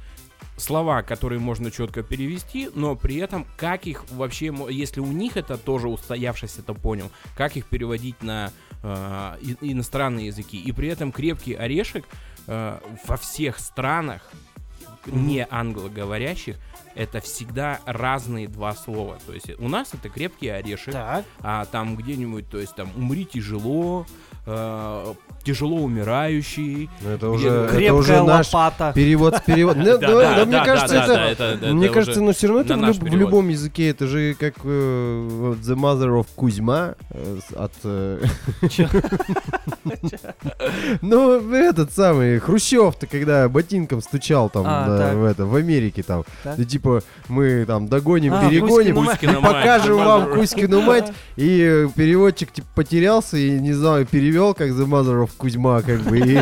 слова, 0.58 1.04
которые 1.04 1.40
можно 1.40 1.72
четко 1.72 2.04
перевести, 2.04 2.70
но 2.76 2.96
при 2.96 3.16
этом 3.18 3.46
как 3.58 3.88
их 3.88 4.04
вообще, 4.12 4.54
если 4.70 5.00
у 5.00 5.06
них 5.06 5.38
это 5.38 5.58
тоже 5.58 5.88
устоявшись 5.88 6.58
это 6.58 6.74
понял, 6.74 7.10
как 7.36 7.56
их 7.56 7.66
переводить 7.66 8.22
на 8.22 8.52
э, 8.84 9.38
иностранные 9.62 10.28
языки. 10.28 10.60
И 10.60 10.72
при 10.74 10.90
этом 10.90 11.12
крепкий 11.14 11.54
орешек 11.54 12.06
э, 12.48 12.78
во 13.08 13.18
всех 13.18 13.60
странах 13.60 14.30
не 15.06 15.46
англоговорящих 15.50 16.58
это 16.96 17.22
всегда 17.22 17.80
разные 17.86 18.48
два 18.48 18.74
слова. 18.74 19.20
То 19.26 19.34
есть 19.34 19.52
у 19.60 19.70
нас 19.70 19.94
это 19.94 20.10
крепкий 20.10 20.50
орешек, 20.50 20.94
Так. 20.94 21.26
а 21.40 21.66
там 21.66 21.96
где-нибудь, 21.96 22.50
то 22.50 22.58
есть 22.60 22.76
там 22.76 22.92
умри 22.96 23.26
тяжело, 23.26 24.06
э, 24.50 25.14
тяжело 25.44 25.78
умирающий. 25.78 26.90
Ну, 27.02 27.10
Это 27.10 27.30
уже, 27.30 27.48
это 27.50 27.68
Крепкая 27.76 27.94
уже 27.94 28.24
наш 28.24 28.54
лопата. 28.54 28.92
перевод 28.94 29.38
с 29.38 29.42
перевод. 29.42 29.78
Ну, 29.78 29.84
Да, 29.86 29.98
да, 29.98 30.08
да, 30.08 30.36
да, 30.36 30.46
мне 30.46 30.64
кажется, 30.66 30.96
это... 30.96 31.14
это- 31.14 31.44
это 31.44 31.74
Мне 31.74 31.90
кажется, 31.90 32.22
но 32.22 32.34
все 32.34 32.48
равно 32.48 32.62
это 32.62 32.76
в, 33.00 33.16
любом 33.16 33.50
языке, 33.50 33.90
это 33.90 34.08
же 34.08 34.34
как 34.34 34.56
э, 34.64 35.56
The 35.64 35.76
Mother 35.76 36.20
of 36.20 36.28
Кузьма 36.36 36.96
э, 37.12 37.40
от... 37.56 37.72
Ну, 41.02 41.54
этот 41.54 41.92
самый 41.94 42.40
Хрущев-то, 42.40 43.08
когда 43.08 43.48
ботинком 43.50 44.02
стучал 44.02 44.50
там 44.50 44.64
А, 44.68 45.14
в, 45.16 45.24
это, 45.26 45.46
в 45.46 45.56
Америке 45.56 46.04
там, 46.04 46.24
да, 46.44 46.56
типа 46.64 47.02
мы 47.28 47.66
там 47.66 47.88
догоним, 47.88 48.34
А, 48.34 48.50
перегоним, 48.50 49.06
покажем 49.42 49.98
вам 49.98 50.34
Кузькину 50.34 50.82
мать, 50.82 51.12
и 51.36 51.88
переводчик 51.96 52.52
типа 52.52 52.68
потерялся 52.76 53.38
и 53.38 53.52
не 53.60 53.74
знаю, 53.74 54.06
перевел 54.06 54.39
как 54.54 54.70
The 54.70 54.86
Mother 54.88 55.24
of 55.26 55.32
Кузьма, 55.38 55.82
как 55.82 56.02
бы, 56.02 56.18
и, 56.20 56.40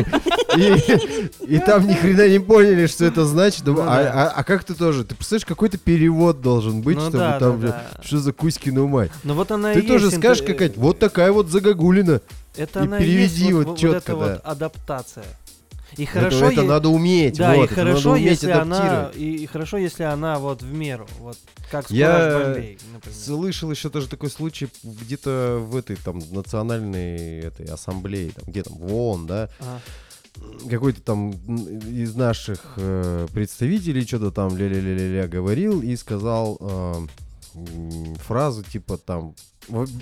и, 0.56 1.30
и 1.56 1.58
там 1.58 1.86
ни 1.86 1.94
хрена 1.94 2.28
не 2.28 2.38
поняли, 2.38 2.86
что 2.86 3.04
это 3.04 3.24
значит. 3.24 3.62
Ну 3.66 3.80
а, 3.80 3.84
да. 4.02 4.12
а- 4.12 4.32
а 4.40 4.44
как 4.44 4.64
ты 4.64 4.74
тоже? 4.74 5.04
Ты 5.04 5.14
представляешь, 5.14 5.44
какой-то 5.46 5.78
перевод 5.78 6.40
должен 6.40 6.80
быть, 6.82 6.96
Ну 6.96 7.02
чтобы 7.02 7.18
да, 7.18 7.38
там, 7.38 7.60
да, 7.60 7.66
да. 7.96 8.02
что 8.02 8.18
за 8.18 8.32
Кузькину 8.32 8.86
мать. 8.86 9.10
Ну 9.24 9.34
вот 9.34 9.50
она 9.52 9.72
Ты 9.74 9.82
тоже 9.82 10.06
есть 10.06 10.18
скажешь 10.18 10.42
инте- 10.42 10.46
какая-то, 10.52 10.80
вот 10.80 10.98
такая 10.98 11.32
вот 11.32 11.48
загогулина. 11.50 12.20
Это 12.56 12.80
и 12.80 12.82
она 12.82 12.98
переведи 12.98 13.42
есть 13.44 13.52
вот 13.52 13.66
вот, 13.66 13.78
чётко, 13.78 13.98
эта 13.98 14.12
да. 14.12 14.16
вот 14.32 14.40
адаптация. 14.44 15.24
И 15.96 16.04
Это- 16.04 16.12
хорошо, 16.12 16.50
это, 16.50 16.60
е- 16.62 16.66
надо 16.68 16.88
уметь, 16.90 17.36
да, 17.38 17.54
вот, 17.54 17.62
и 17.62 17.64
это 17.64 17.74
хорошо, 17.74 18.12
уметь 18.12 18.26
если 18.26 18.50
она, 18.50 19.10
и, 19.14 19.36
и 19.36 19.46
хорошо, 19.46 19.78
если 19.78 20.02
она 20.04 20.38
вот 20.38 20.62
в 20.62 20.72
меру, 20.72 21.06
вот 21.18 21.38
как 21.70 21.90
Я 21.90 22.38
Бомбей, 22.38 22.78
например. 22.92 23.18
Слышал 23.18 23.70
еще 23.70 23.88
тоже 23.90 24.08
такой 24.08 24.30
случай 24.30 24.68
где-то 24.82 25.58
в 25.60 25.74
этой 25.76 25.96
там 25.96 26.20
национальной 26.30 27.40
этой 27.40 27.66
ассамблее, 27.66 28.30
там, 28.32 28.44
где 28.46 28.62
там, 28.62 28.76
в 28.76 28.94
ООН, 28.94 29.26
да, 29.26 29.48
Ага. 29.60 29.80
какой-то 30.70 31.00
там 31.00 31.30
из 31.30 32.14
наших 32.14 32.74
э, 32.76 33.26
представителей 33.32 34.06
что-то 34.06 34.30
там 34.30 34.56
ля-ля-ля-ля 34.56 35.26
говорил 35.26 35.80
и 35.82 35.96
сказал 35.96 36.58
э, 36.60 37.06
фразу 38.26 38.62
типа 38.62 38.98
там, 38.98 39.34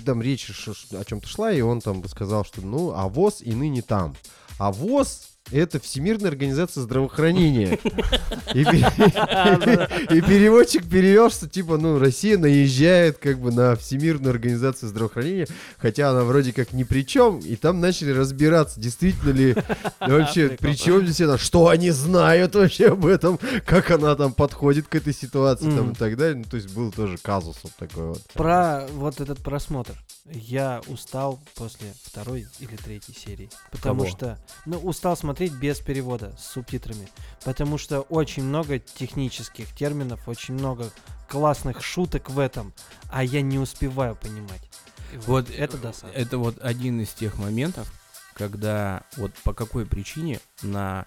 там 0.05 0.21
речь 0.21 0.49
о 0.91 1.03
чем-то 1.05 1.27
шла, 1.27 1.51
и 1.51 1.61
он 1.61 1.81
там 1.81 2.07
сказал, 2.07 2.45
что 2.45 2.61
ну, 2.61 2.93
а 2.95 3.07
ВОЗ 3.07 3.41
и 3.41 3.53
ныне 3.53 3.81
там. 3.81 4.15
А 4.59 4.71
ВОЗ 4.71 5.26
это 5.51 5.79
Всемирная 5.79 6.29
организация 6.29 6.81
здравоохранения. 6.81 7.79
И 8.53 8.63
пе- 8.63 9.87
и 10.17 10.21
переводчик 10.21 10.87
перевел, 10.87 11.29
что 11.29 11.47
типа, 11.49 11.77
ну, 11.77 11.99
Россия 11.99 12.37
наезжает 12.37 13.17
как 13.17 13.39
бы 13.39 13.51
на 13.51 13.75
Всемирную 13.75 14.31
организацию 14.31 14.89
здравоохранения, 14.89 15.47
хотя 15.77 16.11
она 16.11 16.23
вроде 16.23 16.53
как 16.53 16.71
ни 16.73 16.83
при 16.83 17.01
чем, 17.05 17.39
и 17.39 17.55
там 17.55 17.81
начали 17.81 18.11
разбираться, 18.11 18.79
действительно 18.79 19.31
ли 19.31 19.55
вообще, 19.99 20.49
при 20.49 20.73
чем 20.75 21.03
здесь 21.05 21.21
это, 21.21 21.37
что 21.37 21.67
они 21.67 21.91
знают 21.91 22.55
вообще 22.55 22.89
об 22.89 23.05
этом, 23.05 23.37
как 23.65 23.91
она 23.91 24.15
там 24.15 24.33
подходит 24.33 24.87
к 24.87 24.95
этой 24.95 25.13
ситуации 25.13 25.69
там 25.69 25.91
и 25.91 25.95
так 25.95 26.15
далее. 26.17 26.37
Ну, 26.37 26.43
то 26.45 26.55
есть 26.57 26.73
был 26.73 26.91
тоже 26.91 27.17
казус 27.17 27.57
вот 27.63 27.73
такой 27.77 28.07
вот. 28.07 28.21
Про 28.33 28.87
вот 28.93 29.19
этот 29.19 29.39
просмотр. 29.39 29.93
Я 30.29 30.81
устал 30.87 31.39
после 31.55 31.93
второй 32.03 32.47
или 32.59 32.75
третьей 32.75 33.15
серии. 33.15 33.49
Потому 33.71 34.07
что, 34.07 34.37
ну, 34.65 34.77
устал 34.79 35.15
смотреть 35.15 35.36
без 35.45 35.79
перевода, 35.79 36.35
с 36.37 36.53
субтитрами. 36.53 37.07
Потому 37.43 37.77
что 37.77 38.01
очень 38.01 38.43
много 38.43 38.79
технических 38.79 39.73
терминов, 39.75 40.27
очень 40.27 40.55
много 40.55 40.89
классных 41.29 41.83
шуток 41.83 42.29
в 42.29 42.39
этом, 42.39 42.73
а 43.09 43.23
я 43.23 43.41
не 43.41 43.59
успеваю 43.59 44.15
понимать. 44.15 44.69
И 45.13 45.17
Вот 45.17 45.49
это 45.49 45.77
досадно. 45.77 46.13
Это 46.13 46.37
вот 46.37 46.57
один 46.61 47.01
из 47.01 47.09
тех 47.09 47.37
моментов, 47.37 47.91
когда 48.33 49.03
вот 49.17 49.33
по 49.43 49.53
какой 49.53 49.85
причине 49.85 50.39
на 50.61 51.05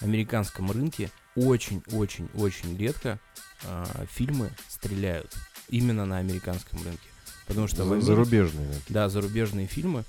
американском 0.00 0.70
рынке 0.70 1.10
очень-очень-очень 1.36 2.76
редко 2.76 3.18
а, 3.64 3.86
фильмы 4.10 4.50
стреляют 4.68 5.34
именно 5.68 6.06
на 6.06 6.18
американском 6.18 6.82
рынке. 6.82 7.08
Потому 7.46 7.68
что 7.68 7.84
в 7.84 7.92
Америке- 7.92 8.06
Зарубежные. 8.06 8.74
да, 8.88 9.08
зарубежные 9.08 9.66
фильмы 9.66 10.04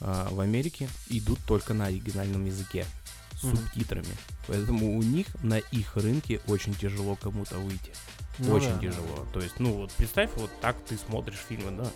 а, 0.00 0.28
в 0.30 0.40
Америке 0.40 0.88
идут 1.08 1.38
только 1.46 1.74
на 1.74 1.86
оригинальном 1.86 2.44
языке 2.44 2.86
с 3.42 3.44
Мгм. 3.44 3.56
субтитрами. 3.56 4.14
Поэтому 4.46 4.96
у 4.96 5.02
них 5.02 5.26
на 5.42 5.58
их 5.58 5.96
рынке 5.96 6.40
очень 6.46 6.74
тяжело 6.74 7.16
кому-то 7.16 7.56
выйти. 7.58 7.92
Ну 8.38 8.54
очень 8.54 8.74
да. 8.74 8.78
тяжело. 8.80 9.26
То 9.32 9.40
есть, 9.40 9.60
ну 9.60 9.72
вот 9.74 9.92
представь, 9.92 10.30
вот 10.36 10.50
так 10.60 10.76
ты 10.88 10.96
смотришь 10.96 11.44
фильмы, 11.48 11.70
да, 11.72 11.90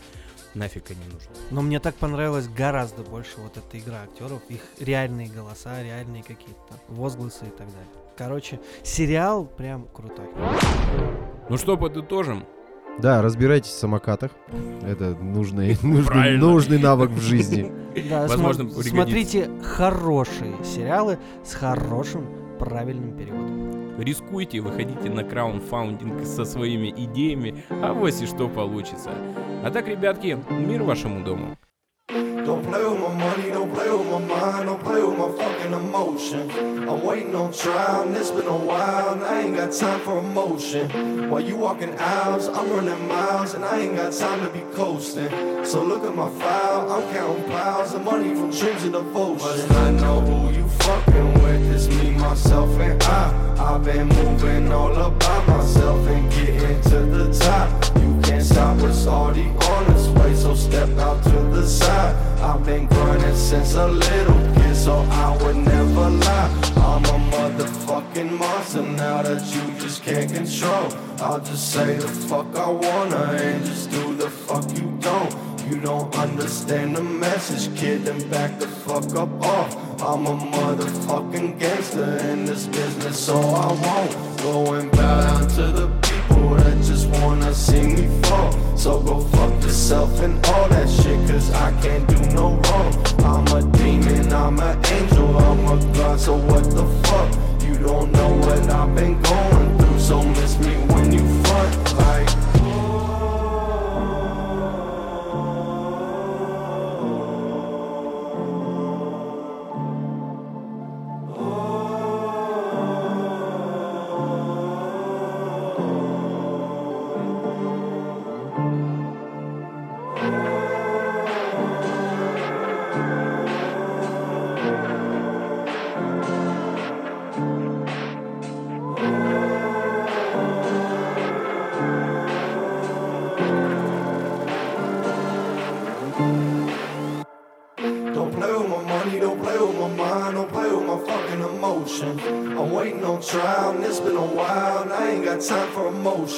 нафиг 0.55 0.90
они 0.90 1.05
нужны. 1.05 1.31
Но 1.51 1.62
мне 1.62 1.81
так 1.81 1.94
понравилось 1.94 2.48
гораздо 2.48 3.02
больше 3.02 3.39
вот 3.39 3.56
эта 3.56 3.78
игра 3.78 4.02
актеров, 4.02 4.43
их 4.48 4.60
реальные 4.78 5.28
голоса, 5.28 5.82
реальные 5.82 6.23
какие-то 6.23 6.74
возгласы 6.89 7.47
и 7.47 7.51
так 7.51 7.66
далее. 7.68 7.89
Короче, 8.18 8.60
сериал 8.82 9.44
прям 9.47 9.86
крутой. 9.89 10.27
Ну 11.48 11.56
что, 11.59 11.77
подытожим. 11.77 12.44
Да, 12.98 13.23
разбирайтесь 13.23 13.70
в 13.70 13.78
самокатах. 13.78 14.31
Это 14.82 15.14
нужный, 15.14 15.77
нужный, 15.82 16.36
нужный 16.39 16.78
навык 16.78 17.10
в 17.10 17.20
жизни. 17.20 17.73
Да, 18.10 18.27
Возможно, 18.27 18.64
пригодится. 18.64 18.90
смотрите 18.90 19.51
хорошие 19.62 20.52
сериалы 20.62 21.18
с 21.43 21.55
хорошим 21.55 22.27
правильным 22.59 23.16
переводом. 23.16 23.98
Рискуйте, 23.98 24.60
выходите 24.60 25.09
на 25.09 25.24
краундфаундинг 25.24 26.27
со 26.27 26.44
своими 26.44 26.90
идеями, 26.90 27.64
а 27.70 27.94
вот 27.94 28.12
и 28.20 28.27
что 28.27 28.48
получится. 28.51 29.12
А 29.64 29.70
так, 29.70 29.89
ребятки, 29.89 30.39
мир 30.51 30.82
вашему 30.82 31.24
дому. 31.24 31.56
Don't 32.47 32.64
play 32.64 32.85
with 32.85 33.01
my 33.01 33.12
money, 33.12 33.51
don't 33.51 33.74
play 33.74 33.90
with 33.90 34.06
my 34.06 34.18
mind, 34.20 34.66
don't 34.66 34.81
play 34.81 35.02
with 35.02 35.18
my 35.18 35.32
fucking 35.36 35.73
emotion. 35.73 36.48
I'm 36.89 37.02
waiting 37.02 37.35
on 37.35 37.52
trial, 37.52 38.02
and 38.02 38.16
it's 38.16 38.31
been 38.31 38.47
a 38.47 38.56
while, 38.56 39.14
and 39.14 39.24
I 39.24 39.40
ain't 39.40 39.56
got 39.56 39.73
time 39.73 39.98
for 40.02 40.20
emotion. 40.20 41.28
While 41.28 41.40
you 41.40 41.56
walking 41.56 41.98
aisles, 41.98 42.47
I'm 42.47 42.70
running 42.70 43.09
miles, 43.09 43.55
and 43.55 43.64
I 43.64 43.81
ain't 43.81 43.97
got 43.97 44.12
time 44.12 44.47
to 44.47 44.48
be 44.51 44.60
coasting. 44.77 45.28
So 45.64 45.82
look 45.82 46.05
at 46.05 46.14
my 46.14 46.31
file, 46.39 46.93
I'm 46.93 47.12
counting 47.12 47.51
piles 47.51 47.94
of 47.94 48.05
money 48.05 48.32
from 48.36 48.52
dreams 48.52 48.85
and 48.85 48.93
devotion. 48.93 49.48
Must 49.48 49.68
not 49.68 49.90
know 49.94 50.20
who 50.20 50.56
you 50.56 50.68
fucking 50.68 51.35
with, 51.43 51.74
it's 51.74 51.89
me, 51.89 52.12
myself, 52.12 52.70
and 52.78 53.02
I. 53.02 53.47
I've 53.59 53.85
been 53.85 54.06
moving 54.06 54.70
all 54.70 54.94
about 54.94 55.48
myself 55.48 56.06
and 56.06 56.31
getting 56.31 56.81
to 56.82 57.01
the 57.06 57.36
top. 57.40 57.97
You 58.01 58.15
can't 58.26 58.44
stop 58.44 58.76
us, 58.80 59.06
already 59.06 59.46
on 59.70 59.94
its 59.94 60.08
way, 60.08 60.34
so 60.34 60.52
step 60.54 60.88
out 60.98 61.22
to 61.22 61.38
the 61.54 61.64
side. 61.64 62.16
I've 62.40 62.64
been 62.66 62.86
grinding 62.86 63.36
since 63.36 63.74
a 63.74 63.86
little 63.86 64.54
kid, 64.54 64.74
so 64.74 64.94
I 64.94 65.36
would 65.42 65.56
never 65.56 66.10
lie. 66.10 66.50
I'm 66.76 67.04
a 67.04 67.18
motherfucking 67.30 68.36
monster 68.36 68.82
now 68.82 69.22
that 69.22 69.42
you 69.54 69.80
just 69.80 70.02
can't 70.02 70.32
control. 70.32 70.92
I'll 71.20 71.40
just 71.40 71.72
say 71.72 71.94
the 71.96 72.08
fuck 72.08 72.46
I 72.56 72.68
wanna 72.68 73.16
and 73.16 73.64
just 73.64 73.90
do 73.90 74.16
the 74.16 74.28
fuck 74.28 74.68
you 74.76 74.98
don't. 75.00 75.55
You 75.68 75.80
don't 75.80 76.16
understand 76.16 76.94
the 76.94 77.02
message, 77.02 77.76
kid, 77.76 78.05
then 78.05 78.28
back 78.30 78.60
the 78.60 78.68
fuck 78.68 79.16
up 79.16 79.30
off. 79.43 79.74
I'm 80.01 80.26
a 80.26 80.36
motherfucking 80.36 81.59
gangster 81.59 82.18
in 82.28 82.44
this 82.44 82.68
business, 82.68 83.18
so 83.18 83.36
I 83.36 83.72
won't 83.72 84.38
go 84.43 84.74
and 84.74 84.93
bow 84.93 85.20
down 85.22 85.48
to 85.48 85.66
the 85.72 85.88
people 86.02 86.55
that 86.55 86.76
just 86.84 87.09
wanna 87.09 87.52
see 87.52 87.82
me 87.82 88.22
fall. 88.22 88.52
So 88.76 89.01
go 89.01 89.20
fuck 89.20 89.60
yourself 89.60 90.20
and 90.20 90.34
all 90.47 90.68
that 90.68 90.88
shit, 90.88 91.28
cause 91.28 91.51
I 91.52 91.72
can't 91.82 92.06
do 92.06 92.18
no 92.32 92.55
wrong. 92.55 92.93
I'm 93.24 93.47
a 93.56 93.62
demon, 93.76 94.32
I'm 94.32 94.60
an 94.60 94.86
angel, 94.86 95.36
I'm 95.36 95.66
a 95.66 95.94
god, 95.94 96.20
so 96.20 96.36
what 96.36 96.62
the 96.62 96.86
fuck? 97.09 97.62
You 97.64 97.74
don't 97.78 98.12
know 98.12 98.30
what 98.36 98.70
I've 98.70 98.94
been 98.94 99.20
going 99.20 99.78
through, 99.78 99.85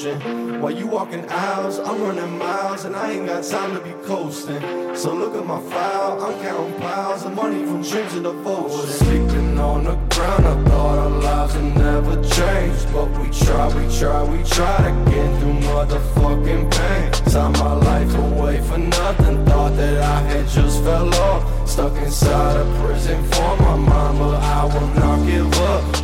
emotion. 0.04 0.60
While 0.60 0.72
you 0.72 0.86
walking 0.86 1.24
aisles, 1.28 1.78
I'm 1.78 2.00
running 2.02 2.38
miles, 2.38 2.84
and 2.84 2.94
I 2.94 3.12
ain't 3.12 3.26
got 3.26 3.44
time 3.44 3.74
to 3.74 3.80
be 3.80 3.92
coasting. 4.06 4.60
So 4.94 5.14
look 5.14 5.34
at 5.34 5.46
my 5.46 5.60
file, 5.60 6.22
I'm 6.22 6.40
counting 6.40 6.80
piles 6.80 7.24
of 7.24 7.34
money 7.34 7.64
from 7.64 7.82
dreams 7.82 8.14
and 8.14 8.24
devotion. 8.24 8.90
Sleeping 8.90 9.58
on 9.58 9.84
the 9.84 9.94
ground, 10.14 10.46
I 10.46 10.64
thought 10.68 10.98
our 10.98 11.10
lives 11.10 11.54
would 11.54 11.76
never 11.76 12.14
change. 12.22 12.92
But 12.92 13.08
we 13.18 13.30
try, 13.30 13.66
we 13.68 13.98
try, 13.98 14.22
we 14.24 14.42
try 14.44 14.76
to 14.76 15.10
get 15.10 15.40
through 15.40 15.58
motherfucking 15.68 16.70
pain. 16.70 17.30
Sign 17.30 17.52
my 17.52 17.72
life 17.74 18.14
away 18.14 18.60
for 18.62 18.78
nothing, 18.78 19.44
thought 19.46 19.76
that 19.76 20.02
I 20.02 20.20
had 20.22 20.48
just 20.48 20.82
fell 20.82 21.14
off. 21.14 21.68
Stuck 21.68 21.96
inside 21.96 22.56
a 22.56 22.82
prison 22.82 23.22
for 23.24 23.56
my 23.58 23.76
mama. 23.76 24.38
I 24.42 24.64
will 24.64 24.88
not 24.94 25.26
give 25.26 25.52
up. 25.60 25.97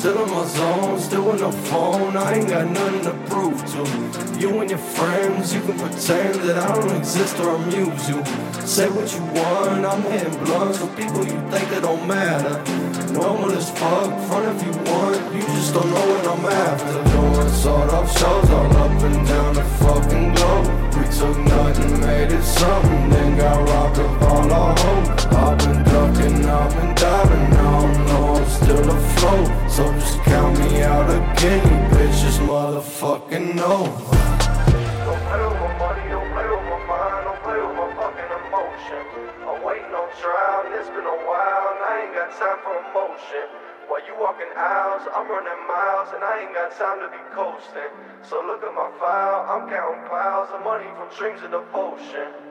Still 0.00 0.24
in 0.24 0.30
my 0.30 0.46
zone, 0.46 0.98
still 0.98 1.26
with 1.26 1.42
no 1.42 1.52
phone. 1.52 2.16
I 2.16 2.38
ain't 2.38 2.48
got 2.48 2.70
nothing 2.70 3.02
to 3.02 3.12
prove 3.28 3.60
to 3.72 4.40
you 4.40 4.58
and 4.60 4.70
your 4.70 4.78
friends. 4.78 5.52
You 5.52 5.60
can 5.60 5.78
pretend 5.78 6.36
that 6.36 6.56
I 6.56 6.74
don't 6.74 6.96
exist 6.96 7.38
or 7.38 7.56
amuse 7.56 8.08
you. 8.08 8.24
Say 8.64 8.88
what 8.88 9.12
you 9.12 9.20
want, 9.38 9.84
I'm 9.84 10.00
hitting 10.10 10.42
blunts 10.42 10.80
with 10.80 10.96
people 10.96 11.22
you 11.26 11.38
think 11.50 11.68
that 11.68 11.82
don't 11.82 12.08
matter. 12.08 12.89
Normal 13.12 13.52
as 13.52 13.70
fuck, 13.70 14.08
front 14.28 14.46
if 14.54 14.66
you 14.66 14.72
want, 14.90 15.34
you 15.34 15.40
just 15.40 15.74
don't 15.74 15.90
know 15.90 16.06
what 16.10 16.26
I'm 16.28 16.44
after. 16.46 17.10
Doing 17.10 17.48
sort 17.48 17.90
of 17.90 18.06
shows 18.18 18.50
all 18.50 18.76
up 18.76 19.02
and 19.02 19.26
down 19.26 19.54
the 19.54 19.64
fucking 19.82 20.34
globe. 20.34 20.66
We 20.94 21.04
took 21.18 21.36
nothing, 21.38 22.00
made 22.00 22.30
it 22.30 22.42
something, 22.42 23.10
then 23.10 23.36
got 23.36 23.68
robbed 23.68 23.98
of 23.98 24.22
all 24.22 24.52
our 24.52 24.78
hope. 24.78 25.32
I've 25.32 25.58
been 25.58 25.82
ducking, 25.82 26.46
I've 26.46 26.74
been 26.76 26.94
diving, 26.94 27.56
I 27.56 28.04
know 28.06 28.34
I'm 28.36 28.48
still 28.48 28.90
afloat. 28.90 29.70
So 29.70 29.92
just 29.94 30.18
count 30.22 30.58
me 30.60 30.82
out 30.82 31.10
again, 31.10 31.66
you 31.66 31.98
bitches 31.98 32.38
motherfucking 32.46 33.54
know. 33.56 34.30
Got 42.20 42.36
time 42.36 42.58
for 42.62 42.76
emotion. 42.90 43.48
While 43.88 44.04
you 44.04 44.14
walking 44.20 44.52
aisles, 44.54 45.08
I'm 45.14 45.26
running 45.30 45.66
miles, 45.66 46.12
and 46.12 46.22
I 46.22 46.44
ain't 46.44 46.52
got 46.52 46.70
time 46.76 47.00
to 47.00 47.08
be 47.08 47.16
coasting. 47.32 47.88
So 48.20 48.44
look 48.44 48.62
at 48.62 48.74
my 48.74 48.92
file, 49.00 49.48
I'm 49.48 49.66
counting 49.70 50.04
piles 50.04 50.50
of 50.52 50.60
money 50.60 50.84
from 51.00 51.08
dreams 51.16 51.40
and 51.40 51.50
devotion. 51.50 52.49